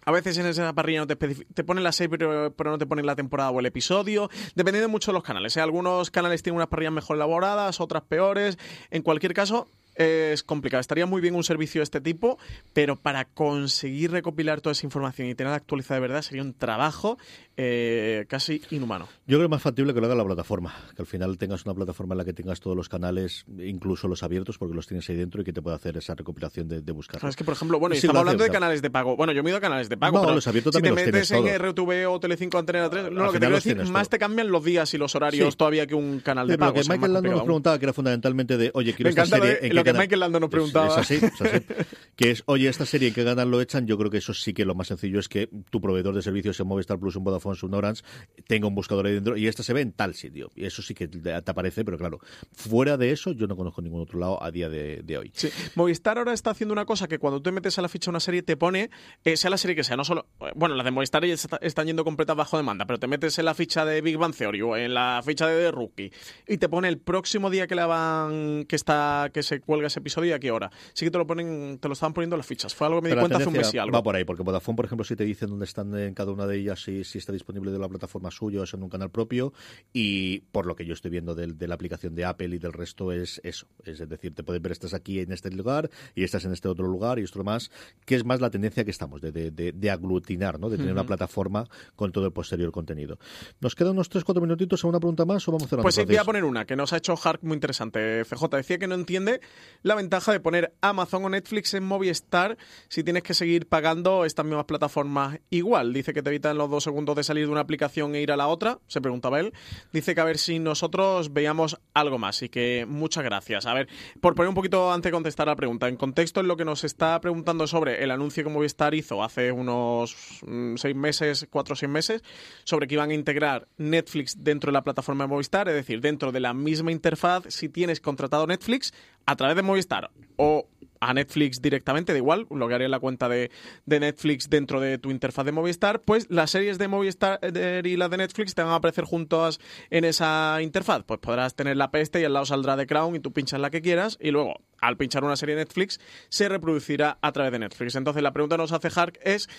A 0.07 0.11
veces 0.11 0.37
en 0.37 0.45
esa 0.45 0.71
parrilla 0.73 1.01
no 1.01 1.07
te, 1.07 1.15
te 1.17 1.63
ponen 1.65 1.83
la 1.83 1.91
serie, 1.91 2.09
pero, 2.09 2.53
no 2.57 2.77
te 2.77 2.85
ponen 2.85 3.05
la 3.05 3.15
temporada 3.15 3.51
o 3.51 3.59
el 3.59 3.65
episodio. 3.65 4.29
Dependiendo 4.55 4.87
mucho 4.87 5.11
de 5.11 5.15
los 5.15 5.23
canales. 5.23 5.57
¿eh? 5.57 5.61
Algunos 5.61 6.11
canales 6.11 6.41
tienen 6.41 6.55
unas 6.55 6.69
parrillas 6.69 6.93
mejor 6.93 7.17
elaboradas, 7.17 7.81
otras 7.81 8.03
peores. 8.03 8.57
En 8.89 9.01
cualquier 9.01 9.33
caso, 9.33 9.67
es 9.95 10.43
complicado. 10.43 10.79
Estaría 10.79 11.05
muy 11.05 11.21
bien 11.21 11.35
un 11.35 11.43
servicio 11.43 11.79
de 11.79 11.83
este 11.83 11.99
tipo, 11.99 12.37
pero 12.73 12.95
para 12.95 13.25
conseguir 13.25 14.11
recopilar 14.11 14.61
toda 14.61 14.71
esa 14.71 14.85
información 14.85 15.27
y 15.27 15.35
tenerla 15.35 15.57
actualizada 15.57 15.95
de 15.95 16.07
verdad 16.07 16.21
sería 16.21 16.43
un 16.43 16.53
trabajo 16.53 17.17
eh, 17.57 18.25
casi 18.29 18.61
inhumano. 18.69 19.07
Yo 19.25 19.37
creo 19.37 19.39
que 19.39 19.45
es 19.45 19.49
más 19.49 19.61
factible 19.61 19.93
que 19.93 19.99
lo 19.99 20.05
haga 20.05 20.15
la 20.15 20.23
plataforma, 20.23 20.75
que 20.95 21.01
al 21.01 21.07
final 21.07 21.37
tengas 21.39 21.65
una 21.65 21.73
plataforma 21.73 22.13
en 22.13 22.19
la 22.19 22.25
que 22.25 22.33
tengas 22.33 22.59
todos 22.59 22.77
los 22.77 22.87
canales, 22.87 23.45
incluso 23.59 24.07
los 24.07 24.21
abiertos, 24.21 24.59
porque 24.59 24.75
los 24.75 24.85
tienes 24.85 25.09
ahí 25.09 25.15
dentro 25.15 25.41
y 25.41 25.43
que 25.43 25.51
te 25.51 25.61
pueda 25.61 25.75
hacer 25.75 25.97
esa 25.97 26.13
recopilación 26.13 26.67
de, 26.67 26.91
buscar. 26.91 27.23
Es 27.27 27.35
que, 27.35 27.43
por 27.43 27.55
ejemplo, 27.55 27.79
bueno, 27.79 27.95
estamos 27.95 28.15
hablando 28.15 28.43
de 28.43 28.49
canales 28.51 28.81
de 28.81 28.91
pago. 28.91 29.15
Bueno, 29.17 29.33
yo 29.33 29.43
me 29.43 29.49
he 29.49 29.51
ido 29.51 29.57
a 29.57 29.61
canales 29.61 29.89
de 29.89 29.97
pago, 29.97 30.23
no, 30.23 30.35
los 30.35 30.47
abiertos 30.47 30.75
si 30.75 30.81
te 30.81 30.91
metes 30.91 31.31
en 31.31 31.45
RTV 31.45 32.09
o 32.09 32.19
Telecinco 32.19 32.59
Antena 32.59 32.89
3, 32.89 33.11
no, 33.11 33.25
lo 33.25 33.31
que 33.31 33.39
te 33.39 33.45
quiero 33.45 33.55
decir, 33.55 33.83
más 33.91 34.07
te 34.07 34.19
cambian 34.19 34.51
los 34.51 34.63
días 34.63 34.93
y 34.93 34.97
los 34.97 35.15
horarios 35.15 35.57
todavía 35.57 35.87
que 35.87 35.95
un 35.95 36.19
canal 36.19 36.47
de 36.47 36.57
pago. 36.57 36.77
Lo 36.77 36.83
que 36.83 36.89
Michael 36.89 37.13
Lando 37.13 37.31
nos 37.31 37.43
preguntaba, 37.43 37.79
que 37.79 37.85
era 37.85 37.93
fundamentalmente 37.93 38.57
de, 38.57 38.69
oye, 38.73 38.93
quiero 38.93 39.09
esta 39.09 39.25
serie... 39.25 39.59
en 39.63 39.75
lo 39.75 39.83
que 39.83 39.93
Michael 39.93 40.19
Lando 40.19 40.39
nos 40.39 40.49
preguntaba. 40.49 40.87
Es, 40.87 40.97
así, 40.97 41.15
es 41.15 41.41
así. 41.41 41.65
que 42.15 42.31
es, 42.31 42.43
oye, 42.45 42.69
esta 42.69 42.85
serie 42.85 43.09
en 43.09 43.13
que 43.13 43.23
ganan 43.23 43.49
lo 43.49 43.61
echan, 43.61 43.87
yo 43.87 43.97
creo 43.97 44.11
que 44.11 44.17
eso 44.17 44.33
sí 44.33 44.53
que 44.53 44.63
lo 44.63 44.75
más 44.75 44.87
sencillo 44.87 45.19
es 45.19 45.27
que 45.27 45.49
tu 45.69 45.81
proveedor 45.81 46.13
de 46.13 46.21
servicios 46.21 46.59
en 46.59 46.67
Movistar 46.67 46.99
Plus, 46.99 47.15
un 47.15 47.23
Vodafone, 47.23 47.46
un 47.63 47.73
Orange, 47.73 48.03
tenga 48.47 48.67
un 48.67 48.75
buscador 48.75 49.05
ahí 49.07 49.13
dentro 49.13 49.37
y 49.37 49.47
esta 49.47 49.63
se 49.63 49.73
ve 49.73 49.81
en 49.81 49.91
tal 49.91 50.13
sitio. 50.13 50.49
Y 50.55 50.65
eso 50.65 50.81
sí 50.81 50.93
que 50.93 51.07
te 51.07 51.33
aparece, 51.33 51.83
pero 51.83 51.97
claro, 51.97 52.19
fuera 52.53 52.97
de 52.97 53.11
eso 53.11 53.31
yo 53.31 53.47
no 53.47 53.55
conozco 53.55 53.81
ningún 53.81 54.01
otro 54.01 54.19
lado 54.19 54.41
a 54.41 54.51
día 54.51 54.69
de, 54.69 55.17
hoy. 55.17 55.31
Sí. 55.33 55.49
Movistar 55.75 56.17
ahora 56.17 56.33
está 56.33 56.51
haciendo 56.51 56.73
una 56.73 56.85
cosa 56.85 57.07
que 57.07 57.19
cuando 57.19 57.41
tú 57.41 57.51
metes 57.51 57.77
a 57.79 57.81
la 57.81 57.89
ficha 57.89 58.09
una 58.09 58.19
serie 58.19 58.43
te 58.43 58.57
pone, 58.57 58.89
eh, 59.23 59.37
sea 59.37 59.49
la 59.49 59.57
serie 59.57 59.75
que 59.75 59.83
sea, 59.83 59.97
no 59.97 60.03
solo, 60.03 60.27
bueno, 60.55 60.75
las 60.75 60.85
de 60.85 60.91
Movistar 60.91 61.25
ya 61.25 61.35
están 61.61 61.87
yendo 61.87 62.03
completas 62.03 62.35
bajo 62.35 62.57
demanda, 62.57 62.85
pero 62.85 62.99
te 62.99 63.07
metes 63.07 63.37
en 63.39 63.45
la 63.45 63.53
ficha 63.53 63.85
de 63.85 64.01
Big 64.01 64.17
Bang 64.17 64.35
Theory 64.35 64.61
o 64.61 64.77
en 64.77 64.93
la 64.93 65.21
ficha 65.25 65.47
de 65.47 65.63
The 65.63 65.71
Rookie 65.71 66.11
y 66.47 66.57
te 66.57 66.69
pone 66.69 66.87
el 66.87 66.99
próximo 66.99 67.49
día 67.49 67.67
que 67.67 67.75
la 67.75 67.85
van, 67.85 68.65
que 68.65 68.75
está, 68.75 69.29
que 69.33 69.43
se 69.43 69.59
cuelga 69.59 69.87
ese 69.87 69.99
episodio 69.99 70.31
y 70.31 70.33
a 70.33 70.39
qué 70.39 70.51
hora. 70.51 70.71
Sí 70.93 71.05
que 71.05 71.11
te 71.11 71.17
lo 71.17 71.27
ponen, 71.27 71.79
te 71.79 71.87
lo 71.87 71.93
estaban 71.93 72.13
poniendo 72.13 72.37
las 72.37 72.45
fichas. 72.45 72.75
Fue 72.75 72.87
algo 72.87 73.01
que 73.01 73.09
me 73.09 73.15
di 73.15 73.19
cuenta 73.19 73.37
hace 73.37 73.47
un 73.47 73.53
mes 73.53 73.73
y 73.73 73.77
algo. 73.77 73.93
Va 73.93 74.03
por 74.03 74.15
ahí, 74.15 74.23
porque 74.23 74.43
Vodafone, 74.43 74.75
por 74.75 74.85
ejemplo, 74.85 75.03
si 75.03 75.15
te 75.15 75.23
dicen 75.23 75.49
dónde 75.49 75.65
están 75.65 75.97
en 75.97 76.13
cada 76.13 76.31
una 76.31 76.45
de 76.47 76.57
ellas, 76.57 76.81
si, 76.81 77.03
si 77.03 77.17
está 77.17 77.31
disponible 77.37 77.71
de 77.71 77.79
la 77.79 77.87
plataforma 77.87 78.31
suya 78.31 78.61
o 78.61 78.63
es 78.63 78.73
en 78.73 78.83
un 78.83 78.89
canal 78.89 79.09
propio, 79.09 79.53
y 79.93 80.39
por 80.51 80.65
lo 80.65 80.75
que 80.75 80.85
yo 80.85 80.93
estoy 80.93 81.11
viendo 81.11 81.35
de, 81.35 81.67
la 81.67 81.75
aplicación 81.75 82.15
de 82.15 82.25
Apple 82.25 82.55
y 82.55 82.59
del 82.59 82.73
resto 82.73 83.11
es 83.11 83.39
eso. 83.43 83.67
Es 83.83 84.07
decir, 84.07 84.33
te 84.33 84.43
puedes 84.43 84.61
ver 84.61 84.71
estas 84.71 84.93
aquí 84.93 85.19
en 85.19 85.31
este 85.31 85.51
lugar 85.51 85.89
y 86.15 86.23
estas 86.23 86.45
en 86.45 86.53
este 86.53 86.67
otro 86.67 86.87
lugar 86.87 87.19
y 87.19 87.23
esto 87.23 87.43
más, 87.43 87.71
que 88.05 88.15
es 88.15 88.25
más 88.25 88.41
la 88.41 88.49
tendencia 88.49 88.83
que 88.83 88.91
estamos, 88.91 89.21
de, 89.21 89.31
de, 89.31 89.91
aglutinar, 89.91 90.59
¿no? 90.59 90.69
de 90.69 90.77
tener 90.77 90.91
una 90.91 91.05
plataforma 91.05 91.67
con 91.95 92.11
todo 92.11 92.25
el 92.25 92.31
posterior 92.31 92.71
contenido. 92.71 93.17
Nos 93.59 93.75
quedan 93.75 93.93
unos 93.93 94.11
3-4 94.11 94.41
minutitos 94.41 94.83
a 94.83 94.87
una 94.87 94.99
pregunta 94.99 95.25
más 95.25 95.47
o 95.47 95.51
vamos 95.51 95.63
a 95.63 95.65
hacer 95.67 95.79
Pues 95.79 95.95
sí, 95.95 96.05
voy 96.05 96.17
a 96.17 96.23
poner 96.23 96.43
una 96.43 96.65
que 96.65 96.75
nos 96.75 96.93
ha 96.93 96.97
hecho 96.97 97.15
Hark 97.15 97.39
muy 97.43 97.55
interesante. 97.55 98.23
FJ 98.25 98.47
decía 98.57 98.77
que 98.77 98.87
no 98.87 98.95
entiende 98.95 99.41
la 99.83 99.95
ventaja 99.95 100.31
de 100.31 100.39
poner 100.39 100.73
Amazon 100.81 101.25
o 101.25 101.29
Netflix 101.29 101.73
en 101.73 101.83
Movistar 101.83 102.57
si 102.89 103.03
tienes 103.03 103.23
que 103.23 103.33
seguir 103.33 103.67
pagando 103.67 104.25
estas 104.25 104.45
mismas 104.45 104.65
plataformas 104.65 105.39
igual. 105.49 105.93
Dice 105.93 106.13
que 106.13 106.21
te 106.21 106.29
evitan 106.29 106.57
los 106.57 106.69
dos 106.69 106.83
segundos 106.83 107.15
de 107.15 107.23
salir 107.27 107.45
de 107.45 107.51
una 107.51 107.61
aplicación 107.61 108.15
e 108.15 108.21
ir 108.21 108.31
a 108.31 108.37
la 108.37 108.47
otra. 108.47 108.79
Se 108.87 109.01
preguntaba 109.01 109.39
él. 109.39 109.53
Dice 109.93 110.15
que 110.15 110.21
a 110.21 110.23
ver 110.23 110.37
si 110.37 110.59
nosotros 110.59 111.33
veíamos 111.33 111.79
algo 111.93 112.17
más 112.17 112.41
y 112.41 112.49
que 112.49 112.85
muchas 112.87 113.23
gracias. 113.23 113.65
A 113.65 113.73
ver, 113.73 113.87
por 114.21 114.35
poner 114.35 114.49
un 114.49 114.55
poquito 114.55 114.91
antes 114.91 115.11
de 115.11 115.13
contestar 115.13 115.47
la 115.47 115.55
pregunta, 115.55 115.87
en 115.87 115.95
contexto 115.95 116.39
en 116.39 116.47
lo 116.47 116.57
que 116.57 116.65
nos 116.65 116.83
está 116.83 117.19
preguntando 117.21 117.67
sobre 117.67 118.03
el 118.03 118.11
anuncio 118.11 118.43
que 118.43 118.49
Movistar 118.49 118.93
hizo 118.95 119.23
hace 119.23 119.51
unos 119.51 120.41
mm, 120.45 120.75
seis 120.75 120.95
meses, 120.95 121.47
cuatro 121.49 121.73
o 121.73 121.75
seis 121.75 121.91
meses, 121.91 122.23
sobre 122.63 122.87
que 122.87 122.95
iban 122.95 123.11
a 123.11 123.13
integrar 123.13 123.67
Netflix 123.77 124.43
dentro 124.43 124.69
de 124.69 124.73
la 124.73 124.83
plataforma 124.83 125.25
de 125.25 125.29
Movistar, 125.29 125.67
es 125.69 125.75
decir, 125.75 126.01
dentro 126.01 126.31
de 126.31 126.39
la 126.39 126.53
misma 126.53 126.91
interfaz, 126.91 127.43
si 127.49 127.69
tienes 127.69 127.99
contratado 127.99 128.47
Netflix 128.47 128.93
a 129.25 129.35
través 129.35 129.55
de 129.55 129.61
Movistar 129.61 130.09
o 130.37 130.67
a 130.99 131.13
Netflix 131.13 131.61
directamente, 131.61 132.13
da 132.13 132.17
igual, 132.17 132.47
lo 132.49 132.67
que 132.67 132.73
haría 132.73 132.89
la 132.89 132.99
cuenta 132.99 133.29
de, 133.29 133.51
Netflix 133.85 134.49
dentro 134.49 134.79
de 134.79 134.97
tu 134.97 135.11
interfaz 135.11 135.45
de 135.45 135.51
Movistar, 135.51 136.01
pues 136.01 136.27
las 136.29 136.51
series 136.51 136.77
de 136.77 136.87
Movistar 136.87 137.39
y 137.83 137.95
las 137.97 138.09
de 138.09 138.17
Netflix 138.17 138.53
te 138.53 138.61
van 138.61 138.71
a 138.71 138.75
aparecer 138.75 139.05
juntas 139.05 139.59
en 139.89 140.05
esa 140.05 140.59
interfaz. 140.61 141.03
Pues 141.03 141.19
podrás 141.19 141.55
tener 141.55 141.77
la 141.77 141.91
peste 141.91 142.21
y 142.21 142.23
al 142.23 142.33
lado 142.33 142.45
saldrá 142.45 142.77
The 142.77 142.87
Crown 142.87 143.15
y 143.15 143.19
tú 143.19 143.31
pinchas 143.31 143.59
la 143.59 143.69
que 143.69 143.81
quieras 143.81 144.17
y 144.21 144.31
luego, 144.31 144.61
al 144.79 144.97
pinchar 144.97 145.23
una 145.23 145.35
serie 145.35 145.55
de 145.55 145.61
Netflix, 145.61 145.99
se 146.29 146.49
reproducirá 146.49 147.17
a 147.21 147.31
través 147.31 147.51
de 147.51 147.59
Netflix. 147.59 147.95
Entonces 147.95 148.23
la 148.23 148.33
pregunta 148.33 148.55
que 148.55 148.61
nos 148.61 148.71
hace 148.71 148.89
Hark 148.93 149.19
es 149.23 149.49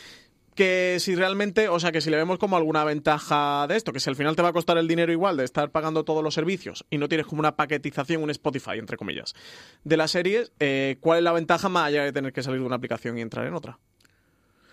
que 0.59 0.97
si 0.99 1.15
realmente, 1.15 1.69
o 1.69 1.79
sea, 1.79 1.93
que 1.93 2.01
si 2.01 2.11
le 2.11 2.17
vemos 2.17 2.37
como 2.37 2.57
alguna 2.57 2.83
ventaja 2.83 3.69
de 3.69 3.77
esto, 3.77 3.93
que 3.93 4.01
si 4.01 4.11
al 4.11 4.17
final 4.17 4.35
te 4.35 4.43
va 4.43 4.49
a 4.49 4.53
costar 4.53 4.77
el 4.77 4.89
dinero 4.89 5.13
igual 5.13 5.37
de 5.37 5.45
estar 5.45 5.71
pagando 5.71 6.03
todos 6.03 6.21
los 6.21 6.35
servicios 6.35 6.85
y 6.91 6.99
no 6.99 7.09
tienes 7.09 7.29
como 7.29 7.39
una 7.39 7.55
paquetización, 7.55 8.25
un 8.25 8.31
Spotify, 8.31 8.73
entre 8.73 8.97
comillas, 8.97 9.35
de 9.85 9.97
las 9.97 10.11
series, 10.11 10.51
eh, 10.59 10.97
¿cuál 10.99 11.19
es 11.19 11.25
la 11.25 11.31
ventaja 11.31 11.69
más 11.69 11.87
allá 11.87 12.03
de 12.03 12.13
tener 12.13 12.33
que 12.33 12.43
salir 12.43 12.59
de 12.59 12.67
una 12.67 12.75
aplicación 12.75 13.17
y 13.17 13.21
entrar 13.21 13.47
en 13.47 13.55
otra? 13.55 13.79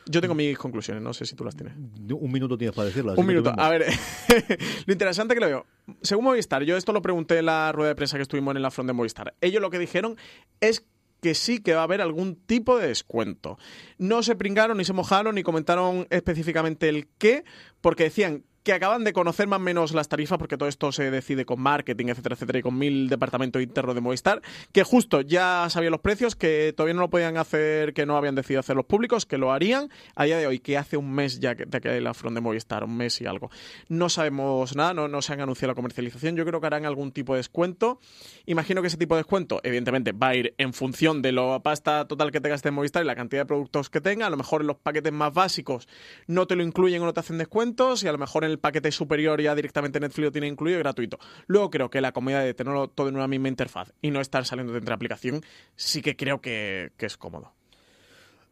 Yo 0.07 0.21
tengo 0.21 0.33
mis 0.33 0.57
conclusiones, 0.57 1.03
no 1.03 1.13
sé 1.13 1.27
si 1.27 1.35
tú 1.35 1.45
las 1.45 1.55
tienes. 1.55 1.75
Un 1.77 2.31
minuto 2.31 2.57
tienes 2.57 2.75
para 2.75 2.87
decirlas. 2.87 3.15
Un 3.15 3.27
minuto. 3.27 3.53
A 3.55 3.69
ver, 3.69 3.85
lo 4.87 4.91
interesante 4.91 5.35
que 5.35 5.39
lo 5.39 5.45
veo. 5.45 5.65
Según 6.01 6.25
Movistar, 6.25 6.63
yo 6.63 6.77
esto 6.77 6.93
lo 6.93 7.03
pregunté 7.03 7.37
en 7.37 7.45
la 7.45 7.71
rueda 7.71 7.89
de 7.89 7.95
prensa 7.95 8.17
que 8.17 8.23
estuvimos 8.23 8.55
en 8.55 8.63
la 8.63 8.71
front 8.71 8.87
de 8.87 8.93
Movistar. 8.93 9.35
Ellos 9.39 9.61
lo 9.61 9.69
que 9.69 9.77
dijeron 9.77 10.17
es 10.61 10.83
que 11.25 11.33
sí 11.33 11.57
que 11.57 11.73
va 11.73 11.79
a 11.79 11.85
haber 11.85 12.01
algún 12.01 12.35
tipo 12.35 12.77
de 12.77 12.89
descuento. 12.89 13.57
No 13.97 14.21
se 14.21 14.35
pringaron, 14.35 14.77
ni 14.77 14.85
se 14.85 14.93
mojaron, 14.93 15.33
ni 15.33 15.41
comentaron 15.41 16.05
específicamente 16.11 16.87
el 16.87 17.07
qué, 17.17 17.45
porque 17.81 18.03
decían 18.03 18.43
que 18.65 18.73
acaban 18.73 19.03
de 19.03 19.13
conocer 19.13 19.47
más 19.47 19.59
o 19.59 19.63
menos 19.63 19.93
las 19.93 20.09
tarifas, 20.09 20.39
porque 20.39 20.57
todo 20.57 20.67
esto 20.67 20.91
se 20.91 21.11
decide 21.11 21.45
con 21.45 21.61
marketing, 21.61 22.07
etcétera, 22.07 22.33
etcétera, 22.33 22.59
y 22.59 22.61
con 22.63 22.75
mil 22.75 23.09
departamentos 23.09 23.61
internos 23.61 23.93
de 23.93 24.01
Movistar, 24.01 24.41
que 24.71 24.83
justo 24.83 25.21
ya 25.21 25.67
sabían 25.69 25.91
los 25.91 26.01
precios, 26.01 26.35
que 26.35 26.73
todavía 26.75 26.95
no 26.95 27.01
lo 27.01 27.09
podían 27.11 27.37
hacer, 27.37 27.93
que 27.93 28.07
no 28.07 28.17
habían 28.17 28.33
decidido 28.33 28.61
hacerlos 28.61 28.85
públicos, 28.85 29.27
que 29.27 29.37
lo 29.37 29.53
harían 29.53 29.91
a 30.15 30.25
día 30.25 30.39
de 30.39 30.47
hoy, 30.47 30.57
que 30.57 30.79
hace 30.79 30.97
un 30.97 31.13
mes 31.13 31.39
ya 31.39 31.53
de 31.53 31.79
que 31.79 32.01
la 32.01 32.15
front 32.15 32.33
de 32.33 32.41
Movistar, 32.41 32.83
un 32.83 32.97
mes 32.97 33.21
y 33.21 33.27
algo. 33.27 33.51
No 33.87 34.09
sabemos 34.09 34.75
nada, 34.75 34.95
no, 34.95 35.07
no 35.07 35.21
se 35.21 35.33
han 35.33 35.41
anunciado 35.41 35.71
la 35.71 35.75
comercialización, 35.75 36.35
yo 36.35 36.43
creo 36.43 36.59
que 36.59 36.65
harán 36.65 36.87
algún 36.87 37.11
tipo 37.11 37.33
de 37.33 37.37
descuento. 37.37 37.99
Imagino 38.47 38.81
que 38.81 38.87
ese 38.87 38.97
tipo 38.97 39.13
de 39.13 39.19
descuento, 39.19 39.61
evidentemente, 39.63 40.11
va 40.11 40.29
a 40.29 40.35
ir 40.35 40.55
en 40.57 40.73
función 40.73 41.21
de 41.21 41.33
la 41.33 41.59
pasta 41.59 42.07
total 42.07 42.31
que 42.31 42.41
tengas 42.41 42.63
de 42.63 42.71
Movistar 42.71 43.03
y 43.03 43.05
la 43.05 43.15
cantidad 43.15 43.43
de 43.43 43.45
productos 43.45 43.91
que 43.91 44.01
tenga. 44.01 44.25
A 44.25 44.31
lo 44.31 44.37
mejor 44.37 44.61
en 44.61 44.67
los 44.67 44.77
paquetes 44.77 45.13
más 45.13 45.31
básicos 45.31 45.87
no 46.25 46.47
te 46.47 46.55
lo 46.55 46.63
incluyen 46.63 47.03
o 47.03 47.05
no 47.05 47.13
te 47.13 47.19
hacen 47.19 47.37
descuentos 47.37 48.03
y 48.03 48.07
a 48.07 48.11
lo 48.11 48.17
mejor 48.17 48.43
en 48.43 48.54
el 48.55 48.59
paquete 48.59 48.91
superior 48.91 49.41
ya 49.41 49.53
directamente 49.55 49.99
Netflix 49.99 50.25
lo 50.25 50.31
tiene 50.31 50.47
incluido 50.47 50.79
y 50.79 50.81
gratuito. 50.81 51.19
Luego 51.47 51.69
creo 51.69 51.89
que 51.89 52.01
la 52.01 52.11
comodidad 52.11 52.43
de 52.43 52.53
tenerlo 52.53 52.87
todo 52.89 53.09
en 53.09 53.15
una 53.15 53.27
misma 53.27 53.49
interfaz 53.49 53.91
y 54.01 54.11
no 54.11 54.21
estar 54.21 54.45
saliendo 54.45 54.73
de 54.73 54.79
entre 54.79 54.93
aplicación 54.93 55.43
sí 55.75 56.01
que 56.01 56.15
creo 56.15 56.41
que, 56.41 56.91
que 56.97 57.05
es 57.05 57.17
cómodo. 57.17 57.54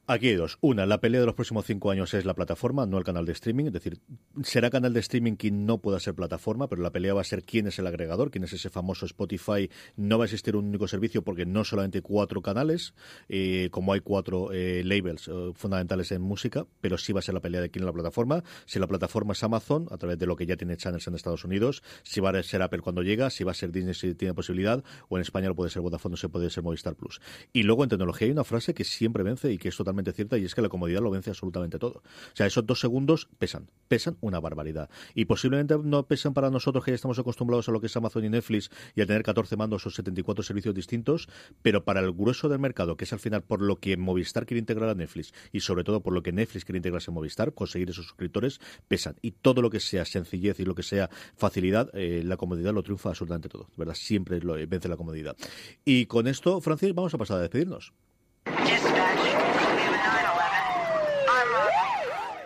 Aquí 0.05 0.27
hay 0.27 0.35
dos. 0.35 0.57
Una, 0.59 0.85
la 0.85 0.99
pelea 0.99 1.21
de 1.21 1.25
los 1.25 1.35
próximos 1.35 1.65
cinco 1.65 1.89
años 1.89 2.13
es 2.13 2.25
la 2.25 2.33
plataforma, 2.33 2.85
no 2.85 2.97
el 2.97 3.05
canal 3.05 3.25
de 3.25 3.31
streaming. 3.31 3.67
Es 3.67 3.71
decir, 3.71 4.01
será 4.43 4.69
canal 4.69 4.91
de 4.91 4.99
streaming 4.99 5.35
quien 5.35 5.65
no 5.65 5.77
pueda 5.77 5.97
ser 6.01 6.13
plataforma, 6.13 6.67
pero 6.67 6.81
la 6.81 6.91
pelea 6.91 7.13
va 7.13 7.21
a 7.21 7.23
ser 7.23 7.43
quién 7.43 7.67
es 7.67 7.79
el 7.79 7.87
agregador, 7.87 8.29
quién 8.29 8.43
es 8.43 8.51
ese 8.51 8.69
famoso 8.69 9.05
Spotify. 9.05 9.69
No 9.95 10.17
va 10.17 10.25
a 10.25 10.27
existir 10.27 10.57
un 10.57 10.65
único 10.65 10.89
servicio 10.89 11.23
porque 11.23 11.45
no 11.45 11.63
solamente 11.63 12.01
cuatro 12.01 12.41
canales, 12.41 12.93
eh, 13.29 13.69
como 13.71 13.93
hay 13.93 14.01
cuatro 14.01 14.51
eh, 14.51 14.83
labels 14.83 15.29
eh, 15.29 15.51
fundamentales 15.55 16.11
en 16.11 16.21
música, 16.21 16.67
pero 16.81 16.97
sí 16.97 17.13
va 17.13 17.19
a 17.19 17.23
ser 17.23 17.35
la 17.35 17.39
pelea 17.39 17.61
de 17.61 17.69
quién 17.69 17.83
es 17.83 17.85
la 17.85 17.93
plataforma. 17.93 18.43
Si 18.65 18.79
la 18.79 18.87
plataforma 18.87 19.31
es 19.31 19.41
Amazon, 19.41 19.87
a 19.89 19.95
través 19.95 20.19
de 20.19 20.25
lo 20.25 20.35
que 20.35 20.45
ya 20.45 20.57
tiene 20.57 20.75
channels 20.75 21.07
en 21.07 21.15
Estados 21.15 21.45
Unidos, 21.45 21.81
si 22.03 22.19
va 22.19 22.31
a 22.31 22.43
ser 22.43 22.61
Apple 22.61 22.81
cuando 22.81 23.03
llega, 23.03 23.29
si 23.29 23.45
va 23.45 23.51
a 23.51 23.55
ser 23.55 23.71
Disney 23.71 23.93
si 23.93 24.15
tiene 24.15 24.33
posibilidad, 24.33 24.83
o 25.07 25.17
en 25.17 25.21
España 25.21 25.47
lo 25.47 25.55
puede 25.55 25.69
ser 25.69 25.81
Vodafone, 25.81 26.15
o 26.15 26.17
se 26.17 26.27
puede 26.27 26.49
ser 26.49 26.61
Movistar 26.61 26.97
Plus. 26.97 27.21
Y 27.53 27.63
luego 27.63 27.83
en 27.83 27.89
tecnología 27.89 28.25
hay 28.25 28.33
una 28.33 28.43
frase 28.43 28.73
que 28.73 28.83
siempre 28.83 29.23
vence 29.23 29.49
y 29.49 29.57
que 29.57 29.69
es 29.69 29.77
totalmente 29.77 29.92
cierta 30.13 30.37
y 30.37 30.45
es 30.45 30.55
que 30.55 30.61
la 30.61 30.69
comodidad 30.69 31.01
lo 31.01 31.11
vence 31.11 31.29
absolutamente 31.29 31.79
todo. 31.79 32.01
O 32.03 32.35
sea, 32.35 32.45
esos 32.45 32.65
dos 32.65 32.79
segundos 32.79 33.29
pesan, 33.37 33.69
pesan 33.87 34.17
una 34.21 34.39
barbaridad. 34.39 34.89
Y 35.13 35.25
posiblemente 35.25 35.77
no 35.83 36.07
pesan 36.07 36.33
para 36.33 36.49
nosotros 36.49 36.83
que 36.83 36.91
ya 36.91 36.95
estamos 36.95 37.19
acostumbrados 37.19 37.69
a 37.69 37.71
lo 37.71 37.79
que 37.79 37.87
es 37.87 37.95
Amazon 37.95 38.25
y 38.25 38.29
Netflix 38.29 38.69
y 38.95 39.01
a 39.01 39.05
tener 39.05 39.23
14 39.23 39.55
mandos 39.55 39.85
o 39.85 39.89
74 39.89 40.43
servicios 40.43 40.73
distintos, 40.73 41.27
pero 41.61 41.83
para 41.83 41.99
el 41.99 42.11
grueso 42.11 42.49
del 42.49 42.59
mercado, 42.59 42.97
que 42.97 43.05
es 43.05 43.13
al 43.13 43.19
final 43.19 43.43
por 43.43 43.61
lo 43.61 43.77
que 43.77 43.97
Movistar 43.97 44.45
quiere 44.45 44.59
integrar 44.59 44.89
a 44.89 44.95
Netflix 44.95 45.33
y 45.51 45.59
sobre 45.59 45.83
todo 45.83 46.01
por 46.01 46.13
lo 46.13 46.23
que 46.23 46.31
Netflix 46.31 46.65
quiere 46.65 46.77
integrarse 46.77 47.11
a 47.11 47.13
Movistar, 47.13 47.53
conseguir 47.53 47.89
esos 47.89 48.05
suscriptores, 48.05 48.59
pesan. 48.87 49.15
Y 49.21 49.31
todo 49.31 49.61
lo 49.61 49.69
que 49.69 49.79
sea 49.79 50.05
sencillez 50.05 50.59
y 50.59 50.65
lo 50.65 50.75
que 50.75 50.83
sea 50.83 51.09
facilidad, 51.35 51.89
eh, 51.93 52.21
la 52.23 52.37
comodidad 52.37 52.73
lo 52.73 52.83
triunfa 52.83 53.09
absolutamente 53.09 53.49
todo. 53.49 53.67
¿Verdad? 53.77 53.95
Siempre 53.95 54.39
lo, 54.41 54.55
vence 54.67 54.87
la 54.87 54.97
comodidad. 54.97 55.35
Y 55.85 56.05
con 56.05 56.27
esto, 56.27 56.61
Francis, 56.61 56.93
vamos 56.93 57.13
a 57.13 57.17
pasar 57.17 57.37
a 57.37 57.41
despedirnos. 57.41 57.93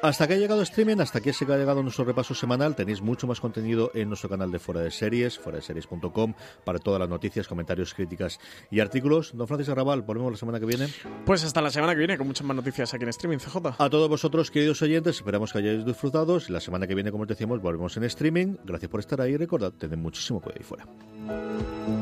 Hasta 0.02 0.28
que 0.28 0.36
ha 0.36 0.38
llegado 0.38 0.62
streaming, 0.62 1.00
hasta 1.00 1.22
que 1.22 1.34
se 1.34 1.45
ha 1.45 1.58
llegado 1.58 1.82
nuestro 1.82 2.06
repaso 2.06 2.36
semanal, 2.36 2.76
tenéis 2.76 3.02
mucho 3.02 3.26
más 3.26 3.39
contenido 3.39 3.91
en 3.93 4.10
nuestro 4.10 4.30
canal 4.30 4.52
de 4.52 4.60
Fuera 4.60 4.82
de 4.82 4.91
Series, 4.91 5.39
fuera 5.39 5.58
de 5.58 5.64
series.com, 5.64 6.34
para 6.64 6.80
todas 6.80 7.00
las 7.00 7.10
noticias, 7.10 7.48
comentarios, 7.48 7.93
críticas 7.93 8.39
y 8.70 8.80
artículos. 8.80 9.36
Don 9.36 9.48
Francisco 9.48 9.72
Arrabal, 9.72 10.04
volvemos 10.04 10.32
la 10.32 10.38
semana 10.38 10.60
que 10.60 10.66
viene. 10.66 10.88
Pues 11.26 11.43
hasta 11.43 11.62
la 11.62 11.72
semana 11.72 11.93
que 11.93 12.00
viene, 12.00 12.18
con 12.18 12.28
muchas 12.28 12.45
más 12.45 12.56
noticias 12.56 12.93
aquí 12.93 13.04
en 13.04 13.10
streaming, 13.10 13.39
CJ. 13.39 13.58
A 13.78 13.89
todos 13.89 14.08
vosotros, 14.10 14.52
queridos 14.52 14.82
oyentes, 14.82 15.16
esperamos 15.18 15.52
que 15.52 15.60
hayáis 15.60 15.86
disfrutado. 15.86 16.38
La 16.50 16.60
semana 16.60 16.86
que 16.86 16.93
viene, 16.93 17.12
como 17.12 17.24
os 17.24 17.30
decíamos, 17.30 17.62
volvemos 17.62 17.98
en 17.98 18.04
streaming. 18.04 18.58
Gracias 18.64 18.91
por 18.91 19.00
estar 19.00 19.20
ahí 19.22 19.36
recordad, 19.38 19.74
tened 19.74 19.98
muchísimo 19.98 20.41
cuidado 20.41 20.60
ahí 20.60 20.64
fuera. 20.64 21.97